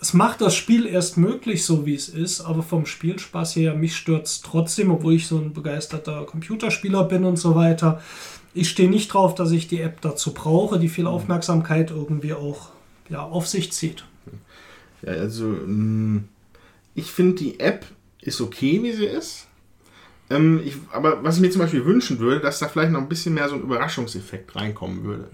es 0.00 0.12
macht 0.12 0.40
das 0.40 0.54
Spiel 0.54 0.86
erst 0.86 1.16
möglich, 1.16 1.64
so 1.64 1.86
wie 1.86 1.94
es 1.94 2.08
ist, 2.08 2.42
aber 2.42 2.62
vom 2.62 2.84
Spielspaß 2.84 3.56
her, 3.56 3.74
mich 3.74 3.96
stört 3.96 4.26
es 4.26 4.42
trotzdem, 4.42 4.90
obwohl 4.90 5.14
ich 5.14 5.26
so 5.26 5.38
ein 5.38 5.54
begeisterter 5.54 6.24
Computerspieler 6.24 7.04
bin 7.04 7.24
und 7.24 7.38
so 7.38 7.54
weiter. 7.54 8.02
Ich 8.52 8.68
stehe 8.68 8.90
nicht 8.90 9.12
drauf, 9.12 9.34
dass 9.34 9.50
ich 9.50 9.66
die 9.66 9.80
App 9.80 10.00
dazu 10.02 10.34
brauche, 10.34 10.78
die 10.78 10.88
viel 10.88 11.06
Aufmerksamkeit 11.06 11.90
irgendwie 11.90 12.34
auch 12.34 12.68
ja, 13.08 13.22
auf 13.22 13.48
sich 13.48 13.72
zieht. 13.72 14.04
Ja, 15.02 15.12
also, 15.12 15.46
mh, 15.46 16.22
ich 16.94 17.10
finde, 17.10 17.34
die 17.36 17.58
App 17.60 17.86
ist 18.20 18.40
okay, 18.40 18.82
wie 18.82 18.92
sie 18.92 19.06
ist. 19.06 19.48
Ähm, 20.30 20.60
ich, 20.64 20.76
aber 20.92 21.22
was 21.22 21.36
ich 21.36 21.42
mir 21.42 21.50
zum 21.50 21.60
Beispiel 21.60 21.84
wünschen 21.84 22.18
würde, 22.18 22.40
dass 22.40 22.58
da 22.58 22.68
vielleicht 22.68 22.92
noch 22.92 23.00
ein 23.00 23.08
bisschen 23.08 23.34
mehr 23.34 23.48
so 23.48 23.56
ein 23.56 23.62
Überraschungseffekt 23.62 24.54
reinkommen 24.56 25.04
würde. 25.04 25.28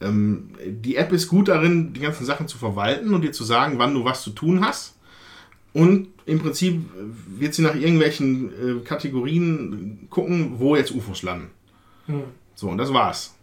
Ähm, 0.00 0.50
die 0.64 0.96
App 0.96 1.12
ist 1.12 1.28
gut 1.28 1.48
darin, 1.48 1.92
die 1.92 2.00
ganzen 2.00 2.24
Sachen 2.24 2.48
zu 2.48 2.58
verwalten 2.58 3.14
und 3.14 3.22
dir 3.22 3.32
zu 3.32 3.44
sagen, 3.44 3.78
wann 3.78 3.94
du 3.94 4.04
was 4.04 4.22
zu 4.22 4.30
tun 4.30 4.64
hast. 4.64 4.94
Und 5.72 6.08
im 6.24 6.38
Prinzip 6.38 6.82
wird 7.26 7.54
sie 7.54 7.62
nach 7.62 7.74
irgendwelchen 7.74 8.80
äh, 8.80 8.84
Kategorien 8.84 10.06
gucken, 10.10 10.54
wo 10.58 10.76
jetzt 10.76 10.92
UFOs 10.92 11.22
landen. 11.22 11.50
So, 12.54 12.68
und 12.68 12.78
das 12.78 12.92
war's. 12.92 13.34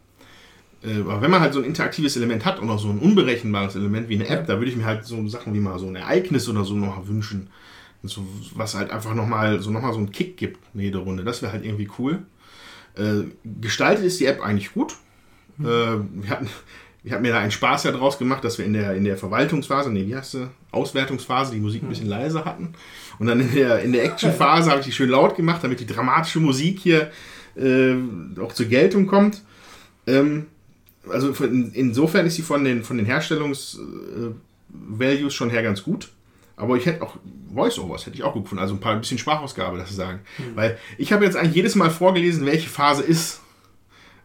Äh, 0.83 1.01
aber 1.01 1.21
wenn 1.21 1.31
man 1.31 1.41
halt 1.41 1.53
so 1.53 1.59
ein 1.59 1.65
interaktives 1.65 2.15
Element 2.17 2.45
hat 2.45 2.59
und 2.59 2.69
auch 2.69 2.79
so 2.79 2.89
ein 2.89 2.99
unberechenbares 2.99 3.75
Element 3.75 4.09
wie 4.09 4.15
eine 4.15 4.27
App, 4.27 4.47
da 4.47 4.57
würde 4.57 4.71
ich 4.71 4.77
mir 4.77 4.85
halt 4.85 5.05
so 5.05 5.27
Sachen 5.27 5.53
wie 5.53 5.59
mal 5.59 5.79
so 5.79 5.87
ein 5.87 5.95
Ereignis 5.95 6.47
oder 6.49 6.63
so 6.63 6.73
noch 6.73 7.07
wünschen. 7.07 7.49
So, 8.03 8.25
was 8.53 8.75
halt 8.75 8.91
einfach 8.91 9.15
nochmal 9.15 9.61
so, 9.61 9.71
noch 9.71 9.81
mal 9.81 9.93
so 9.93 9.97
einen 9.97 10.11
Kick 10.11 10.37
gibt 10.37 10.59
in 10.75 10.81
jede 10.81 10.99
Runde. 10.99 11.23
Das 11.23 11.41
wäre 11.41 11.51
halt 11.51 11.65
irgendwie 11.65 11.89
cool. 11.97 12.23
Äh, 12.95 13.23
gestaltet 13.61 14.05
ist 14.05 14.19
die 14.19 14.25
App 14.25 14.41
eigentlich 14.41 14.73
gut. 14.73 14.95
Äh, 15.59 15.65
wir, 15.65 16.29
hatten, 16.29 16.49
wir 17.03 17.13
hatten 17.13 17.21
mir 17.21 17.31
da 17.31 17.39
einen 17.39 17.51
Spaß 17.51 17.83
ja 17.83 17.91
draus 17.91 18.17
gemacht, 18.17 18.43
dass 18.43 18.57
wir 18.57 18.65
in 18.65 18.73
der, 18.73 18.95
in 18.95 19.03
der 19.03 19.17
Verwaltungsphase, 19.17 19.91
nee, 19.91 20.07
wie 20.07 20.15
heißt 20.15 20.31
sie? 20.31 20.49
Auswertungsphase, 20.71 21.53
die 21.53 21.59
Musik 21.59 21.83
ein 21.83 21.89
bisschen 21.89 22.07
leiser 22.07 22.45
hatten. 22.45 22.73
Und 23.19 23.27
dann 23.27 23.39
in 23.39 23.53
der, 23.53 23.81
in 23.81 23.93
der 23.93 24.03
Actionphase 24.03 24.69
habe 24.69 24.81
ich 24.81 24.87
die 24.87 24.91
schön 24.91 25.09
laut 25.09 25.35
gemacht, 25.35 25.63
damit 25.63 25.79
die 25.79 25.85
dramatische 25.85 26.39
Musik 26.39 26.79
hier 26.79 27.11
äh, 27.55 27.95
auch 28.41 28.53
zur 28.53 28.65
Geltung 28.65 29.07
kommt. 29.07 29.41
Ähm, 30.07 30.47
also 31.09 31.33
von, 31.33 31.71
insofern 31.73 32.25
ist 32.25 32.35
sie 32.35 32.41
von 32.41 32.63
den, 32.63 32.83
von 32.83 32.97
den 32.97 33.05
Herstellungs-Values 33.05 35.33
schon 35.33 35.49
her 35.49 35.63
ganz 35.63 35.83
gut. 35.83 36.09
Aber 36.57 36.77
ich 36.77 36.85
hätte 36.85 37.03
auch 37.03 37.17
Voice-Overs 37.53 38.05
hätte 38.05 38.15
ich 38.15 38.23
auch 38.23 38.31
gut 38.33 38.43
gefunden. 38.43 38.61
Also 38.61 38.75
ein 38.75 38.79
paar 38.79 38.93
ein 38.93 39.01
bisschen 39.01 39.17
Sprachausgabe, 39.17 39.77
das 39.77 39.89
zu 39.89 39.95
sagen. 39.95 40.21
Weil 40.55 40.77
ich 40.97 41.11
habe 41.13 41.25
jetzt 41.25 41.37
eigentlich 41.37 41.55
jedes 41.55 41.75
Mal 41.75 41.89
vorgelesen, 41.89 42.45
welche 42.45 42.69
Phase 42.69 43.03
ist. 43.03 43.41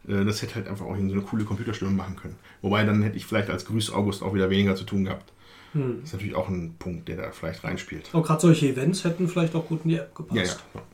Äh, 0.08 0.24
Das 0.24 0.42
hätte 0.42 0.56
halt 0.56 0.68
einfach 0.68 0.86
auch 0.86 0.96
so 0.96 1.02
eine 1.02 1.22
coole 1.22 1.44
Computerstimme 1.44 1.90
machen 1.90 2.16
können. 2.16 2.36
Wobei 2.62 2.84
dann 2.84 3.02
hätte 3.02 3.16
ich 3.16 3.26
vielleicht 3.26 3.50
als 3.50 3.64
Grüß 3.64 3.92
August 3.92 4.22
auch 4.22 4.34
wieder 4.34 4.50
weniger 4.50 4.76
zu 4.76 4.84
tun 4.84 5.04
gehabt. 5.04 5.32
Das 5.72 6.04
ist 6.04 6.12
natürlich 6.14 6.34
auch 6.34 6.48
ein 6.48 6.74
Punkt, 6.80 7.06
der 7.08 7.16
da 7.16 7.30
vielleicht 7.30 7.62
reinspielt. 7.62 8.08
Aber 8.12 8.24
gerade 8.24 8.40
solche 8.40 8.68
Events 8.68 9.04
hätten 9.04 9.28
vielleicht 9.28 9.54
auch 9.54 9.66
gut 9.68 9.82
in 9.84 9.90
die 9.90 9.96
App 9.98 10.12
gepasst. 10.16 10.36
Ja, 10.74 10.80
ja. 10.80 10.86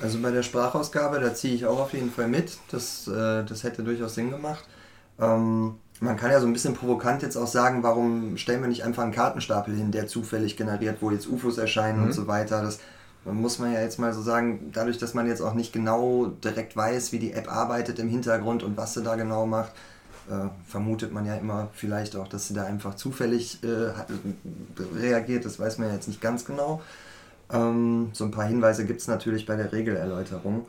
Also 0.00 0.18
bei 0.20 0.32
der 0.32 0.42
Sprachausgabe, 0.42 1.20
da 1.20 1.32
ziehe 1.34 1.54
ich 1.54 1.66
auch 1.66 1.78
auf 1.78 1.92
jeden 1.92 2.10
Fall 2.10 2.26
mit. 2.26 2.58
Das, 2.72 3.06
äh, 3.06 3.44
das 3.44 3.62
hätte 3.62 3.84
durchaus 3.84 4.16
Sinn 4.16 4.30
gemacht. 4.30 4.64
Ähm, 5.20 5.76
man 6.00 6.16
kann 6.16 6.32
ja 6.32 6.40
so 6.40 6.48
ein 6.48 6.52
bisschen 6.52 6.74
provokant 6.74 7.22
jetzt 7.22 7.36
auch 7.36 7.46
sagen, 7.46 7.84
warum 7.84 8.36
stellen 8.36 8.60
wir 8.60 8.68
nicht 8.68 8.82
einfach 8.82 9.04
einen 9.04 9.12
Kartenstapel 9.12 9.76
hin, 9.76 9.92
der 9.92 10.08
zufällig 10.08 10.56
generiert, 10.56 10.96
wo 11.00 11.12
jetzt 11.12 11.28
UFOs 11.28 11.56
erscheinen 11.58 12.02
und 12.02 12.12
so 12.12 12.26
weiter. 12.26 12.60
Das 12.60 12.80
muss 13.24 13.58
man 13.58 13.72
ja 13.72 13.80
jetzt 13.80 13.98
mal 13.98 14.12
so 14.12 14.22
sagen, 14.22 14.70
dadurch, 14.72 14.98
dass 14.98 15.14
man 15.14 15.26
jetzt 15.26 15.40
auch 15.40 15.54
nicht 15.54 15.72
genau 15.72 16.26
direkt 16.26 16.76
weiß, 16.76 17.12
wie 17.12 17.18
die 17.18 17.32
App 17.32 17.50
arbeitet 17.50 17.98
im 17.98 18.08
Hintergrund 18.08 18.62
und 18.62 18.76
was 18.76 18.94
sie 18.94 19.02
da 19.02 19.16
genau 19.16 19.46
macht, 19.46 19.72
äh, 20.30 20.48
vermutet 20.68 21.12
man 21.12 21.26
ja 21.26 21.36
immer 21.36 21.68
vielleicht 21.72 22.16
auch, 22.16 22.28
dass 22.28 22.48
sie 22.48 22.54
da 22.54 22.64
einfach 22.64 22.94
zufällig 22.94 23.60
äh, 23.62 23.92
reagiert. 24.96 25.44
Das 25.44 25.58
weiß 25.58 25.78
man 25.78 25.88
ja 25.88 25.94
jetzt 25.94 26.08
nicht 26.08 26.20
ganz 26.20 26.44
genau. 26.44 26.82
Ähm, 27.52 28.10
so 28.12 28.24
ein 28.24 28.30
paar 28.30 28.46
Hinweise 28.46 28.84
gibt 28.84 29.00
es 29.00 29.08
natürlich 29.08 29.46
bei 29.46 29.56
der 29.56 29.72
Regelerläuterung. 29.72 30.66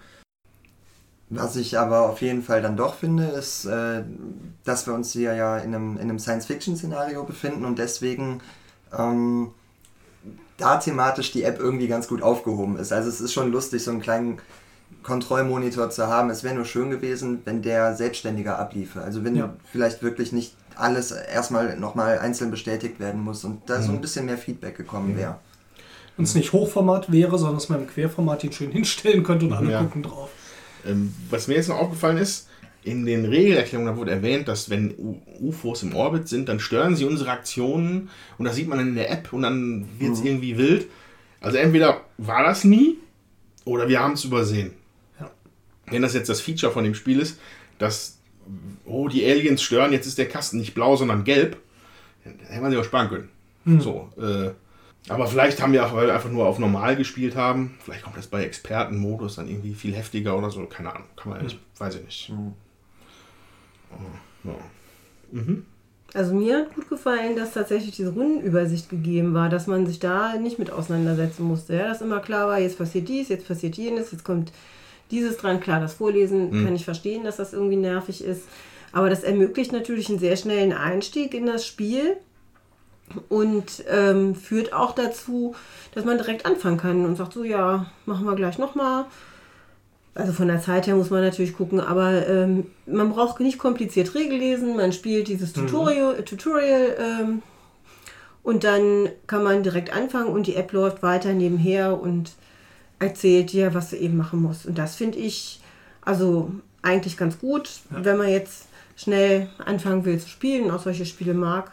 Was 1.30 1.56
ich 1.56 1.78
aber 1.80 2.10
auf 2.10 2.22
jeden 2.22 2.44
Fall 2.44 2.62
dann 2.62 2.78
doch 2.78 2.96
finde, 2.96 3.26
ist, 3.26 3.66
äh, 3.66 4.04
dass 4.64 4.86
wir 4.86 4.94
uns 4.94 5.12
hier 5.12 5.34
ja 5.34 5.58
in 5.58 5.74
einem, 5.74 5.96
in 5.96 6.04
einem 6.04 6.20
Science-Fiction-Szenario 6.20 7.24
befinden 7.24 7.66
und 7.66 7.80
deswegen 7.80 8.42
ähm, 8.98 9.52
da 10.58 10.78
thematisch 10.78 11.32
die 11.32 11.44
App 11.44 11.60
irgendwie 11.60 11.88
ganz 11.88 12.08
gut 12.08 12.22
aufgehoben 12.22 12.78
ist. 12.78 12.92
Also 12.94 13.10
es 13.10 13.20
ist 13.22 13.34
schon 13.34 13.52
lustig, 13.52 13.84
so 13.84 13.92
einen 13.92 14.02
kleinen 14.02 14.38
Kontrollmonitor 15.04 15.90
zu 15.90 16.08
haben. 16.08 16.30
Es 16.30 16.44
wäre 16.44 16.56
nur 16.56 16.66
schön 16.66 16.90
gewesen, 16.90 17.42
wenn 17.46 17.62
der 17.62 17.96
selbstständiger 17.96 18.58
abliefe. 18.60 19.02
Also 19.02 19.24
wenn 19.24 19.36
Ja. 19.36 19.54
vielleicht 19.72 20.02
wirklich 20.02 20.32
nicht 20.32 20.56
alles 20.76 21.12
erstmal 21.12 21.78
nochmal 21.78 22.20
einzeln 22.20 22.52
bestätigt 22.52 23.00
werden 23.00 23.22
muss 23.22 23.44
und 23.44 23.70
da 23.70 23.78
Mhm. 23.80 23.84
so 23.84 23.92
ein 23.92 24.02
bisschen 24.02 24.26
mehr 24.26 24.38
Feedback 24.38 24.76
gekommen 24.78 25.16
wäre. 25.18 25.36
Und 26.18 26.24
es 26.24 26.36
nicht 26.36 26.54
Hochformat 26.54 27.12
wäre, 27.12 27.38
sondern 27.38 27.56
dass 27.58 27.70
man 27.70 27.82
im 27.82 27.88
Querformat 27.88 28.44
ihn 28.44 28.52
schön 28.52 28.72
hinstellen 28.72 29.24
könnte 29.24 29.46
und 29.46 29.54
alle 29.54 29.72
Ja. 29.72 29.80
gucken 29.82 30.04
drauf. 30.04 30.30
Ähm, 30.86 31.14
was 31.30 31.48
mir 31.48 31.56
jetzt 31.56 31.70
noch 31.70 31.80
aufgefallen 31.80 32.18
ist, 32.18 32.48
in 32.86 33.06
den 33.06 33.26
Regelerklärungen 33.26 33.98
wurde 33.98 34.12
erwähnt, 34.12 34.48
dass 34.48 34.70
wenn 34.70 34.94
UFOs 35.40 35.82
im 35.84 35.96
Orbit 35.96 36.28
sind, 36.28 36.48
dann 36.48 36.60
stören 36.60 36.96
sie 36.96 37.06
unsere 37.06 37.32
Aktionen 37.32 38.10
und 38.38 38.46
das 38.46 38.56
sieht 38.56 38.68
man 38.68 38.78
dann 38.78 38.90
in 38.90 38.96
der 38.96 39.10
App 39.12 39.34
und 39.34 39.42
dann 39.42 39.88
wird 39.98 40.14
es 40.14 40.24
irgendwie 40.24 40.58
wild. 40.58 40.88
Also 41.42 41.58
entweder 41.58 42.02
war 42.18 42.44
das 42.44 42.64
nie 42.64 42.98
oder 43.66 43.90
wir 43.90 44.00
haben 44.00 44.14
es 44.14 44.24
übersehen. 44.24 44.74
Ja. 45.20 45.32
Wenn 45.88 46.04
das 46.04 46.14
jetzt 46.14 46.30
das 46.30 46.42
Feature 46.42 46.72
von 46.72 46.84
dem 46.84 46.94
Spiel 46.94 47.20
ist, 47.20 47.40
dass, 47.80 48.20
oh, 48.86 49.08
die 49.08 49.26
Aliens 49.26 49.64
stören, 49.64 49.92
jetzt 49.92 50.06
ist 50.06 50.20
der 50.20 50.28
Kasten 50.28 50.60
nicht 50.60 50.76
blau, 50.76 50.96
sondern 50.96 51.24
gelb, 51.24 51.58
dann 52.24 52.38
hätte 52.48 52.62
man 52.62 52.72
sich 52.72 52.80
auch 52.80 52.86
sparen 52.86 53.10
können. 53.10 53.30
So, 53.80 54.10
äh, 54.22 54.52
aber 55.08 55.28
vielleicht 55.28 55.62
haben 55.62 55.74
wir 55.74 55.86
auch, 55.86 55.94
weil 55.94 56.08
wir 56.08 56.14
einfach 56.14 56.30
nur 56.30 56.48
auf 56.48 56.60
normal 56.60 56.96
gespielt 56.96 57.36
haben. 57.36 57.76
Vielleicht 57.84 58.04
kommt 58.04 58.18
das 58.18 58.28
bei 58.28 58.44
Expertenmodus 58.44 59.36
dann 59.36 59.48
irgendwie 59.48 59.74
viel 59.74 59.96
heftiger 59.96 60.38
oder 60.38 60.50
so. 60.50 60.66
Keine 60.66 60.94
Ahnung. 60.94 61.08
Kann 61.16 61.32
man 61.32 61.42
ehrlich, 61.42 61.60
weiß 61.78 61.96
ich 61.96 62.04
nicht. 62.04 62.32
Oh, 62.32 62.54
ja. 64.44 64.54
Also 66.14 66.34
mir 66.34 66.60
hat 66.60 66.76
gut 66.76 66.88
gefallen, 66.88 67.36
dass 67.36 67.54
tatsächlich 67.54 67.96
diese 67.96 68.14
Rundenübersicht 68.14 68.90
gegeben 68.90 69.34
war, 69.34 69.50
dass 69.50 69.68
man 69.68 69.86
sich 69.86 70.00
da 70.00 70.38
nicht 70.38 70.60
mit 70.60 70.72
auseinandersetzen 70.72 71.44
musste. 71.44 71.76
Ja, 71.76 71.90
dass 71.90 72.02
immer 72.02 72.22
klar 72.22 72.48
war, 72.48 72.60
jetzt 72.60 72.78
passiert 72.78 73.10
dies, 73.10 73.28
jetzt 73.28 73.48
passiert 73.48 73.76
jenes, 73.76 74.14
jetzt 74.14 74.24
kommt 74.24 74.54
dieses 75.12 75.36
dran. 75.38 75.60
Klar, 75.60 75.82
das 75.82 75.96
Vorlesen 75.96 76.64
kann 76.64 76.76
ich 76.76 76.86
verstehen, 76.86 77.26
dass 77.26 77.36
das 77.36 77.52
irgendwie 77.52 77.76
nervig 77.76 78.24
ist. 78.24 78.44
Aber 78.94 79.10
das 79.10 79.24
ermöglicht 79.24 79.74
natürlich 79.74 80.10
einen 80.10 80.20
sehr 80.20 80.38
schnellen 80.38 80.72
Einstieg 80.72 81.34
in 81.34 81.48
das 81.48 81.66
Spiel 81.66 82.16
und 83.28 83.84
ähm, 83.90 84.36
führt 84.36 84.72
auch 84.72 84.94
dazu, 84.94 85.54
dass 85.94 86.06
man 86.06 86.18
direkt 86.18 86.46
anfangen 86.46 86.78
kann 86.78 87.06
und 87.06 87.18
sagt 87.18 87.34
so, 87.34 87.44
ja, 87.44 87.88
machen 88.06 88.26
wir 88.26 88.36
gleich 88.36 88.58
nochmal. 88.58 89.06
Also 90.16 90.32
von 90.32 90.48
der 90.48 90.62
Zeit 90.62 90.88
her 90.88 90.96
muss 90.96 91.10
man 91.10 91.22
natürlich 91.22 91.56
gucken, 91.56 91.82
aber 91.82 92.26
ähm, 92.28 92.68
man 92.86 93.10
braucht 93.12 93.42
nicht 93.42 93.58
kompliziert 93.58 94.16
Regel 94.16 94.38
lesen, 94.38 94.78
man 94.78 94.94
spielt 94.94 95.28
dieses 95.28 95.52
Tutorial, 95.52 96.24
Tutorial 96.24 96.96
ähm, 96.98 97.42
und 98.42 98.64
dann 98.64 99.10
kann 99.28 99.44
man 99.44 99.62
direkt 99.62 99.94
anfangen 99.94 100.30
und 100.30 100.48
die 100.48 100.56
App 100.56 100.72
läuft 100.72 101.04
weiter 101.04 101.34
nebenher 101.34 102.00
und 102.00 102.32
erzählt 102.98 103.52
dir, 103.52 103.74
was 103.74 103.90
du 103.90 103.98
eben 103.98 104.16
machen 104.16 104.42
musst. 104.42 104.66
Und 104.66 104.78
das 104.78 104.96
finde 104.96 105.18
ich 105.18 105.60
also 106.00 106.50
eigentlich 106.82 107.18
ganz 107.18 107.40
gut, 107.40 107.70
wenn 107.90 108.18
man 108.18 108.30
jetzt 108.30 108.68
schnell 108.96 109.50
anfangen 109.58 110.06
will 110.06 110.18
zu 110.20 110.30
spielen 110.30 110.66
und 110.66 110.72
auch 110.72 110.82
solche 110.82 111.06
Spiele 111.06 111.34
mag. 111.34 111.72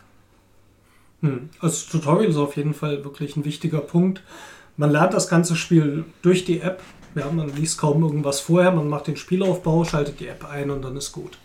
Hm. 1.21 1.51
Also 1.61 1.91
Tutorial 1.91 2.29
ist 2.29 2.37
auf 2.37 2.57
jeden 2.57 2.75
Fall 2.75 3.05
wirklich 3.05 3.37
ein 3.37 3.45
wichtiger 3.45 3.81
Punkt. 3.81 4.23
Man 4.77 4.91
lernt 4.91 5.15
das 5.15 5.29
ganze 5.29 5.55
Spiel 5.55 6.05
durch 6.23 6.45
die 6.45 6.61
App. 6.61 6.83
Ja, 7.15 7.31
man 7.31 7.55
liest 7.55 7.79
kaum 7.79 8.03
irgendwas 8.03 8.41
vorher, 8.41 8.73
man 8.73 8.89
macht 8.89 9.07
den 9.07 9.17
Spielaufbau, 9.17 9.85
schaltet 9.85 10.21
die 10.21 10.29
App 10.29 10.45
ein 10.45 10.71
und 10.71 10.83
dann 10.83 10.97
ist 10.97 11.13
gut. 11.13 11.39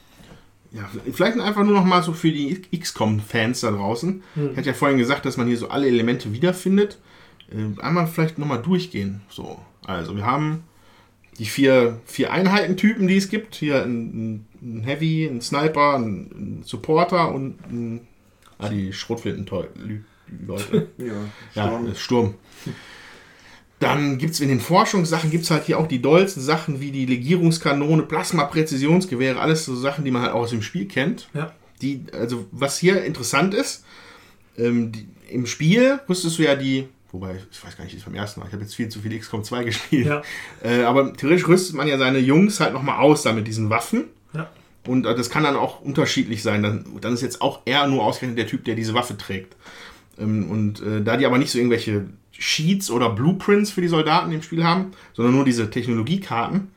Ja, 0.72 0.90
vielleicht 1.12 1.40
einfach 1.40 1.64
nur 1.64 1.74
noch 1.74 1.86
mal 1.86 2.04
so 2.04 2.14
für 2.14 2.32
die 2.32 2.62
XCOM-Fans 2.78 3.62
da 3.62 3.72
draußen. 3.72 4.22
Hm. 4.34 4.52
Ich 4.52 4.58
hatte 4.58 4.68
ja 4.68 4.74
vorhin 4.74 4.98
gesagt, 4.98 5.26
dass 5.26 5.38
man 5.38 5.48
hier 5.48 5.58
so 5.58 5.70
alle 5.70 5.88
Elemente 5.88 6.34
wiederfindet. 6.34 7.00
Äh, 7.50 7.82
einmal 7.82 8.08
vielleicht 8.08 8.38
noch 8.38 8.48
mal 8.48 8.58
durchgehen. 8.58 9.22
So, 9.30 9.60
also 9.86 10.16
wir 10.16 10.26
haben 10.26 10.64
die 11.40 11.46
vier, 11.46 12.00
vier 12.06 12.32
Einheitentypen, 12.32 13.08
die 13.08 13.18
es 13.18 13.30
gibt. 13.30 13.56
Hier 13.56 13.84
ein, 13.84 14.46
ein 14.62 14.84
Heavy, 14.84 15.26
ein 15.26 15.42
Sniper, 15.42 15.96
ein, 15.96 16.60
ein 16.60 16.64
Supporter 16.64 17.32
und 17.34 17.60
ein, 17.70 18.08
ah, 18.58 18.70
die 18.70 18.92
Schrotflinten-Leute. 18.92 20.88
Ja, 20.98 21.06
Ja, 21.56 21.68
Sturm. 21.68 21.96
Sturm. 21.96 22.34
Dann 23.80 24.18
gibt 24.18 24.34
es 24.34 24.40
in 24.40 24.50
den 24.50 24.60
Forschungssachen, 24.60 25.30
gibt 25.30 25.44
es 25.44 25.52
halt 25.52 25.66
hier 25.66 25.78
auch 25.78 25.88
die 25.88 26.02
dollsten 26.02 26.42
Sachen 26.42 26.82
wie 26.82 26.92
die 26.92 27.06
Legierungskanone, 27.06 28.04
Plasma-Präzisionsgewehre, 28.04 29.40
alles 29.40 29.66
so 29.66 29.76
Sachen, 29.76 30.04
die 30.04 30.10
man 30.10 30.24
halt 30.24 30.34
auch 30.34 30.42
aus 30.42 30.50
dem 30.50 30.64
Spiel 30.64 30.88
kennt. 30.88 31.30
Ja. 31.36 31.54
Die, 31.82 32.06
also 32.12 32.48
was 32.52 32.80
hier 32.80 33.04
interessant 33.04 33.54
ist, 33.54 33.86
ähm, 34.58 34.92
die, 34.92 35.08
im 35.30 35.46
Spiel 35.46 36.00
rüstest 36.10 36.40
du 36.40 36.44
ja 36.44 36.56
die, 36.56 36.88
wobei, 37.12 37.36
ich 37.52 37.64
weiß 37.64 37.78
gar 37.78 37.84
nicht, 37.84 37.94
wie 37.94 38.00
es 38.00 38.06
beim 38.06 38.16
ersten 38.16 38.40
Mal, 38.40 38.48
ich 38.48 38.54
habe 38.54 38.64
jetzt 38.64 38.74
viel 38.74 38.90
zu 38.90 39.00
viel 39.00 39.18
XCOM 39.18 39.44
2 39.44 39.64
gespielt, 39.64 40.08
Ja. 40.08 40.22
äh, 40.64 40.84
aber 40.84 41.14
theoretisch 41.14 41.48
rüstet 41.48 41.76
man 41.76 41.88
ja 41.88 42.00
seine 42.00 42.18
Jungs 42.18 42.60
halt 42.60 42.74
nochmal 42.74 43.00
aus 43.00 43.22
da 43.22 43.32
mit 43.34 43.48
diesen 43.48 43.70
Waffen. 43.70 44.06
Ja. 44.34 44.50
Und 44.88 45.06
äh, 45.06 45.14
das 45.14 45.30
kann 45.30 45.44
dann 45.44 45.56
auch 45.56 45.82
unterschiedlich 45.82 46.42
sein. 46.42 46.64
Dann, 46.64 46.86
dann 47.02 47.14
ist 47.14 47.22
jetzt 47.22 47.42
auch 47.42 47.62
er 47.66 47.86
nur 47.88 48.04
ausgerechnet 48.04 48.40
der 48.40 48.48
Typ, 48.48 48.66
der 48.66 48.74
diese 48.74 48.96
Waffe 48.96 49.18
trägt. 49.18 49.56
Ähm, 50.18 50.50
und 50.50 50.82
äh, 50.82 51.04
da 51.04 51.18
die 51.18 51.26
aber 51.26 51.38
nicht 51.38 51.52
so 51.52 51.60
irgendwelche 51.60 52.06
Sheets 52.38 52.92
oder 52.92 53.10
Blueprints 53.10 53.72
für 53.72 53.82
die 53.82 53.88
Soldaten 53.88 54.32
im 54.32 54.42
Spiel 54.42 54.64
haben, 54.64 54.92
sondern 55.14 55.36
nur 55.36 55.46
diese 55.46 55.70
Technologiekarten, 55.70 56.70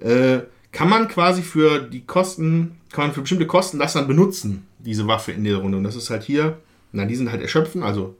äh, 0.00 0.40
kann 0.72 0.88
man 0.88 1.08
quasi 1.08 1.42
für 1.42 1.80
die 1.80 2.04
Kosten, 2.04 2.78
kann 2.90 3.06
man 3.06 3.14
für 3.14 3.20
bestimmte 3.20 3.46
Kosten 3.46 3.78
das 3.78 3.92
dann 3.92 4.08
benutzen, 4.08 4.66
diese 4.78 5.06
Waffe 5.06 5.32
in 5.32 5.44
der 5.44 5.58
Runde. 5.58 5.78
Und 5.78 5.84
das 5.84 5.96
ist 5.96 6.10
halt 6.10 6.24
hier, 6.24 6.58
na, 6.92 7.04
die 7.04 7.16
sind 7.16 7.30
halt 7.30 7.42
erschöpfen, 7.42 7.82
also 7.82 8.16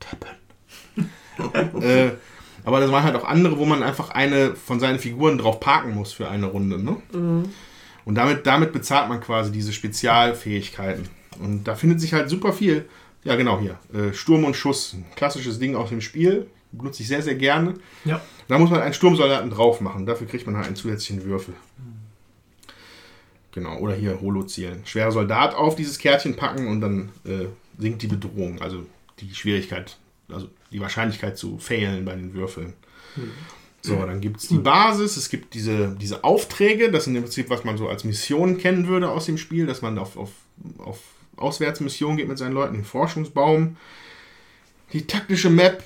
tappen. 0.00 0.28
äh, 1.82 2.10
aber 2.64 2.80
das 2.80 2.90
waren 2.90 3.04
halt 3.04 3.16
auch 3.16 3.24
andere, 3.24 3.58
wo 3.58 3.64
man 3.64 3.82
einfach 3.82 4.10
eine 4.10 4.54
von 4.54 4.80
seinen 4.80 4.98
Figuren 4.98 5.38
drauf 5.38 5.60
parken 5.60 5.94
muss 5.94 6.12
für 6.12 6.28
eine 6.28 6.46
Runde. 6.46 6.82
Ne? 6.82 6.96
Und 8.04 8.14
damit, 8.14 8.46
damit 8.46 8.72
bezahlt 8.72 9.08
man 9.08 9.20
quasi 9.20 9.52
diese 9.52 9.72
Spezialfähigkeiten. 9.72 11.08
Und 11.40 11.64
da 11.64 11.74
findet 11.74 12.00
sich 12.00 12.12
halt 12.12 12.30
super 12.30 12.52
viel. 12.52 12.86
Ja, 13.24 13.36
genau 13.36 13.58
hier. 13.58 13.78
Äh, 13.92 14.12
Sturm 14.12 14.44
und 14.44 14.54
Schuss. 14.54 14.94
Ein 14.94 15.04
klassisches 15.16 15.58
Ding 15.58 15.74
aus 15.76 15.88
dem 15.88 16.00
Spiel. 16.00 16.46
Benutze 16.72 17.02
ich 17.02 17.08
sehr, 17.08 17.22
sehr 17.22 17.34
gerne. 17.34 17.74
Ja. 18.04 18.20
Da 18.48 18.58
muss 18.58 18.70
man 18.70 18.80
einen 18.80 18.94
Sturmsoldaten 18.94 19.50
drauf 19.50 19.80
machen. 19.80 20.06
Dafür 20.06 20.26
kriegt 20.26 20.46
man 20.46 20.56
halt 20.56 20.66
einen 20.66 20.76
zusätzlichen 20.76 21.24
Würfel. 21.24 21.54
Genau. 23.52 23.78
Oder 23.78 23.94
hier 23.94 24.20
Holo-Zielen. 24.20 24.82
Schwerer 24.84 25.12
Soldat 25.12 25.54
auf 25.54 25.76
dieses 25.76 25.98
Kärtchen 25.98 26.36
packen 26.36 26.66
und 26.66 26.80
dann 26.80 27.10
äh, 27.24 27.46
sinkt 27.78 28.02
die 28.02 28.08
Bedrohung. 28.08 28.60
Also 28.60 28.84
die 29.20 29.34
Schwierigkeit, 29.34 29.96
also 30.28 30.48
die 30.70 30.80
Wahrscheinlichkeit 30.80 31.38
zu 31.38 31.58
failen 31.58 32.04
bei 32.04 32.14
den 32.14 32.34
Würfeln. 32.34 32.74
So, 33.80 33.96
dann 33.96 34.20
gibt 34.22 34.38
es 34.38 34.48
die 34.48 34.56
Basis, 34.56 35.18
es 35.18 35.28
gibt 35.28 35.52
diese, 35.52 35.94
diese 36.00 36.24
Aufträge, 36.24 36.90
das 36.90 37.04
sind 37.04 37.16
im 37.16 37.22
Prinzip, 37.22 37.50
was 37.50 37.64
man 37.64 37.76
so 37.76 37.86
als 37.86 38.02
Mission 38.04 38.56
kennen 38.56 38.88
würde 38.88 39.10
aus 39.10 39.26
dem 39.26 39.36
Spiel, 39.36 39.66
dass 39.66 39.82
man 39.82 39.98
auf, 39.98 40.16
auf, 40.16 40.30
auf 40.78 41.00
Auswärtsmissionen 41.36 42.16
geht 42.16 42.28
mit 42.28 42.38
seinen 42.38 42.52
Leuten, 42.52 42.74
den 42.74 42.84
Forschungsbaum, 42.84 43.76
die 44.92 45.06
taktische 45.06 45.50
Map, 45.50 45.82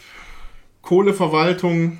Kohleverwaltung, 0.82 1.98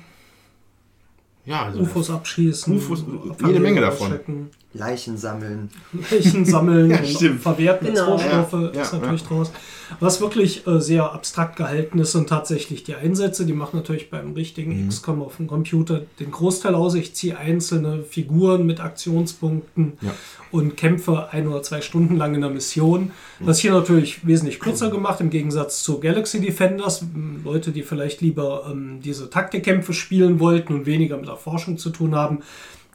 ja, 1.45 1.63
also 1.65 1.79
UFOs 1.79 2.09
abschießen. 2.11 2.75
UFOs, 2.75 3.03
jede 3.45 3.59
Menge 3.59 3.81
davon. 3.81 4.51
Leichen 4.73 5.17
sammeln. 5.17 5.69
Leichen 6.11 6.45
sammeln 6.45 6.91
Ja, 6.91 6.99
und 6.99 7.39
verwerten 7.39 7.87
Genau. 7.87 8.11
Rohstoffe 8.11 8.53
Ja, 8.53 8.81
ist 8.81 8.93
ja, 8.93 8.99
natürlich 8.99 9.23
draus. 9.23 9.51
Was 9.99 10.21
wirklich 10.21 10.67
äh, 10.67 10.79
sehr 10.79 11.11
abstrakt 11.11 11.55
gehalten 11.55 11.97
ist, 11.97 12.11
sind 12.11 12.29
tatsächlich 12.29 12.83
die 12.83 12.93
Einsätze. 12.93 13.47
Die 13.47 13.53
machen 13.53 13.77
natürlich 13.77 14.11
beim 14.11 14.33
richtigen 14.33 14.83
Mhm. 14.83 14.89
XCOM 14.89 15.23
auf 15.23 15.37
dem 15.37 15.47
Computer 15.47 16.01
den 16.19 16.29
Großteil 16.29 16.75
aus. 16.75 16.93
Ich 16.93 17.15
ziehe 17.15 17.35
einzelne 17.35 18.03
Figuren 18.03 18.67
mit 18.67 18.79
Aktionspunkten 18.79 19.93
Ja. 20.01 20.11
und 20.51 20.77
kämpfe 20.77 21.29
ein 21.31 21.47
oder 21.47 21.63
zwei 21.63 21.81
Stunden 21.81 22.15
lang 22.17 22.35
in 22.35 22.41
der 22.41 22.51
Mission. 22.51 23.09
Das 23.39 23.57
ist 23.57 23.61
hier 23.61 23.73
natürlich 23.73 24.27
wesentlich 24.27 24.59
kürzer 24.59 24.91
gemacht 24.91 25.19
im 25.21 25.31
Gegensatz 25.31 25.81
zu 25.81 25.99
Galaxy 25.99 26.39
Defenders. 26.41 27.03
Leute, 27.43 27.71
die 27.71 27.81
vielleicht 27.81 28.21
lieber 28.21 28.67
ähm, 28.71 28.99
diese 29.03 29.31
Taktikkämpfe 29.31 29.93
spielen 29.93 30.39
wollten 30.39 30.73
und 30.73 30.85
weniger 30.85 31.17
mit 31.17 31.27
der 31.27 31.37
Forschung 31.37 31.79
zu 31.79 31.89
tun 31.89 32.13
haben, 32.13 32.39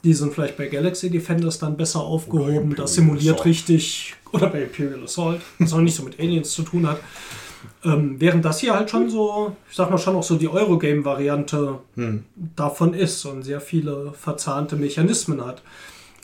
die 0.05 0.13
sind 0.13 0.33
vielleicht 0.33 0.55
bei 0.55 0.67
Galaxy 0.67 1.09
Defenders 1.09 1.57
dann 1.57 1.75
besser 1.75 2.01
aufgehoben. 2.01 2.75
Das 2.75 2.93
simuliert 2.93 3.35
Assault. 3.35 3.45
richtig. 3.45 4.15
Oder 4.31 4.47
bei 4.47 4.63
Imperial 4.63 5.03
Assault, 5.03 5.41
was 5.57 5.73
auch 5.73 5.81
nicht 5.81 5.95
so 5.95 6.03
mit 6.03 6.19
Aliens 6.19 6.51
zu 6.51 6.61
tun 6.61 6.87
hat. 6.87 6.99
Ähm, 7.83 8.15
während 8.19 8.45
das 8.45 8.59
hier 8.59 8.75
halt 8.75 8.91
schon 8.91 9.09
so, 9.09 9.55
ich 9.67 9.75
sag 9.75 9.89
mal 9.89 9.97
schon 9.97 10.15
auch 10.15 10.23
so 10.23 10.35
die 10.35 10.47
Eurogame-Variante 10.47 11.79
davon 12.55 12.93
ist 12.93 13.25
und 13.25 13.41
sehr 13.41 13.59
viele 13.61 14.13
verzahnte 14.13 14.75
Mechanismen 14.75 15.43
hat. 15.43 15.63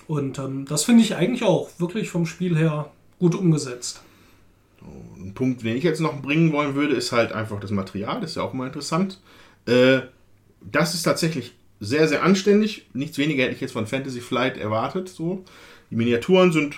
Und 0.08 0.38
ähm, 0.38 0.66
das 0.66 0.84
finde 0.84 1.04
ich 1.04 1.16
eigentlich 1.16 1.44
auch 1.44 1.70
wirklich 1.80 2.10
vom 2.10 2.28
Spiel 2.28 2.56
her 2.56 2.92
gut 3.18 3.34
umgesetzt. 3.34 4.02
Ein 5.18 5.34
Punkt, 5.34 5.64
den 5.64 5.76
ich 5.76 5.84
jetzt 5.84 6.02
noch 6.02 6.22
bringen 6.22 6.52
wollen 6.54 6.76
würde, 6.76 6.96
ist 6.96 7.12
halt 7.12 7.32
einfach 7.32 7.60
das 7.60 7.72
Material. 7.72 8.22
Das 8.22 8.32
ist 8.32 8.36
ja 8.36 8.44
auch 8.44 8.54
mal 8.54 8.68
interessant. 8.68 9.20
Äh, 9.66 10.02
das 10.62 10.94
ist 10.94 11.04
tatsächlich 11.04 11.56
sehr, 11.82 12.08
sehr 12.08 12.24
anständig. 12.24 12.86
Nichts 12.94 13.18
weniger 13.18 13.44
hätte 13.44 13.56
ich 13.56 13.62
jetzt 13.62 13.74
von 13.74 13.88
Fantasy 13.88 14.22
Flight 14.22 14.58
erwartet. 14.58 15.10
So. 15.10 15.44
Die 15.90 15.96
Miniaturen 15.98 16.54
sind 16.54 16.78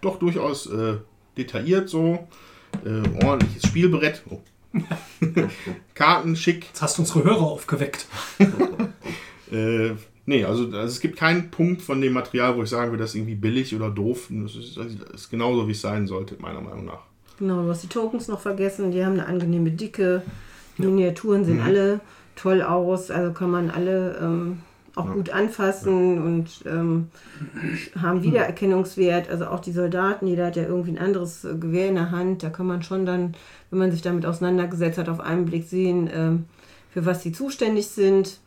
doch 0.00 0.18
durchaus 0.18 0.66
äh, 0.66 0.94
detailliert 1.36 1.88
so. 1.88 2.26
Äh, 2.84 3.24
ordentliches 3.24 3.68
Spielbrett. 3.68 4.22
Oh. 4.28 4.40
Karten 5.94 6.34
schick. 6.34 6.64
Jetzt 6.66 6.82
hast 6.82 6.96
du 6.98 7.02
unsere 7.02 7.22
Hörer 7.24 7.42
aufgeweckt. 7.42 8.06
Äh, 9.52 9.96
nee, 10.24 10.44
also, 10.46 10.64
also 10.64 10.78
es 10.78 10.98
gibt 11.00 11.18
keinen 11.18 11.50
Punkt 11.50 11.82
von 11.82 12.00
dem 12.00 12.14
Material, 12.14 12.56
wo 12.56 12.62
ich 12.62 12.70
sagen 12.70 12.90
würde, 12.90 13.02
das 13.02 13.10
ist 13.10 13.16
irgendwie 13.16 13.34
billig 13.34 13.76
oder 13.76 13.90
doof. 13.90 14.28
Das 14.30 14.56
ist, 14.56 14.78
das 14.78 14.86
ist 15.14 15.28
genauso, 15.30 15.68
wie 15.68 15.72
es 15.72 15.82
sein 15.82 16.06
sollte, 16.06 16.36
meiner 16.40 16.62
Meinung 16.62 16.86
nach. 16.86 17.02
Genau, 17.38 17.62
du 17.62 17.68
hast 17.68 17.82
die 17.82 17.88
Tokens 17.88 18.28
noch 18.28 18.40
vergessen. 18.40 18.92
Die 18.92 19.04
haben 19.04 19.12
eine 19.12 19.26
angenehme 19.26 19.70
Dicke. 19.70 20.22
Die 20.78 20.86
Miniaturen 20.86 21.44
sehen 21.44 21.56
Mhm. 21.58 21.62
alle 21.64 22.00
toll 22.36 22.62
aus. 22.62 23.10
Also 23.10 23.32
kann 23.32 23.50
man 23.50 23.70
alle 23.70 24.18
ähm, 24.20 24.60
auch 24.94 25.10
gut 25.10 25.30
anfassen 25.30 26.22
und 26.22 26.64
ähm, 26.66 27.08
haben 28.00 28.22
Wiedererkennungswert. 28.22 29.30
Also 29.30 29.46
auch 29.46 29.60
die 29.60 29.72
Soldaten, 29.72 30.26
jeder 30.26 30.46
hat 30.46 30.56
ja 30.56 30.64
irgendwie 30.64 30.90
ein 30.90 30.98
anderes 30.98 31.44
äh, 31.44 31.54
Gewehr 31.54 31.88
in 31.88 31.94
der 31.94 32.10
Hand. 32.10 32.42
Da 32.42 32.50
kann 32.50 32.66
man 32.66 32.82
schon 32.82 33.06
dann, 33.06 33.34
wenn 33.70 33.78
man 33.78 33.90
sich 33.90 34.02
damit 34.02 34.26
auseinandergesetzt 34.26 34.98
hat, 34.98 35.08
auf 35.08 35.20
einen 35.20 35.46
Blick 35.46 35.66
sehen, 35.66 36.10
ähm, 36.12 36.44
für 36.90 37.06
was 37.06 37.22
sie 37.22 37.32
zuständig 37.32 37.86
sind. 37.86 38.38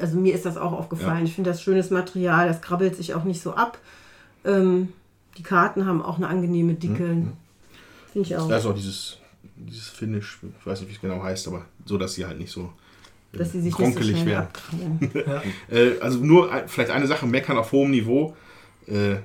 Also 0.00 0.16
mir 0.18 0.34
ist 0.34 0.46
das 0.46 0.56
auch 0.56 0.72
aufgefallen. 0.72 1.26
Ich 1.26 1.34
finde 1.34 1.50
das 1.50 1.62
schönes 1.62 1.90
Material. 1.90 2.48
Das 2.48 2.62
krabbelt 2.62 2.96
sich 2.96 3.14
auch 3.14 3.24
nicht 3.24 3.42
so 3.42 3.54
ab. 3.54 3.78
Ähm, 4.44 4.88
die 5.36 5.42
Karten 5.42 5.86
haben 5.86 6.02
auch 6.02 6.16
eine 6.16 6.28
angenehme 6.28 6.74
Dicke. 6.74 7.04
Finde 8.12 8.28
ich 8.28 8.36
auch. 8.36 8.48
Da 8.48 8.56
ist 8.56 8.66
auch 8.66 8.74
dieses, 8.74 9.18
dieses 9.56 9.88
Finish, 9.88 10.38
ich 10.58 10.66
weiß 10.66 10.80
nicht, 10.80 10.90
wie 10.90 10.94
es 10.94 11.00
genau 11.00 11.22
heißt, 11.22 11.46
aber 11.48 11.64
so, 11.84 11.98
dass 11.98 12.14
sie 12.14 12.26
halt 12.26 12.38
nicht 12.38 12.50
so 12.50 12.72
äh, 13.32 13.38
dass 13.38 13.52
sie 13.52 13.60
sich 13.60 13.64
nicht 13.64 13.76
so 13.76 13.82
kronkelig 13.82 14.16
schnell 14.16 14.26
werden. 14.26 14.46
abkrabbeln. 14.46 15.10
Äh, 15.70 15.98
also 16.00 16.18
nur 16.18 16.50
vielleicht 16.66 16.90
eine 16.90 17.06
Sache 17.06 17.26
meckern 17.26 17.58
auf 17.58 17.72
hohem 17.72 17.90
Niveau. 17.90 18.36
Äh, 18.86 19.16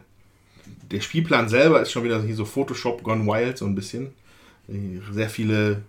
der 0.91 1.01
Spielplan 1.01 1.49
selber 1.49 1.81
ist 1.81 1.91
schon 1.91 2.03
wieder 2.03 2.21
hier 2.21 2.35
so 2.35 2.45
Photoshop 2.45 3.03
gone 3.03 3.25
wild, 3.25 3.57
so 3.57 3.65
ein 3.65 3.75
bisschen. 3.75 4.07
Äh, 4.67 4.99
Sehr 5.11 5.29
viele 5.29 5.81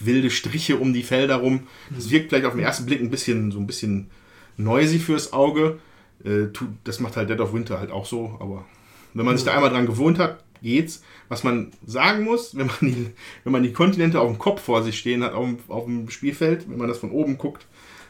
wilde 0.00 0.30
Striche 0.30 0.76
um 0.76 0.92
die 0.92 1.02
Felder 1.02 1.36
rum. 1.36 1.66
Das 1.90 2.10
wirkt 2.10 2.28
vielleicht 2.28 2.46
auf 2.46 2.54
den 2.54 2.62
ersten 2.62 2.86
Blick 2.86 3.00
ein 3.00 3.10
bisschen 3.10 3.50
so 3.50 3.58
ein 3.58 3.66
bisschen 3.66 4.08
noisy 4.56 4.98
fürs 4.98 5.32
Auge. 5.32 5.80
Das 6.84 7.00
macht 7.00 7.16
halt 7.16 7.28
Dead 7.28 7.40
of 7.40 7.52
Winter 7.52 7.80
halt 7.80 7.90
auch 7.90 8.06
so, 8.06 8.38
aber 8.40 8.64
wenn 9.14 9.26
man 9.26 9.36
sich 9.36 9.44
da 9.44 9.54
einmal 9.54 9.70
dran 9.70 9.86
gewohnt 9.86 10.18
hat, 10.18 10.43
geht's. 10.64 11.04
Was 11.28 11.44
man 11.44 11.70
sagen 11.86 12.24
muss, 12.24 12.56
wenn 12.56 12.66
man 12.66 12.76
die, 12.80 13.06
wenn 13.44 13.52
man 13.52 13.62
die 13.62 13.72
Kontinente 13.72 14.20
auf 14.20 14.28
dem 14.28 14.38
Kopf 14.38 14.62
vor 14.62 14.82
sich 14.82 14.98
stehen 14.98 15.22
hat, 15.22 15.34
auf 15.34 15.44
dem, 15.44 15.58
auf 15.68 15.84
dem 15.84 16.10
Spielfeld, 16.10 16.68
wenn 16.68 16.78
man 16.78 16.88
das 16.88 16.98
von 16.98 17.12
oben 17.12 17.38
guckt, 17.38 17.66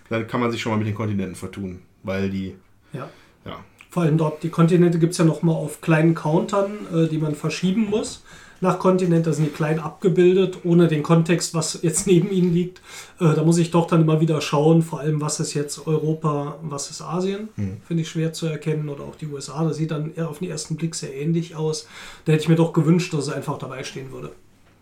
dann 0.08 0.26
kann 0.26 0.40
man 0.40 0.50
sich 0.50 0.62
schon 0.62 0.72
mal 0.72 0.78
mit 0.78 0.86
den 0.86 0.94
Kontinenten 0.94 1.34
vertun, 1.34 1.80
weil 2.02 2.30
die, 2.30 2.54
Ja. 2.92 3.10
ja, 3.44 3.64
Vor 3.90 4.04
allem 4.04 4.16
dort, 4.16 4.42
die 4.42 4.50
Kontinente 4.50 4.98
gibt 4.98 5.12
es 5.12 5.18
ja 5.18 5.24
nochmal 5.24 5.56
auf 5.56 5.80
kleinen 5.80 6.14
Countern, 6.14 6.86
äh, 6.94 7.08
die 7.08 7.18
man 7.18 7.34
verschieben 7.34 7.90
muss. 7.90 8.22
Nach 8.64 8.78
Kontinent, 8.78 9.26
da 9.26 9.32
sind 9.34 9.44
die 9.44 9.50
klein 9.50 9.78
abgebildet, 9.78 10.60
ohne 10.64 10.88
den 10.88 11.02
Kontext, 11.02 11.52
was 11.52 11.80
jetzt 11.82 12.06
neben 12.12 12.30
ihnen 12.30 12.54
liegt. 12.54 12.78
Äh, 13.20 13.34
da 13.34 13.44
muss 13.44 13.58
ich 13.58 13.70
doch 13.70 13.86
dann 13.86 14.00
immer 14.00 14.22
wieder 14.22 14.40
schauen, 14.40 14.80
vor 14.82 15.00
allem 15.00 15.20
was 15.20 15.38
ist 15.38 15.52
jetzt 15.52 15.86
Europa, 15.86 16.56
was 16.62 16.90
ist 16.90 17.02
Asien. 17.02 17.50
Finde 17.86 18.02
ich 18.02 18.08
schwer 18.08 18.32
zu 18.32 18.46
erkennen. 18.46 18.88
Oder 18.88 19.04
auch 19.04 19.16
die 19.16 19.26
USA, 19.26 19.62
das 19.64 19.76
sieht 19.76 19.90
dann 19.90 20.14
eher 20.14 20.30
auf 20.30 20.38
den 20.38 20.48
ersten 20.48 20.76
Blick 20.76 20.94
sehr 20.94 21.14
ähnlich 21.14 21.54
aus. 21.56 21.86
Da 22.24 22.32
hätte 22.32 22.42
ich 22.44 22.48
mir 22.48 22.56
doch 22.56 22.72
gewünscht, 22.72 23.12
dass 23.12 23.26
es 23.28 23.32
einfach 23.34 23.58
dabei 23.58 23.84
stehen 23.84 24.10
würde. 24.12 24.30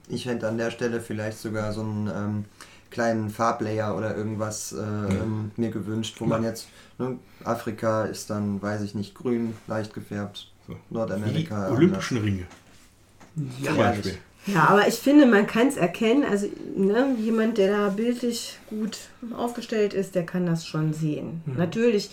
ich 0.09 0.27
hätte 0.27 0.47
an 0.49 0.59
der 0.59 0.71
Stelle 0.71 1.01
vielleicht 1.01 1.39
sogar 1.39 1.73
so 1.73 1.81
einen 1.81 2.07
ähm, 2.15 2.45
kleinen 2.91 3.31
Farblayer 3.31 3.97
oder 3.97 4.17
irgendwas 4.17 4.73
äh, 4.73 4.77
ähm, 4.81 5.51
mir 5.57 5.71
gewünscht, 5.71 6.17
wo 6.21 6.27
man 6.27 6.45
jetzt, 6.45 6.69
ne, 6.99 7.17
Afrika 7.43 8.05
ist 8.05 8.31
dann, 8.31 8.63
weiß 8.63 8.83
ich 8.83 8.95
nicht, 8.95 9.15
grün, 9.15 9.55
leicht 9.67 9.93
gefärbt, 9.93 10.53
So. 10.69 10.77
Nordamerika. 10.91 11.69
Die 11.69 11.75
Olympischen 11.75 12.19
Ringe. 12.19 12.47
Ja, 13.61 13.69
Zum 13.69 13.77
Beispiel. 13.77 14.19
Ja, 14.47 14.69
aber 14.69 14.89
ich 14.89 14.97
finde, 14.97 15.27
man 15.27 15.47
kann 15.47 15.69
es 15.69 15.77
erkennen. 15.77 16.25
Also 16.25 16.49
ne, 16.77 17.15
jemand, 17.21 17.59
der 17.59 17.71
da 17.77 17.89
bildlich 17.91 18.59
gut 18.69 18.99
aufgestellt 19.37 19.95
ist, 19.95 20.15
der 20.15 20.27
kann 20.27 20.47
das 20.47 20.67
schon 20.67 20.93
sehen. 20.93 21.43
Natürlich, 21.47 22.11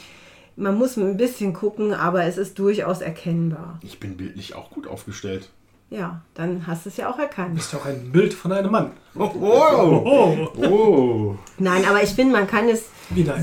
man 0.55 0.77
muss 0.77 0.95
ein 0.97 1.17
bisschen 1.17 1.53
gucken, 1.53 1.93
aber 1.93 2.23
es 2.25 2.37
ist 2.37 2.59
durchaus 2.59 3.01
erkennbar. 3.01 3.79
Ich 3.81 3.99
bin 3.99 4.15
bildlich 4.15 4.53
auch 4.53 4.69
gut 4.69 4.85
aufgestellt. 4.87 5.49
Ja, 5.89 6.21
dann 6.35 6.67
hast 6.67 6.85
du 6.85 6.89
es 6.89 6.97
ja 6.97 7.11
auch 7.11 7.17
erkannt. 7.17 7.57
ist 7.57 7.73
doch 7.73 7.83
ein 7.85 8.11
Bild 8.11 8.31
von 8.35 8.51
einem 8.51 8.71
Mann. 8.71 8.91
Oh, 9.15 9.31
oh, 9.41 10.47
Oh, 10.55 10.63
oh. 10.63 11.35
Nein, 11.57 11.83
aber 11.85 12.03
ich 12.03 12.11
finde, 12.11 12.33
man 12.33 12.45
kann 12.45 12.69
es 12.69 12.85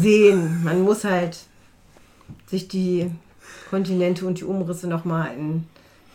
sehen. 0.00 0.62
Man 0.62 0.82
muss 0.82 1.02
halt 1.02 1.38
sich 2.46 2.68
die 2.68 3.10
Kontinente 3.68 4.24
und 4.26 4.38
die 4.38 4.44
Umrisse 4.44 4.86
nochmal 4.86 5.30
in, 5.36 5.64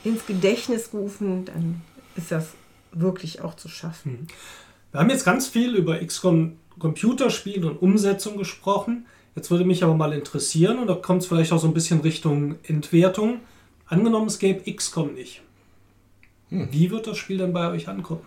ins 0.03 0.25
Gedächtnis 0.25 0.89
rufen. 0.93 1.45
Dann 1.45 1.81
ist 2.15 2.31
das 2.31 2.49
wirklich 2.91 3.41
auch 3.41 3.55
zu 3.55 3.69
schaffen. 3.69 4.27
Wir 4.91 4.99
haben 4.99 5.09
jetzt 5.09 5.25
ganz 5.25 5.47
viel 5.47 5.75
über 5.75 5.97
XCOM 5.99 6.57
Computerspiel 6.79 7.65
und 7.65 7.81
Umsetzung 7.81 8.37
gesprochen. 8.37 9.05
Jetzt 9.35 9.51
würde 9.51 9.63
mich 9.65 9.83
aber 9.83 9.93
mal 9.93 10.13
interessieren, 10.13 10.79
und 10.79 10.87
da 10.87 10.95
kommt 10.95 11.21
es 11.21 11.27
vielleicht 11.27 11.53
auch 11.53 11.59
so 11.59 11.67
ein 11.67 11.73
bisschen 11.73 12.01
Richtung 12.01 12.55
Entwertung. 12.63 13.39
Angenommen, 13.87 14.27
es 14.27 14.39
gäbe 14.39 14.71
XCOM 14.71 15.13
nicht. 15.13 15.41
Wie 16.49 16.91
wird 16.91 17.07
das 17.07 17.17
Spiel 17.17 17.37
dann 17.37 17.53
bei 17.53 17.69
euch 17.69 17.87
ankommen? 17.87 18.21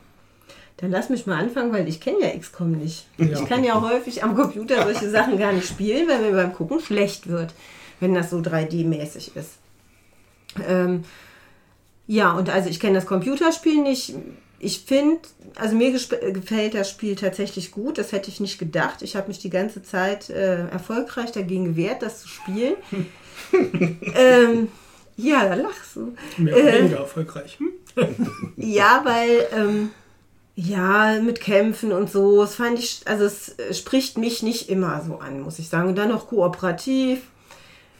Dann 0.79 0.91
lass 0.91 1.11
mich 1.11 1.27
mal 1.27 1.39
anfangen, 1.39 1.73
weil 1.73 1.87
ich 1.89 2.01
kenne 2.01 2.21
ja 2.23 2.39
XCOM 2.39 2.73
nicht. 2.73 3.07
Ja. 3.19 3.27
Ich 3.27 3.47
kann 3.47 3.63
ja 3.65 3.81
häufig 3.81 4.25
am 4.25 4.35
Computer 4.35 4.83
solche 4.83 5.11
Sachen 5.11 5.39
gar 5.39 5.53
nicht 5.53 5.69
spielen, 5.69 6.09
weil 6.09 6.23
mir 6.23 6.33
beim 6.33 6.53
Gucken 6.55 6.81
schlecht 6.81 7.29
wird, 7.29 7.55
wenn 8.01 8.15
das 8.15 8.31
so 8.31 8.39
3D-mäßig 8.39 9.37
ist. 9.37 9.59
Ähm, 10.67 11.05
ja, 12.07 12.33
und 12.33 12.51
also 12.51 12.69
ich 12.69 12.81
kenne 12.81 12.95
das 12.95 13.07
Computerspiel 13.07 13.83
nicht. 13.83 14.15
Ich 14.61 14.81
finde, 14.87 15.21
also 15.57 15.75
mir 15.77 15.93
gefällt 15.93 16.75
das 16.75 16.89
Spiel 16.91 17.17
tatsächlich 17.17 17.71
gut. 17.71 17.99
Das 17.99 18.13
hätte 18.13 18.31
ich 18.31 18.41
nicht 18.41 18.59
gedacht. 18.59 19.03
Ich 19.03 19.15
habe 19.17 19.29
mich 19.29 19.39
die 19.39 19.51
ganze 19.51 19.83
Zeit 19.83 20.31
äh, 20.31 20.69
erfolgreich 20.69 21.33
dagegen 21.33 21.65
gewehrt, 21.67 22.03
das 22.03 22.23
zu 22.23 22.29
spielen. 22.29 22.75
ähm, 24.15 24.69
ja, 25.17 25.47
da 25.49 25.55
lachst 25.55 25.97
du. 25.97 26.15
Mehr 26.39 26.57
oder 26.57 26.73
Äh. 26.75 26.79
weniger 26.81 26.99
erfolgreich. 26.99 27.59
Hm? 27.59 27.73
Ja, 28.57 29.03
weil, 29.05 29.47
ähm, 29.53 29.91
ja, 30.57 31.21
mit 31.21 31.41
Kämpfen 31.41 31.93
und 31.93 32.11
so, 32.11 32.41
das 32.43 32.55
fand 32.55 32.79
ich, 32.79 33.03
also 33.07 33.25
es 33.25 33.59
äh, 33.59 33.75
spricht 33.75 34.19
mich 34.19 34.43
nicht 34.43 34.69
immer 34.69 35.03
so 35.07 35.19
an, 35.19 35.41
muss 35.41 35.59
ich 35.59 35.69
sagen. 35.69 35.89
Und 35.89 35.97
dann 35.97 36.09
noch 36.09 36.29
kooperativ. 36.29 37.21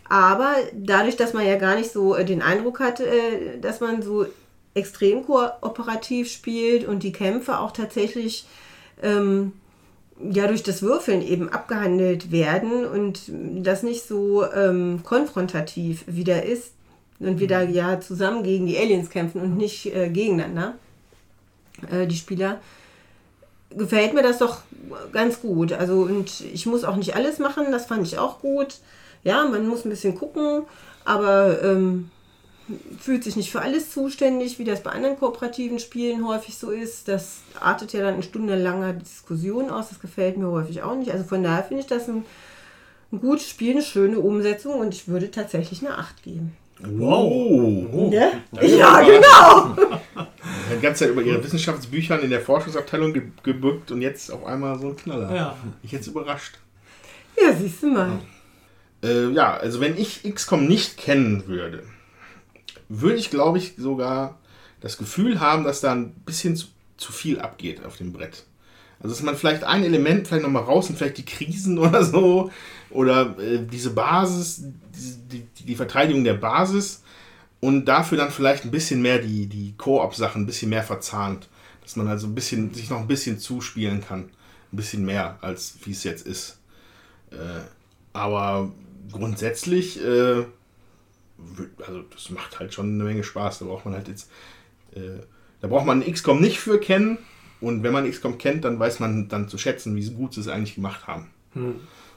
Aber 0.09 0.55
dadurch, 0.75 1.17
dass 1.17 1.33
man 1.33 1.47
ja 1.47 1.57
gar 1.57 1.77
nicht 1.77 1.93
so 1.93 2.15
äh, 2.15 2.25
den 2.25 2.43
Eindruck 2.43 2.81
hat, 2.81 3.01
äh, 3.01 3.59
dass 3.61 3.81
man 3.81 4.03
so 4.03 4.27
extrem 4.75 5.25
kooperativ 5.25 6.31
spielt 6.31 6.87
und 6.87 7.03
die 7.03 7.13
Kämpfe 7.13 7.59
auch 7.59 7.71
tatsächlich 7.71 8.47
ähm, 9.03 9.53
ja 10.21 10.47
durch 10.47 10.63
das 10.63 10.83
Würfeln 10.83 11.23
eben 11.23 11.49
abgehandelt 11.49 12.31
werden 12.31 12.85
und 12.85 13.23
das 13.65 13.83
nicht 13.83 14.07
so 14.07 14.45
ähm, 14.53 15.01
konfrontativ 15.05 16.05
wieder 16.07 16.45
ist 16.45 16.73
und 17.21 17.41
wir 17.41 17.49
da 17.49 17.63
ja 17.63 18.01
zusammen 18.01 18.43
gegen 18.43 18.67
die 18.67 18.79
Aliens 18.79 19.11
kämpfen 19.11 19.41
und 19.41 19.57
nicht 19.57 19.87
äh, 19.95 20.09
gegeneinander, 20.09 20.75
äh, 21.91 22.07
die 22.07 22.17
Spieler, 22.17 22.61
gefällt 23.71 24.15
mir 24.15 24.23
das 24.23 24.39
doch 24.39 24.59
ganz 25.13 25.41
gut. 25.41 25.73
Also 25.73 26.03
und 26.03 26.41
ich 26.41 26.67
muss 26.67 26.85
auch 26.85 26.97
nicht 26.97 27.15
alles 27.15 27.39
machen, 27.39 27.67
das 27.71 27.87
fand 27.87 28.07
ich 28.07 28.19
auch 28.19 28.41
gut. 28.41 28.79
Ja, 29.25 29.45
man 29.49 29.67
muss 29.67 29.85
ein 29.85 29.91
bisschen 29.91 30.15
gucken, 30.15 30.63
aber 31.05 31.63
ähm, 31.63 32.11
fühlt 32.99 33.25
sich 33.25 33.37
nicht 33.37 33.51
für 33.51 33.61
alles 33.61 33.91
zuständig, 33.91 34.59
wie 34.59 34.65
das 34.65 34.83
bei 34.83 34.91
anderen 34.91 35.19
kooperativen 35.19 35.79
Spielen 35.79 36.27
häufig 36.27 36.57
so 36.57 36.71
ist. 36.71 37.09
Das 37.09 37.39
artet 37.61 37.93
ja 37.93 38.01
dann 38.03 38.17
in 38.17 38.23
stundenlanger 38.23 38.93
Diskussion 38.95 39.71
aus. 39.71 39.89
Das 39.91 40.01
gefällt 40.01 40.37
mir 40.37 40.51
häufig 40.51 40.83
auch 40.83 40.95
nicht. 40.97 41.11
Also 41.11 41.25
von 41.25 41.43
daher 41.43 41.65
finde 41.65 41.83
ich 41.83 41.87
das 41.89 42.09
ein, 42.09 42.25
ein 43.13 43.21
gutes 43.21 43.49
Spiel, 43.49 43.73
eine 43.73 43.83
schöne 43.83 44.19
Umsetzung 44.19 44.75
und 44.75 44.95
ich 44.95 45.09
würde 45.09 45.31
tatsächlich 45.31 45.85
eine 45.85 45.97
8 45.99 46.23
geben. 46.23 46.57
Wow. 46.81 48.13
Ja, 48.13 48.31
ist 48.61 48.77
ja 48.79 48.89
aber- 48.89 49.07
genau. 49.07 49.91
Die 50.77 50.81
ganze 50.83 51.05
Zeit 51.05 51.11
über 51.13 51.23
ihre 51.23 51.43
Wissenschaftsbüchern 51.43 52.21
in 52.23 52.31
der 52.31 52.41
Forschungsabteilung 52.41 53.13
ge 53.13 53.23
gebückt 53.43 53.91
und 53.91 54.03
jetzt 54.03 54.31
auf 54.33 54.45
einmal 54.45 54.79
so 54.79 54.89
ein 54.89 54.97
Knaller. 54.97 55.35
Ja. 55.35 55.57
Ich 55.83 55.93
jetzt 55.93 56.07
überrascht. 56.09 56.59
Ja, 57.41 57.53
siehst 57.53 57.83
du 57.83 57.89
mal. 57.89 58.19
Äh, 59.05 59.31
ja, 59.33 59.55
also 59.55 59.81
wenn 59.81 59.97
ich 59.99 60.23
XCOM 60.23 60.67
nicht 60.67 60.97
kennen 60.97 61.47
würde, 61.47 61.83
würde 62.89 63.17
ich, 63.17 63.31
glaube 63.31 63.59
ich, 63.59 63.75
sogar 63.77 64.39
das 64.81 64.97
Gefühl 64.97 65.41
haben, 65.41 65.65
dass 65.65 65.81
da 65.81 65.93
ein 65.93 66.13
bisschen 66.27 66.57
zu, 66.57 66.69
zu 66.97 67.13
viel 67.13 67.39
abgeht 67.39 67.85
auf 67.85 67.97
dem 67.97 68.13
Brett. 68.13 68.45
Also 69.01 69.15
dass 69.15 69.23
man 69.23 69.37
vielleicht 69.37 69.65
ein 69.65 69.85
Element 69.85 70.27
vielleicht 70.27 70.45
nochmal 70.45 70.63
raus 70.63 70.89
und 70.89 70.97
vielleicht 70.97 71.19
die 71.19 71.25
Krisen 71.25 71.79
oder 71.87 72.03
so 72.03 72.51
oder 72.91 73.39
äh, 73.39 73.59
diese 73.61 73.91
Basis, 73.91 74.63
die, 75.31 75.41
die, 75.41 75.65
die 75.65 75.77
Verteidigung 75.77 76.25
der 76.25 76.35
Basis 76.35 77.03
und 77.61 77.85
dafür 77.85 78.19
dann 78.19 78.31
vielleicht 78.31 78.65
ein 78.65 78.71
bisschen 78.71 79.03
mehr 79.03 79.19
die, 79.19 79.47
die 79.47 79.75
Koop-Sachen 79.77 80.43
ein 80.43 80.47
bisschen 80.47 80.71
mehr 80.71 80.83
verzahnt. 80.83 81.49
Dass 81.83 81.97
man 81.97 82.09
also 82.09 82.27
ein 82.27 82.35
bisschen, 82.35 82.73
sich 82.73 82.89
noch 82.89 83.01
ein 83.01 83.07
bisschen 83.07 83.39
zuspielen 83.39 84.03
kann. 84.03 84.31
Ein 84.73 84.77
bisschen 84.77 85.05
mehr, 85.05 85.37
als 85.43 85.75
wie 85.85 85.91
es 85.91 86.05
jetzt 86.05 86.27
ist. 86.27 86.59
Äh, 87.31 87.37
aber 88.15 88.71
grundsätzlich, 89.11 90.03
äh, 90.03 90.45
also 91.87 92.03
das 92.13 92.31
macht 92.31 92.59
halt 92.59 92.75
schon 92.75 92.95
eine 92.95 93.05
Menge 93.05 93.25
Spaß. 93.25 93.61
Da 93.61 93.65
braucht 93.67 93.85
man 93.85 93.95
halt 93.95 94.09
jetzt, 94.09 94.31
äh, 94.95 95.21
da 95.61 95.69
braucht 95.69 95.87
man 95.87 96.03
XCOM 96.05 96.41
nicht 96.41 96.59
für 96.59 96.79
kennen. 96.79 97.19
Und 97.61 97.83
wenn 97.83 97.93
man 97.93 98.11
XCOM 98.11 98.39
kennt, 98.39 98.65
dann 98.65 98.79
weiß 98.79 99.01
man 99.01 99.29
dann 99.29 99.49
zu 99.49 99.57
schätzen, 99.59 99.97
wie 99.97 100.11
gut 100.11 100.35
sie 100.35 100.41
es 100.41 100.49
eigentlich 100.49 100.75
gemacht 100.75 101.07
haben. 101.07 101.31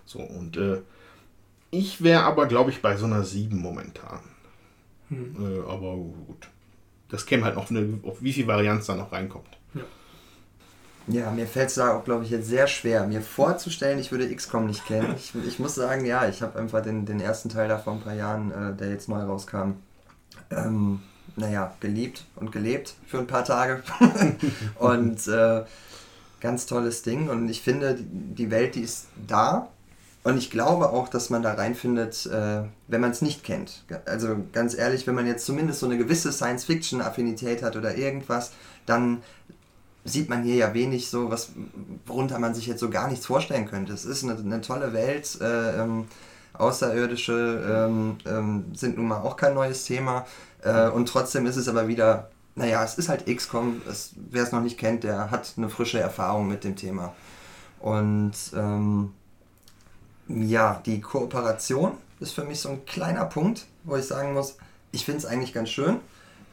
So, 0.06 0.20
und 0.20 0.58
äh, 0.58 0.82
ich 1.72 2.04
wäre 2.04 2.24
aber, 2.24 2.48
glaube 2.48 2.72
ich, 2.72 2.82
bei 2.82 2.98
so 2.98 3.06
einer 3.06 3.24
7 3.24 3.58
momentan. 3.58 4.22
Äh, 5.40 5.60
aber 5.68 5.96
gut. 5.96 6.50
Das 7.10 7.26
käme 7.26 7.46
halt 7.46 7.56
noch, 7.56 7.70
eine, 7.70 8.00
auf 8.04 8.22
wie 8.22 8.34
viel 8.34 8.48
Varianz 8.48 8.88
da 8.88 8.96
noch 8.96 9.12
reinkommt. 9.12 9.57
Ja, 11.10 11.32
mir 11.32 11.48
fällt 11.48 11.70
es 11.70 11.76
da 11.76 11.96
auch, 11.96 12.04
glaube 12.04 12.26
ich, 12.26 12.32
jetzt 12.32 12.48
sehr 12.50 12.68
schwer, 12.68 13.08
mir 13.08 13.22
vorzustellen, 13.22 13.98
ich 13.98 14.12
würde 14.12 14.34
XCOM 14.34 14.66
nicht 14.68 14.86
kennen. 14.86 15.16
Ich, 15.18 15.34
ich 15.48 15.58
muss 15.58 15.76
sagen, 15.76 16.06
ja, 16.06 16.28
ich 16.28 16.42
habe 16.42 16.60
einfach 16.60 16.82
den, 16.84 17.06
den 17.06 17.22
ersten 17.22 17.48
Teil 17.48 17.70
da 17.70 17.78
vor 17.78 17.94
ein 17.94 18.02
paar 18.02 18.14
Jahren, 18.14 18.52
äh, 18.52 18.76
der 18.76 18.90
jetzt 18.90 19.08
neu 19.08 19.22
rauskam, 19.22 19.72
ähm, 20.52 21.02
naja, 21.36 21.74
geliebt 21.80 22.26
und 22.36 22.52
gelebt 22.52 22.96
für 23.08 23.20
ein 23.20 23.28
paar 23.28 23.46
Tage. 23.46 23.84
und 24.80 25.28
äh, 25.28 25.64
ganz 26.42 26.66
tolles 26.66 27.04
Ding. 27.04 27.30
Und 27.30 27.50
ich 27.50 27.62
finde, 27.62 27.98
die- 28.00 28.52
Welt, 28.52 28.76
die 28.76 28.82
ist 28.82 29.08
da. 29.28 29.70
Und 30.24 30.38
ich 30.38 30.52
glaube 30.52 30.90
auch, 30.90 31.08
dass 31.08 31.30
man 31.30 31.42
da 31.44 31.54
reinfindet, 31.54 32.26
äh, 32.26 32.64
wenn 32.88 33.02
man 33.02 33.12
es 33.12 33.22
nicht 33.22 33.44
kennt. 33.44 33.86
Also 34.06 34.36
ganz 34.54 34.76
ehrlich, 34.76 35.08
wenn 35.08 35.16
man 35.16 35.28
jetzt 35.28 35.46
zumindest 35.46 35.80
so 35.80 35.86
eine 35.86 35.98
gewisse 35.98 36.34
Science-Fiction-Affinität 36.34 37.64
hat 37.64 37.78
oder 37.78 37.96
irgendwas, 37.96 38.52
dann 38.86 39.24
sieht 40.08 40.30
man 40.30 40.44
hier 40.44 40.56
ja 40.56 40.74
wenig 40.74 41.10
so, 41.10 41.30
was, 41.30 41.52
worunter 42.06 42.40
man 42.40 42.54
sich 42.54 42.66
jetzt 42.66 42.80
so 42.80 42.90
gar 42.90 43.08
nichts 43.08 43.26
vorstellen 43.26 43.68
könnte. 43.68 43.94
Es 43.94 44.06
ist 44.06 44.24
eine, 44.24 44.38
eine 44.38 44.62
tolle 44.62 44.94
Welt. 44.94 45.38
Äh, 45.42 45.82
ähm, 45.82 46.08
Außerirdische 46.54 47.88
ähm, 47.88 48.18
ähm, 48.26 48.66
sind 48.74 48.98
nun 48.98 49.08
mal 49.08 49.22
auch 49.22 49.38
kein 49.38 49.54
neues 49.54 49.86
Thema. 49.86 50.26
Äh, 50.64 50.90
und 50.90 51.08
trotzdem 51.08 51.46
ist 51.46 51.56
es 51.56 51.68
aber 51.68 51.88
wieder, 51.88 52.32
naja, 52.56 52.84
es 52.84 52.98
ist 52.98 53.10
halt 53.10 53.28
XCOM. 53.28 53.82
Wer 54.32 54.44
es 54.44 54.52
noch 54.52 54.62
nicht 54.62 54.78
kennt, 54.78 55.04
der 55.04 55.30
hat 55.30 55.54
eine 55.58 55.70
frische 55.70 56.00
Erfahrung 56.00 56.48
mit 56.48 56.64
dem 56.64 56.76
Thema. 56.76 57.14
Und 57.80 58.34
ähm, 58.56 59.14
ja, 60.28 60.82
die 60.86 61.00
Kooperation 61.00 61.92
ist 62.20 62.34
für 62.34 62.44
mich 62.44 62.60
so 62.60 62.70
ein 62.70 62.86
kleiner 62.86 63.26
Punkt, 63.26 63.68
wo 63.84 63.96
ich 63.96 64.06
sagen 64.06 64.34
muss, 64.34 64.58
ich 64.92 65.06
finde 65.06 65.20
es 65.20 65.26
eigentlich 65.26 65.54
ganz 65.54 65.70
schön. 65.70 66.00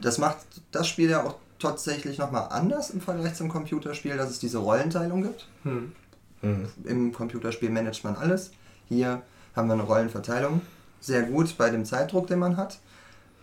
Das 0.00 0.18
macht 0.18 0.38
das 0.70 0.86
Spiel 0.86 1.08
ja 1.08 1.24
auch 1.24 1.36
tatsächlich 1.58 2.18
nochmal 2.18 2.48
anders 2.50 2.90
im 2.90 3.00
Vergleich 3.00 3.34
zum 3.34 3.48
Computerspiel, 3.48 4.16
dass 4.16 4.30
es 4.30 4.38
diese 4.38 4.58
Rollenteilung 4.58 5.22
gibt. 5.22 5.48
Im 6.84 7.12
Computerspiel 7.12 7.70
managt 7.70 8.04
man 8.04 8.16
alles. 8.16 8.50
Hier 8.88 9.22
haben 9.56 9.68
wir 9.68 9.74
eine 9.74 9.82
Rollenverteilung. 9.82 10.60
Sehr 11.00 11.22
gut 11.22 11.56
bei 11.56 11.70
dem 11.70 11.84
Zeitdruck, 11.84 12.26
den 12.26 12.38
man 12.38 12.56
hat. 12.56 12.78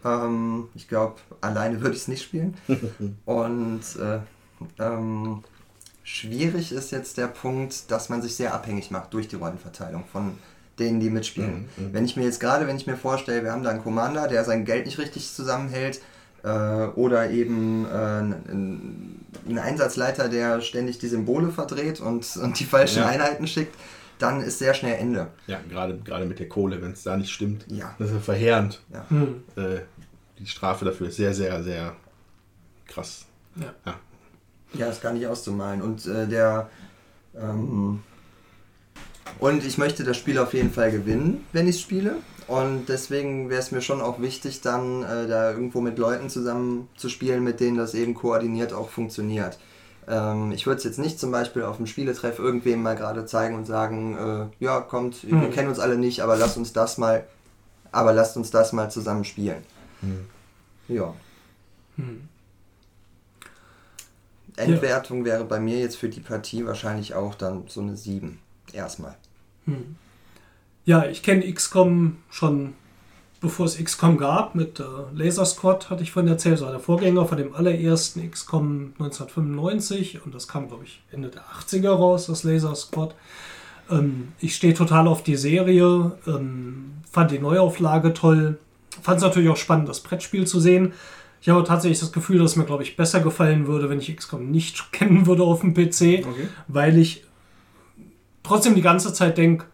Ähm, 0.04 0.70
ich 0.76 0.88
glaube, 0.88 1.16
alleine 1.42 1.82
würde 1.82 1.96
ich 1.96 2.02
es 2.02 2.08
nicht 2.08 2.24
spielen. 2.24 2.56
Und 3.26 3.82
äh, 4.00 4.20
ähm, 4.80 5.44
schwierig 6.04 6.72
ist 6.72 6.92
jetzt 6.92 7.18
der 7.18 7.28
Punkt, 7.28 7.90
dass 7.92 8.10
man 8.10 8.22
sich 8.22 8.36
sehr 8.36 8.54
abhängig 8.54 8.92
macht 8.92 9.14
durch 9.14 9.28
die 9.28 9.36
Rollenverteilung 9.36 10.04
von 10.12 10.38
denen, 10.80 11.00
die 11.00 11.10
mitspielen. 11.10 11.70
Wenn 11.78 12.06
ich 12.06 12.16
mir 12.16 12.24
jetzt 12.24 12.40
gerade, 12.40 12.66
wenn 12.66 12.78
ich 12.78 12.88
mir 12.88 12.98
vorstelle, 12.98 13.44
wir 13.44 13.52
haben 13.52 13.62
da 13.62 13.70
einen 13.70 13.84
Commander, 13.84 14.28
der 14.28 14.44
sein 14.46 14.66
Geld 14.66 14.86
nicht 14.86 14.98
richtig 14.98 15.32
zusammenhält, 15.32 16.02
oder 16.48 17.30
eben 17.30 17.86
äh, 17.86 17.90
ein, 17.90 19.26
ein 19.48 19.58
Einsatzleiter, 19.60 20.30
der 20.30 20.62
ständig 20.62 20.98
die 21.00 21.08
Symbole 21.08 21.52
verdreht 21.52 22.00
und, 22.00 22.38
und 22.38 22.60
die 22.60 22.66
falschen 22.66 23.00
Ja. 23.00 23.08
Einheiten 23.08 23.48
schickt, 23.48 23.76
dann 24.18 24.42
ist 24.42 24.60
sehr 24.60 24.74
schnell 24.74 25.00
Ende. 25.00 25.28
Ja, 25.48 25.60
gerade, 25.70 25.98
gerade 25.98 26.26
mit 26.26 26.40
der 26.40 26.50
Kohle, 26.50 26.82
wenn 26.82 26.92
es 26.92 27.04
da 27.04 27.18
nicht 27.18 27.32
stimmt. 27.32 27.66
Ja. 27.68 27.96
Das 28.00 28.12
ist 28.12 28.24
verheerend. 28.24 28.82
Hm. 29.10 29.44
Äh, 29.56 29.80
die 30.40 30.48
Strafe 30.48 30.86
dafür 30.86 31.08
ist 31.08 31.18
sehr, 31.18 31.34
sehr, 31.34 31.62
sehr 31.64 31.96
krass. 32.88 33.26
Ja. 33.56 33.96
Ja, 34.74 34.88
ist 34.88 35.02
gar 35.02 35.14
nicht 35.14 35.28
auszumalen. 35.28 35.82
Und 35.82 36.06
äh, 36.06 36.28
der. 36.28 36.70
Ähm, 37.36 38.02
und 39.40 39.66
ich 39.66 39.78
möchte 39.78 40.04
das 40.04 40.18
Spiel 40.18 40.38
auf 40.38 40.54
jeden 40.54 40.72
Fall 40.72 40.92
gewinnen, 40.92 41.46
wenn 41.52 41.68
ich 41.68 41.80
spiele. 41.82 42.18
Und 42.52 42.88
deswegen 42.90 43.50
wäre 43.50 43.62
es 43.62 43.72
mir 43.72 43.82
schon 43.82 44.02
auch 44.02 44.20
wichtig, 44.20 44.60
dann 44.60 45.04
äh, 45.04 45.26
da 45.26 45.52
irgendwo 45.52 45.80
mit 45.80 45.98
Leuten 45.98 46.30
zusammen 46.30 46.90
zu 46.98 47.08
spielen, 47.08 47.46
mit 47.46 47.62
denen 47.62 47.78
das 47.78 47.94
eben 47.94 48.14
koordiniert 48.14 48.74
auch 48.74 48.90
funktioniert. 48.90 49.58
Ähm, 50.06 50.52
ich 50.52 50.66
würde 50.66 50.80
es 50.80 50.84
jetzt 50.84 51.00
nicht 51.00 51.18
zum 51.18 51.32
Beispiel 51.32 51.64
auf 51.64 51.78
dem 51.78 51.88
Spieletreff 51.88 52.40
irgendwem 52.40 52.82
mal 52.84 52.98
gerade 52.98 53.26
zeigen 53.26 53.56
und 53.56 53.66
sagen, 53.66 54.18
äh, 54.60 54.64
ja, 54.66 54.82
kommt, 54.82 55.26
wir 55.26 55.34
Mhm. 55.34 55.52
kennen 55.52 55.70
uns 55.70 55.80
alle 55.80 55.98
nicht, 55.98 56.20
aber 56.20 56.36
lasst 56.36 56.58
uns 56.58 56.74
das 56.74 56.98
mal, 56.98 57.26
aber 57.94 58.12
lasst 58.12 58.36
uns 58.36 58.52
das 58.52 58.74
mal 58.74 58.92
zusammen 58.92 59.24
spielen. 59.24 59.64
Ja. 60.90 61.14
Hm. 61.96 62.28
Endwertung 64.58 65.24
wäre 65.24 65.46
bei 65.46 65.62
mir 65.62 65.80
jetzt 65.80 65.96
für 65.96 66.10
die 66.10 66.20
Partie 66.20 66.66
wahrscheinlich 66.66 67.14
auch 67.14 67.34
dann 67.36 67.64
so 67.68 67.80
eine 67.80 67.96
7. 67.96 68.40
Erstmal. 68.74 69.16
Hm. 69.68 69.96
Ja, 70.86 71.06
ich 71.06 71.22
kenne 71.24 71.52
XCOM 71.52 72.18
schon 72.30 72.74
bevor 73.42 73.66
es 73.66 73.84
XCOM 73.84 74.18
gab. 74.18 74.54
Mit 74.56 74.80
äh, 74.80 74.84
Laser 75.14 75.46
Squad 75.46 75.90
hatte 75.90 76.04
ich 76.04 76.12
vorhin 76.12 76.32
erzählt, 76.32 76.60
so 76.60 76.68
der 76.68 76.80
Vorgänger 76.80 77.26
von 77.26 77.38
dem 77.40 77.56
allerersten 77.56 78.30
XCOM 78.30 78.94
1995 79.00 80.24
und 80.24 80.34
das 80.36 80.48
kam, 80.48 80.68
glaube 80.68 80.84
ich, 80.86 81.02
Ende 81.12 81.30
der 81.30 81.42
80er 81.46 81.90
raus, 81.90 82.28
das 82.28 82.44
Laser 82.44 82.76
Squad. 82.76 83.16
Ähm, 83.90 84.30
ich 84.40 84.56
stehe 84.56 84.76
total 84.76 85.08
auf 85.08 85.24
die 85.24 85.36
Serie, 85.36 86.12
ähm, 86.28 86.92
fand 87.12 87.32
die 87.32 87.40
Neuauflage 87.40 88.14
toll, 88.14 88.60
fand 89.02 89.18
es 89.18 89.24
natürlich 89.24 89.50
auch 89.50 89.58
spannend, 89.58 89.90
das 89.90 90.02
Brettspiel 90.02 90.46
zu 90.46 90.60
sehen. 90.60 90.94
Ich 91.42 91.50
habe 91.50 91.64
tatsächlich 91.64 92.00
das 92.00 92.12
Gefühl, 92.12 92.38
dass 92.38 92.52
es 92.52 92.58
mir, 92.58 92.66
glaube 92.66 92.84
ich, 92.84 92.96
besser 92.96 93.22
gefallen 93.22 93.66
würde, 93.66 93.90
wenn 93.90 94.00
ich 94.00 94.16
XCOM 94.16 94.52
nicht 94.52 94.92
kennen 94.92 95.26
würde 95.26 95.42
auf 95.44 95.62
dem 95.62 95.74
PC, 95.74 96.28
Okay. 96.28 96.48
weil 96.68 96.98
ich 97.00 97.24
trotzdem 98.44 98.76
die 98.76 98.82
ganze 98.84 99.12
Zeit 99.14 99.40
denke, 99.40 99.66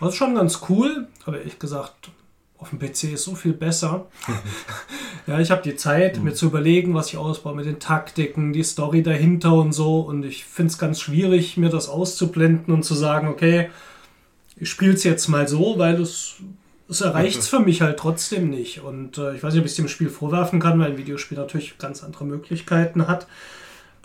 das 0.00 0.10
ist 0.10 0.16
schon 0.16 0.34
ganz 0.34 0.60
cool, 0.68 1.08
aber 1.24 1.38
ehrlich 1.38 1.58
gesagt, 1.58 2.10
auf 2.58 2.70
dem 2.70 2.78
PC 2.78 3.12
ist 3.12 3.24
so 3.24 3.34
viel 3.34 3.52
besser. 3.52 4.06
ja, 5.26 5.38
ich 5.38 5.50
habe 5.50 5.62
die 5.62 5.76
Zeit, 5.76 6.22
mir 6.22 6.34
zu 6.34 6.46
überlegen, 6.46 6.92
was 6.92 7.08
ich 7.08 7.16
ausbaue 7.16 7.54
mit 7.54 7.66
den 7.66 7.78
Taktiken, 7.78 8.52
die 8.52 8.64
Story 8.64 9.02
dahinter 9.02 9.54
und 9.54 9.72
so. 9.72 10.00
Und 10.00 10.24
ich 10.24 10.44
finde 10.44 10.72
es 10.72 10.78
ganz 10.78 11.00
schwierig, 11.00 11.56
mir 11.56 11.68
das 11.68 11.88
auszublenden 11.88 12.74
und 12.74 12.82
zu 12.82 12.94
sagen, 12.94 13.28
okay, 13.28 13.70
ich 14.56 14.68
spiele 14.70 14.94
es 14.94 15.04
jetzt 15.04 15.28
mal 15.28 15.46
so, 15.46 15.78
weil 15.78 16.00
es, 16.00 16.34
es 16.88 17.00
erreicht 17.00 17.38
es 17.38 17.48
für 17.48 17.60
mich 17.60 17.80
halt 17.80 17.98
trotzdem 17.98 18.50
nicht. 18.50 18.80
Und 18.80 19.18
äh, 19.18 19.36
ich 19.36 19.42
weiß 19.42 19.54
nicht, 19.54 19.60
ob 19.60 19.66
ich 19.66 19.72
es 19.72 19.76
dem 19.76 19.88
Spiel 19.88 20.10
vorwerfen 20.10 20.58
kann, 20.58 20.80
weil 20.80 20.92
ein 20.92 20.98
Videospiel 20.98 21.38
natürlich 21.38 21.78
ganz 21.78 22.02
andere 22.02 22.24
Möglichkeiten 22.24 23.06
hat. 23.06 23.28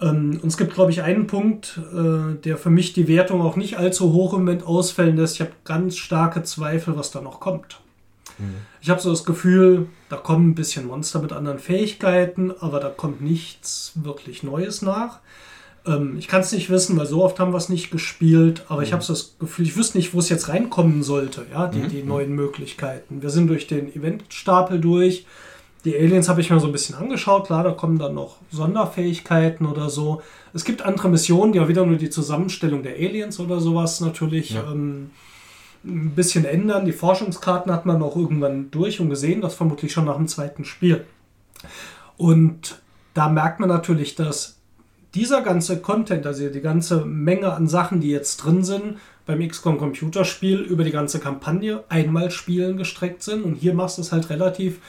Ähm, 0.02 0.40
und 0.42 0.48
es 0.48 0.58
gibt, 0.58 0.74
glaube 0.74 0.92
ich, 0.92 1.02
einen 1.02 1.28
Punkt, 1.28 1.80
äh, 1.94 2.36
der 2.42 2.58
für 2.58 2.70
mich 2.70 2.94
die 2.94 3.08
Wertung 3.08 3.42
auch 3.42 3.56
nicht 3.56 3.78
allzu 3.78 4.14
hoch 4.14 4.34
im 4.34 4.40
Moment 4.40 4.64
ausfällen 4.64 5.18
lässt. 5.18 5.36
Ich 5.36 5.42
habe 5.42 5.52
ganz 5.64 5.98
starke 5.98 6.44
Zweifel, 6.44 6.98
was 6.98 7.12
da 7.12 7.22
noch 7.22 7.40
kommt. 7.40 7.80
Ich 8.82 8.90
habe 8.90 9.02
so 9.02 9.10
das 9.10 9.26
Gefühl, 9.26 9.88
da 10.10 10.18
kommen 10.18 10.50
ein 10.50 10.56
bisschen 10.56 10.88
Monster 10.88 11.22
mit 11.22 11.32
anderen 11.32 11.60
Fähigkeiten, 11.60 12.52
aber 12.60 12.80
da 12.80 12.90
kommt 12.90 13.22
nichts 13.22 13.94
wirklich 13.96 14.44
Neues 14.44 14.82
nach. 14.82 15.20
Ähm, 15.86 16.18
ich 16.18 16.28
kann 16.28 16.42
es 16.42 16.52
nicht 16.52 16.70
wissen, 16.70 16.98
weil 16.98 17.06
so 17.06 17.24
oft 17.24 17.40
haben 17.40 17.52
wir 17.52 17.58
es 17.58 17.70
nicht 17.70 17.92
gespielt, 17.92 18.66
aber 18.70 18.84
ich 18.84 18.94
habe 18.94 19.04
so 19.04 19.14
das 19.14 19.36
Gefühl, 19.40 19.66
ich 19.66 19.78
wüsste 19.78 19.98
nicht, 19.98 20.14
wo 20.14 20.20
es 20.20 20.30
jetzt 20.30 20.50
reinkommen 20.50 21.04
sollte, 21.04 21.46
ja, 21.52 21.68
die, 21.68 21.88
die 21.88 22.04
neuen 22.04 22.34
Möglichkeiten. 22.34 23.22
Wir 23.22 23.30
sind 23.30 23.48
durch 23.48 23.68
den 23.68 23.94
Eventstapel 23.94 24.80
durch. 24.80 25.26
Die 25.86 25.98
Aliens 25.98 26.30
habe 26.30 26.40
ich 26.40 26.50
mir 26.50 26.60
so 26.60 26.68
ein 26.68 26.72
bisschen 26.72 26.96
angeschaut. 26.96 27.48
Klar, 27.48 27.64
da 27.64 27.72
kommen 27.72 28.00
dann 28.00 28.14
noch 28.14 28.38
Sonderfähigkeiten 28.52 29.66
oder 29.66 29.90
so. 29.90 30.22
Es 30.54 30.64
gibt 30.64 30.82
andere 30.82 31.10
Missionen, 31.10 31.52
die 31.52 31.60
ja 31.60 31.68
wieder 31.68 31.86
nur 31.86 31.98
die 31.98 32.10
Zusammenstellung 32.10 32.84
der 32.84 32.96
Aliens 32.96 33.40
oder 33.40 33.60
sowas 33.60 34.00
natürlich 34.00 34.52
Ja. 34.52 34.64
ähm, 34.72 35.12
ein 35.86 36.12
bisschen 36.16 36.46
ändern. 36.46 36.86
Die 36.86 36.94
Forschungskarten 36.94 37.72
hat 37.72 37.86
man 37.86 38.02
auch 38.02 38.16
irgendwann 38.16 38.72
durch 38.72 39.02
und 39.02 39.10
gesehen, 39.10 39.42
das 39.42 39.56
vermutlich 39.56 39.92
schon 39.92 40.06
nach 40.06 40.16
dem 40.16 40.30
zweiten 40.30 40.64
Spiel. 40.64 41.04
Und 42.16 42.82
da 43.14 43.28
merkt 43.28 43.60
man 43.60 43.68
natürlich, 43.70 44.16
dass 44.16 44.58
dieser 45.14 45.42
ganze 45.42 45.80
Content, 45.80 46.26
also 46.26 46.48
die 46.50 46.62
ganze 46.62 47.06
Menge 47.06 47.54
an 47.54 47.68
Sachen, 47.68 48.00
die 48.00 48.10
jetzt 48.10 48.38
drin 48.38 48.64
sind, 48.64 48.98
beim 49.26 49.46
XCOM 49.48 49.78
Computerspiel 49.78 50.60
über 50.60 50.84
die 50.84 50.92
ganze 50.92 51.20
Kampagne 51.20 51.84
einmal 51.90 52.32
spielen 52.32 52.78
gestreckt 52.78 53.22
sind. 53.24 53.44
Und 53.44 53.56
hier 53.56 53.74
machst 53.74 53.98
du 53.98 54.02
es 54.02 54.12
halt 54.12 54.30
relativ 54.30 54.80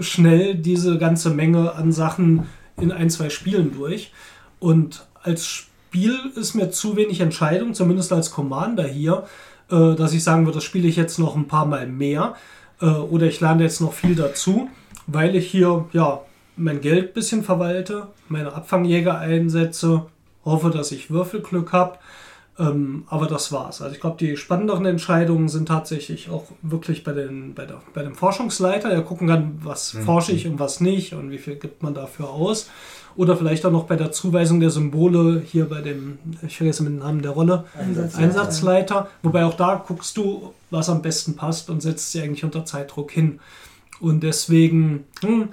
schnell, 0.00 0.54
diese 0.54 0.98
ganze 0.98 1.30
Menge 1.30 1.74
an 1.74 1.92
Sachen 1.92 2.46
in 2.80 2.92
ein, 2.92 3.10
zwei 3.10 3.30
Spielen 3.30 3.72
durch. 3.72 4.12
Und 4.58 5.06
als 5.22 5.46
Spiel 5.46 6.18
ist 6.36 6.54
mir 6.54 6.70
zu 6.70 6.96
wenig 6.96 7.20
Entscheidung, 7.20 7.74
zumindest 7.74 8.12
als 8.12 8.30
Commander 8.30 8.86
hier, 8.86 9.24
äh, 9.70 9.94
dass 9.94 10.12
ich 10.12 10.24
sagen 10.24 10.44
würde, 10.46 10.56
das 10.56 10.64
spiele 10.64 10.88
ich 10.88 10.96
jetzt 10.96 11.18
noch 11.18 11.36
ein 11.36 11.48
paar 11.48 11.66
Mal 11.66 11.86
mehr 11.86 12.34
äh, 12.80 12.86
oder 12.86 13.26
ich 13.26 13.40
lerne 13.40 13.62
jetzt 13.62 13.80
noch 13.80 13.92
viel 13.92 14.14
dazu, 14.14 14.68
weil 15.06 15.36
ich 15.36 15.50
hier 15.50 15.86
ja 15.92 16.20
mein 16.56 16.80
Geld 16.80 17.10
ein 17.10 17.14
bisschen 17.14 17.42
verwalte, 17.42 18.08
meine 18.28 18.52
Abfangjäger 18.52 19.18
einsetze, 19.18 20.06
hoffe, 20.44 20.70
dass 20.70 20.92
ich 20.92 21.10
Würfelglück 21.10 21.72
habe. 21.72 21.98
Ähm, 22.62 23.04
aber 23.08 23.26
das 23.26 23.50
war's. 23.50 23.82
Also 23.82 23.94
ich 23.94 24.00
glaube, 24.00 24.16
die 24.18 24.36
spannenderen 24.36 24.86
Entscheidungen 24.86 25.48
sind 25.48 25.66
tatsächlich 25.66 26.30
auch 26.30 26.44
wirklich 26.62 27.02
bei, 27.02 27.12
den, 27.12 27.54
bei, 27.54 27.66
der, 27.66 27.80
bei 27.92 28.02
dem 28.02 28.14
Forschungsleiter, 28.14 28.88
der 28.90 29.02
gucken 29.02 29.26
kann, 29.28 29.58
was 29.62 29.90
forsche 30.04 30.32
ich 30.32 30.46
und 30.46 30.60
was 30.60 30.80
nicht 30.80 31.14
und 31.14 31.30
wie 31.30 31.38
viel 31.38 31.56
gibt 31.56 31.82
man 31.82 31.94
dafür 31.94 32.30
aus. 32.30 32.70
Oder 33.16 33.36
vielleicht 33.36 33.66
auch 33.66 33.72
noch 33.72 33.84
bei 33.84 33.96
der 33.96 34.12
Zuweisung 34.12 34.60
der 34.60 34.70
Symbole 34.70 35.42
hier 35.44 35.68
bei 35.68 35.80
dem, 35.82 36.18
ich 36.46 36.56
vergesse 36.56 36.84
den 36.84 36.98
Namen 36.98 37.20
der 37.20 37.32
Rolle, 37.32 37.64
Einsatzleiter. 37.78 38.24
Einsatzleiter. 38.24 39.08
Wobei 39.22 39.44
auch 39.44 39.54
da 39.54 39.82
guckst 39.86 40.16
du, 40.16 40.54
was 40.70 40.88
am 40.88 41.02
besten 41.02 41.36
passt 41.36 41.68
und 41.68 41.82
setzt 41.82 42.12
sie 42.12 42.22
eigentlich 42.22 42.44
unter 42.44 42.64
Zeitdruck 42.64 43.10
hin. 43.10 43.40
Und 44.00 44.22
deswegen, 44.22 45.04
hm, 45.20 45.48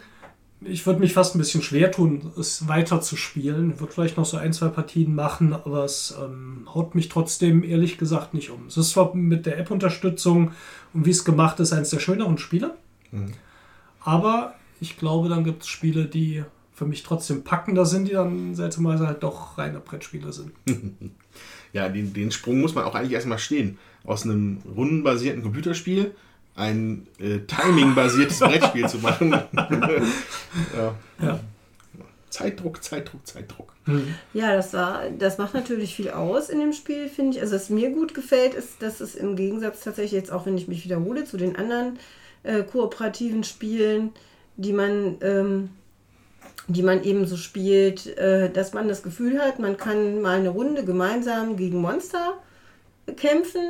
ich 0.62 0.86
würde 0.86 1.00
mich 1.00 1.14
fast 1.14 1.36
ein 1.36 1.40
bisschen 1.40 1.62
schwer 1.62 1.92
tun, 1.92 2.32
es 2.38 2.68
weiter 2.68 3.02
zu 3.02 3.16
spielen. 3.16 3.72
Ich 3.74 3.80
würde 3.80 3.94
vielleicht 3.94 4.18
noch 4.18 4.26
so 4.26 4.38
ein, 4.38 4.52
zwei 4.52 4.68
Partien 4.68 5.16
machen, 5.16 5.54
aber 5.54 5.86
es 5.86 6.16
ähm, 6.22 6.68
haut 6.74 6.96
mich 6.96 7.08
trotzdem 7.08 7.64
ehrlich 7.64 7.98
gesagt 7.98 8.34
nicht 8.34 8.50
um. 8.50 8.68
Es 8.68 8.76
ist 8.76 8.92
zwar 8.92 9.16
mit 9.16 9.46
der 9.46 9.58
App-Unterstützung 9.58 10.52
und 10.94 11.06
wie 11.06 11.12
es 11.12 11.24
gemacht 11.24 11.60
ist, 11.60 11.72
eines 11.72 11.92
der 11.92 12.00
schöneren 12.00 12.38
Spiele. 12.38 12.76
Aber 14.02 14.56
ich 14.82 14.98
glaube, 14.98 15.30
dann 15.30 15.44
gibt 15.44 15.64
es 15.64 15.70
Spiele, 15.70 16.06
die 16.06 16.44
für 16.74 16.86
mich 16.86 17.04
trotzdem 17.04 17.44
packender 17.44 17.86
sind, 17.86 18.08
die 18.08 18.14
dann 18.14 18.56
seltsamerweise 18.56 19.08
halt 19.08 19.24
doch 19.24 19.58
reine 19.58 19.80
Brettspiele 19.80 20.32
sind. 20.34 20.52
Ja, 21.72 21.88
den, 21.88 22.14
den 22.14 22.32
Sprung 22.32 22.62
muss 22.62 22.74
man 22.74 22.84
auch 22.84 22.96
eigentlich 22.96 23.12
erstmal 23.12 23.38
stehen. 23.38 23.78
Aus 24.04 24.24
einem 24.24 24.58
rundenbasierten 24.76 25.44
Computerspiel 25.44 26.16
ein 26.60 27.08
äh, 27.20 27.40
Timing-basiertes 27.40 28.40
Brettspiel 28.40 28.88
zu 28.88 28.98
machen. 29.00 29.32
ja. 29.58 30.96
Ja. 31.22 31.40
Zeitdruck, 32.30 32.84
Zeitdruck, 32.84 33.26
Zeitdruck. 33.26 33.74
Ja, 34.34 34.56
das, 34.56 34.74
war, 34.74 35.10
das 35.18 35.40
macht 35.40 35.56
natürlich 35.56 35.96
viel 35.96 36.12
aus 36.12 36.50
in 36.50 36.60
dem 36.60 36.74
Spiel, 36.74 37.10
finde 37.10 37.38
ich. 37.38 37.42
Also, 37.42 37.56
was 37.56 37.72
mir 37.72 37.90
gut 37.90 38.14
gefällt, 38.14 38.54
ist, 38.54 38.84
dass 38.84 39.02
es 39.02 39.16
im 39.16 39.36
Gegensatz 39.36 39.84
tatsächlich 39.84 40.12
jetzt, 40.12 40.32
auch 40.32 40.46
wenn 40.46 40.56
ich 40.56 40.68
mich 40.68 40.86
wiederhole, 40.86 41.26
zu 41.26 41.38
den 41.38 41.56
anderen 41.56 41.98
äh, 42.44 42.62
kooperativen 42.62 43.44
Spielen, 43.44 44.12
die 44.58 44.74
man, 44.74 45.18
ähm, 45.22 45.70
die 46.68 46.84
man 46.84 47.04
eben 47.04 47.26
so 47.26 47.36
spielt, 47.36 48.06
äh, 48.18 48.52
dass 48.52 48.74
man 48.74 48.88
das 48.88 49.02
Gefühl 49.02 49.40
hat, 49.40 49.58
man 49.58 49.78
kann 49.78 50.22
mal 50.22 50.38
eine 50.38 50.50
Runde 50.50 50.86
gemeinsam 50.86 51.58
gegen 51.58 51.82
Monster 51.82 52.38
kämpfen, 53.16 53.62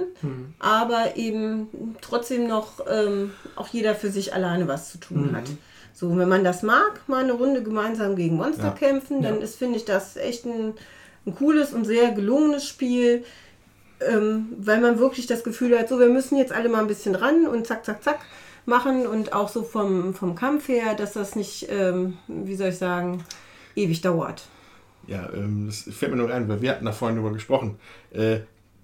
aber 0.60 1.16
eben 1.16 1.96
trotzdem 2.02 2.48
noch 2.48 2.86
ähm, 2.90 3.32
auch 3.56 3.68
jeder 3.68 3.96
für 3.96 4.10
sich 4.12 4.34
alleine 4.34 4.68
was 4.68 4.92
zu 4.92 4.98
tun 5.00 5.36
hat. 5.36 5.46
So, 5.94 6.18
wenn 6.18 6.30
man 6.30 6.44
das 6.44 6.64
mag, 6.64 7.02
mal 7.08 7.24
eine 7.24 7.34
Runde 7.34 7.62
gemeinsam 7.62 8.16
gegen 8.16 8.38
Monster 8.38 8.68
Ja. 8.68 8.72
kämpfen, 8.72 9.22
dann 9.22 9.42
ist, 9.42 9.58
finde 9.58 9.78
ich, 9.78 9.86
das 9.86 10.16
echt 10.16 10.46
ein, 10.46 10.74
ein 11.26 11.36
cooles 11.36 11.74
und 11.74 11.86
sehr 11.86 12.12
gelungenes 12.12 12.66
Spiel, 12.66 13.26
ähm, 14.00 14.48
weil 14.58 14.80
man 14.80 14.98
wirklich 15.00 15.28
das 15.28 15.44
Gefühl 15.44 15.78
hat, 15.78 15.90
so, 15.90 16.00
wir 16.00 16.08
müssen 16.10 16.38
jetzt 16.38 16.54
alle 16.54 16.70
mal 16.70 16.80
ein 16.80 16.88
bisschen 16.88 17.16
ran 17.16 17.46
und 17.48 17.68
zack, 17.68 17.84
zack, 17.84 18.02
zack 18.04 18.20
machen 18.66 19.08
und 19.08 19.34
auch 19.34 19.50
so 19.50 19.64
vom, 19.64 20.14
vom 20.14 20.36
Kampf 20.36 20.68
her, 20.70 20.94
dass 20.96 21.14
das 21.14 21.36
nicht, 21.36 21.68
ähm, 21.70 22.18
wie 22.28 22.56
soll 22.56 22.70
ich 22.70 22.78
sagen, 22.78 23.24
ewig 23.76 24.02
dauert. 24.02 24.44
Ja, 25.08 25.28
ähm, 25.34 25.66
das 25.68 25.84
fällt 25.94 26.12
mir 26.12 26.18
nur 26.18 26.32
ein, 26.32 26.48
weil 26.48 26.62
wir 26.62 26.72
hatten 26.72 26.86
da 26.86 26.92
vorhin 26.92 27.18
drüber 27.18 27.34
gesprochen. 27.34 27.78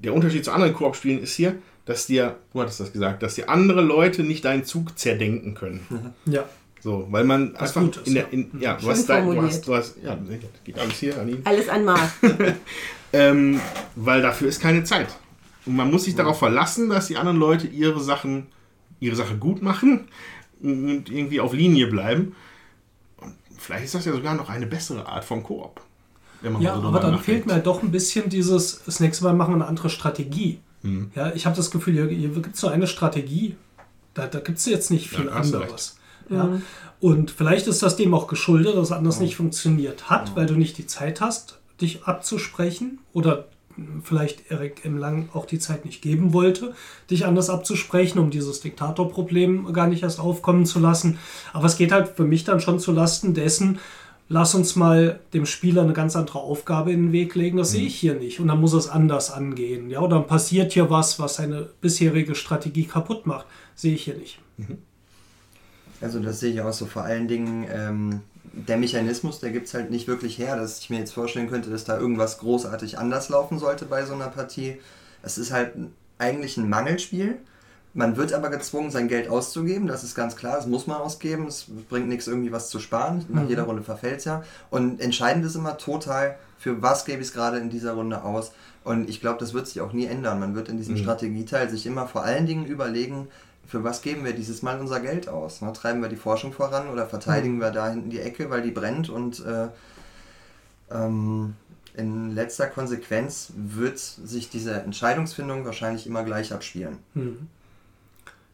Der 0.05 0.13
Unterschied 0.13 0.45
zu 0.45 0.51
anderen 0.51 0.73
Koop-Spielen 0.73 1.21
ist 1.21 1.35
hier, 1.35 1.55
dass 1.85 2.07
dir, 2.07 2.37
du 2.53 2.61
hattest 2.61 2.79
das 2.79 2.93
gesagt, 2.93 3.23
dass 3.23 3.35
dir 3.35 3.49
andere 3.49 3.81
Leute 3.81 4.23
nicht 4.23 4.45
deinen 4.45 4.63
Zug 4.63 4.97
zerdenken 4.97 5.53
können. 5.53 6.13
Ja. 6.25 6.45
So, 6.81 7.07
weil 7.09 7.23
man 7.23 7.55
einfach 7.55 7.81
gut 7.81 7.97
ist, 7.97 8.07
in 8.07 8.13
der, 8.13 8.23
ja. 8.23 8.29
in, 8.29 8.51
ja, 8.59 8.73
du 8.75 8.87
hast, 8.87 9.09
dein, 9.09 9.25
du 9.27 9.41
hast, 9.41 9.67
du 9.67 9.75
hast, 9.75 9.95
ja, 10.03 10.17
geht 10.63 10.77
alles 10.77 10.93
hier 10.99 11.19
an 11.19 11.29
ihn. 11.29 11.41
Alles 11.43 11.67
an 11.67 11.83
Marc. 11.83 12.11
Ähm, 13.13 13.61
weil 13.95 14.21
dafür 14.21 14.49
ist 14.49 14.59
keine 14.59 14.83
Zeit. 14.83 15.07
Und 15.65 15.77
man 15.77 15.89
muss 15.89 16.03
sich 16.03 16.15
darauf 16.15 16.37
verlassen, 16.37 16.89
dass 16.89 17.07
die 17.07 17.15
anderen 17.15 17.37
Leute 17.37 17.65
ihre 17.65 18.01
Sachen, 18.01 18.47
ihre 18.99 19.15
Sache 19.15 19.37
gut 19.37 19.61
machen 19.61 20.09
und 20.61 21.09
irgendwie 21.09 21.39
auf 21.39 21.53
Linie 21.53 21.87
bleiben. 21.87 22.35
Und 23.17 23.33
vielleicht 23.57 23.85
ist 23.85 23.95
das 23.95 24.03
ja 24.03 24.11
sogar 24.11 24.35
noch 24.35 24.49
eine 24.49 24.67
bessere 24.67 25.07
Art 25.07 25.23
von 25.23 25.43
Koop. 25.43 25.79
Wenn 26.45 26.61
Ja, 26.61 26.75
mal 26.75 26.81
so 26.81 26.87
aber 26.87 26.99
dann 26.99 27.17
fehlt 27.17 27.47
mir 27.47 27.53
halt 27.53 27.65
doch 27.65 27.81
ein 27.81 27.91
bisschen 27.91 28.29
dieses, 28.29 28.83
das 28.85 28.99
nächste 28.99 29.23
Mal 29.23 29.33
machen 29.33 29.51
wir 29.51 29.55
eine 29.55 29.67
andere 29.67 29.89
Strategie. 29.89 30.59
Hm. 30.81 31.11
Ja, 31.15 31.33
ich 31.33 31.47
habe 31.47 31.55
das 31.55 31.71
Gefühl, 31.71 31.93
hier, 31.93 32.07
hier 32.07 32.29
gibt 32.29 32.55
es 32.55 32.61
nur 32.61 32.71
eine 32.71 32.85
Strategie. 32.85 33.55
Da, 34.13 34.27
da 34.27 34.39
gibt 34.39 34.59
es 34.59 34.65
jetzt 34.65 34.91
nicht 34.91 35.09
viel 35.09 35.25
Ja, 35.25 35.31
anderes. 35.31 35.97
Ja. 36.29 36.61
Und 36.99 37.31
vielleicht 37.31 37.67
ist 37.67 37.83
das 37.83 37.95
dem 37.95 38.13
auch 38.13 38.27
geschuldet, 38.27 38.75
dass 38.75 38.87
es 38.87 38.91
anders 38.91 39.19
nicht 39.19 39.35
funktioniert 39.35 40.09
hat, 40.09 40.35
weil 40.35 40.45
du 40.45 40.53
nicht 40.53 40.77
die 40.77 40.87
Zeit 40.87 41.21
hast, 41.21 41.59
dich 41.81 42.03
abzusprechen 42.03 42.99
oder 43.11 43.47
vielleicht 44.03 44.49
Erik 44.51 44.81
im 44.85 44.97
Lang 44.97 45.29
auch 45.33 45.45
die 45.45 45.59
Zeit 45.59 45.85
nicht 45.85 46.01
geben 46.01 46.33
wollte, 46.33 46.73
dich 47.09 47.25
anders 47.25 47.49
abzusprechen, 47.49 48.19
um 48.19 48.29
dieses 48.29 48.61
Diktatorproblem 48.61 49.73
gar 49.73 49.87
nicht 49.87 50.03
erst 50.03 50.19
aufkommen 50.19 50.65
zu 50.65 50.79
lassen. 50.79 51.19
Aber 51.53 51.65
es 51.65 51.77
geht 51.77 51.91
halt 51.91 52.09
für 52.15 52.23
mich 52.23 52.43
dann 52.43 52.61
schon 52.61 52.79
zu 52.79 52.91
Lasten 52.91 53.33
dessen, 53.33 53.79
lass 54.27 54.55
uns 54.55 54.75
mal 54.75 55.19
dem 55.33 55.45
Spieler 55.45 55.83
eine 55.83 55.93
ganz 55.93 56.15
andere 56.15 56.39
Aufgabe 56.39 56.91
in 56.91 57.07
den 57.07 57.11
Weg 57.11 57.35
legen, 57.35 57.57
das 57.57 57.71
sehe 57.71 57.85
ich 57.85 57.95
hier 57.95 58.15
nicht. 58.15 58.39
Und 58.39 58.47
dann 58.47 58.59
muss 58.59 58.73
er 58.73 58.79
es 58.79 58.89
anders 58.89 59.31
angehen. 59.31 59.89
Ja, 59.89 59.99
oder 59.99 60.17
dann 60.17 60.27
passiert 60.27 60.73
hier 60.73 60.89
was, 60.89 61.19
was 61.19 61.35
seine 61.35 61.69
bisherige 61.81 62.35
Strategie 62.35 62.85
kaputt 62.85 63.27
macht. 63.27 63.45
Sehe 63.75 63.95
ich 63.95 64.03
hier 64.03 64.15
nicht. 64.15 64.39
Also 66.01 66.19
das 66.19 66.39
sehe 66.39 66.53
ich 66.53 66.61
auch 66.61 66.73
so. 66.73 66.85
Vor 66.85 67.03
allen 67.03 67.27
Dingen 67.27 67.65
ähm, 67.71 68.21
der 68.43 68.77
Mechanismus, 68.77 69.39
der 69.39 69.51
gibt 69.51 69.67
es 69.67 69.73
halt 69.73 69.91
nicht 69.91 70.07
wirklich 70.07 70.37
her, 70.37 70.55
dass 70.55 70.79
ich 70.79 70.89
mir 70.89 70.99
jetzt 70.99 71.13
vorstellen 71.13 71.49
könnte, 71.49 71.69
dass 71.69 71.85
da 71.85 71.97
irgendwas 71.97 72.39
großartig 72.39 72.97
anders 72.97 73.29
laufen 73.29 73.59
sollte 73.59 73.85
bei 73.85 74.05
so 74.05 74.13
einer 74.13 74.27
Partie. 74.27 74.77
Es 75.21 75.37
ist 75.37 75.51
halt 75.51 75.73
eigentlich 76.17 76.57
ein 76.57 76.69
Mangelspiel. 76.69 77.37
Man 77.97 78.17
wird 78.17 78.33
aber 78.33 78.49
gezwungen, 78.49 78.91
sein 78.91 79.07
Geld 79.07 79.29
auszugeben, 79.29 79.87
das 79.87 80.03
ist 80.03 80.15
ganz 80.15 80.35
klar, 80.35 80.57
das 80.57 80.67
muss 80.67 80.85
man 80.85 80.97
ausgeben, 80.97 81.47
es 81.47 81.67
bringt 81.89 82.09
nichts 82.09 82.27
irgendwie 82.27 82.51
was 82.51 82.69
zu 82.69 82.81
sparen, 82.81 83.23
nach 83.29 83.47
jeder 83.47 83.63
Runde 83.63 83.83
verfällt 83.83 84.19
es 84.19 84.25
ja. 84.25 84.43
Und 84.69 84.99
entscheidend 84.99 85.45
ist 85.45 85.55
immer 85.55 85.77
total, 85.77 86.35
für 86.57 86.81
was 86.81 87.05
gebe 87.05 87.21
ich 87.21 87.29
es 87.29 87.33
gerade 87.33 87.57
in 87.57 87.69
dieser 87.69 87.93
Runde 87.93 88.23
aus. 88.23 88.51
Und 88.83 89.09
ich 89.09 89.21
glaube, 89.21 89.39
das 89.39 89.53
wird 89.53 89.67
sich 89.67 89.79
auch 89.79 89.93
nie 89.93 90.07
ändern. 90.07 90.41
Man 90.41 90.55
wird 90.55 90.67
in 90.67 90.75
diesem 90.75 90.97
Strategieteil 90.97 91.69
sich 91.69 91.85
immer 91.85 92.05
vor 92.05 92.25
allen 92.25 92.45
Dingen 92.45 92.65
überlegen, 92.65 93.29
für 93.65 93.85
was 93.85 94.01
geben 94.01 94.25
wir 94.25 94.33
dieses 94.33 94.61
Mal 94.61 94.77
unser 94.81 94.99
Geld 94.99 95.29
aus? 95.29 95.61
Ne? 95.61 95.71
Treiben 95.71 96.01
wir 96.01 96.09
die 96.09 96.17
Forschung 96.17 96.51
voran 96.51 96.89
oder 96.89 97.05
verteidigen 97.07 97.59
wir 97.59 97.71
da 97.71 97.89
hinten 97.89 98.09
die 98.09 98.19
Ecke, 98.19 98.49
weil 98.49 98.61
die 98.61 98.71
brennt 98.71 99.09
und 99.09 99.43
äh, 99.45 99.69
ähm, 100.91 101.55
in 101.95 102.35
letzter 102.35 102.67
Konsequenz 102.67 103.53
wird 103.55 103.99
sich 103.99 104.49
diese 104.49 104.73
Entscheidungsfindung 104.73 105.63
wahrscheinlich 105.63 106.05
immer 106.05 106.23
gleich 106.23 106.51
abspielen. 106.51 106.97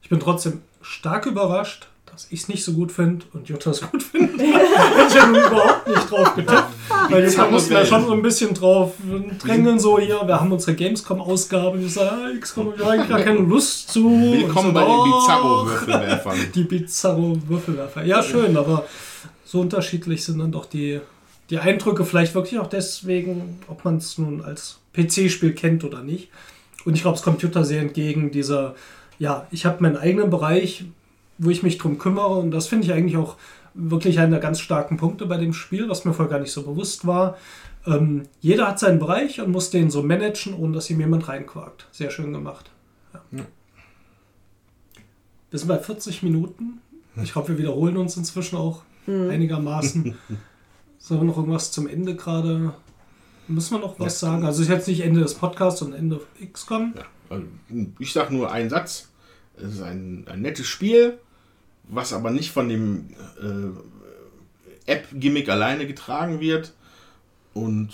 Ich 0.01 0.09
bin 0.09 0.19
trotzdem 0.19 0.61
stark 0.81 1.25
überrascht, 1.25 1.87
dass 2.11 2.27
ich 2.29 2.41
es 2.41 2.47
nicht 2.49 2.63
so 2.63 2.73
gut 2.73 2.91
finde 2.91 3.25
und 3.33 3.47
Jutta 3.47 3.71
es 3.71 3.81
gut 3.91 4.03
findet. 4.03 4.39
Hätte 4.39 5.07
ich 5.07 5.13
ja 5.13 5.25
nun 5.27 5.35
überhaupt 5.35 5.87
nicht 5.87 6.11
drauf 6.11 6.35
getippt. 6.35 6.63
Weil 7.09 7.23
jetzt 7.23 7.37
mussten 7.49 7.71
wir 7.71 7.85
schon 7.85 8.05
so 8.05 8.13
ein 8.13 8.21
bisschen 8.21 8.53
drauf 8.53 8.93
drängeln, 9.39 9.79
so 9.79 9.99
hier, 9.99 10.21
wir 10.25 10.39
haben 10.39 10.51
unsere 10.51 10.75
Gamescom-Ausgabe, 10.75 11.79
wir 11.79 11.89
sagen, 11.89 12.35
ah, 12.35 12.39
XCOM 12.39 12.67
habe 12.67 12.75
ich 12.77 12.87
eigentlich 12.87 13.09
gar 13.09 13.21
keine 13.21 13.39
Lust 13.39 13.89
zu. 13.89 14.09
Willkommen 14.09 14.69
Und 14.69 14.73
bei 14.73 14.85
den. 14.85 15.11
Bizarro-Würfelwerfern. 15.11 16.37
Die 16.55 16.63
Bizarro-Würfelwerfer. 16.63 18.03
Ja, 18.05 18.23
schön, 18.23 18.55
aber 18.57 18.85
so 19.45 19.61
unterschiedlich 19.61 20.23
sind 20.23 20.39
dann 20.39 20.51
doch 20.51 20.65
die, 20.65 21.01
die 21.49 21.59
Eindrücke. 21.59 22.05
Vielleicht 22.05 22.35
wirklich 22.35 22.59
auch 22.59 22.67
deswegen, 22.67 23.59
ob 23.67 23.83
man 23.83 23.97
es 23.97 24.17
nun 24.17 24.41
als 24.41 24.79
PC-Spiel 24.93 25.53
kennt 25.53 25.83
oder 25.83 26.01
nicht. 26.03 26.29
Und 26.85 26.95
ich 26.95 27.01
glaube, 27.01 27.17
es 27.17 27.23
kommt 27.23 27.41
Jutta 27.41 27.63
sehr 27.63 27.81
entgegen 27.81 28.31
dieser, 28.31 28.75
ja, 29.21 29.45
ich 29.51 29.67
habe 29.67 29.83
meinen 29.83 29.97
eigenen 29.97 30.31
Bereich, 30.31 30.85
wo 31.37 31.51
ich 31.51 31.61
mich 31.61 31.77
drum 31.77 31.99
kümmere. 31.99 32.39
Und 32.39 32.49
das 32.49 32.65
finde 32.65 32.87
ich 32.87 32.91
eigentlich 32.91 33.17
auch 33.17 33.37
wirklich 33.75 34.17
einer 34.17 34.31
der 34.31 34.39
ganz 34.39 34.59
starken 34.59 34.97
Punkte 34.97 35.27
bei 35.27 35.37
dem 35.37 35.53
Spiel, 35.53 35.87
was 35.87 36.05
mir 36.05 36.13
vorher 36.13 36.31
gar 36.31 36.39
nicht 36.39 36.51
so 36.51 36.63
bewusst 36.63 37.05
war. 37.05 37.37
Ähm, 37.85 38.23
jeder 38.39 38.67
hat 38.67 38.79
seinen 38.79 38.97
Bereich 38.97 39.39
und 39.39 39.51
muss 39.51 39.69
den 39.69 39.91
so 39.91 40.01
managen, 40.01 40.55
ohne 40.55 40.73
dass 40.73 40.89
ihm 40.89 40.99
jemand 40.99 41.27
reinquakt. 41.27 41.85
Sehr 41.91 42.09
schön 42.09 42.33
gemacht. 42.33 42.71
Ja. 43.13 43.45
Wir 45.51 45.59
sind 45.59 45.67
bei 45.67 45.77
40 45.77 46.23
Minuten. 46.23 46.81
Ich 47.21 47.33
glaube, 47.33 47.49
wir 47.49 47.57
wiederholen 47.59 47.97
uns 47.97 48.17
inzwischen 48.17 48.55
auch 48.55 48.81
einigermaßen. 49.05 50.15
Sollen 50.97 51.21
wir 51.21 51.27
noch 51.27 51.37
irgendwas 51.37 51.71
zum 51.71 51.87
Ende 51.87 52.15
gerade? 52.15 52.73
Müssen 53.47 53.75
wir 53.75 53.81
noch 53.81 53.99
was 53.99 54.19
sagen? 54.19 54.45
Also, 54.45 54.63
es 54.63 54.67
ist 54.67 54.73
jetzt 54.73 54.87
nicht 54.87 55.01
Ende 55.01 55.19
des 55.19 55.35
Podcasts, 55.35 55.79
sondern 55.79 55.99
Ende 55.99 56.21
XCOM. 56.51 56.95
Ja, 56.97 57.03
also, 57.29 57.45
ich 57.99 58.13
sage 58.13 58.33
nur 58.33 58.51
einen 58.51 58.71
Satz. 58.71 59.10
Es 59.61 59.75
ist 59.75 59.81
ein, 59.81 60.25
ein 60.27 60.41
nettes 60.41 60.67
Spiel, 60.67 61.19
was 61.83 62.13
aber 62.13 62.31
nicht 62.31 62.51
von 62.51 62.69
dem 62.69 63.09
äh, 63.41 64.91
App-Gimmick 64.91 65.49
alleine 65.49 65.87
getragen 65.87 66.39
wird. 66.39 66.73
Und 67.53 67.93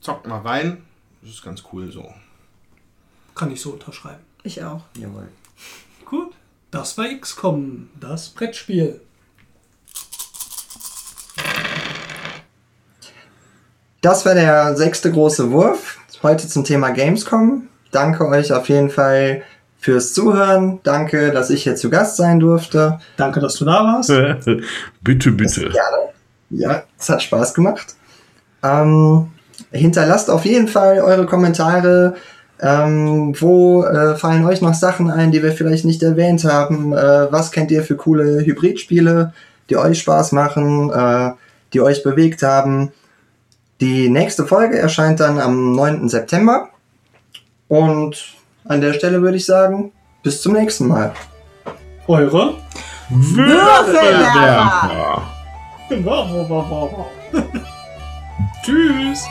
zockt 0.00 0.26
mal 0.26 0.40
rein. 0.40 0.82
Das 1.22 1.30
ist 1.30 1.42
ganz 1.42 1.62
cool 1.72 1.90
so. 1.90 2.12
Kann 3.34 3.52
ich 3.52 3.60
so 3.60 3.70
unterschreiben. 3.70 4.22
Ich 4.42 4.62
auch. 4.62 4.82
Jawohl. 4.96 5.28
Gut. 6.04 6.32
Das 6.70 6.98
war 6.98 7.06
XCOM, 7.06 7.88
das 7.98 8.28
Brettspiel. 8.30 9.00
Das 14.02 14.26
war 14.26 14.34
der 14.34 14.76
sechste 14.76 15.10
große 15.10 15.50
Wurf. 15.50 15.98
Heute 16.22 16.48
zum 16.48 16.64
Thema 16.64 16.90
Gamescom. 16.90 17.68
Danke 17.92 18.26
euch 18.26 18.52
auf 18.52 18.68
jeden 18.68 18.90
Fall 18.90 19.42
fürs 19.86 20.12
Zuhören. 20.12 20.80
Danke, 20.82 21.30
dass 21.30 21.48
ich 21.48 21.62
hier 21.62 21.76
zu 21.76 21.90
Gast 21.90 22.16
sein 22.16 22.40
durfte. 22.40 22.98
Danke, 23.16 23.38
dass 23.38 23.54
du 23.54 23.64
da 23.64 23.84
warst. 23.84 24.08
bitte, 25.00 25.30
bitte. 25.30 25.70
Ja, 26.50 26.82
es 26.98 27.08
hat 27.08 27.22
Spaß 27.22 27.54
gemacht. 27.54 27.94
Ähm, 28.64 29.28
hinterlasst 29.70 30.28
auf 30.28 30.44
jeden 30.44 30.66
Fall 30.66 30.98
eure 30.98 31.24
Kommentare. 31.24 32.16
Ähm, 32.60 33.40
wo 33.40 33.84
äh, 33.84 34.16
fallen 34.16 34.44
euch 34.44 34.60
noch 34.60 34.74
Sachen 34.74 35.08
ein, 35.08 35.30
die 35.30 35.44
wir 35.44 35.52
vielleicht 35.52 35.84
nicht 35.84 36.02
erwähnt 36.02 36.42
haben? 36.42 36.92
Äh, 36.92 37.30
was 37.30 37.52
kennt 37.52 37.70
ihr 37.70 37.84
für 37.84 37.94
coole 37.94 38.44
Hybridspiele, 38.44 39.34
die 39.70 39.76
euch 39.76 40.00
Spaß 40.00 40.32
machen, 40.32 40.90
äh, 40.90 41.30
die 41.72 41.80
euch 41.80 42.02
bewegt 42.02 42.42
haben? 42.42 42.90
Die 43.80 44.08
nächste 44.08 44.46
Folge 44.46 44.80
erscheint 44.80 45.20
dann 45.20 45.38
am 45.38 45.76
9. 45.76 46.08
September. 46.08 46.70
Und 47.68 48.36
an 48.68 48.80
der 48.80 48.92
Stelle 48.92 49.22
würde 49.22 49.36
ich 49.36 49.46
sagen, 49.46 49.92
bis 50.22 50.42
zum 50.42 50.52
nächsten 50.54 50.88
Mal. 50.88 51.12
Eure. 52.06 52.54
Würfelwerfer! 53.08 54.90
Tschüss. 58.62 59.24